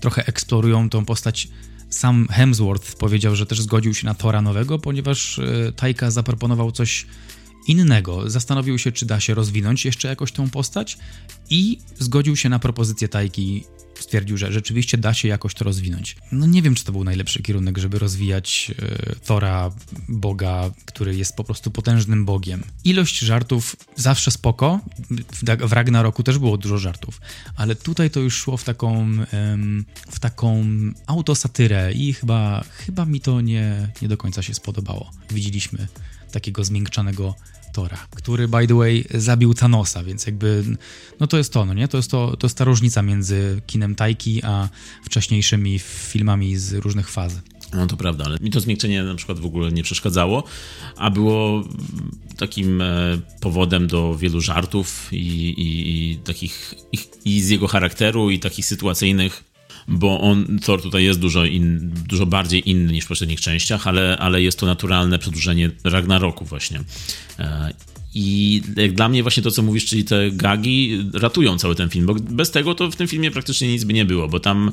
Trochę 0.00 0.26
eksplorują 0.26 0.90
tą 0.90 1.04
postać. 1.04 1.48
Sam 1.90 2.28
Hemsworth 2.30 2.96
powiedział, 2.96 3.36
że 3.36 3.46
też 3.46 3.60
zgodził 3.60 3.94
się 3.94 4.06
na 4.06 4.14
Thora 4.14 4.42
nowego, 4.42 4.78
ponieważ 4.78 5.38
e, 5.38 5.72
Taika 5.72 6.10
zaproponował 6.10 6.72
coś 6.72 7.06
innego. 7.66 8.30
Zastanowił 8.30 8.78
się, 8.78 8.92
czy 8.92 9.06
da 9.06 9.20
się 9.20 9.34
rozwinąć 9.34 9.84
jeszcze 9.84 10.08
jakoś 10.08 10.32
tą 10.32 10.50
postać 10.50 10.98
i 11.50 11.78
zgodził 11.98 12.36
się 12.36 12.48
na 12.48 12.58
propozycję 12.58 13.08
Tajki 13.08 13.64
stwierdził, 14.08 14.36
że 14.36 14.52
rzeczywiście 14.52 14.98
da 14.98 15.14
się 15.14 15.28
jakoś 15.28 15.54
to 15.54 15.64
rozwinąć. 15.64 16.16
No 16.32 16.46
nie 16.46 16.62
wiem, 16.62 16.74
czy 16.74 16.84
to 16.84 16.92
był 16.92 17.04
najlepszy 17.04 17.42
kierunek, 17.42 17.78
żeby 17.78 17.98
rozwijać 17.98 18.72
e, 18.82 19.14
Thora, 19.14 19.70
boga, 20.08 20.70
który 20.84 21.16
jest 21.16 21.36
po 21.36 21.44
prostu 21.44 21.70
potężnym 21.70 22.24
bogiem. 22.24 22.62
Ilość 22.84 23.18
żartów 23.18 23.76
zawsze 23.96 24.30
spoko, 24.30 24.80
w, 25.10 25.68
w 25.68 25.72
Ragnaroku 25.72 26.22
też 26.22 26.38
było 26.38 26.56
dużo 26.56 26.78
żartów, 26.78 27.20
ale 27.56 27.74
tutaj 27.76 28.10
to 28.10 28.20
już 28.20 28.34
szło 28.34 28.56
w 28.56 28.64
taką, 28.64 29.08
w 30.10 30.20
taką 30.20 30.64
autosatyrę 31.06 31.92
i 31.92 32.12
chyba, 32.12 32.64
chyba 32.86 33.04
mi 33.04 33.20
to 33.20 33.40
nie, 33.40 33.88
nie 34.02 34.08
do 34.08 34.16
końca 34.16 34.42
się 34.42 34.54
spodobało. 34.54 35.10
Widzieliśmy 35.30 35.88
takiego 36.32 36.64
zmiękczanego 36.64 37.34
aktora, 37.78 38.06
który 38.16 38.48
by 38.48 38.66
the 38.66 38.74
way 38.74 39.04
zabił 39.14 39.54
Thanosa, 39.54 40.04
więc 40.04 40.26
jakby 40.26 40.64
no 41.20 41.26
to 41.26 41.38
jest 41.38 41.52
to, 41.52 41.66
no 41.66 41.74
nie? 41.74 41.88
To 41.88 41.96
jest, 41.96 42.10
to, 42.10 42.36
to 42.36 42.46
jest 42.46 42.58
ta 42.58 42.64
różnica 42.64 43.02
między 43.02 43.60
kinem 43.66 43.94
Tajki 43.94 44.44
a 44.44 44.68
wcześniejszymi 45.04 45.78
filmami 45.78 46.56
z 46.56 46.72
różnych 46.72 47.10
faz. 47.10 47.40
No 47.74 47.86
to 47.86 47.96
prawda, 47.96 48.24
ale 48.24 48.38
mi 48.40 48.50
to 48.50 48.60
zmiękczenie 48.60 49.02
na 49.02 49.14
przykład 49.14 49.38
w 49.38 49.46
ogóle 49.46 49.72
nie 49.72 49.82
przeszkadzało, 49.82 50.44
a 50.96 51.10
było 51.10 51.64
takim 52.36 52.80
e, 52.80 53.18
powodem 53.40 53.86
do 53.86 54.16
wielu 54.16 54.40
żartów 54.40 55.08
i, 55.12 55.16
i, 55.48 56.12
i 56.12 56.16
takich 56.16 56.74
i, 56.92 56.98
i 57.24 57.40
z 57.40 57.48
jego 57.48 57.68
charakteru 57.68 58.30
i 58.30 58.38
takich 58.38 58.66
sytuacyjnych 58.66 59.44
bo 59.88 60.20
on, 60.20 60.58
Thor 60.58 60.82
tutaj 60.82 61.04
jest 61.04 61.20
dużo, 61.20 61.44
in, 61.44 61.92
dużo 62.08 62.26
bardziej 62.26 62.70
inny 62.70 62.92
niż 62.92 63.04
w 63.04 63.08
poprzednich 63.08 63.40
częściach, 63.40 63.86
ale, 63.86 64.18
ale 64.18 64.42
jest 64.42 64.58
to 64.58 64.66
naturalne 64.66 65.18
przedłużenie 65.18 65.70
Ragnaroku 65.84 66.44
właśnie. 66.44 66.80
E, 67.38 67.74
I 68.14 68.62
dla 68.92 69.08
mnie 69.08 69.22
właśnie 69.22 69.42
to, 69.42 69.50
co 69.50 69.62
mówisz, 69.62 69.86
czyli 69.86 70.04
te 70.04 70.30
gagi 70.30 71.04
ratują 71.12 71.58
cały 71.58 71.74
ten 71.74 71.88
film, 71.88 72.06
bo 72.06 72.14
bez 72.14 72.50
tego 72.50 72.74
to 72.74 72.90
w 72.90 72.96
tym 72.96 73.08
filmie 73.08 73.30
praktycznie 73.30 73.68
nic 73.68 73.84
by 73.84 73.92
nie 73.92 74.04
było, 74.04 74.28
bo 74.28 74.40
tam 74.40 74.72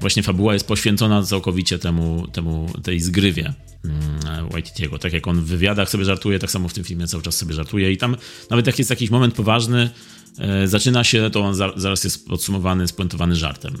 właśnie 0.00 0.22
fabuła 0.22 0.54
jest 0.54 0.66
poświęcona 0.66 1.22
całkowicie 1.22 1.78
temu, 1.78 2.26
temu 2.32 2.70
tej 2.82 3.00
zgrywie 3.00 3.54
mm, 3.84 4.48
Waititiego. 4.48 4.98
Tak 4.98 5.12
jak 5.12 5.28
on 5.28 5.40
w 5.40 5.44
wywiadach 5.44 5.90
sobie 5.90 6.04
żartuje, 6.04 6.38
tak 6.38 6.50
samo 6.50 6.68
w 6.68 6.72
tym 6.72 6.84
filmie 6.84 7.06
cały 7.06 7.22
czas 7.22 7.36
sobie 7.36 7.54
żartuje 7.54 7.92
i 7.92 7.96
tam 7.96 8.16
nawet 8.50 8.66
jak 8.66 8.78
jest 8.78 8.90
jakiś 8.90 9.10
moment 9.10 9.34
poważny, 9.34 9.90
e, 10.38 10.68
zaczyna 10.68 11.04
się, 11.04 11.30
to 11.30 11.40
on 11.40 11.54
zaraz 11.76 12.04
jest 12.04 12.28
podsumowany, 12.28 12.88
spuentowany 12.88 13.36
żartem. 13.36 13.74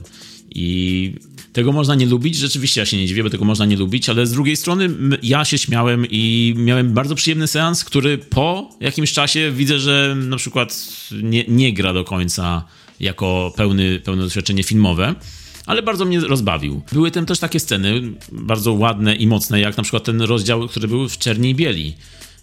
I 0.54 1.12
tego 1.52 1.72
można 1.72 1.94
nie 1.94 2.06
lubić, 2.06 2.36
rzeczywiście 2.36 2.80
ja 2.80 2.86
się 2.86 2.96
nie 2.96 3.06
dziwię, 3.06 3.22
bo 3.22 3.30
tego 3.30 3.44
można 3.44 3.66
nie 3.66 3.76
lubić, 3.76 4.08
ale 4.08 4.26
z 4.26 4.32
drugiej 4.32 4.56
strony 4.56 4.88
ja 5.22 5.44
się 5.44 5.58
śmiałem 5.58 6.06
i 6.10 6.54
miałem 6.56 6.92
bardzo 6.92 7.14
przyjemny 7.14 7.46
seans, 7.46 7.84
który 7.84 8.18
po 8.18 8.70
jakimś 8.80 9.12
czasie 9.12 9.52
widzę, 9.52 9.78
że 9.78 10.16
na 10.18 10.36
przykład 10.36 10.88
nie, 11.22 11.44
nie 11.48 11.72
gra 11.72 11.92
do 11.92 12.04
końca 12.04 12.64
jako 13.00 13.52
pełny, 13.56 14.00
pełne 14.00 14.22
doświadczenie 14.22 14.62
filmowe 14.62 15.14
ale 15.66 15.82
bardzo 15.82 16.04
mnie 16.04 16.20
rozbawił. 16.20 16.82
Były 16.92 17.10
tam 17.10 17.26
też 17.26 17.38
takie 17.38 17.60
sceny 17.60 18.02
bardzo 18.32 18.72
ładne 18.72 19.14
i 19.14 19.26
mocne, 19.26 19.60
jak 19.60 19.76
na 19.76 19.82
przykład 19.82 20.04
ten 20.04 20.20
rozdział, 20.20 20.68
który 20.68 20.88
był 20.88 21.08
w 21.08 21.18
Czerni 21.18 21.54
Bieli 21.54 21.96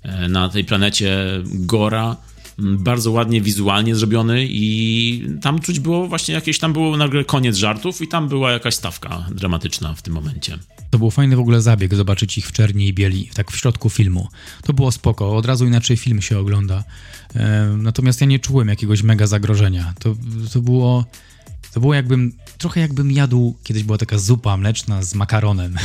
e, 0.03 0.29
na 0.29 0.49
tej 0.49 0.65
planecie 0.65 1.15
Gora 1.45 2.15
bardzo 2.59 3.11
ładnie 3.11 3.41
wizualnie 3.41 3.95
zrobiony 3.95 4.47
i 4.49 5.27
tam 5.41 5.59
czuć 5.59 5.79
było 5.79 6.07
właśnie 6.07 6.33
jakieś, 6.33 6.59
tam 6.59 6.73
było 6.73 6.97
nagle 6.97 7.23
koniec 7.23 7.55
żartów 7.55 8.01
i 8.01 8.07
tam 8.07 8.27
była 8.27 8.51
jakaś 8.51 8.75
stawka 8.75 9.25
dramatyczna 9.31 9.93
w 9.93 10.01
tym 10.01 10.13
momencie. 10.13 10.57
To 10.89 10.97
był 10.97 11.11
fajny 11.11 11.35
w 11.35 11.39
ogóle 11.39 11.61
zabieg, 11.61 11.95
zobaczyć 11.95 12.37
ich 12.37 12.47
w 12.47 12.51
czerni 12.51 12.87
i 12.87 12.93
bieli, 12.93 13.29
tak 13.33 13.51
w 13.51 13.57
środku 13.57 13.89
filmu. 13.89 14.27
To 14.63 14.73
było 14.73 14.91
spoko, 14.91 15.37
od 15.37 15.45
razu 15.45 15.65
inaczej 15.65 15.97
film 15.97 16.21
się 16.21 16.39
ogląda. 16.39 16.83
E, 17.35 17.75
natomiast 17.77 18.21
ja 18.21 18.27
nie 18.27 18.39
czułem 18.39 18.67
jakiegoś 18.67 19.03
mega 19.03 19.27
zagrożenia. 19.27 19.93
To, 19.99 20.15
to 20.53 20.61
było... 20.61 21.05
To 21.73 21.79
było 21.79 21.93
jakbym, 21.93 22.33
trochę 22.57 22.79
jakbym 22.79 23.11
jadł, 23.11 23.55
kiedyś 23.63 23.83
była 23.83 23.97
taka 23.97 24.17
zupa 24.17 24.57
mleczna 24.57 25.03
z 25.03 25.15
makaronem. 25.15 25.75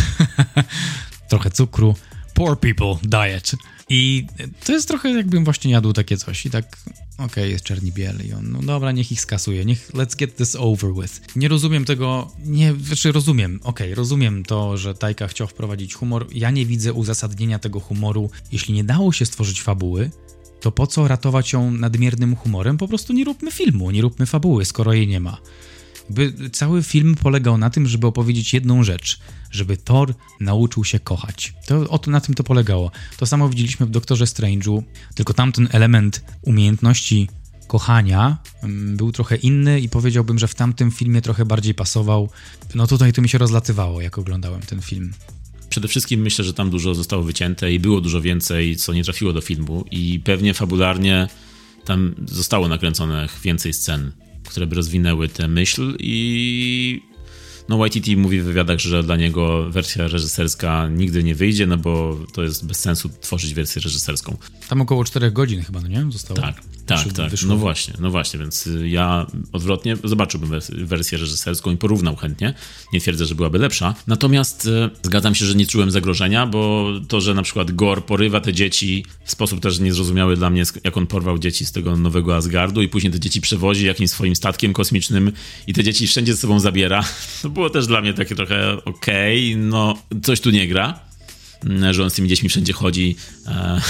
trochę 1.31 1.51
cukru. 1.51 1.95
Poor 2.35 2.61
people 2.61 2.97
diet. 3.03 3.53
I 3.89 4.27
to 4.65 4.73
jest 4.73 4.89
trochę 4.89 5.11
jakbym 5.11 5.45
właśnie 5.45 5.71
jadł 5.71 5.93
takie 5.93 6.17
coś 6.17 6.47
i 6.47 6.51
tak, 6.51 6.77
okej, 7.15 7.27
okay, 7.27 7.49
jest 7.49 7.65
czerni 7.65 7.93
biel 7.93 8.17
i 8.29 8.33
on, 8.33 8.53
no 8.53 8.63
dobra, 8.63 8.93
niech 8.93 9.13
ich 9.13 9.21
skasuje, 9.21 9.65
niech 9.65 9.93
let's 9.93 10.17
get 10.17 10.37
this 10.37 10.57
over 10.57 10.95
with. 10.95 11.37
Nie 11.37 11.49
rozumiem 11.49 11.85
tego, 11.85 12.31
nie, 12.45 12.75
znaczy 12.75 13.13
rozumiem, 13.13 13.61
okej, 13.65 13.87
okay, 13.87 13.95
rozumiem 13.95 14.45
to, 14.45 14.77
że 14.77 14.95
Tajka 14.95 15.29
chciał 15.29 15.47
wprowadzić 15.47 15.95
humor, 15.95 16.27
ja 16.33 16.51
nie 16.51 16.67
widzę 16.67 16.93
uzasadnienia 16.93 17.59
tego 17.59 17.81
humoru, 17.81 18.31
jeśli 18.53 18.75
nie 18.75 18.85
dało 18.85 19.13
się 19.13 19.27
stworzyć 19.27 19.63
fabuły, 19.63 20.11
to 20.61 20.73
po 20.73 20.87
co 20.87 21.09
ratować 21.09 21.53
ją 21.53 21.71
nadmiernym 21.71 22.37
humorem? 22.37 22.79
Po 22.79 22.89
prostu 22.89 23.13
nie 23.13 23.25
róbmy 23.25 23.53
filmu, 23.53 23.91
nie 23.91 24.03
róbmy 24.03 24.27
fabuły, 24.27 24.65
skoro 24.65 24.93
jej 24.93 25.09
nie 25.09 25.21
ma. 25.21 25.39
By 26.13 26.51
cały 26.53 26.83
film 26.83 27.15
polegał 27.15 27.59
na 27.59 27.71
tym, 27.71 27.87
żeby 27.87 28.07
opowiedzieć 28.07 28.55
jedną 28.55 28.85
rzecz, 28.85 29.21
żeby 29.51 29.77
Thor 29.77 30.15
nauczył 30.41 30.85
się 30.85 31.01
kochać. 31.01 31.55
To, 31.67 31.91
o 31.91 31.99
to, 31.99 32.11
na 32.11 32.21
tym 32.21 32.35
to 32.35 32.45
polegało. 32.45 32.91
To 33.17 33.27
samo 33.27 33.49
widzieliśmy 33.49 33.87
w 33.87 33.91
Doktorze 33.91 34.25
Strange'u, 34.25 34.83
tylko 35.15 35.35
tamten 35.35 35.69
element 35.73 36.25
umiejętności 36.43 37.29
kochania 37.67 38.39
mm, 38.63 38.97
był 38.97 39.13
trochę 39.13 39.37
inny 39.37 39.81
i 39.81 39.89
powiedziałbym, 39.89 40.39
że 40.39 40.49
w 40.49 40.55
tamtym 40.55 40.91
filmie 40.91 41.23
trochę 41.23 41.45
bardziej 41.45 41.75
pasował. 41.75 42.31
No 42.75 42.87
tutaj 42.87 43.13
to 43.13 43.23
mi 43.23 43.29
się 43.29 43.39
rozlatywało, 43.39 44.01
jak 44.01 44.19
oglądałem 44.19 44.61
ten 44.61 44.81
film. 44.81 45.13
Przede 45.69 45.89
wszystkim 45.89 46.21
myślę, 46.21 46.45
że 46.45 46.55
tam 46.55 46.71
dużo 46.71 46.95
zostało 46.95 47.23
wycięte 47.23 47.73
i 47.73 47.81
było 47.81 48.01
dużo 48.01 48.21
więcej, 48.21 48.77
co 48.77 48.93
nie 48.93 49.05
trafiło 49.05 49.33
do 49.33 49.41
filmu 49.41 49.85
i 49.91 50.21
pewnie 50.25 50.55
fabularnie 50.55 51.29
tam 51.85 52.15
zostało 52.27 52.69
nakręconych 52.69 53.41
więcej 53.43 53.73
scen 53.73 54.13
które 54.49 54.67
by 54.67 54.75
rozwinęły 54.77 55.29
tę 55.29 55.49
myśl 55.49 55.97
i 55.99 57.12
no 57.69 57.87
YTT 57.87 58.17
mówi 58.17 58.41
w 58.41 58.45
wywiadach, 58.45 58.79
że 58.79 59.03
dla 59.03 59.17
niego 59.17 59.71
wersja 59.71 60.09
reżyserska 60.09 60.89
nigdy 60.89 61.23
nie 61.23 61.35
wyjdzie, 61.35 61.67
no 61.67 61.77
bo 61.77 62.19
to 62.33 62.43
jest 62.43 62.67
bez 62.67 62.81
sensu 62.81 63.11
tworzyć 63.21 63.55
wersję 63.55 63.83
reżyserską. 63.83 64.37
Tam 64.69 64.81
około 64.81 65.05
4 65.05 65.31
godzin 65.31 65.63
chyba, 65.63 65.81
no 65.81 65.89
nie? 65.89 66.07
Zostało. 66.13 66.41
Tak, 66.41 66.63
tak, 66.87 67.13
tak. 67.13 67.31
Wyszło. 67.31 67.49
No 67.49 67.57
właśnie, 67.57 67.95
no 68.01 68.11
właśnie, 68.11 68.41
więc 68.41 68.69
ja 68.85 69.27
odwrotnie 69.53 69.97
zobaczyłbym 70.05 70.51
wersję 70.71 71.19
reżyserską 71.19 71.71
i 71.71 71.77
porównał 71.77 72.17
chętnie. 72.17 72.55
Nie 72.93 73.01
twierdzę, 73.01 73.27
że 73.27 73.35
byłaby 73.35 73.59
lepsza. 73.59 73.95
Natomiast 74.07 74.67
e, 74.67 74.91
zgadzam 75.03 75.35
się, 75.35 75.47
że 75.47 75.55
nie 75.55 75.67
czułem 75.67 75.91
zagrożenia, 75.91 76.47
bo 76.47 76.91
to, 77.09 77.21
że 77.21 77.35
na 77.35 77.43
przykład 77.43 77.73
Gor 77.73 78.05
porywa 78.05 78.41
te 78.41 78.53
dzieci 78.53 79.05
w 79.25 79.31
sposób 79.31 79.61
też 79.61 79.79
niezrozumiały 79.79 80.37
dla 80.37 80.51
mnie, 80.51 80.63
jak 80.85 80.97
on 80.97 81.07
porwał 81.07 81.39
dzieci 81.39 81.67
z 81.67 81.73
tego 81.73 81.97
nowego 81.97 82.37
Asgardu 82.37 82.83
i 82.83 82.89
później 82.89 83.13
te 83.13 83.21
dzieci 83.21 83.41
przewozi 83.41 83.87
jakimś 83.87 84.11
swoim 84.11 84.37
statkiem 84.37 84.73
kosmicznym 84.73 85.33
i 85.67 85.73
te 85.73 85.85
dzieci 85.85 86.07
wszędzie 86.07 86.35
ze 86.35 86.41
sobą 86.41 86.61
zabiera. 86.61 87.05
To 87.43 87.51
było 87.53 87.71
też 87.71 87.87
dla 87.87 88.01
mnie 88.01 88.15
takie 88.15 88.35
trochę 88.35 88.85
okej, 88.85 89.55
okay, 89.55 89.65
no 89.65 89.99
coś 90.23 90.41
tu 90.41 90.51
nie 90.51 90.69
gra 90.69 91.13
że 91.91 92.03
on 92.03 92.11
z 92.11 92.15
tymi 92.15 92.29
dziećmi 92.29 92.49
wszędzie 92.49 92.73
chodzi. 92.73 93.17
E, 93.47 93.81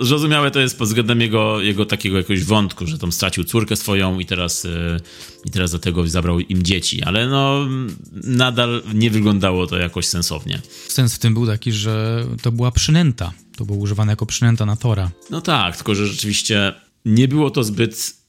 zrozumiałe 0.00 0.50
to 0.50 0.60
jest 0.60 0.78
pod 0.78 0.88
względem 0.88 1.20
jego, 1.20 1.60
jego 1.60 1.86
takiego 1.86 2.16
jakiegoś 2.16 2.44
wątku, 2.44 2.86
że 2.86 2.98
tam 2.98 3.12
stracił 3.12 3.44
córkę 3.44 3.76
swoją 3.76 4.18
i 4.18 4.26
teraz, 4.26 4.64
e, 4.64 5.00
i 5.44 5.50
teraz 5.50 5.72
do 5.72 5.78
tego 5.78 6.08
zabrał 6.08 6.40
im 6.40 6.62
dzieci, 6.62 7.02
ale 7.02 7.28
no 7.28 7.66
nadal 8.12 8.82
nie 8.94 9.10
wyglądało 9.10 9.66
to 9.66 9.78
jakoś 9.78 10.06
sensownie. 10.06 10.60
Sens 10.88 11.14
w 11.14 11.18
tym 11.18 11.34
był 11.34 11.46
taki, 11.46 11.72
że 11.72 12.26
to 12.42 12.52
była 12.52 12.70
przynęta. 12.70 13.32
To 13.56 13.64
było 13.64 13.78
używane 13.78 14.12
jako 14.12 14.26
przynęta 14.26 14.66
na 14.66 14.76
Tora. 14.76 15.10
No 15.30 15.40
tak, 15.40 15.76
tylko 15.76 15.94
że 15.94 16.06
rzeczywiście 16.06 16.72
nie 17.04 17.28
było 17.28 17.50
to 17.50 17.64
zbyt 17.64 18.21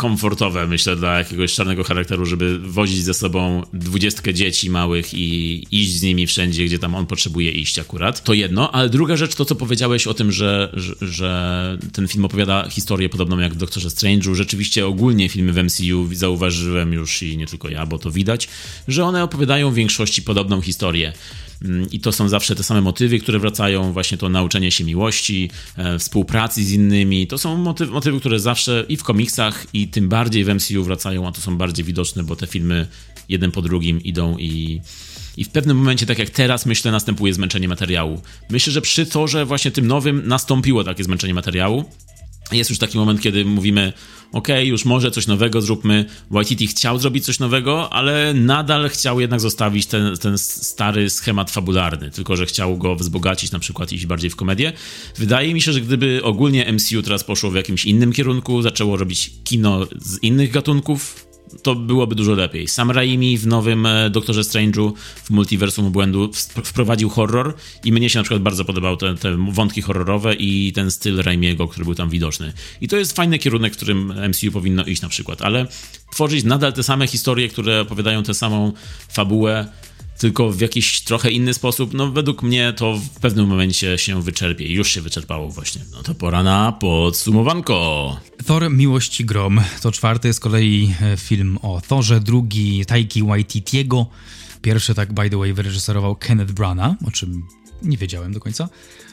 komfortowe, 0.00 0.66
myślę, 0.66 0.96
dla 0.96 1.18
jakiegoś 1.18 1.54
czarnego 1.54 1.84
charakteru, 1.84 2.26
żeby 2.26 2.58
wozić 2.58 3.04
ze 3.04 3.14
sobą 3.14 3.62
dwudziestkę 3.72 4.34
dzieci 4.34 4.70
małych 4.70 5.14
i 5.14 5.66
iść 5.70 5.92
z 5.92 6.02
nimi 6.02 6.26
wszędzie, 6.26 6.64
gdzie 6.64 6.78
tam 6.78 6.94
on 6.94 7.06
potrzebuje 7.06 7.50
iść 7.50 7.78
akurat. 7.78 8.24
To 8.24 8.34
jedno, 8.34 8.72
ale 8.72 8.88
druga 8.88 9.16
rzecz, 9.16 9.34
to 9.34 9.44
co 9.44 9.54
powiedziałeś 9.54 10.06
o 10.06 10.14
tym, 10.14 10.32
że, 10.32 10.72
że, 10.72 10.94
że 11.00 11.78
ten 11.92 12.08
film 12.08 12.24
opowiada 12.24 12.68
historię 12.70 13.08
podobną 13.08 13.38
jak 13.38 13.54
w 13.54 13.56
Doktorze 13.56 13.88
Strange'u. 13.88 14.34
Rzeczywiście 14.34 14.86
ogólnie 14.86 15.28
filmy 15.28 15.52
w 15.52 15.64
MCU 15.64 16.08
zauważyłem 16.14 16.92
już 16.92 17.22
i 17.22 17.36
nie 17.36 17.46
tylko 17.46 17.68
ja, 17.68 17.86
bo 17.86 17.98
to 17.98 18.10
widać, 18.10 18.48
że 18.88 19.04
one 19.04 19.24
opowiadają 19.24 19.70
w 19.70 19.74
większości 19.74 20.22
podobną 20.22 20.60
historię. 20.60 21.12
Mm, 21.64 21.90
I 21.90 22.00
to 22.00 22.12
są 22.12 22.28
zawsze 22.28 22.54
te 22.54 22.62
same 22.62 22.80
motywy, 22.80 23.18
które 23.18 23.38
wracają, 23.38 23.92
właśnie 23.92 24.18
to 24.18 24.28
nauczenie 24.28 24.70
się 24.70 24.84
miłości, 24.84 25.50
e, 25.76 25.98
współpracy 25.98 26.64
z 26.64 26.72
innymi. 26.72 27.26
To 27.26 27.38
są 27.38 27.56
motywy, 27.56 27.92
motywy, 27.92 28.20
które 28.20 28.40
zawsze 28.40 28.84
i 28.88 28.96
w 28.96 29.02
komiksach, 29.02 29.66
i 29.72 29.88
tym 29.88 30.08
bardziej 30.08 30.44
w 30.44 30.48
MCU 30.48 30.84
wracają, 30.84 31.28
a 31.28 31.32
to 31.32 31.40
są 31.40 31.56
bardziej 31.56 31.84
widoczne, 31.84 32.22
bo 32.22 32.36
te 32.36 32.46
filmy 32.46 32.86
jeden 33.28 33.50
po 33.50 33.62
drugim 33.62 34.02
idą 34.02 34.38
i. 34.38 34.80
I 35.36 35.44
w 35.44 35.48
pewnym 35.48 35.76
momencie, 35.76 36.06
tak 36.06 36.18
jak 36.18 36.30
teraz, 36.30 36.66
myślę, 36.66 36.92
następuje 36.92 37.34
zmęczenie 37.34 37.68
materiału. 37.68 38.20
Myślę, 38.50 38.72
że 38.72 38.80
przy 38.80 39.06
torze 39.06 39.44
właśnie 39.44 39.70
tym 39.70 39.86
nowym 39.86 40.28
nastąpiło 40.28 40.84
takie 40.84 41.04
zmęczenie 41.04 41.34
materiału. 41.34 41.84
Jest 42.52 42.70
już 42.70 42.78
taki 42.78 42.98
moment, 42.98 43.20
kiedy 43.20 43.44
mówimy, 43.44 43.92
ok, 44.32 44.48
już 44.62 44.84
może 44.84 45.10
coś 45.10 45.26
nowego 45.26 45.60
zróbmy. 45.60 46.04
Waititi 46.30 46.66
chciał 46.66 46.98
zrobić 46.98 47.24
coś 47.24 47.38
nowego, 47.38 47.92
ale 47.92 48.34
nadal 48.34 48.88
chciał 48.88 49.20
jednak 49.20 49.40
zostawić 49.40 49.86
ten, 49.86 50.16
ten 50.16 50.38
stary 50.38 51.10
schemat 51.10 51.50
fabularny, 51.50 52.10
tylko 52.10 52.36
że 52.36 52.46
chciał 52.46 52.78
go 52.78 52.96
wzbogacić, 52.96 53.52
na 53.52 53.58
przykład 53.58 53.92
iść 53.92 54.06
bardziej 54.06 54.30
w 54.30 54.36
komedię. 54.36 54.72
Wydaje 55.16 55.54
mi 55.54 55.60
się, 55.60 55.72
że 55.72 55.80
gdyby 55.80 56.20
ogólnie 56.22 56.72
MCU 56.72 57.02
teraz 57.02 57.24
poszło 57.24 57.50
w 57.50 57.54
jakimś 57.54 57.84
innym 57.84 58.12
kierunku, 58.12 58.62
zaczęło 58.62 58.96
robić 58.96 59.30
kino 59.44 59.86
z 60.00 60.22
innych 60.22 60.50
gatunków, 60.50 61.27
to 61.68 61.74
byłoby 61.74 62.14
dużo 62.14 62.34
lepiej. 62.34 62.68
Sam 62.68 62.90
Raimi 62.90 63.38
w 63.38 63.46
nowym 63.46 63.86
e, 63.86 64.10
Doktorze 64.10 64.40
Strange'u 64.40 64.92
w 65.24 65.30
Multiversum 65.30 65.90
Błędu 65.90 66.30
wprowadził 66.64 67.08
horror 67.08 67.54
i 67.84 67.92
mnie 67.92 68.10
się 68.10 68.18
na 68.18 68.22
przykład 68.22 68.42
bardzo 68.42 68.64
podobał 68.64 68.96
te, 68.96 69.14
te 69.14 69.36
wątki 69.50 69.82
horrorowe 69.82 70.34
i 70.34 70.72
ten 70.72 70.90
styl 70.90 71.22
Raimiego, 71.22 71.68
który 71.68 71.84
był 71.84 71.94
tam 71.94 72.10
widoczny. 72.10 72.52
I 72.80 72.88
to 72.88 72.96
jest 72.96 73.16
fajny 73.16 73.38
kierunek, 73.38 73.74
w 73.74 73.76
którym 73.76 74.14
MCU 74.28 74.52
powinno 74.52 74.84
iść 74.84 75.02
na 75.02 75.08
przykład, 75.08 75.42
ale 75.42 75.66
tworzyć 76.12 76.44
nadal 76.44 76.72
te 76.72 76.82
same 76.82 77.06
historie, 77.06 77.48
które 77.48 77.80
opowiadają 77.80 78.22
tę 78.22 78.34
samą 78.34 78.72
fabułę, 79.08 79.68
tylko 80.18 80.50
w 80.50 80.60
jakiś 80.60 81.00
trochę 81.00 81.30
inny 81.30 81.54
sposób, 81.54 81.94
no 81.94 82.12
według 82.12 82.42
mnie 82.42 82.72
to 82.72 82.96
w 82.96 83.20
pewnym 83.20 83.46
momencie 83.46 83.98
się 83.98 84.22
wyczerpie 84.22 84.72
już 84.72 84.88
się 84.88 85.00
wyczerpało 85.00 85.50
właśnie. 85.50 85.82
No 85.92 86.02
to 86.02 86.14
pora 86.14 86.42
na 86.42 86.72
podsumowanko. 86.72 88.16
Thor 88.46 88.70
Miłość 88.70 89.20
i 89.20 89.24
Grom 89.24 89.60
to 89.82 89.92
czwarty 89.92 90.32
z 90.32 90.40
kolei 90.40 90.94
e, 91.02 91.16
film 91.16 91.58
o 91.62 91.80
Thorze, 91.88 92.20
drugi 92.20 92.86
Taiki 92.86 93.22
Waititiego, 93.22 94.06
pierwszy 94.62 94.94
tak 94.94 95.12
by 95.12 95.30
the 95.30 95.36
way 95.36 95.52
wyreżyserował 95.52 96.16
Kenneth 96.16 96.52
Branagh, 96.52 96.96
o 97.06 97.10
czym 97.10 97.42
nie 97.82 97.96
wiedziałem 97.96 98.32
do 98.32 98.40
końca. 98.40 98.68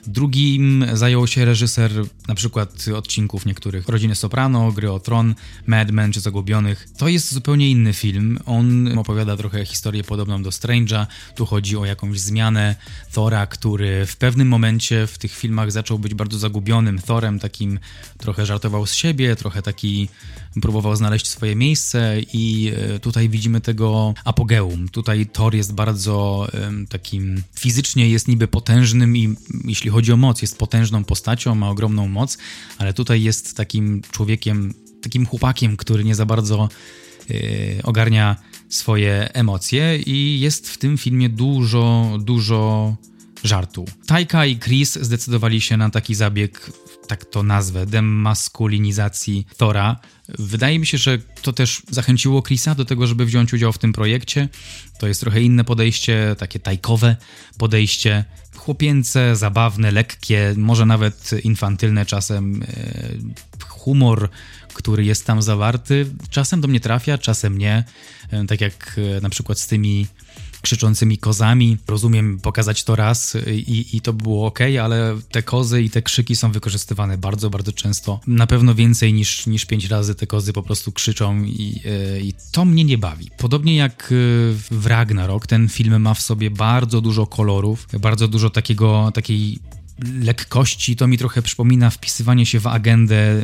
Drugim 0.07 0.85
zajął 0.93 1.27
się 1.27 1.45
reżyser 1.45 1.91
na 2.27 2.35
przykład 2.35 2.85
odcinków 2.95 3.45
niektórych 3.45 3.87
Rodziny 3.87 4.15
Soprano, 4.15 4.71
Gry 4.71 4.91
o 4.91 4.99
Tron, 4.99 5.35
Mad 5.67 5.91
Men 5.91 6.11
czy 6.11 6.19
Zagubionych. 6.19 6.87
To 6.97 7.07
jest 7.07 7.33
zupełnie 7.33 7.69
inny 7.69 7.93
film. 7.93 8.39
On 8.45 8.97
opowiada 8.97 9.37
trochę 9.37 9.65
historię 9.65 10.03
podobną 10.03 10.43
do 10.43 10.49
Strange'a. 10.49 11.05
Tu 11.35 11.45
chodzi 11.45 11.77
o 11.77 11.85
jakąś 11.85 12.19
zmianę 12.19 12.75
Thora, 13.13 13.47
który 13.47 14.05
w 14.05 14.17
pewnym 14.17 14.47
momencie 14.47 15.07
w 15.07 15.17
tych 15.17 15.31
filmach 15.31 15.71
zaczął 15.71 15.99
być 15.99 16.13
bardzo 16.13 16.37
zagubionym 16.37 16.99
Thorem, 16.99 17.39
takim 17.39 17.79
trochę 18.17 18.45
żartował 18.45 18.85
z 18.85 18.93
siebie, 18.93 19.35
trochę 19.35 19.61
taki 19.61 20.09
próbował 20.61 20.95
znaleźć 20.95 21.27
swoje 21.27 21.55
miejsce 21.55 22.17
i 22.33 22.71
e, 22.75 22.99
tutaj 22.99 23.29
widzimy 23.29 23.61
tego 23.61 24.13
apogeum. 24.23 24.89
Tutaj 24.89 25.25
Thor 25.25 25.55
jest 25.55 25.73
bardzo 25.73 26.47
takim 26.89 27.43
fizycznie 27.55 28.09
jest 28.09 28.27
niby 28.27 28.47
potężnym 28.47 29.17
i 29.17 29.35
jeśli 29.65 29.89
chodzi 29.95 30.11
o 30.11 30.17
moc, 30.17 30.41
jest 30.41 30.57
potężną 30.57 31.03
postacią, 31.03 31.55
ma 31.55 31.69
ogromną 31.69 32.07
moc, 32.07 32.37
ale 32.77 32.93
tutaj 32.93 33.23
jest 33.23 33.57
takim 33.57 34.01
człowiekiem, 34.11 34.73
takim 35.01 35.25
chłopakiem, 35.25 35.77
który 35.77 36.03
nie 36.03 36.15
za 36.15 36.25
bardzo 36.25 36.69
yy, 37.29 37.37
ogarnia 37.83 38.35
swoje 38.69 39.33
emocje 39.33 39.99
i 39.99 40.39
jest 40.39 40.69
w 40.69 40.77
tym 40.77 40.97
filmie 40.97 41.29
dużo, 41.29 42.17
dużo 42.19 42.95
żartu. 43.43 43.85
Tajka 44.07 44.45
i 44.45 44.59
Chris 44.59 44.95
zdecydowali 45.01 45.61
się 45.61 45.77
na 45.77 45.89
taki 45.89 46.15
zabieg, 46.15 46.71
tak 47.07 47.25
to 47.25 47.43
nazwę, 47.43 47.85
demaskulinizacji 47.85 49.47
Thora. 49.57 49.99
Wydaje 50.39 50.79
mi 50.79 50.87
się, 50.87 50.97
że 50.97 51.17
to 51.41 51.53
też 51.53 51.81
zachęciło 51.89 52.41
Chrisa 52.41 52.75
do 52.75 52.85
tego, 52.85 53.07
żeby 53.07 53.25
wziąć 53.25 53.53
udział 53.53 53.73
w 53.73 53.77
tym 53.77 53.93
projekcie. 53.93 54.49
To 54.99 55.07
jest 55.07 55.21
trochę 55.21 55.41
inne 55.41 55.63
podejście, 55.63 56.35
takie 56.37 56.59
tajkowe 56.59 57.15
podejście, 57.57 58.25
chłopięce, 58.55 59.35
zabawne, 59.35 59.91
lekkie, 59.91 60.53
może 60.57 60.85
nawet 60.85 61.31
infantylne 61.43 62.05
czasem. 62.05 62.63
E, 62.63 63.65
humor, 63.85 64.29
który 64.73 65.05
jest 65.05 65.25
tam 65.25 65.41
zawarty, 65.41 66.05
czasem 66.29 66.61
do 66.61 66.67
mnie 66.67 66.79
trafia, 66.79 67.17
czasem 67.17 67.57
nie. 67.57 67.83
E, 68.31 68.45
tak 68.45 68.61
jak 68.61 68.99
e, 69.17 69.21
na 69.21 69.29
przykład 69.29 69.59
z 69.59 69.67
tymi 69.67 70.07
krzyczącymi 70.65 71.17
kozami. 71.17 71.77
Rozumiem 71.87 72.39
pokazać 72.39 72.83
to 72.83 72.95
raz 72.95 73.37
i, 73.67 73.97
i 73.97 74.01
to 74.01 74.13
było 74.13 74.47
ok, 74.47 74.59
ale 74.81 75.17
te 75.31 75.43
kozy 75.43 75.81
i 75.81 75.89
te 75.89 76.01
krzyki 76.01 76.35
są 76.35 76.51
wykorzystywane 76.51 77.17
bardzo, 77.17 77.49
bardzo 77.49 77.71
często. 77.71 78.19
Na 78.27 78.47
pewno 78.47 78.75
więcej 78.75 79.13
niż, 79.13 79.47
niż 79.47 79.65
pięć 79.65 79.85
razy 79.85 80.15
te 80.15 80.27
kozy 80.27 80.53
po 80.53 80.63
prostu 80.63 80.91
krzyczą 80.91 81.43
i, 81.43 81.81
e, 81.85 82.19
i 82.19 82.33
to 82.51 82.65
mnie 82.65 82.83
nie 82.83 82.97
bawi. 82.97 83.29
Podobnie 83.37 83.75
jak 83.75 84.03
e, 84.03 84.15
w 84.71 84.85
Ragnarok, 84.85 85.47
ten 85.47 85.69
film 85.69 86.01
ma 86.01 86.13
w 86.13 86.21
sobie 86.21 86.51
bardzo 86.51 87.01
dużo 87.01 87.27
kolorów, 87.27 87.87
bardzo 87.99 88.27
dużo 88.27 88.49
takiego, 88.49 89.11
takiej 89.13 89.59
lekkości, 89.99 90.95
to 90.95 91.07
mi 91.07 91.17
trochę 91.17 91.41
przypomina 91.41 91.89
wpisywanie 91.89 92.45
się 92.45 92.59
w 92.59 92.67
agendę 92.67 93.41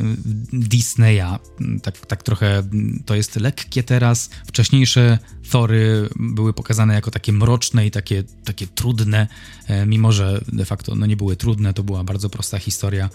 Disneya. 0.54 1.40
Tak, 1.84 2.06
tak 2.06 2.24
trochę 2.24 2.64
to 3.06 3.16
jest 3.16 3.36
lekkie 3.36 3.84
teraz. 3.84 4.30
Wcześniejsze 4.48 5.18
Thory 5.50 6.10
były 6.16 6.54
pokazane 6.54 6.94
jako 6.94 7.12
takie 7.12 7.34
mroczne 7.34 7.88
i 7.88 7.92
takie, 7.92 8.24
takie 8.44 8.68
trudne, 8.68 9.28
e, 9.68 9.86
mimo 9.86 10.12
że 10.12 10.42
de 10.54 10.66
facto 10.66 10.96
no 10.96 11.06
nie 11.06 11.18
były 11.18 11.36
trudne, 11.36 11.74
to 11.74 11.84
była 11.84 12.04
bardzo 12.04 12.30
prosta 12.30 12.60
historia, 12.60 13.10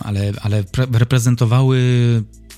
ale, 0.00 0.32
ale 0.42 0.64
reprezentowały 0.92 1.80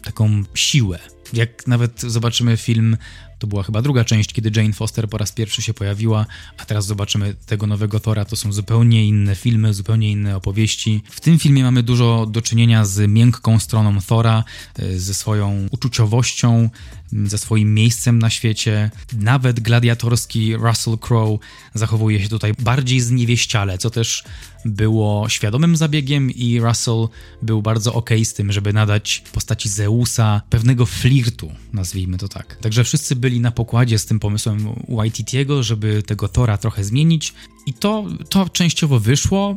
taką 0.03 0.43
siłę. 0.55 0.99
Jak 1.33 1.67
nawet 1.67 2.01
zobaczymy 2.01 2.57
film 2.57 2.97
to 3.43 3.47
była 3.47 3.63
chyba 3.63 3.83
druga 3.83 4.05
część, 4.05 4.33
kiedy 4.33 4.61
Jane 4.61 4.73
Foster 4.73 5.09
po 5.09 5.19
raz 5.19 5.33
pierwszy 5.33 5.63
się 5.63 5.75
pojawiła, 5.75 6.27
a 6.59 6.65
teraz 6.65 6.87
zobaczymy 6.87 7.35
tego 7.47 7.67
nowego 7.67 8.01
Thora. 8.01 8.25
To 8.25 8.37
są 8.37 8.53
zupełnie 8.53 9.07
inne 9.07 9.35
filmy, 9.35 9.75
zupełnie 9.75 10.11
inne 10.11 10.37
opowieści. 10.37 11.03
W 11.11 11.21
tym 11.21 11.39
filmie 11.39 11.63
mamy 11.63 11.83
dużo 11.83 12.27
do 12.27 12.43
czynienia 12.43 12.85
z 12.85 13.11
miękką 13.11 13.59
stroną 13.59 14.01
Thora, 14.01 14.45
e, 14.79 14.99
ze 14.99 15.15
swoją 15.15 15.69
uczuciowością, 15.71 16.71
ze 17.13 17.39
swoim 17.39 17.75
miejscem 17.75 18.19
na 18.19 18.31
świecie. 18.31 18.91
Nawet 19.13 19.61
gladiatorski 19.61 20.57
Russell 20.57 20.99
Crowe 20.99 21.39
zachowuje 21.75 22.23
się 22.23 22.29
tutaj 22.29 22.53
bardziej 22.59 23.01
zniewieściale, 23.01 23.79
co 23.79 23.91
też 23.91 24.25
było 24.65 25.29
świadomym 25.29 25.77
zabiegiem 25.77 26.31
i 26.31 26.61
Russell 26.61 27.09
był 27.43 27.63
bardzo 27.63 27.95
ok 27.95 28.11
z 28.25 28.35
tym, 28.35 28.53
żeby 28.53 28.73
nadać 28.73 29.23
postaci 29.33 29.69
Zeusa 29.69 30.43
pewnego 30.51 30.87
flirtu, 30.87 31.53
nazwijmy 31.73 32.19
to 32.19 32.29
tak. 32.29 32.57
Także 32.57 32.85
wszyscy 32.85 33.17
byli 33.17 33.32
na 33.41 33.51
pokładzie 33.51 33.99
z 33.99 34.07
tym 34.07 34.21
pomysłem 34.21 34.69
Waititiego, 34.89 35.63
żeby 35.63 36.03
tego 36.03 36.29
Tora 36.29 36.59
trochę 36.59 36.85
zmienić 36.85 37.35
i 37.67 37.75
to, 37.75 38.07
to 38.29 38.49
częściowo 38.49 39.01
wyszło. 39.01 39.57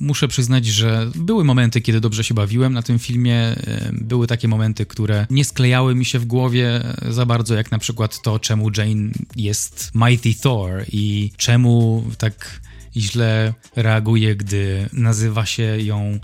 Muszę 0.00 0.28
przyznać, 0.28 0.66
że 0.66 1.10
były 1.14 1.44
momenty, 1.44 1.80
kiedy 1.80 2.00
dobrze 2.00 2.24
się 2.24 2.34
bawiłem 2.34 2.72
na 2.72 2.82
tym 2.82 2.98
filmie. 2.98 3.56
Były 3.92 4.26
takie 4.26 4.48
momenty, 4.48 4.86
które 4.86 5.26
nie 5.30 5.44
sklejały 5.44 5.94
mi 5.94 6.04
się 6.04 6.18
w 6.18 6.24
głowie 6.24 6.80
za 7.08 7.26
bardzo, 7.26 7.54
jak 7.54 7.70
na 7.70 7.78
przykład 7.78 8.22
to, 8.22 8.38
czemu 8.38 8.70
Jane 8.76 9.10
jest 9.36 9.92
Mighty 9.94 10.34
Thor 10.34 10.84
i 10.92 11.30
czemu 11.36 12.04
tak 12.18 12.60
źle 12.96 13.54
reaguje, 13.76 14.36
gdy 14.36 14.88
nazywa 14.92 15.46
się 15.46 15.62
ją 15.62 16.18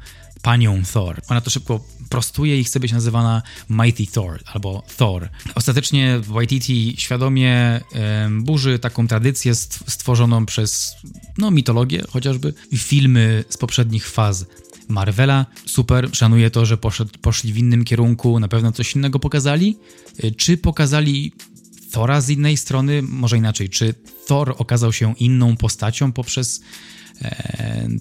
panią 0.46 0.82
Thor. 0.92 1.20
Ona 1.28 1.40
to 1.40 1.50
szybko 1.50 1.80
prostuje 2.08 2.60
i 2.60 2.64
chce 2.64 2.80
być 2.80 2.92
nazywana 2.92 3.42
Mighty 3.70 4.06
Thor 4.06 4.40
albo 4.54 4.82
Thor. 4.96 5.28
Ostatecznie 5.54 6.20
Waititi 6.20 6.94
świadomie 6.98 7.80
burzy 8.30 8.78
taką 8.78 9.08
tradycję 9.08 9.54
stworzoną 9.54 10.46
przez 10.46 10.92
no, 11.38 11.50
mitologię 11.50 12.02
chociażby 12.10 12.54
filmy 12.76 13.44
z 13.48 13.56
poprzednich 13.56 14.08
faz 14.08 14.46
Marvela. 14.88 15.46
Super, 15.64 16.08
szanuję 16.12 16.50
to, 16.50 16.66
że 16.66 16.78
poszli 17.22 17.52
w 17.52 17.58
innym 17.58 17.84
kierunku, 17.84 18.40
na 18.40 18.48
pewno 18.48 18.72
coś 18.72 18.96
innego 18.96 19.18
pokazali. 19.18 19.78
Y, 20.24 20.32
czy 20.32 20.56
pokazali 20.56 21.32
Thora 21.92 22.20
z 22.20 22.30
innej 22.30 22.56
strony, 22.56 23.02
może 23.02 23.36
inaczej, 23.36 23.68
czy 23.68 23.94
Thor 24.26 24.54
okazał 24.58 24.92
się 24.92 25.14
inną 25.18 25.56
postacią 25.56 26.12
poprzez 26.12 26.60
e, 26.60 27.05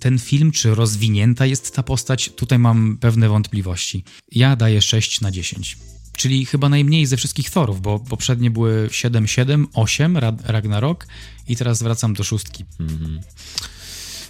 ten 0.02 0.20
film, 0.20 0.52
czy 0.52 0.76
rozwinięta 0.76 1.46
jest 1.46 1.76
ta 1.76 1.84
postać? 1.84 2.30
Tutaj 2.36 2.60
mam 2.60 2.98
pewne 2.98 3.30
wątpliwości. 3.30 4.04
Ja 4.32 4.56
daję 4.56 4.82
6 4.82 5.22
na 5.22 5.32
10. 5.32 5.78
Czyli 6.18 6.46
chyba 6.46 6.70
najmniej 6.70 7.06
ze 7.06 7.18
wszystkich 7.18 7.50
Thorów, 7.50 7.82
bo 7.82 8.00
poprzednie 8.00 8.52
były 8.52 8.90
7, 8.92 9.28
7, 9.28 9.68
8 9.74 10.18
Ragnarok 10.44 11.08
i 11.48 11.56
teraz 11.56 11.84
wracam 11.84 12.14
do 12.14 12.24
szóstki. 12.24 12.66
Mm 12.80 12.98
-hmm. 12.98 13.20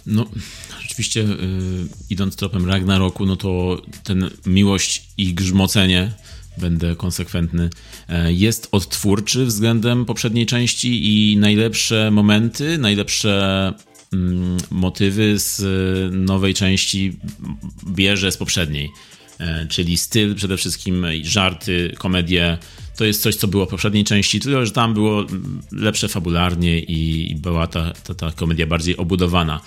No, 0.06 0.26
rzeczywiście 0.82 1.20
yy, 1.20 1.36
idąc 2.10 2.36
tropem 2.36 2.66
Ragnaroku, 2.68 3.26
no 3.26 3.36
to 3.36 3.82
ten 4.04 4.30
miłość 4.46 5.08
i 5.16 5.34
grzmocenie 5.34 6.12
będę 6.58 6.96
konsekwentny, 6.96 7.70
e, 8.08 8.32
jest 8.32 8.68
odtwórczy 8.72 9.46
względem 9.46 10.04
poprzedniej 10.04 10.46
części 10.46 11.06
i 11.06 11.36
najlepsze 11.36 12.10
momenty, 12.10 12.78
najlepsze 12.78 13.72
motywy 14.70 15.38
z 15.38 15.62
nowej 16.14 16.54
części 16.54 17.16
bierze 17.86 18.32
z 18.32 18.36
poprzedniej. 18.36 18.90
E, 19.38 19.66
czyli 19.66 19.96
styl 19.96 20.34
przede 20.34 20.56
wszystkim, 20.56 21.06
żarty, 21.22 21.94
komedie. 21.98 22.58
To 22.96 23.04
jest 23.04 23.22
coś, 23.22 23.36
co 23.36 23.48
było 23.48 23.66
w 23.66 23.68
poprzedniej 23.68 24.04
części, 24.04 24.40
tylko 24.40 24.66
że 24.66 24.72
tam 24.72 24.94
było 24.94 25.24
lepsze 25.72 26.08
fabularnie 26.08 26.78
i 26.80 27.34
była 27.34 27.66
ta, 27.66 27.92
ta, 27.92 28.14
ta 28.14 28.30
komedia 28.30 28.66
bardziej 28.66 28.96
obudowana. 28.96 29.60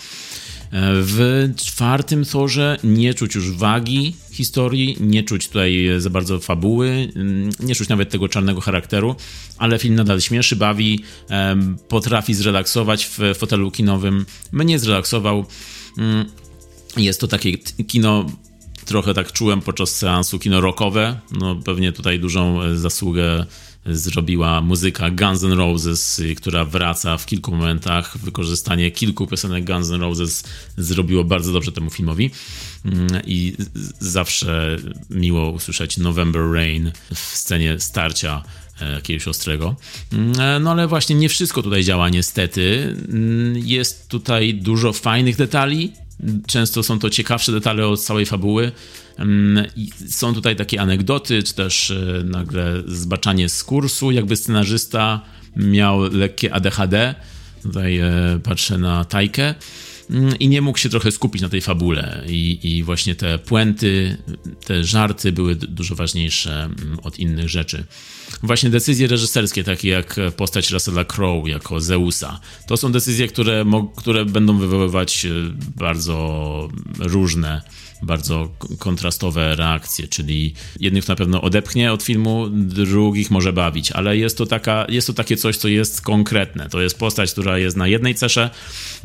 W 0.71 1.49
czwartym 1.55 2.25
Thorze 2.25 2.77
nie 2.83 3.13
czuć 3.13 3.35
już 3.35 3.51
wagi 3.51 4.15
historii, 4.31 4.97
nie 4.99 5.23
czuć 5.23 5.47
tutaj 5.47 5.89
za 5.97 6.09
bardzo 6.09 6.39
fabuły, 6.39 7.11
mm, 7.15 7.49
nie 7.59 7.75
czuć 7.75 7.89
nawet 7.89 8.09
tego 8.09 8.27
czarnego 8.27 8.61
charakteru, 8.61 9.15
ale 9.57 9.79
film 9.79 9.95
nadal 9.95 10.21
śmieszy, 10.21 10.55
bawi, 10.55 11.03
potrafi 11.87 12.33
zrelaksować 12.33 13.05
w 13.05 13.19
fotelu 13.37 13.71
kinowym. 13.71 14.25
Mnie 14.51 14.79
zrelaksował. 14.79 15.45
Mm, 15.97 16.25
jest 16.97 17.21
to 17.21 17.27
takie 17.27 17.57
kino 17.87 18.25
trochę 18.85 19.13
tak 19.13 19.31
czułem 19.31 19.61
podczas 19.61 19.95
seansu 19.95 20.39
kino 20.39 20.61
rockowe. 20.61 21.19
No 21.31 21.55
pewnie 21.55 21.91
tutaj 21.91 22.19
dużą 22.19 22.61
e, 22.61 22.77
zasługę 22.77 23.45
zrobiła 23.89 24.61
muzyka 24.61 25.09
Guns 25.09 25.43
N' 25.43 25.53
Roses, 25.53 26.21
która 26.37 26.65
wraca 26.65 27.17
w 27.17 27.25
kilku 27.25 27.51
momentach. 27.51 28.17
Wykorzystanie 28.17 28.91
kilku 28.91 29.27
piosenek 29.27 29.65
Guns 29.65 29.89
N' 29.89 30.01
Roses 30.01 30.43
zrobiło 30.77 31.23
bardzo 31.23 31.53
dobrze 31.53 31.71
temu 31.71 31.89
filmowi. 31.89 32.31
Mm, 32.85 33.07
I 33.25 33.55
zawsze 33.99 34.77
miło 35.09 35.51
usłyszeć 35.51 35.97
November 35.97 36.41
Rain 36.51 36.91
w 37.13 37.19
scenie 37.19 37.79
starcia 37.79 38.43
e, 38.81 38.91
jakiegoś 38.91 39.27
ostrego. 39.27 39.75
Mm, 40.13 40.39
e, 40.39 40.59
no 40.59 40.71
ale 40.71 40.87
właśnie 40.87 41.15
nie 41.15 41.29
wszystko 41.29 41.63
tutaj 41.63 41.83
działa 41.83 42.09
niestety. 42.09 42.95
Mm, 43.09 43.57
jest 43.57 44.07
tutaj 44.07 44.53
dużo 44.53 44.93
fajnych 44.93 45.35
detali, 45.35 45.93
często 46.47 46.83
są 46.83 46.99
to 46.99 47.09
ciekawsze 47.09 47.51
detale 47.51 47.87
od 47.87 48.01
całej 48.01 48.25
fabuły. 48.25 48.71
Mm, 49.19 49.65
są 50.07 50.33
tutaj 50.33 50.55
takie 50.55 50.81
anegdoty, 50.81 51.43
czy 51.43 51.53
też 51.53 51.91
e, 51.91 52.23
nagle 52.23 52.83
zbaczanie 52.87 53.49
z 53.49 53.63
kursu, 53.63 54.11
jakby 54.11 54.35
scenarzysta 54.35 55.21
miał 55.55 56.01
lekkie 56.01 56.53
ADHD. 56.53 57.15
Tutaj 57.63 57.99
patrzę 58.43 58.77
na 58.77 59.05
Tajkę 59.05 59.55
i 60.39 60.47
nie 60.47 60.61
mógł 60.61 60.77
się 60.77 60.89
trochę 60.89 61.11
skupić 61.11 61.41
na 61.41 61.49
tej 61.49 61.61
fabule. 61.61 62.23
I, 62.27 62.59
I, 62.63 62.83
właśnie 62.83 63.15
te 63.15 63.39
puenty, 63.39 64.17
te 64.65 64.83
żarty 64.83 65.31
były 65.31 65.55
dużo 65.55 65.95
ważniejsze 65.95 66.63
mm, 66.63 66.99
od 67.03 67.19
innych 67.19 67.49
rzeczy. 67.49 67.83
Właśnie 68.43 68.69
decyzje 68.69 69.07
reżyserskie, 69.07 69.63
takie 69.63 69.89
jak 69.89 70.15
postać 70.37 70.71
Russella 70.71 71.05
Crowe 71.05 71.49
jako 71.49 71.79
Zeusa, 71.79 72.39
to 72.67 72.77
są 72.77 72.91
decyzje, 72.91 73.27
które, 73.27 73.65
które 73.95 74.25
będą 74.25 74.57
wywoływać 74.57 75.25
e, 75.25 75.29
bardzo 75.75 76.69
różne 76.99 77.61
bardzo 78.01 78.49
kontrastowe 78.79 79.55
reakcje, 79.55 80.07
czyli 80.07 80.53
jednych 80.79 81.07
na 81.07 81.15
pewno 81.15 81.41
odepchnie 81.41 81.93
od 81.93 82.03
filmu, 82.03 82.49
drugich 82.49 83.31
może 83.31 83.53
bawić, 83.53 83.91
ale 83.91 84.17
jest 84.17 84.37
to, 84.37 84.45
taka, 84.45 84.85
jest 84.89 85.07
to 85.07 85.13
takie 85.13 85.37
coś, 85.37 85.57
co 85.57 85.67
jest 85.67 86.01
konkretne. 86.01 86.69
To 86.69 86.81
jest 86.81 86.97
postać, 86.97 87.31
która 87.31 87.57
jest 87.57 87.77
na 87.77 87.87
jednej 87.87 88.15
cesze, 88.15 88.49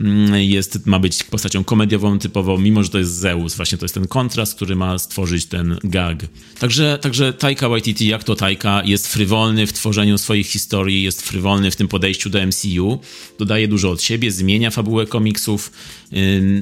mm, 0.01 0.35
jest, 0.35 0.87
ma 0.87 0.99
być 0.99 1.23
postacią 1.25 1.65
komediową 1.65 2.19
typową, 2.19 2.59
mimo 2.59 2.83
że 2.83 2.89
to 2.89 2.99
jest 2.99 3.12
Zeus. 3.12 3.55
Właśnie 3.55 3.79
to 3.79 3.85
jest 3.85 3.95
ten 3.95 4.09
kontrast, 4.09 4.55
który 4.55 4.77
ma 4.77 4.99
stworzyć 4.99 5.47
ten 5.47 5.79
gag. 5.85 6.27
Także, 6.59 6.99
także 7.01 7.33
Taika 7.33 7.69
Waititi, 7.69 8.09
jak 8.09 8.25
to 8.25 8.37
Taika, 8.37 8.83
jest 8.85 9.09
frywolny 9.09 9.66
w 9.66 9.73
tworzeniu 9.73 10.19
swoich 10.19 10.47
historii, 10.47 11.03
jest 11.03 11.23
frywolny 11.23 11.71
w 11.71 11.77
tym 11.77 11.89
podejściu 11.89 12.31
do 12.31 12.47
MCU, 12.47 13.01
dodaje 13.39 13.69
dużo 13.69 13.91
od 13.91 14.03
siebie, 14.03 14.31
zmienia 14.31 14.71
fabułę 14.71 15.07
komiksów. 15.07 15.73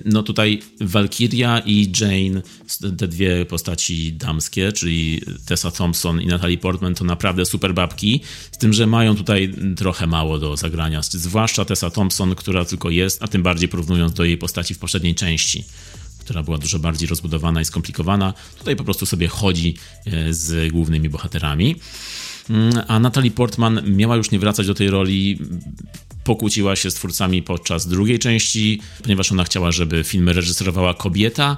No 0.04 0.22
tutaj 0.22 0.60
Valkyria 0.80 1.62
i 1.66 1.92
Jane 2.00 2.21
te 2.98 3.08
dwie 3.08 3.46
postaci 3.46 4.12
damskie, 4.12 4.72
czyli 4.72 5.20
Tessa 5.46 5.70
Thompson 5.70 6.20
i 6.20 6.26
Natalie 6.26 6.58
Portman, 6.58 6.94
to 6.94 7.04
naprawdę 7.04 7.46
super 7.46 7.74
babki, 7.74 8.20
z 8.52 8.58
tym, 8.58 8.72
że 8.72 8.86
mają 8.86 9.16
tutaj 9.16 9.54
trochę 9.76 10.06
mało 10.06 10.38
do 10.38 10.56
zagrania, 10.56 11.00
zwłaszcza 11.02 11.64
Tessa 11.64 11.90
Thompson, 11.90 12.34
która 12.34 12.64
tylko 12.64 12.90
jest, 12.90 13.22
a 13.22 13.28
tym 13.28 13.42
bardziej 13.42 13.68
porównując 13.68 14.12
do 14.12 14.24
jej 14.24 14.38
postaci 14.38 14.74
w 14.74 14.78
poprzedniej 14.78 15.14
części 15.14 15.64
która 16.18 16.42
była 16.42 16.58
dużo 16.58 16.78
bardziej 16.78 17.08
rozbudowana 17.08 17.60
i 17.60 17.64
skomplikowana. 17.64 18.34
Tutaj 18.58 18.76
po 18.76 18.84
prostu 18.84 19.06
sobie 19.06 19.28
chodzi 19.28 19.76
e, 20.06 20.34
z 20.34 20.72
głównymi 20.72 21.08
bohaterami. 21.08 21.76
Mm, 22.50 22.72
a 22.88 22.98
Natalie 22.98 23.30
Portman 23.30 23.82
miała 23.96 24.16
już 24.16 24.30
nie 24.30 24.38
wracać 24.38 24.66
do 24.66 24.74
tej 24.74 24.90
roli 24.90 25.38
pokłóciła 26.24 26.76
się 26.76 26.90
z 26.90 26.94
twórcami 26.94 27.42
podczas 27.42 27.86
drugiej 27.86 28.18
części, 28.18 28.80
ponieważ 29.02 29.32
ona 29.32 29.44
chciała, 29.44 29.72
żeby 29.72 30.04
filmy 30.04 30.32
reżyserowała 30.32 30.94
kobieta. 30.94 31.56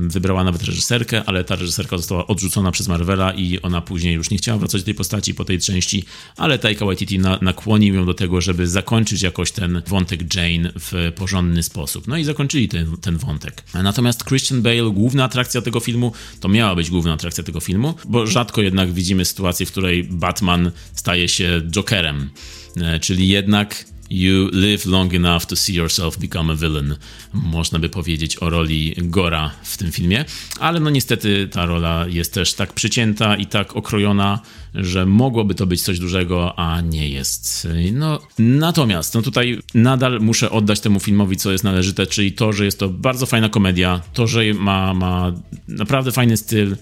Wybrała 0.00 0.44
nawet 0.44 0.62
reżyserkę, 0.62 1.22
ale 1.26 1.44
ta 1.44 1.56
reżyserka 1.56 1.96
została 1.96 2.26
odrzucona 2.26 2.72
przez 2.72 2.88
Marvela 2.88 3.32
i 3.32 3.62
ona 3.62 3.80
później 3.80 4.14
już 4.14 4.30
nie 4.30 4.38
chciała 4.38 4.58
wracać 4.58 4.80
do 4.80 4.84
tej 4.84 4.94
postaci 4.94 5.34
po 5.34 5.44
tej 5.44 5.58
części, 5.58 6.04
ale 6.36 6.58
Taika 6.58 6.86
Waititi 6.86 7.18
na, 7.18 7.38
nakłonił 7.42 7.94
ją 7.94 8.06
do 8.06 8.14
tego, 8.14 8.40
żeby 8.40 8.66
zakończyć 8.66 9.22
jakoś 9.22 9.52
ten 9.52 9.82
wątek 9.86 10.34
Jane 10.34 10.72
w 10.80 11.12
porządny 11.16 11.62
sposób. 11.62 12.08
No 12.08 12.16
i 12.16 12.24
zakończyli 12.24 12.68
ten, 12.68 12.96
ten 12.96 13.16
wątek. 13.16 13.62
Natomiast 13.74 14.24
Christian 14.24 14.62
Bale, 14.62 14.90
główna 14.90 15.24
atrakcja 15.24 15.62
tego 15.62 15.80
filmu, 15.80 16.12
to 16.40 16.48
miała 16.48 16.74
być 16.74 16.90
główna 16.90 17.12
atrakcja 17.12 17.44
tego 17.44 17.60
filmu, 17.60 17.94
bo 18.04 18.26
rzadko 18.26 18.62
jednak 18.62 18.92
widzimy 18.92 19.24
sytuację, 19.24 19.66
w 19.66 19.70
której 19.70 20.04
Batman 20.04 20.70
staje 20.94 21.28
się 21.28 21.62
Jokerem. 21.70 22.30
E, 22.76 23.00
czyli 23.00 23.28
jednak 23.28 23.84
You 24.12 24.48
live 24.52 24.86
long 24.86 25.14
enough 25.14 25.46
to 25.46 25.56
see 25.56 25.74
yourself 25.74 26.18
become 26.18 26.52
a 26.52 26.56
villain. 26.56 26.96
Można 27.32 27.78
by 27.78 27.88
powiedzieć 27.88 28.42
o 28.42 28.50
roli 28.50 28.94
Gora 28.98 29.50
w 29.62 29.76
tym 29.76 29.92
filmie, 29.92 30.24
ale 30.60 30.80
no 30.80 30.90
niestety 30.90 31.48
ta 31.48 31.66
rola 31.66 32.06
jest 32.08 32.34
też 32.34 32.54
tak 32.54 32.72
przycięta 32.72 33.36
i 33.36 33.46
tak 33.46 33.76
okrojona, 33.76 34.40
że 34.74 35.06
mogłoby 35.06 35.54
to 35.54 35.66
być 35.66 35.82
coś 35.82 35.98
dużego, 35.98 36.58
a 36.58 36.80
nie 36.80 37.08
jest. 37.08 37.68
No, 37.92 38.20
natomiast 38.38 39.14
no 39.14 39.22
tutaj 39.22 39.58
nadal 39.74 40.20
muszę 40.20 40.50
oddać 40.50 40.80
temu 40.80 41.00
filmowi, 41.00 41.36
co 41.36 41.52
jest 41.52 41.64
należyte, 41.64 42.06
czyli 42.06 42.32
to, 42.32 42.52
że 42.52 42.64
jest 42.64 42.78
to 42.78 42.88
bardzo 42.88 43.26
fajna 43.26 43.48
komedia, 43.48 44.00
to, 44.12 44.26
że 44.26 44.54
ma, 44.54 44.94
ma 44.94 45.32
naprawdę 45.68 46.12
fajny 46.12 46.36
styl, 46.36 46.76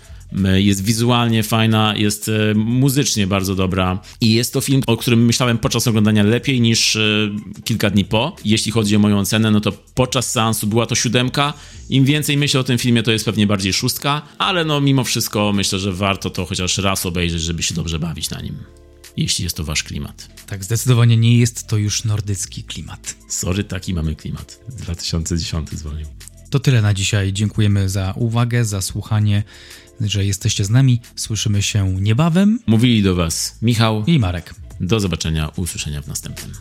jest 0.54 0.84
wizualnie 0.84 1.42
fajna, 1.42 1.94
jest 1.96 2.28
e, 2.28 2.54
muzycznie 2.54 3.26
bardzo 3.26 3.54
dobra 3.54 4.02
i 4.20 4.34
jest 4.34 4.52
to 4.52 4.60
film, 4.60 4.82
o 4.86 4.96
którym 4.96 5.24
myślałem 5.24 5.58
podczas 5.58 5.88
oglądania 5.88 6.22
lepiej 6.22 6.60
niż 6.60 6.96
e, 6.96 7.30
kilka 7.64 7.90
dni 7.90 8.04
po. 8.04 8.36
Jeśli 8.44 8.72
chodzi 8.72 8.96
o 8.96 8.98
moją 8.98 9.18
ocenę, 9.18 9.50
no 9.50 9.60
to 9.60 9.72
podczas 9.72 10.30
seansu 10.32 10.66
była 10.66 10.86
to 10.86 10.94
siódemka. 10.94 11.54
Im 11.88 12.04
więcej 12.04 12.36
myślę 12.36 12.60
o 12.60 12.64
tym 12.64 12.78
filmie, 12.78 13.02
to 13.02 13.12
jest 13.12 13.24
pewnie 13.24 13.46
bardziej 13.46 13.72
szóstka, 13.72 14.22
ale 14.38 14.64
no 14.64 14.80
mimo 14.80 15.04
wszystko 15.04 15.52
myślę, 15.52 15.78
że 15.78 15.92
warto 15.92 16.30
to 16.30 16.46
chociaż 16.46 16.78
raz 16.78 17.06
obejrzeć, 17.06 17.42
żeby 17.42 17.62
się 17.62 17.74
dobrze 17.74 17.98
bawić 17.98 18.30
na 18.30 18.40
nim 18.40 18.54
jeśli 19.16 19.44
jest 19.44 19.56
to 19.56 19.64
wasz 19.64 19.82
klimat. 19.82 20.28
Tak, 20.46 20.64
zdecydowanie 20.64 21.16
nie 21.16 21.38
jest 21.38 21.66
to 21.66 21.76
już 21.76 22.04
nordycki 22.04 22.64
klimat. 22.64 23.16
Sorry, 23.28 23.64
taki 23.64 23.94
mamy 23.94 24.16
klimat. 24.16 24.60
2010 24.68 25.70
zwolnił. 25.70 26.06
To 26.50 26.60
tyle 26.60 26.82
na 26.82 26.94
dzisiaj. 26.94 27.32
Dziękujemy 27.32 27.88
za 27.88 28.14
uwagę, 28.16 28.64
za 28.64 28.80
słuchanie 28.80 29.42
że 30.00 30.24
jesteście 30.24 30.64
z 30.64 30.70
nami. 30.70 31.00
Słyszymy 31.16 31.62
się 31.62 31.94
niebawem. 32.00 32.58
Mówili 32.66 33.02
do 33.02 33.14
Was 33.14 33.58
Michał 33.62 34.04
i 34.06 34.18
Marek. 34.18 34.54
Do 34.80 35.00
zobaczenia, 35.00 35.48
usłyszenia 35.56 36.02
w 36.02 36.06
następnym. 36.06 36.52